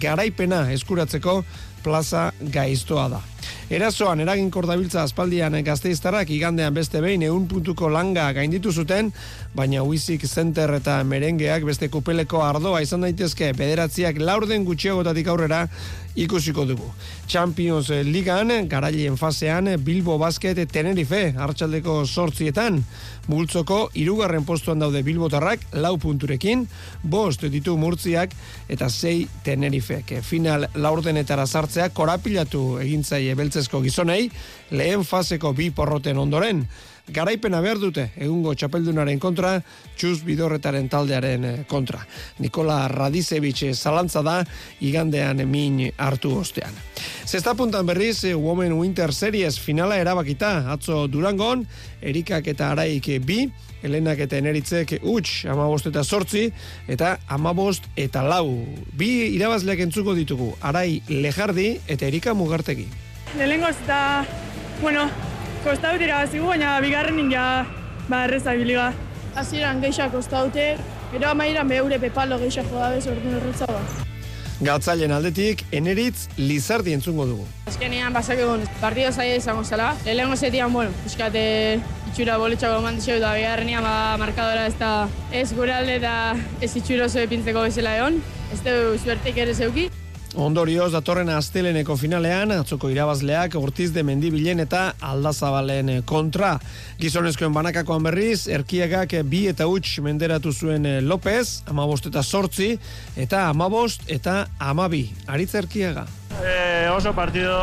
garaipena 0.00 0.66
eskuratzeko 0.72 1.42
plaza 1.84 2.30
gaiztoa 2.40 3.08
da. 3.12 3.24
Erasoan 3.70 4.20
eraginkor 4.22 4.68
dabiltza 4.70 5.02
aspaldian 5.02 5.56
gazteiztarrak 5.66 6.30
igandean 6.30 6.74
beste 6.74 7.00
behin 7.02 7.24
eun 7.26 7.48
puntuko 7.50 7.88
langa 7.90 8.28
gainditu 8.32 8.72
zuten, 8.72 9.12
baina 9.54 9.82
Wizik 9.82 10.26
Center 10.26 10.70
eta 10.78 11.00
merengeak 11.04 11.66
beste 11.66 11.88
kupeleko 11.90 12.44
ardoa 12.46 12.82
izan 12.84 13.06
daitezke 13.06 13.52
bederatziak 13.58 14.20
laurden 14.22 14.64
gutxiagotatik 14.64 15.28
aurrera 15.28 15.66
ikusiko 16.16 16.64
dugu. 16.64 16.88
Champions 17.28 17.90
Ligan, 18.06 18.68
garailien 18.68 19.18
fasean, 19.20 19.68
Bilbo 19.84 20.16
Basket 20.18 20.58
Tenerife, 20.72 21.34
hartxaldeko 21.36 22.04
sortzietan, 22.06 22.80
multzoko 23.28 23.90
irugarren 23.98 24.46
postuan 24.48 24.80
daude 24.80 25.02
Bilbotarrak, 25.04 25.66
lau 25.82 25.96
punturekin, 26.00 26.64
bost 27.02 27.44
ditu 27.52 27.76
murtziak, 27.76 28.32
eta 28.68 28.88
sei 28.88 29.26
Tenerifek. 29.44 30.16
Final 30.24 30.68
laurdenetara 30.74 31.46
sartzea 31.46 31.90
korapilatu 31.92 32.78
egintzaile 32.80 33.35
beltzesko 33.36 33.82
gizonei, 33.84 34.26
lehen 34.70 35.04
faseko 35.04 35.52
bi 35.56 35.70
porroten 35.70 36.18
ondoren, 36.18 36.64
garaipena 37.06 37.60
behar 37.62 37.78
dute 37.78 38.08
egungo 38.18 38.54
txapeldunaren 38.58 39.20
kontra, 39.22 39.52
txuz 39.98 40.20
bidorretaren 40.26 40.88
taldearen 40.90 41.46
kontra. 41.70 42.00
Nikola 42.42 42.86
Radizevich 42.90 43.62
zalantza 43.74 44.22
da, 44.26 44.40
igandean 44.80 45.44
min 45.50 45.84
hartu 45.96 46.34
ostean. 46.40 46.74
Zesta 47.26 47.54
puntan 47.54 47.86
berriz, 47.86 48.24
Women 48.34 48.74
Winter 48.78 49.14
Series 49.14 49.58
finala 49.58 49.98
erabakita, 49.98 50.72
atzo 50.72 51.06
Durangon, 51.06 51.66
Erikak 52.02 52.46
eta 52.48 52.72
Araik 52.74 53.10
bi, 53.26 53.46
Helenak 53.82 54.18
eta 54.24 54.38
Eneritzek 54.40 54.96
utx, 55.02 55.44
amabost 55.52 55.86
eta 55.90 56.02
sortzi, 56.02 56.48
eta 56.88 57.16
amabost 57.28 57.86
eta 57.96 58.24
lau. 58.26 58.64
Bi 58.98 59.10
irabazleak 59.36 59.84
entzuko 59.86 60.16
ditugu, 60.16 60.54
Arai 60.60 61.02
Lejardi 61.08 61.76
eta 61.86 62.08
Erika 62.08 62.34
Mugartegi. 62.34 63.05
Lehenengo 63.34 63.68
eta, 63.68 64.24
bueno, 64.80 65.08
kostaut 65.64 66.00
irabazigu, 66.00 66.46
baina 66.46 66.78
bigarren 66.80 67.30
ja 67.32 67.66
ba, 68.08 68.24
erreza 68.24 68.54
biliga. 68.54 68.92
Aziran 69.36 69.82
geixak 69.82 70.12
kostaute, 70.14 70.76
gero 71.12 71.28
amairan 71.28 71.68
behure 71.68 71.98
pepalo 72.00 72.38
geixak 72.38 72.70
joda 72.70 72.90
bez, 72.94 73.06
orduan 73.06 73.40
erretza 73.40 73.66
ba. 73.68 73.82
Gatzailen 74.56 75.12
aldetik, 75.12 75.66
eneritz 75.76 76.30
Lizardi 76.38 76.94
entzungo 76.96 77.26
dugu. 77.28 77.44
Azkenean 77.68 78.14
basak 78.16 78.40
egun, 78.40 78.64
partido 78.80 79.10
zaila 79.12 79.36
izango 79.36 79.64
zela. 79.64 79.90
Lehenengo 80.06 80.36
zetian, 80.36 80.72
bueno, 80.72 80.94
euskate 81.04 81.42
itxura 82.08 82.38
boletxako 82.40 82.80
mandizio 82.80 83.18
eta 83.18 83.34
bigarrenean 83.36 83.84
ba, 83.84 84.16
markadora 84.22 84.64
ez 84.70 84.78
da 84.80 85.10
ez 85.30 85.50
gure 85.52 85.76
alde 85.76 85.98
eta 86.00 86.14
ez 86.62 86.72
itxura 86.72 87.10
oso 87.10 87.20
epintzeko 87.20 87.66
bezala 87.68 87.98
egon. 87.98 88.22
Ez 88.54 88.62
du 88.64 88.96
zuertek 88.96 89.44
ere 89.44 89.52
zeuki. 89.52 89.90
Ondorioz, 90.36 90.90
datorren 90.92 91.30
asteleneko 91.32 91.94
finalean, 91.96 92.50
atzoko 92.52 92.90
irabazleak 92.92 93.54
Ortiz 93.56 93.88
de 93.94 94.02
Mendibilen 94.04 94.60
eta 94.60 94.90
Aldazabalen 95.00 96.02
kontra. 96.04 96.50
Gizonezkoen 97.00 97.56
banakakoan 97.56 98.04
berriz, 98.04 98.44
erkiagak 98.52 99.16
bi 99.24 99.46
eta 99.48 99.64
huts 99.64 99.96
menderatu 100.04 100.52
zuen 100.52 100.84
López, 101.08 101.62
amabost 101.72 102.12
eta 102.12 102.20
sortzi, 102.22 102.74
eta 103.16 103.46
amabost 103.48 104.04
eta 104.12 104.42
amabi. 104.60 105.06
Aritz 105.24 105.54
erkiaga. 105.56 106.04
E, 106.44 106.88
oso 106.92 107.12
partido 107.16 107.56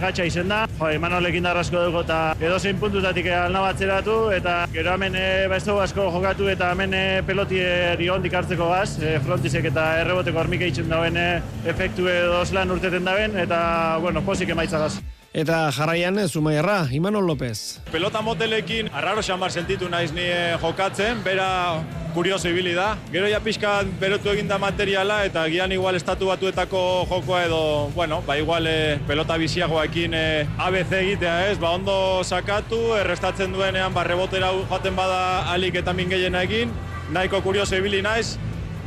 gatsa 0.00 0.24
izen 0.24 0.48
da. 0.48 0.60
Jo, 0.78 0.90
Imanolekin 0.94 1.44
darrazko 1.46 1.82
dugu 1.88 2.04
eta 2.04 2.18
edo 2.38 2.58
zein 2.58 2.78
puntutatik 2.78 3.26
alna 3.34 3.64
batzeratu 3.66 4.16
eta 4.36 4.54
gero 4.72 4.94
hemen 4.94 5.18
e, 5.18 5.26
baizto 5.50 5.78
asko 5.82 6.08
jokatu 6.14 6.48
eta 6.52 6.70
hemen 6.74 6.94
e, 6.94 7.04
pelotieri 7.26 8.08
ondik 8.14 8.38
hartzeko 8.38 8.70
gaz, 8.70 8.98
e, 9.02 9.18
frontisek 9.26 9.70
eta 9.72 9.90
erreboteko 10.04 10.44
hormik 10.44 10.66
eitzen 10.68 10.88
dauen 10.88 11.18
e, 11.18 11.28
efektu 11.66 12.08
edo 12.12 12.44
zelan 12.46 12.76
urteten 12.78 13.04
dauen 13.04 13.38
eta, 13.46 13.60
bueno, 14.04 14.22
posik 14.26 14.54
emaitzagaz. 14.54 14.98
Eta 15.38 15.70
jarraian 15.70 16.18
Zumaiarra, 16.26 16.88
Imanol 16.90 17.22
López. 17.24 17.78
Pelota 17.92 18.18
motelekin 18.26 18.88
arraro 18.90 19.22
xamar 19.22 19.52
sentitu 19.54 19.86
naiz 19.88 20.10
ni 20.10 20.24
jokatzen, 20.58 21.20
bera 21.22 21.78
kurioso 22.14 22.48
ibili 22.50 22.72
da. 22.74 22.96
Gero 23.12 23.28
ja 23.30 23.38
pixka 23.38 23.84
berotu 24.00 24.32
eginda 24.32 24.58
materiala 24.58 25.20
eta 25.28 25.44
gian 25.46 25.70
igual 25.70 25.94
estatu 25.94 26.26
batuetako 26.32 26.80
jokoa 27.06 27.44
edo, 27.44 27.60
bueno, 27.94 28.18
ba 28.26 28.34
igual 28.36 28.66
e, 28.66 28.98
pelota 29.06 29.36
biziagoekin 29.38 30.14
e, 30.18 30.24
ABC 30.58 30.98
egitea 31.04 31.36
ez, 31.52 31.58
ba 31.62 31.70
ondo 31.70 32.24
sakatu, 32.24 32.96
errestatzen 32.98 33.54
duenean 33.54 33.94
ba 33.94 34.02
rebotera 34.02 34.50
joaten 34.50 34.98
bada 34.98 35.52
alik 35.54 35.78
eta 35.78 35.94
min 35.94 36.10
gehiena 36.10 36.42
egin, 36.42 36.74
nahiko 37.14 37.44
kurioso 37.46 37.78
ibili 37.78 38.02
naiz, 38.02 38.40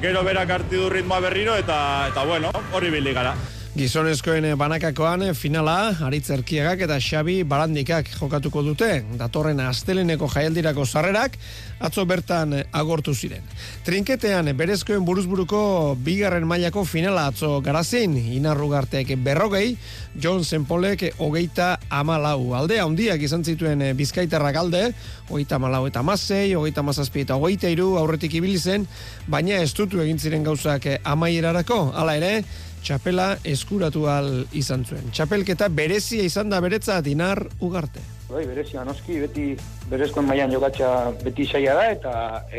gero 0.04 0.28
berak 0.28 0.52
hartu 0.52 0.84
du 0.84 0.92
ritmoa 0.92 1.24
berriro 1.24 1.56
eta 1.56 2.12
eta 2.12 2.28
bueno, 2.28 2.52
hori 2.74 2.92
ibili 2.92 3.16
gara. 3.16 3.38
Gizonezkoen 3.72 4.44
banakakoan 4.60 5.22
finala 5.32 5.94
Aritzerkiagak 6.04 6.82
eta 6.84 6.98
Xabi 7.00 7.38
Barandikak 7.48 8.10
jokatuko 8.18 8.66
dute. 8.66 8.90
Datorren 9.16 9.62
asteleneko 9.64 10.28
jaialdirako 10.28 10.84
sarrerak 10.84 11.38
atzo 11.80 12.04
bertan 12.06 12.52
agortu 12.76 13.14
ziren. 13.16 13.46
Trinketean 13.88 14.52
berezkoen 14.60 15.06
buruzburuko 15.08 15.62
bigarren 16.04 16.44
mailako 16.50 16.84
finala 16.84 17.30
atzo 17.32 17.62
garazin, 17.64 18.18
inarrugartek 18.36 19.14
berrogei, 19.24 19.78
John 20.20 20.44
Senpolek 20.44 21.06
hogeita 21.18 21.78
amalau. 21.90 22.52
Aldea 22.60 22.84
handiak 22.84 23.24
izan 23.24 23.46
zituen 23.48 23.86
bizkaitarra 23.96 24.52
galde, 24.52 24.90
hogeita 25.30 25.56
amalau 25.56 25.86
eta 25.88 26.04
masei, 26.04 26.52
hogeita 26.60 26.84
mazazpi 26.84 27.24
eta 27.24 27.40
hogeita 27.40 27.72
iru 27.72 27.96
aurretik 28.02 28.36
ibilizen, 28.36 28.84
baina 29.32 29.64
estutu 29.64 30.04
egin 30.04 30.20
ziren 30.20 30.44
gauzak 30.44 30.90
amaierarako. 31.08 31.80
Hala 31.96 32.18
ere, 32.20 32.44
txapela 32.84 33.36
eskuratu 33.48 34.08
al 34.10 34.32
izan 34.58 34.86
zuen. 34.86 35.12
Txapelketa 35.14 35.70
berezia 35.70 36.26
izan 36.26 36.50
da 36.50 36.62
beretzat 36.64 37.08
inar 37.08 37.44
ugarte. 37.62 38.02
Bai, 38.32 38.46
berezia 38.48 38.86
noski, 38.88 39.20
beti 39.20 39.46
berezkoen 39.92 40.28
mailan 40.28 40.54
jokatza 40.56 41.12
beti 41.24 41.46
saia 41.46 41.76
da, 41.76 41.88
eta 41.92 42.14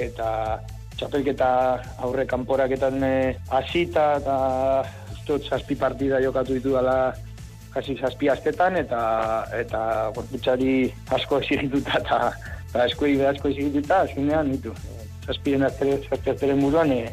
eta 0.05 0.28
txapelketa 1.01 1.51
aurre 2.07 2.27
kanporaketan 2.28 3.01
hasita 3.51 4.09
eta 4.20 4.36
ustot 5.16 5.49
zazpi 5.49 5.78
partida 5.81 6.20
jokatu 6.23 6.59
ditu 6.59 6.77
dela 6.77 7.15
kasi 7.73 7.97
zazpi 7.97 8.28
astetan, 8.28 8.77
eta 8.77 9.03
eta 9.57 9.82
gorputzari 10.15 10.74
asko 11.16 11.40
esigituta 11.40 11.99
eta 12.03 12.20
eta 12.73 12.86
eskuei 12.89 13.16
asko 13.28 13.49
esigituta, 13.49 14.03
azunean 14.07 14.53
ditu. 14.53 14.77
Zazpiren 15.27 15.66
aztere, 15.66 15.99
zazpi 16.09 16.53
buruan, 16.61 16.93
e, 16.93 17.11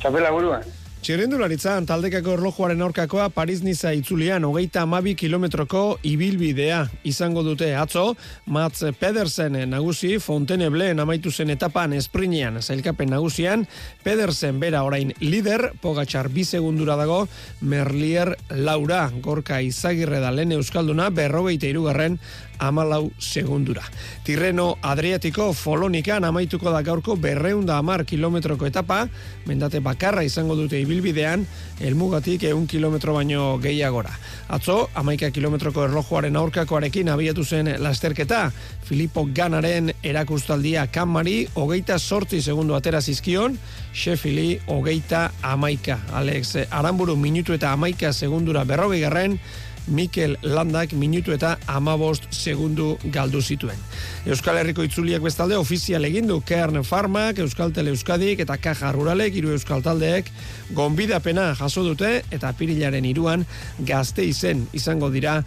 txapela 0.00 0.30
buruan. 0.32 0.64
Txirrendularitzan 1.02 1.82
taldekako 1.82 2.36
erlojuaren 2.36 2.82
aurkakoa 2.86 3.24
Paris-Niza 3.34 3.90
itzulian 3.98 4.44
hogeita 4.46 4.84
amabi 4.86 5.16
kilometroko 5.18 5.96
ibilbidea 6.06 6.84
izango 7.10 7.42
dute. 7.42 7.72
Atzo, 7.74 8.12
Mats 8.46 8.84
Pedersen 9.00 9.58
nagusi 9.72 10.12
Fontainebleau 10.22 10.94
amaitu 11.02 11.32
zen 11.34 11.50
etapan 11.50 11.96
esprinean. 11.98 12.60
Zailkapen 12.62 13.10
nagusian, 13.10 13.66
Pedersen 14.04 14.60
bera 14.62 14.84
orain 14.86 15.10
lider, 15.18 15.72
Pogatxar 15.82 16.30
bi 16.30 16.44
segundura 16.46 16.94
dago, 16.94 17.26
Merlier 17.66 18.36
Laura, 18.54 19.08
gorka 19.26 19.58
izagirre 19.58 20.22
da 20.22 20.30
lehen 20.30 20.54
euskalduna, 20.54 21.10
berrogeita 21.10 21.66
irugarren 21.66 22.20
amalau 22.62 23.10
segundura. 23.18 23.82
Tirreno 24.22 24.76
Adriatiko 24.82 25.50
Folonikan 25.52 26.22
amaituko 26.24 26.70
da 26.70 26.82
gaurko 26.86 27.16
berreunda 27.18 27.76
amar 27.82 28.04
kilometroko 28.06 28.70
etapa, 28.70 29.08
mendate 29.50 29.82
bakarra 29.82 30.22
izango 30.22 30.54
dute 30.54 30.78
ibilbidean, 30.92 31.46
elmugatik 31.80 32.44
eun 32.50 32.66
kilometro 32.68 33.14
baino 33.16 33.56
gehiagora. 33.62 34.12
Atzo, 34.52 34.90
amaika 34.94 35.30
kilometroko 35.32 35.86
erlojuaren 35.86 36.36
aurkakoarekin 36.36 37.08
abiatu 37.08 37.44
zen 37.44 37.70
lasterketa, 37.80 38.50
Filippo 38.84 39.24
Ganaren 39.34 39.92
erakustaldia 40.04 40.86
kanmari, 40.92 41.46
hogeita 41.56 41.98
sortzi 41.98 42.42
segundu 42.42 42.76
atera 42.76 43.00
zizkion, 43.00 43.58
Sheffili 43.92 44.60
hogeita 44.68 45.30
amaika. 45.42 45.98
Alex 46.12 46.56
Aramburu 46.70 47.16
minutu 47.16 47.56
eta 47.56 47.72
amaika 47.72 48.12
segundura 48.12 48.64
berrogei 48.64 49.00
garren, 49.00 49.38
Mikel 49.86 50.36
Landak 50.42 50.92
minutu 50.92 51.32
eta 51.34 51.56
amabost 51.66 52.28
segundu 52.30 52.96
galdu 53.14 53.40
zituen. 53.42 53.78
Euskal 54.26 54.58
Herriko 54.60 54.84
itzuliak 54.86 55.22
bestalde 55.24 55.56
ofizial 55.58 56.04
egindu 56.06 56.40
Kern 56.46 56.82
Farmak, 56.84 57.38
Euskal 57.42 57.72
Tele 57.72 57.90
Euskadik 57.90 58.40
eta 58.44 58.56
Kaja 58.62 58.92
Ruralek, 58.94 59.34
iru 59.34 59.50
Euskal 59.56 59.82
Taldeek, 59.82 60.30
gonbidapena 60.76 61.52
jaso 61.58 61.84
dute 61.86 62.22
eta 62.30 62.52
pirilaren 62.58 63.04
iruan 63.04 63.46
gazte 63.78 64.24
izen 64.24 64.66
izango 64.72 65.10
dira 65.10 65.40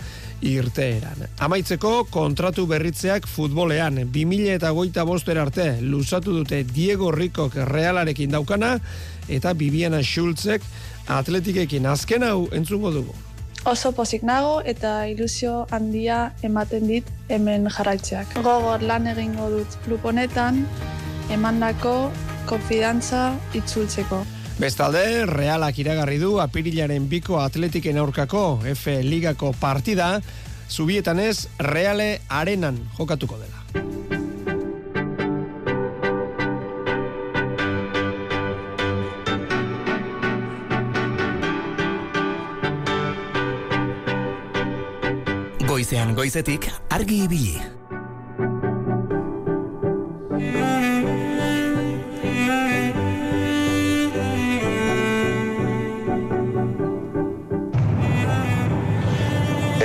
irteeran. 0.45 1.27
Amaitzeko 1.39 2.05
kontratu 2.11 2.67
berritzeak 2.67 3.27
futbolean, 3.27 4.03
2000 4.11 4.57
eta 4.57 4.71
goita 4.75 5.05
boster 5.07 5.39
arte, 5.39 5.69
luzatu 5.81 6.35
dute 6.35 6.63
Diego 6.67 7.11
Rikok 7.15 7.55
realarekin 7.71 8.35
daukana 8.35 8.75
eta 9.29 9.53
Bibiana 9.53 10.03
Schultzek 10.03 10.65
atletikekin 11.07 11.85
azken 11.85 12.25
hau 12.27 12.49
entzungo 12.53 12.91
dugu 12.91 13.15
oso 13.65 13.91
pozik 13.91 14.23
nago 14.23 14.59
eta 14.61 15.07
ilusio 15.09 15.65
handia 15.73 16.33
ematen 16.45 16.87
dit 16.87 17.07
hemen 17.29 17.67
jarraitzeak. 17.69 18.37
Gogor 18.45 18.83
lan 18.85 19.09
egingo 19.09 19.49
dut 19.49 19.77
klub 19.85 20.05
honetan, 20.05 20.61
emandako 21.33 22.11
konfidantza 22.45 23.33
itzultzeko. 23.57 24.21
Bestalde, 24.61 25.25
realak 25.27 25.79
iragarri 25.81 26.19
du 26.21 26.37
apirilaren 26.39 27.09
biko 27.11 27.41
atletiken 27.41 27.97
aurkako 27.99 28.61
F 28.75 29.01
ligako 29.03 29.51
partida, 29.59 30.21
zubietan 30.69 31.19
ez, 31.19 31.47
reale 31.59 32.21
arenan 32.29 32.79
jokatuko 32.97 33.41
dela. 33.41 34.14
Goizean 45.85 46.15
goizetik 46.17 46.65
argi 46.89 47.15
ibili. 47.27 47.59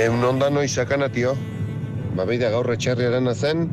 Egun 0.01 0.25
onda 0.25 0.49
noiz 0.49 0.71
sakana, 0.73 1.05
tio. 1.13 1.35
Ba, 2.17 2.25
beida 2.25 2.49
gaur 2.49 2.65
etxerriaren 2.73 3.29
zen, 3.35 3.67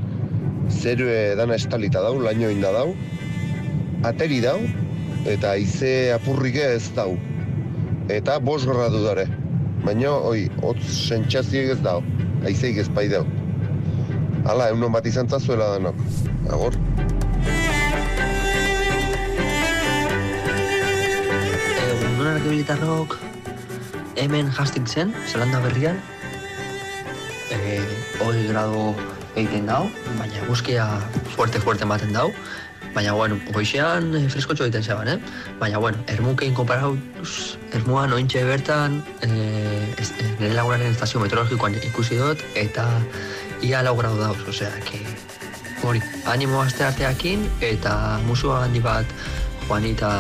zeru 0.69 1.09
edana 1.09 1.57
estalita 1.57 2.05
dau, 2.05 2.19
laino 2.21 2.53
inda 2.53 2.77
dau, 2.77 2.93
ateri 4.05 4.45
dau, 4.45 4.61
eta 5.25 5.57
ize 5.57 6.13
apurrike 6.21 6.75
ez 6.77 6.93
dau. 6.93 7.15
Eta 8.13 8.37
bos 8.39 8.67
gradu 8.69 9.07
dure 9.09 9.31
baina 9.85 10.13
oi, 10.31 10.49
hotz 10.63 10.83
sentsazioik 11.09 11.75
ez 11.77 11.81
dago, 11.85 12.03
aizeik 12.47 12.81
ez 12.83 12.89
bai 12.95 13.09
dago. 13.13 13.27
Hala, 14.49 14.71
egun 14.73 14.93
bat 14.95 15.07
izan 15.07 15.29
zazuela 15.29 15.75
denok. 15.77 15.99
Agor. 16.49 16.77
Egunonak 21.89 22.45
militarrok 22.47 23.19
hemen 24.19 24.51
jastik 24.51 24.89
zen, 24.89 25.13
zelanda 25.31 25.61
berrian, 25.63 25.99
e, 27.55 27.79
hori 28.25 28.47
grado 28.49 28.95
egiten 29.39 29.69
dau, 29.71 29.85
baina 30.19 30.47
guzkia 30.49 30.87
fuerte-fuerte 31.37 31.87
ematen 31.87 32.15
dau, 32.17 32.33
Baina, 32.99 33.13
bueno, 33.13 33.37
goixean 33.55 34.09
eh, 34.19 34.25
freskotxo 34.27 34.65
egiten 34.65 34.83
zeban, 34.83 35.07
eh? 35.07 35.19
Baina, 35.61 35.79
bueno, 35.79 36.01
ermukein 36.11 36.51
konparauz, 36.51 37.55
ermuan 37.79 38.11
ointxe 38.17 38.43
bertan, 38.43 38.97
ez, 39.23 40.09
eh, 40.19 40.27
nire 40.41 40.57
lagunaren 40.57 40.91
estazio 40.91 41.23
meteorologikoan 41.23 41.77
ikusi 41.79 42.19
dut, 42.19 42.43
eta 42.59 42.89
ia 43.63 43.85
lau 43.87 43.95
gradu 44.01 44.19
dauz, 44.19 44.43
osea, 44.51 44.73
que, 44.89 44.99
hori, 45.87 46.03
animo 46.27 46.59
azte 46.59 46.89
arteakin, 46.89 47.47
eta 47.71 48.19
musua 48.27 48.65
handi 48.65 48.83
bat 48.83 49.15
Juanita 49.69 50.13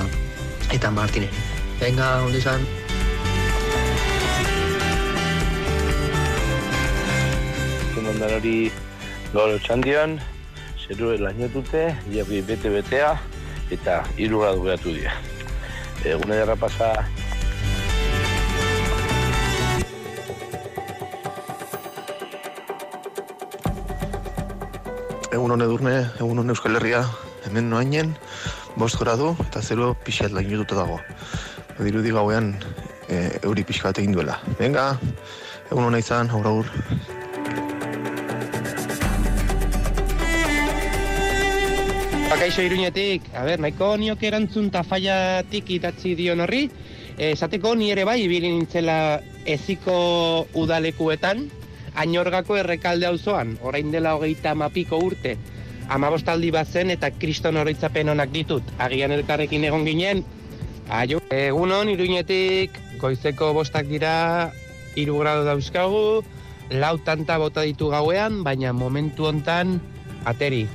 eta 0.70 0.94
Martineri. 0.94 1.44
Venga, 1.82 2.14
ondi 2.30 2.46
zan. 2.46 2.62
Zendan 7.90 8.38
hori 8.38 8.58
gaur 9.34 9.58
txandian, 9.66 10.20
zeru 10.88 11.12
lainotute, 11.20 11.92
jabi 12.08 12.40
bete-betea, 12.40 13.12
eta 13.70 14.00
hiru 14.16 14.40
gradu 14.40 14.62
behatu 14.64 14.94
dira. 14.96 15.12
Egune 16.04 16.38
dara 16.40 16.56
pasa... 16.56 16.94
Egun 25.28 25.52
hone 25.52 25.68
durne, 25.68 25.94
egun 26.16 26.40
hone 26.40 26.56
Euskal 26.56 26.80
Herria, 26.80 27.04
hemen 27.44 27.68
noainen, 27.68 28.16
bost 28.80 28.96
gradu 28.98 29.34
eta 29.44 29.60
zeru 29.60 29.92
pixat 30.06 30.32
lainotuta 30.32 30.80
dago. 30.80 30.96
Dirudi 31.84 32.10
gauean 32.16 32.54
e, 33.12 33.36
euri 33.44 33.62
pixkat 33.68 34.00
egin 34.00 34.16
duela. 34.16 34.40
Venga, 34.58 34.94
egun 35.68 35.84
hona 35.84 36.00
izan, 36.00 36.32
aur 36.32 36.48
aur. 36.48 36.74
Kaixo 42.38 42.62
iruñetik, 42.62 43.24
a 43.34 43.42
ber, 43.42 43.58
nahiko 43.58 43.96
niok 43.98 44.20
erantzun 44.22 44.68
tafaiatik 44.70 45.72
idatzi 45.74 46.12
dion 46.14 46.38
horri, 46.44 46.68
esateko 47.18 47.72
ni 47.74 47.90
ere 47.90 48.04
bai 48.06 48.20
ibili 48.22 48.52
nintzela 48.52 49.18
eziko 49.42 50.46
udalekuetan, 50.54 51.42
ainorgako 51.98 52.60
errekalde 52.62 53.10
auzoan, 53.10 53.56
orain 53.66 53.90
dela 53.90 54.14
hogeita 54.14 54.54
mapiko 54.54 55.02
urte, 55.02 55.34
amabostaldi 55.90 56.54
bat 56.54 56.70
zen 56.70 56.94
eta 56.94 57.10
kriston 57.10 57.58
oroitzapen 57.58 58.14
onak 58.14 58.30
ditut. 58.30 58.62
Agian 58.78 59.18
elkarrekin 59.18 59.66
egon 59.66 59.82
ginen, 59.88 60.22
aio. 60.94 61.18
Egunon, 61.34 61.90
iruñetik, 61.90 62.78
goizeko 63.02 63.50
bostak 63.56 63.90
dira, 63.90 64.52
iru 64.94 65.18
grado 65.18 65.42
dauzkagu, 65.48 66.22
lau 66.70 66.96
tanta 67.02 67.42
bota 67.42 67.66
ditu 67.66 67.90
gauean, 67.90 68.44
baina 68.46 68.70
momentu 68.70 69.26
hontan 69.26 69.80
ateri. 70.22 70.68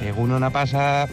Egun 0.00 0.30
hona 0.32 0.48
pasa. 0.48 1.06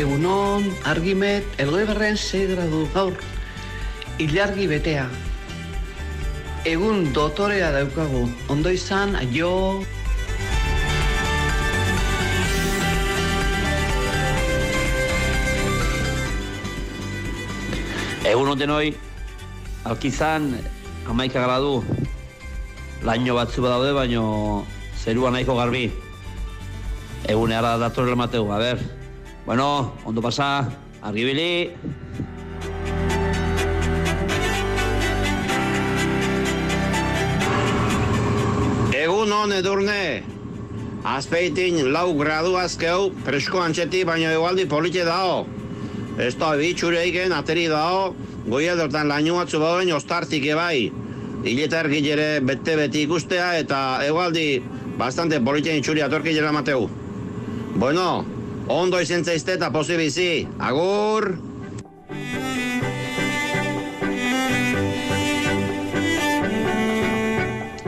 Egunon, 0.00 0.64
argimet, 0.88 1.44
elgoi 1.60 1.84
berren 1.88 2.16
6 2.20 2.46
gradu 2.54 2.82
gaur, 2.94 3.14
ilargi 4.20 4.66
betea. 4.72 5.04
Egun 6.68 7.12
dotorea 7.16 7.68
daukagu, 7.76 8.24
ondo 8.52 8.72
izan, 8.72 9.14
aio... 9.20 9.84
Egun 18.26 18.48
oten 18.56 18.72
hoi, 18.74 18.88
alkizan, 19.84 20.50
amaika 21.08 21.42
gradu, 21.42 21.84
laino 23.02 23.34
batzu 23.34 23.62
badaude, 23.62 23.92
baino 23.94 24.66
zerua 24.98 25.30
nahiko 25.30 25.54
garbi. 25.54 25.90
Egun 27.28 27.52
ara 27.52 27.78
mateu, 28.16 28.52
a 28.52 28.58
ber. 28.58 28.78
Bueno, 29.46 29.92
ondo 30.04 30.20
pasa, 30.20 30.68
argibili. 31.02 31.70
Egun 38.92 39.32
hon 39.32 39.52
edurne, 39.52 40.22
azpeitin 41.04 41.92
lau 41.92 42.14
gradu 42.18 42.56
azkeu, 42.56 43.12
presko 43.24 43.60
antxeti, 43.62 44.04
baina 44.04 44.32
egualdi 44.32 44.66
polite 44.66 45.04
dao. 45.04 45.46
Ez 46.18 46.34
da 46.34 46.56
bitxure 46.56 46.98
eiken, 46.98 47.32
ateri 47.32 47.68
dao, 47.68 48.14
goi 48.46 48.66
edortan 48.70 49.08
laino 49.10 49.40
batzu 49.40 49.60
bauen 49.60 49.92
ostartik 49.92 50.46
ebai. 50.46 50.90
Ileta 51.46 51.82
ergilere 51.84 52.40
bete 52.42 52.76
beti 52.78 53.02
ikustea 53.06 53.52
eta 53.58 53.80
egualdi 54.06 54.62
bastante 54.98 55.40
polite 55.40 55.74
itxuri 55.76 56.02
atorki 56.02 56.34
jera 56.34 56.52
mateu. 56.52 56.88
Bueno, 57.76 58.24
ondo 58.68 59.00
izen 59.00 59.24
zaizte 59.24 59.58
eta 59.58 59.70
posibizi. 59.70 60.46
Agur! 60.58 61.34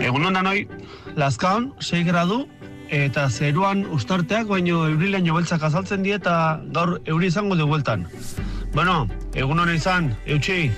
Egun 0.08 0.24
ondan 0.24 0.46
hoi, 0.48 0.68
Lazkaon, 1.20 1.72
6 1.84 2.04
gradu, 2.06 2.46
eta 2.88 3.26
zeruan 3.28 3.84
ustarteak, 3.92 4.46
baino 4.48 4.86
eurilaino 4.88 5.34
beltzak 5.36 5.66
azaltzen 5.68 6.06
die 6.06 6.14
eta 6.16 6.60
gaur 6.72 6.98
euri 7.04 7.28
izango 7.28 7.58
de 7.58 7.66
bueltan. 7.68 8.06
Bueno, 8.74 9.08
egun 9.34 9.58
hona 9.62 9.74
izan, 9.74 10.10
eutxi. 10.28 10.68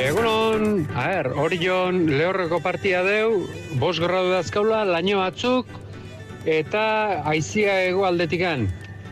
Egunon, 0.00 0.86
a 0.96 1.04
ber, 1.10 1.28
Orion 1.38 2.06
lehorreko 2.08 2.60
partia 2.64 3.02
deu, 3.04 3.44
bos 3.82 3.98
gradu 4.00 4.32
dazkaula, 4.32 4.80
laino 4.88 5.20
batzuk, 5.20 5.68
eta 6.48 6.84
aizia 7.28 7.76
ego 7.90 8.06
aldetikan. 8.08 8.66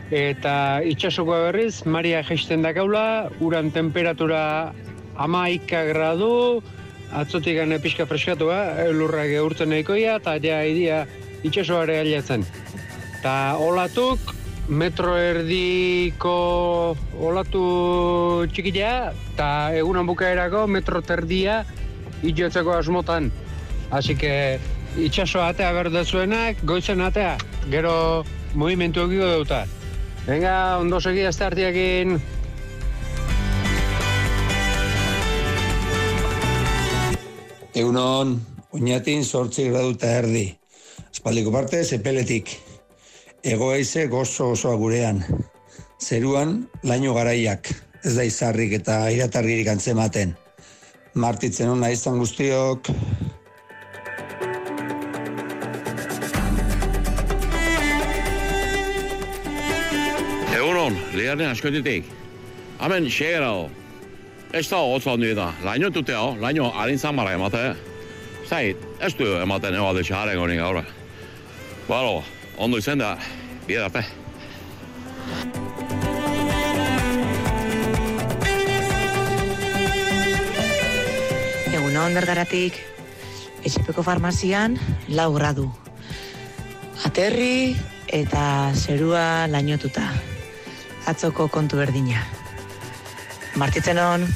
Eta 0.09 0.81
itxasoko 0.89 1.37
berriz, 1.45 1.85
Maria 1.85 2.23
geisten 2.25 2.65
dakaula, 2.65 3.29
uran 3.39 3.69
temperatura 3.71 4.73
amaika 5.15 5.83
gradu, 5.91 6.63
atzotik 7.13 7.61
gane 7.61 7.77
pixka 7.83 8.09
freskatua, 8.09 8.89
lurra 8.97 9.27
geurtzen 9.29 9.69
nahikoia, 9.69 10.17
eta 10.17 10.39
ja 10.41 10.63
idia 10.65 11.03
itxasoare 11.45 11.99
aliatzen. 12.01 12.43
Ta 13.19 13.57
olatuk, 13.59 14.19
metro 14.69 15.17
erdiko 15.19 16.95
olatu 17.19 17.63
txikitea, 18.53 18.93
eta 19.33 19.49
egunan 19.75 20.07
bukaerako 20.07 20.67
metro 20.71 21.01
terdia 21.01 21.65
itxotzeko 22.23 22.77
asmotan. 22.77 23.31
Así 23.91 24.15
que 24.15 24.59
itxaso 24.97 25.41
atea 25.43 25.71
berdezuenak, 25.73 26.63
goizen 26.63 27.01
atea, 27.01 27.35
gero 27.73 28.23
movimentu 28.53 29.03
egiko 29.09 29.27
dauta. 29.33 29.65
Venga, 30.27 30.77
ondo 30.77 31.01
segi 31.01 31.25
azte 31.25 31.47
hartiakin. 31.47 32.19
Egunon, 37.73 38.37
oinatin 38.75 39.23
sortzi 39.25 39.69
gradu 39.69 39.95
eta 39.97 40.15
erdi. 40.21 40.47
Espaldiko 41.09 41.51
parte, 41.51 41.83
zepeletik. 41.83 42.68
Egoeize 43.43 44.07
gozo 44.07 44.49
osoa 44.51 44.75
gurean. 44.75 45.23
Zeruan, 46.03 46.67
laino 46.83 47.13
garaiak. 47.15 47.69
Ez 48.03 48.11
da 48.17 48.23
izarrik 48.27 48.73
eta 48.75 48.97
iratarririk 49.15 49.67
antzematen. 49.71 50.33
Martitzen 51.15 51.69
hona 51.71 51.89
izan 51.91 52.19
guztiok. 52.19 52.89
Egunon, 60.55 60.97
ligarren 61.15 61.47
askotitik. 61.47 62.09
Hemen 62.79 63.07
xegerao. 63.07 63.69
Ez 64.51 64.65
da 64.67 64.81
hotz 64.83 65.05
handi 65.07 65.31
da. 65.37 65.53
Laino 65.63 65.91
tuteo, 65.95 66.35
laino 66.41 66.73
harin 66.75 66.99
zamara 66.99 67.37
emate. 67.39 67.63
Zait, 68.49 68.83
ez 68.99 69.13
du 69.15 69.31
ematen 69.39 69.79
ego 69.79 69.87
alde 69.93 70.03
xaren 70.03 70.43
hori 70.43 70.59
gaur. 70.59 70.81
Baro, 71.87 72.19
ondo 72.59 72.77
izen 72.77 72.99
da, 72.99 73.13
bide 73.63 73.79
arte. 73.85 74.01
Egun 81.71 81.95
hon 82.01 82.17
bergaratik, 82.19 82.81
etxepeko 83.63 84.03
farmazian 84.03 84.75
lau 85.15 85.31
gradu. 85.37 85.69
Aterri 87.07 87.77
eta 88.11 88.43
zerua 88.75 89.47
lainotuta. 89.47 90.09
Atzoko 91.07 91.47
kontu 91.47 91.79
berdina. 91.79 92.19
Martitzen 93.55 93.97
hon. 94.03 94.27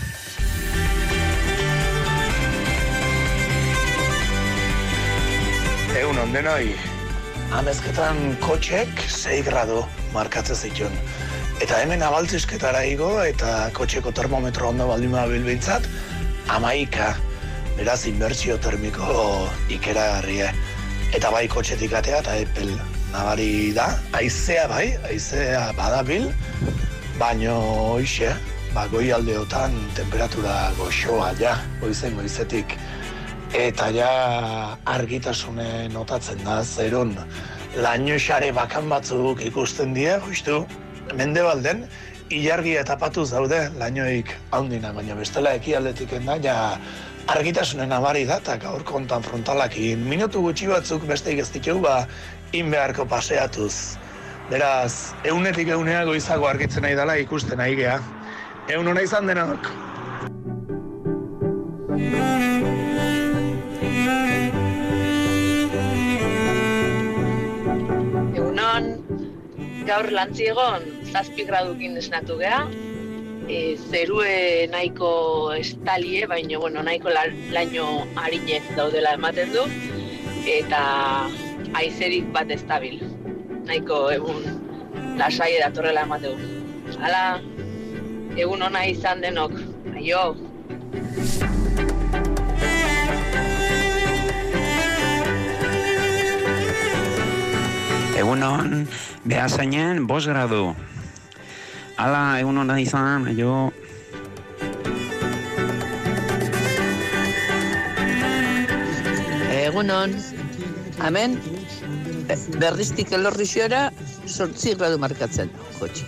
Egun 5.93 6.17
ondenoi, 6.23 6.71
amezketan 7.51 8.37
kotxek 8.39 8.89
6 9.09 9.43
gradu 9.47 9.83
markatzen 10.13 10.55
zituen. 10.55 10.95
Eta 11.61 11.79
hemen 11.83 12.01
abaltzizketara 12.01 12.83
igo 12.89 13.09
eta 13.23 13.69
kotxeko 13.75 14.11
termometro 14.11 14.69
ondo 14.69 14.87
baldin 14.87 15.11
bilbintzat, 15.11 15.83
amaika, 16.47 17.15
beraz 17.77 18.05
inbertsio 18.07 18.57
termiko 18.57 19.49
ikeragarrie. 19.69 20.49
Eta 21.13 21.31
bai 21.31 21.47
kotxetik 21.47 21.93
atea 21.93 22.19
eta 22.23 22.35
epel 22.35 22.73
nabari 23.11 23.73
da, 23.73 23.99
aizea 24.13 24.67
bai, 24.67 24.97
aizea 25.09 25.71
badabil, 25.77 26.31
baino 27.19 27.53
hoxe, 27.93 28.33
ba, 28.73 28.87
goi 28.89 29.11
aldeotan 29.13 29.75
temperatura 29.95 30.71
goxoa 30.79 31.33
ja, 31.37 31.57
goizen 31.81 32.17
goizetik. 32.17 32.77
Eta 33.53 33.91
ja 33.93 34.09
argitasune 34.89 35.85
notatzen 35.93 36.39
da, 36.41 36.63
zeron 36.65 37.11
laino 37.77 38.15
xare 38.17 38.47
bakan 38.49 38.89
batzuk 38.89 39.43
ikusten 39.45 39.93
die, 39.93 40.09
justu, 40.25 40.63
mendebalden, 41.13 41.83
ilargi 42.33 42.73
eta 42.81 42.97
patuz 42.97 43.27
daude 43.29 43.59
lainoik 43.77 44.33
haundina, 44.57 44.89
baina 44.97 45.13
bestela 45.13 45.53
ekialdetik 45.59 46.17
da, 46.25 46.39
ja 46.41 46.57
argitasunen 47.29 47.93
nabari 47.93 48.25
da, 48.25 48.39
eta 48.41 48.57
gaur 48.57 48.81
kontan 48.89 49.21
frontalakin. 49.21 50.01
Minutu 50.01 50.41
gutxi 50.41 50.73
batzuk 50.73 51.05
beste 51.05 51.37
ez 51.37 51.51
ditugu, 51.53 51.85
ba, 51.85 52.07
in 52.53 52.73
beharko 52.73 53.05
paseatuz. 53.05 53.99
Beraz, 54.49 55.13
eunetik 55.29 55.69
eunea 55.69 56.03
goizago 56.09 56.49
argitzen 56.49 56.81
nahi 56.81 56.97
dela 56.97 57.21
ikusten 57.21 57.61
nahi 57.61 57.77
gea. 57.77 57.99
Egun 58.67 58.87
hona 58.87 59.05
izan 59.05 59.29
denok. 59.29 59.92
Gaur 69.87 70.09
lantziegon 70.11 70.85
zazpi 71.11 71.45
gradukin 71.47 71.97
esnatu 71.99 72.37
gea, 72.39 72.63
e, 73.47 73.75
zerue 73.91 74.67
nahiko 74.71 75.53
estalie, 75.57 76.25
baina 76.27 76.59
bueno, 76.59 76.83
nahiko 76.83 77.09
la, 77.09 77.25
laino 77.51 78.05
harinez 78.15 78.63
daudela 78.77 79.15
ematen 79.19 79.51
du, 79.53 79.65
eta 80.47 80.83
aizerik 81.79 82.29
bat 82.35 82.51
estabil. 82.51 83.01
Nahiko 83.67 84.09
egun 84.11 85.17
lasai 85.19 85.53
datorrela 85.59 86.07
ematen 86.07 86.39
du. 86.39 86.97
Hala, 86.99 87.39
egun 88.37 88.63
ona 88.69 88.85
izan 88.87 89.23
denok. 89.23 89.55
Aio! 89.93 90.25
Egunon, 98.23 98.85
behazainen, 99.25 100.07
bos 100.07 100.25
gradu. 100.27 100.73
Ala, 101.97 102.39
egun 102.41 102.57
hona 102.57 102.79
izan, 102.81 103.27
jo. 103.37 103.71
Egunon, 109.63 110.15
hemen 111.01 111.37
berriztik 112.59 113.13
elorri 113.15 113.45
xoera 113.47 113.87
sortzi 114.27 114.75
gradu 114.79 114.99
markatzen, 115.01 115.51
jotxi. 115.79 116.05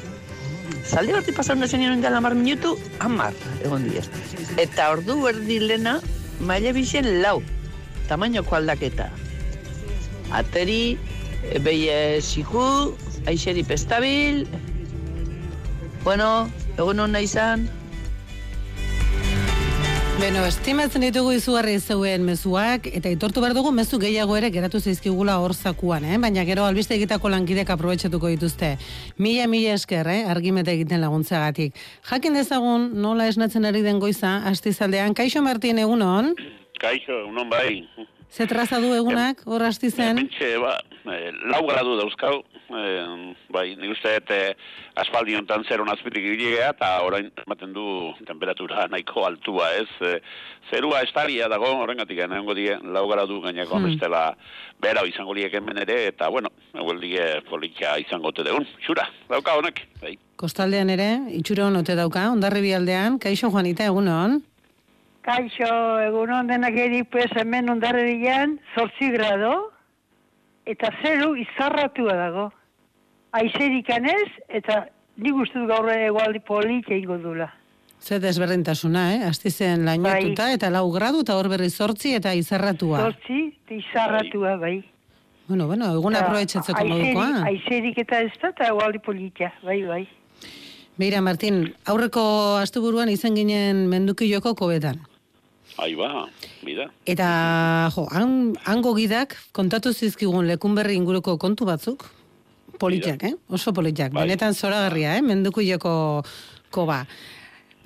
Zalde 0.86 1.16
horti 1.18 1.34
pasan 1.34 1.64
da 1.64 1.68
zenien 1.68 2.02
dela 2.02 2.22
mar 2.22 2.36
minutu, 2.38 2.76
amar, 3.00 3.34
egon 3.64 3.88
diez. 3.90 4.06
Eta 4.62 4.92
ordu 4.94 5.18
erdi 5.32 5.60
lena, 5.64 5.98
maile 6.40 6.76
bixen 6.78 7.08
lau, 7.24 7.40
tamainoko 8.10 8.60
aldaketa. 8.60 9.10
Ateri, 10.36 10.98
beie 11.66 12.22
ziku, 12.22 12.94
aixeri 13.26 13.64
pestabil, 13.64 14.46
bueno, 16.04 16.48
egun 16.78 17.00
hona 17.06 17.22
izan, 17.26 17.68
Beno, 20.16 20.46
estimatzen 20.48 21.04
ditugu 21.04 21.34
izugarri 21.36 21.74
zeuen 21.76 22.24
mezuak, 22.24 22.86
eta 22.98 23.10
itortu 23.12 23.42
behar 23.44 23.52
dugu 23.58 23.74
mezu 23.76 23.98
gehiago 24.00 24.38
ere 24.40 24.48
geratu 24.54 24.80
zaizkigula 24.80 25.34
hor 25.44 25.52
zakuan, 25.54 26.06
eh? 26.08 26.16
baina 26.24 26.46
gero 26.48 26.64
albiste 26.64 26.96
egitako 26.96 27.34
lankidek 27.34 27.74
aprobetxatuko 27.76 28.32
dituzte. 28.32 28.70
Mila, 29.20 29.50
mila 29.52 29.74
esker, 29.76 30.08
eh? 30.08 30.22
argimete 30.32 30.72
egiten 30.72 31.04
laguntzagatik. 31.04 31.76
Jakin 32.08 32.40
dezagun, 32.40 32.88
nola 33.04 33.28
esnatzen 33.28 33.68
ari 33.68 33.84
den 33.84 34.00
goiza, 34.00 34.38
astizaldean, 34.48 35.18
Kaixo 35.20 35.44
Martin 35.44 35.84
egunon? 35.84 36.32
Kaixo, 36.80 37.20
egunon 37.26 37.52
bai. 37.52 37.84
Ze 38.32 38.48
traza 38.48 38.80
du 38.80 38.96
egunak, 38.96 39.44
hor 39.44 39.68
astizen? 39.68 40.24
Bentxe, 40.24 40.54
ba, 40.64 40.78
eh, 41.12 41.34
lau 41.52 41.66
gradu 41.68 42.00
dauzkau, 42.00 42.40
eh, 42.70 43.36
bai, 43.54 43.76
nik 43.76 43.92
uste 43.94 44.14
dut 44.20 44.32
eh, 44.32 44.56
aspaldi 44.96 45.36
honetan 45.36 45.64
zer 45.68 45.82
honazpitik 45.84 46.24
ibilegea, 46.24 46.70
eta 46.74 47.02
orain 47.06 47.32
ematen 47.46 47.74
du 47.74 48.14
temperatura 48.26 48.88
nahiko 48.92 49.26
altua, 49.26 49.72
ez? 49.78 49.90
Eh, 50.02 50.20
zerua 50.72 51.02
estaria 51.06 51.48
dago, 51.52 51.68
horrengatik 51.84 52.24
egongo 52.26 52.56
die, 52.58 52.78
lau 52.84 53.08
gradu 53.08 53.42
gainako 53.42 53.76
Hmm. 53.80 53.90
bestela 53.92 54.36
bera 54.82 55.04
izango 55.06 55.34
liek 55.34 55.54
hemen 55.54 55.78
ere, 55.78 56.08
eta 56.08 56.30
bueno, 56.30 56.50
eguel 56.74 57.00
die 57.02 57.26
polikia 57.50 57.98
izango 58.00 58.32
te 58.32 58.44
deun, 58.44 58.66
xura, 58.86 59.08
dauka 59.30 59.56
honek, 59.58 59.82
bai. 60.02 60.18
Kostaldean 60.36 60.90
ere, 60.90 61.20
itxura 61.32 61.68
honote 61.68 61.96
dauka, 61.96 62.30
ondarri 62.32 62.62
bialdean, 62.62 63.20
Kaixo 63.20 63.50
Juanita 63.52 63.86
egunon? 63.86 64.42
Kaixo, 65.26 65.70
egunon 66.06 66.48
denak 66.48 66.76
erik, 66.78 67.10
pues 67.10 67.32
hemen 67.36 67.70
ondarribian, 67.70 68.60
zortzi 68.76 69.10
grado, 69.12 69.72
eta 70.66 70.92
zeru 71.02 71.36
izarratua 71.40 72.16
dago. 72.18 72.50
Aizerikan 73.36 74.06
ez, 74.08 74.30
eta 74.50 74.86
nik 75.22 75.36
uste 75.36 75.60
dut 75.60 75.70
gaur 75.70 75.90
egualdi 75.92 76.42
polit 76.46 76.90
egingo 76.90 77.18
dula. 77.22 77.50
Ze 78.00 78.20
desberdintasuna, 78.20 79.06
eh? 79.16 79.22
Astizen 79.28 79.86
lainotuta 79.86 80.52
eta 80.54 80.70
lau 80.70 80.90
gradu 80.94 81.24
eta 81.24 81.38
hor 81.40 81.50
berri 81.50 81.70
zortzi 81.70 82.14
eta 82.16 82.34
izarratua. 82.36 83.00
Zortzi, 83.08 83.40
eta 83.66 83.80
izarratua, 83.80 84.58
bai. 84.62 84.76
Bueno, 85.48 85.68
bueno, 85.68 85.92
egun 85.94 86.16
aprobetxatzeko 86.18 86.86
modukoa. 86.90 87.46
Aizerik 87.50 88.00
eta 88.02 88.22
ez 88.26 88.34
da, 88.42 88.50
eta 88.50 88.70
egualdi 88.74 89.02
polita, 89.06 89.52
bai, 89.64 89.82
bai. 89.86 90.04
Beira, 90.98 91.20
Martin, 91.22 91.60
aurreko 91.92 92.24
asteburuan 92.62 93.10
izan 93.12 93.36
ginen 93.36 93.86
mendukiloko 93.92 94.56
kobetan. 94.56 95.02
Ahí 95.78 95.96
ba, 95.96 96.28
bida. 96.64 96.90
Eta, 97.06 97.90
jo, 97.96 98.06
han, 98.12 98.54
hango 98.64 98.94
gidak 98.96 99.36
kontatu 99.52 99.92
zizkigun 99.94 100.48
lekun 100.48 100.76
berri 100.76 100.96
inguruko 100.96 101.38
kontu 101.38 101.66
batzuk, 101.68 102.06
politiak, 102.80 103.24
eh? 103.28 103.34
Oso 103.50 103.74
politiak. 103.76 104.14
Bai. 104.16 104.24
Benetan 104.24 104.56
zoragarria, 104.56 105.18
eh? 105.18 105.22
Mendukiloko 105.22 106.24
koba. 106.72 107.06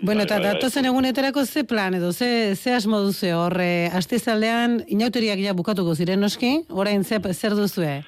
Bueno, 0.01 0.21
eta 0.23 0.35
Bai, 0.37 0.43
bai, 0.43 0.51
bai. 0.53 0.61
datozen 0.61 0.85
egunetarako 0.85 1.45
ze 1.45 1.63
plan 1.67 1.93
edo, 1.97 2.13
ze, 2.13 2.55
ze 2.55 2.71
asmo 2.73 3.01
duzu 3.03 3.33
horre, 3.35 3.89
astizaldean 3.93 4.83
inauteriak 4.87 5.41
ja 5.43 5.53
bukatuko 5.53 5.95
ziren 5.95 6.21
noski, 6.23 6.61
orain 6.69 7.03
ze, 7.03 7.19
zer 7.33 7.55
duzue? 7.57 8.03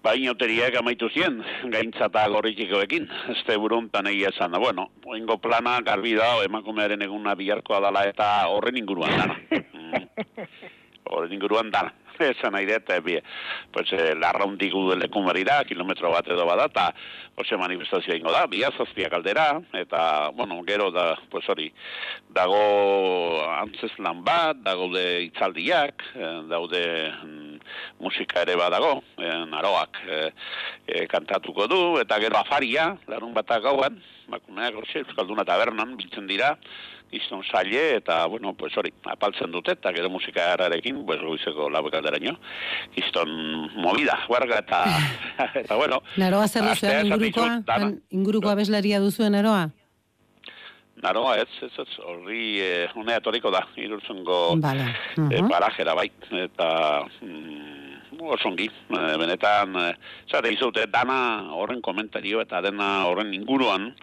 Ba, 0.00 0.14
inauteriak 0.16 0.78
amaitu 0.80 1.10
zien, 1.12 1.42
gaintzata 1.68 2.22
gorritikoekin, 2.32 3.04
este 3.34 3.56
buruntan 3.60 4.06
egia 4.08 4.30
esan 4.32 4.54
da, 4.56 4.58
bueno, 4.58 4.86
oingo 5.04 5.36
plana 5.44 5.74
garbi 5.84 6.14
da, 6.16 6.30
emakumearen 6.46 7.04
eguna 7.04 7.34
biharkoa 7.36 7.82
dala 7.84 8.06
eta 8.08 8.30
horren 8.48 8.80
inguruan 8.80 9.16
dana. 9.18 9.36
Mm. 9.80 10.06
Horren 11.10 11.32
inguruan 11.34 11.70
dana. 11.74 11.90
Esan 12.20 12.52
nahi 12.52 12.66
dut, 12.68 12.90
bi, 13.04 13.16
pues, 13.72 13.88
eh, 13.96 14.12
larraundik 14.14 14.74
udeleku 14.76 15.22
marira, 15.24 15.62
kilometro 15.64 16.10
bat 16.12 16.28
edo 16.28 16.44
bada, 16.46 16.66
eta 16.68 16.90
ose 17.40 17.56
manifestazioa 17.56 18.18
ingo 18.18 18.32
da, 18.34 18.44
bia 18.50 18.70
zazpiak 18.76 19.14
aldera, 19.16 19.46
eta, 19.72 20.02
bueno, 20.36 20.60
gero 20.68 20.90
da, 20.92 21.14
pues 21.32 21.48
hori, 21.48 21.70
dago 22.36 22.60
antzeslan 23.56 24.22
bat, 24.26 24.60
daude 24.66 25.04
itzaldiak, 25.30 26.04
eh, 26.14 26.34
daude 26.50 26.84
mm, 27.08 27.58
musika 28.04 28.44
ere 28.44 28.56
badago, 28.60 29.00
naroak 29.50 30.02
eh, 30.06 30.30
eh, 30.86 31.06
kantatuko 31.08 31.66
du, 31.70 31.82
eta 32.02 32.20
gero 32.20 32.40
afaria, 32.40 32.92
larun 33.08 33.32
batak 33.34 33.64
gauan, 33.64 34.00
horxe, 34.30 35.06
Euskalduna 35.06 35.44
tabernan, 35.48 35.96
biltzen 35.98 36.28
dira, 36.28 36.54
gizton 37.10 37.42
saile, 37.50 37.96
eta, 37.96 38.24
bueno, 38.30 38.52
pues 38.54 38.76
hori, 38.78 38.92
apaltzen 39.10 39.50
dute, 39.50 39.72
eta 39.72 39.90
gero 39.92 40.10
musika 40.10 40.52
erarekin, 40.54 41.00
pues 41.06 41.20
goizeko 41.20 41.68
lauek 41.70 41.94
alderaino, 41.98 42.36
gizton 42.94 43.32
movida, 43.82 44.18
huerga, 44.28 44.60
eta, 44.62 44.84
eta 45.64 45.74
bueno, 45.80 46.02
Naroa 46.16 46.46
zer 46.48 46.62
duzuen 46.68 47.06
ingurukoa? 47.10 47.48
dizut, 47.50 47.66
dana. 47.66 47.86
Han- 47.90 48.00
Inguruko 48.10 48.48
abeslaria 48.52 49.00
duzuen 49.02 49.32
naroa? 49.34 49.68
Naroa, 51.02 51.36
ez, 51.40 51.48
ez, 51.64 51.72
ez, 51.80 51.88
horri, 52.04 52.60
eh, 52.60 52.88
honea 52.94 53.16
etoriko 53.22 53.50
da, 53.50 53.62
irurtzungo 53.80 54.56
Vale. 54.60 54.84
e, 55.32 55.40
parajera 55.48 55.94
bai, 55.96 56.10
eta 56.42 56.66
mm, 57.22 58.20
osongi, 58.36 58.66
e, 58.68 58.98
benetan, 59.22 59.78
e, 59.80 59.94
zate 60.28 60.52
izute, 60.52 60.84
dana 60.92 61.54
horren 61.56 61.80
komentario 61.80 62.42
eta 62.44 62.60
dena 62.60 63.06
horren 63.08 63.32
inguruan, 63.32 63.94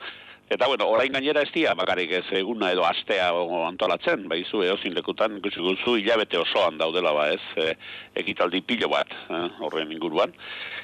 eta 0.50 0.68
bueno, 0.68 0.88
orain 0.88 1.12
gainera 1.12 1.42
ez 1.44 1.52
dia, 1.52 1.74
bakarik 1.76 2.12
ez 2.22 2.26
eguna 2.40 2.72
edo 2.72 2.86
astea 2.88 3.30
antolatzen, 3.68 4.28
bai 4.32 4.44
zu 4.48 4.62
eozin 4.64 4.96
lekutan, 4.96 5.38
ikusi 5.42 5.60
guzu 5.64 5.98
hilabete 6.00 6.40
osoan 6.40 6.78
daudela 6.80 7.12
ba 7.14 7.28
ez, 7.34 7.42
e, 7.60 7.74
ekitaldi 8.24 8.62
pilo 8.64 8.90
bat 8.90 9.12
eh, 9.12 9.44
horren 9.60 9.92
inguruan, 9.92 10.32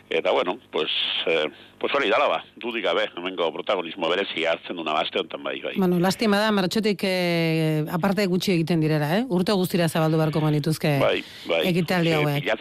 eta 0.09 0.31
bueno, 0.35 0.57
pues, 0.71 0.91
e, 1.27 1.47
pues 1.79 1.95
hori 1.95 2.11
dala 2.11 2.27
ba, 2.27 2.43
dudik 2.59 2.83
gabe, 2.83 3.07
hemengo 3.15 3.49
protagonismo 3.55 4.09
berezi 4.11 4.45
hartzen 4.45 4.75
duna 4.75 4.97
aste 4.99 5.19
honetan 5.19 5.43
bai, 5.43 5.59
bai. 5.63 5.75
Bueno, 5.77 5.99
lastima 5.99 6.41
da, 6.43 6.51
martxotik 6.51 7.07
eh, 7.07 7.85
aparte 7.91 8.27
gutxi 8.27 8.57
egiten 8.57 8.83
direra, 8.83 9.13
eh? 9.17 9.23
Urte 9.29 9.55
guztira 9.55 9.87
zabaldu 9.87 10.19
beharko 10.19 10.43
genituzke 10.43 10.97
bai, 10.99 11.19
bai. 11.47 11.63
ekitaldi 11.71 12.17
hauek. 12.19 12.51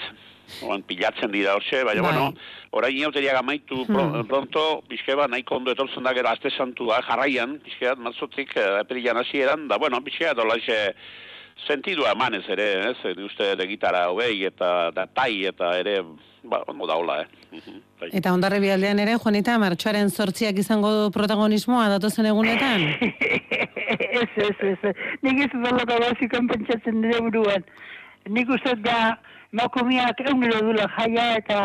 Oan 0.62 0.82
pilatzen 0.86 1.32
dira 1.32 1.54
horxe, 1.56 1.82
baina 1.84 2.02
Bai. 2.02 2.12
bueno, 2.12 2.34
orain 2.72 2.96
inauteriak 2.96 3.36
amaitu 3.40 3.86
pro, 3.86 4.04
Hmm. 4.04 4.26
pronto, 4.28 4.82
pixkeba 4.88 5.26
nahiko 5.28 5.56
ondo 5.56 5.72
etortzen 5.72 6.02
da 6.04 6.12
gero 6.14 6.28
aste 6.28 6.50
santua 6.50 7.00
jarraian, 7.02 7.58
pixkebat 7.64 7.98
matzotik 7.98 8.56
eh, 8.56 8.80
apirilan 8.80 9.16
hasieran, 9.16 9.68
da 9.68 9.78
bueno, 9.78 10.00
pixkebat 10.04 10.38
olaxe 10.38 10.94
sentidua 11.66 12.12
emanez 12.12 12.44
ere, 12.48 12.90
ez, 12.90 12.96
eh, 13.04 13.14
uste 13.24 13.54
de 13.56 13.66
gitara 13.68 14.08
hobei 14.10 14.44
eta 14.44 14.90
da 14.90 15.06
tai 15.06 15.44
eta 15.46 15.76
ere, 15.78 16.02
ba, 16.42 16.62
ondo 16.66 16.86
da 16.86 16.96
hola, 16.96 17.22
eh. 17.22 17.60
Bai. 18.00 18.08
Eta 18.12 18.32
ondarre 18.32 18.58
bialdean 18.60 18.98
ere, 18.98 19.16
Juanita, 19.20 19.58
martxoaren 19.58 20.08
sortziak 20.10 20.56
izango 20.58 20.90
du 20.90 21.10
protagonismoa 21.12 21.88
datozen 21.88 22.26
egunetan? 22.26 22.86
ez, 24.22 24.28
ez, 24.36 24.56
ez. 24.72 24.94
Nik 25.22 25.44
ez 25.46 25.50
dolako 25.52 25.98
gauzikan 26.00 26.48
pentsatzen 26.48 27.00
nire 27.02 27.20
buruan. 27.20 27.64
Nik 28.28 28.48
uste 28.54 28.74
da, 28.82 29.18
emakumeak 29.52 30.20
egunero 30.26 30.60
dula 30.68 30.88
jaia 30.96 31.26
eta 31.38 31.58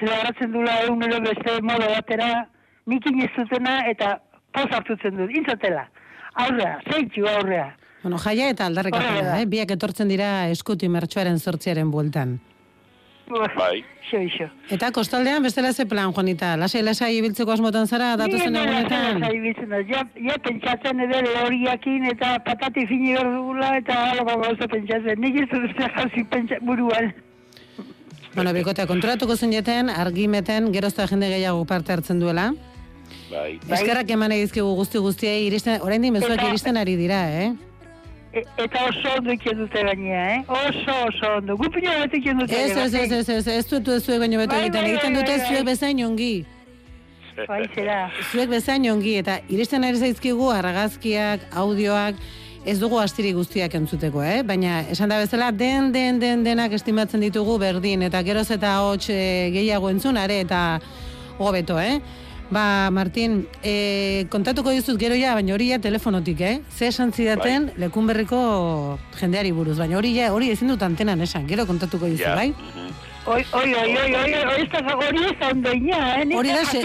zelabratzen 0.00 0.52
dula 0.52 0.80
egunero 0.84 1.20
beste 1.24 1.60
modo 1.62 1.88
batera, 1.90 2.46
nik 2.86 3.06
inezutena 3.10 3.78
eta 3.90 4.18
poz 4.52 4.68
hartutzen 4.72 5.16
dut, 5.16 5.30
intzatela. 5.36 5.86
Aurrea, 6.34 6.80
zeitzu 6.92 7.26
aurrea. 7.26 7.70
Bueno, 8.02 8.18
jaia 8.22 8.50
eta 8.52 8.66
Horrela 8.68 9.22
da. 9.22 9.40
eh? 9.40 9.46
Biak 9.46 9.70
etortzen 9.74 10.08
dira 10.08 10.48
eskuti 10.52 10.88
martxoaren 10.88 11.38
sortziaren 11.38 11.90
bueltan. 11.90 12.38
Bai. 13.58 13.84
Xo, 14.06 14.18
xo. 14.30 14.46
Eta 14.70 14.92
kostaldean 14.94 15.42
bestela 15.42 15.72
ze 15.72 15.86
plan, 15.86 16.12
Juanita? 16.14 16.56
Lasai, 16.56 16.82
lasai 16.86 17.16
ibiltzeko 17.18 17.52
asmotan 17.52 17.86
zara, 17.86 18.16
datu 18.16 18.38
zen 18.38 18.52
Ni 18.52 18.60
hemen 18.60 18.74
egunetan? 18.86 19.20
lasai 19.20 19.36
ibiltzen 19.36 19.68
da. 19.68 19.80
Ja, 19.88 20.04
ja 20.28 20.36
pentsatzen 20.44 21.00
edo 21.00 21.22
horiakin 21.42 22.04
eta 22.12 22.36
patati 22.46 22.86
fini 22.86 23.12
behar 23.14 23.32
dugula 23.34 23.72
eta 23.80 23.98
alako 24.12 24.38
gauza 24.44 24.68
pentsatzen. 24.68 25.20
Nik 25.20 25.40
ez 25.42 25.48
dut 25.50 25.74
jasi 25.80 26.24
pentsa 26.24 26.60
buruan. 26.62 27.12
Bueno, 28.36 28.52
bikotea, 28.52 28.86
konturatuko 28.86 29.34
zineten, 29.36 29.88
argimeten, 29.90 30.70
gerozta 30.72 31.06
jende 31.08 31.30
gehiago 31.32 31.64
parte 31.64 31.94
hartzen 31.94 32.20
duela. 32.20 32.50
Bai. 33.30 33.58
Eskerrak 33.72 34.10
eman 34.12 34.32
egizkigu 34.36 34.74
guzti 34.76 35.00
guztiei, 35.02 35.46
iristen, 35.46 35.80
orain 35.82 36.02
di 36.02 36.10
mezuak 36.14 36.42
iristen 36.46 36.76
ari 36.76 36.96
dira, 37.00 37.22
eh? 37.32 37.54
E, 38.36 38.42
eta 38.60 38.84
oso 38.90 39.14
ondo 39.16 39.32
iken 39.32 39.62
dute 39.62 39.82
gainea, 39.88 40.24
eh? 40.34 40.40
Oso, 40.46 40.94
oso 41.08 41.28
ondo. 41.38 41.56
Gupino 41.56 41.94
bat 42.02 42.16
iken 42.18 42.42
dute. 42.42 42.52
Ez, 42.52 42.76
ez, 42.76 42.94
ez, 42.94 43.12
ez, 43.12 43.28
ez, 43.32 43.46
ez 43.48 43.64
dut 43.70 43.88
ez 43.94 44.02
zuek 44.04 44.20
baino 44.20 44.42
beto 44.42 44.52
Bai, 44.52 44.66
egiten, 44.66 44.82
bai, 44.82 44.90
egiten 44.92 45.14
bai, 45.14 45.22
dute 45.22 45.36
bai, 45.38 45.46
zuek 45.46 45.62
bai. 45.62 45.68
bezain 45.72 46.02
ongi. 46.04 46.34
Bai, 47.48 47.62
zera. 47.74 48.00
Zuek 48.32 48.52
bezain 48.52 48.90
ongi, 48.92 49.14
eta 49.22 49.38
iristen 49.52 49.88
ari 49.88 50.02
zaizkigu 50.04 50.50
argazkiak, 50.52 51.48
audioak, 51.64 52.20
ez 52.66 52.76
dugu 52.82 53.00
astiri 53.00 53.32
guztiak 53.36 53.74
entzuteko, 53.78 54.20
eh? 54.26 54.42
Baina, 54.44 54.82
esan 54.92 55.12
da 55.12 55.22
bezala, 55.22 55.48
den, 55.52 55.88
den, 55.96 56.20
den, 56.20 56.44
denak 56.44 56.76
estimatzen 56.76 57.24
ditugu 57.24 57.56
berdin, 57.62 58.04
eta 58.10 58.20
geroz 58.26 58.50
eta 58.52 58.76
hots 58.84 59.08
eh, 59.14 59.48
gehiago 59.54 59.88
entzun, 59.92 60.20
are, 60.20 60.42
eta 60.44 60.62
hobeto, 61.38 61.80
eh? 61.80 62.00
Ba, 62.50 62.90
Martin, 62.94 63.40
e, 63.64 64.26
kontatuko 64.30 64.70
dizut 64.70 65.00
gero 65.00 65.16
ja, 65.18 65.34
baina 65.34 65.54
hori 65.56 65.72
ja 65.72 65.80
telefonotik, 65.82 66.40
eh? 66.46 66.60
Ze 66.70 66.92
esan 66.92 67.10
zidaten 67.12 67.72
lekun 67.82 68.06
berriko 68.06 68.38
jendeari 69.18 69.50
buruz, 69.52 69.74
baina 69.80 69.98
hori 69.98 70.14
ja, 70.14 70.30
hori 70.32 70.52
ezin 70.54 70.70
dut 70.70 70.84
antenan 70.86 71.20
esan, 71.26 71.48
gero 71.50 71.66
kontatuko 71.66 72.06
dizu, 72.06 72.30
bai? 72.38 72.52
Oi, 73.26 73.40
oi, 73.58 73.72
oi, 73.74 73.96
oi, 73.98 74.12
oi, 74.14 74.34
oi, 74.38 74.60
ez 74.62 74.68
da 74.70 74.94
hori 74.94 75.24
ez 75.26 75.32
da 75.40 75.48
ondo 75.50 75.72
ina, 75.74 75.98
eh? 76.20 76.28
Hori 76.38 76.54
da 76.54 76.62
se-. 76.70 76.84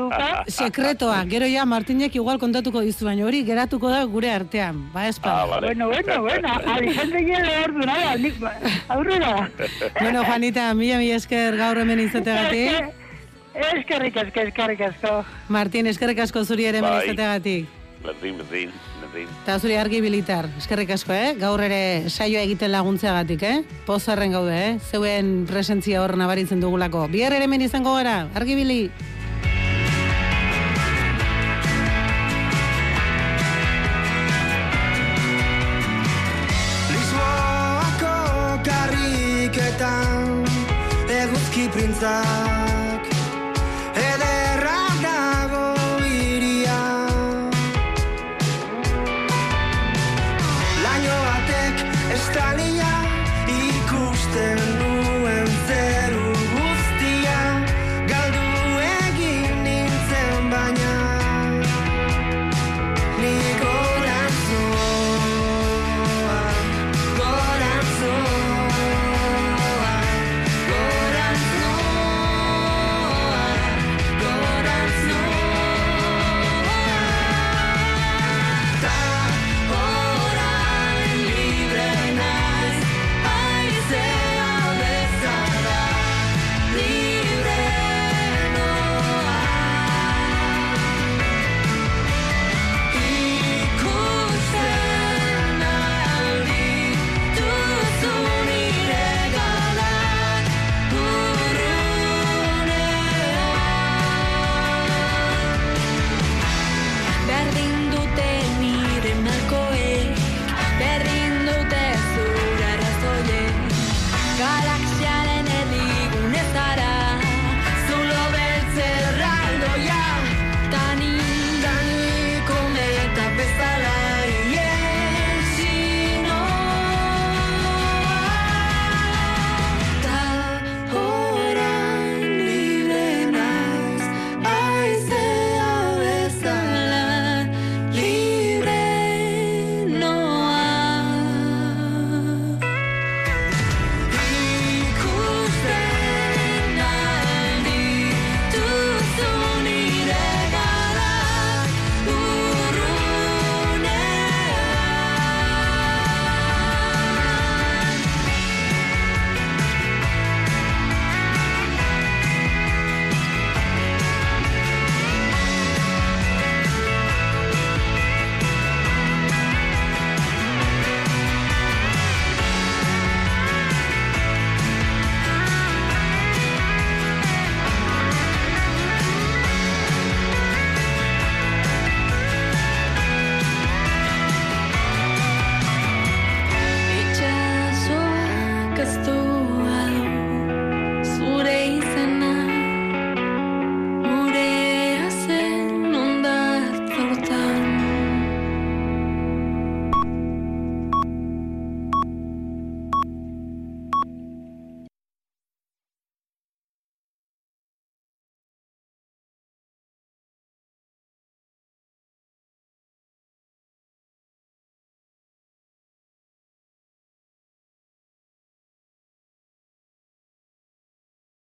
Sekretoa, 0.56 1.20
gero 1.28 1.52
ja 1.52 1.68
Martinek 1.68 2.16
igual 2.16 2.40
kontatuko 2.40 2.80
dizu, 2.80 3.04
baina 3.04 3.28
hori 3.28 3.44
geratuko 3.44 3.92
da 3.92 4.00
gure 4.08 4.32
artean, 4.32 4.86
ba 4.96 5.04
espada. 5.12 5.60
Bueno, 5.60 5.92
bueno, 5.92 6.20
bueno, 6.24 6.56
Alejandro 6.64 7.20
le 7.20 7.54
ordu 7.60 7.84
nada, 7.84 8.16
nik, 8.16 8.40
ba, 8.40 8.56
aurrera. 8.88 9.50
bueno, 10.00 10.24
Juanita, 10.24 10.72
mila 10.72 10.96
mila 11.04 11.20
esker 11.20 11.60
gaur 11.60 11.84
hemen 11.84 12.06
izateagatik. 12.08 13.03
Eskerrik 13.54 14.16
asko, 14.18 14.40
eskerrik 14.48 14.80
asko. 14.82 15.12
Martin, 15.48 15.86
eskerrik 15.86 16.18
asko 16.24 16.42
zuri 16.44 16.66
ere 16.66 16.80
Bai. 16.82 17.04
izateagatik. 17.06 17.68
Berdin, 18.04 18.36
berdin, 18.36 18.72
berdin. 19.00 19.28
Eta 19.44 19.58
zuri 19.62 19.76
argi 19.80 20.00
bilitar, 20.04 20.48
eskerrik 20.58 20.90
asko, 20.90 21.14
eh? 21.14 21.32
Gaur 21.40 21.62
ere 21.64 22.10
saioa 22.10 22.42
egiten 22.44 22.72
laguntzeagatik, 22.74 23.42
eh? 23.42 23.62
Pozarren 23.86 24.34
gaude, 24.34 24.58
eh? 24.58 24.78
Zeuen 24.90 25.46
presentzia 25.48 26.02
hor 26.02 26.16
nabaritzen 26.20 26.60
dugulako. 26.60 27.06
Bihar 27.08 27.32
ere 27.32 27.46
hemen 27.48 27.62
izango 27.64 27.94
gara, 27.94 28.26
argi 28.34 28.58
bili. 28.58 28.80
Lisboako 36.92 38.14
karriketan 38.68 40.44
eguzki 41.22 41.68
printzak 41.72 42.73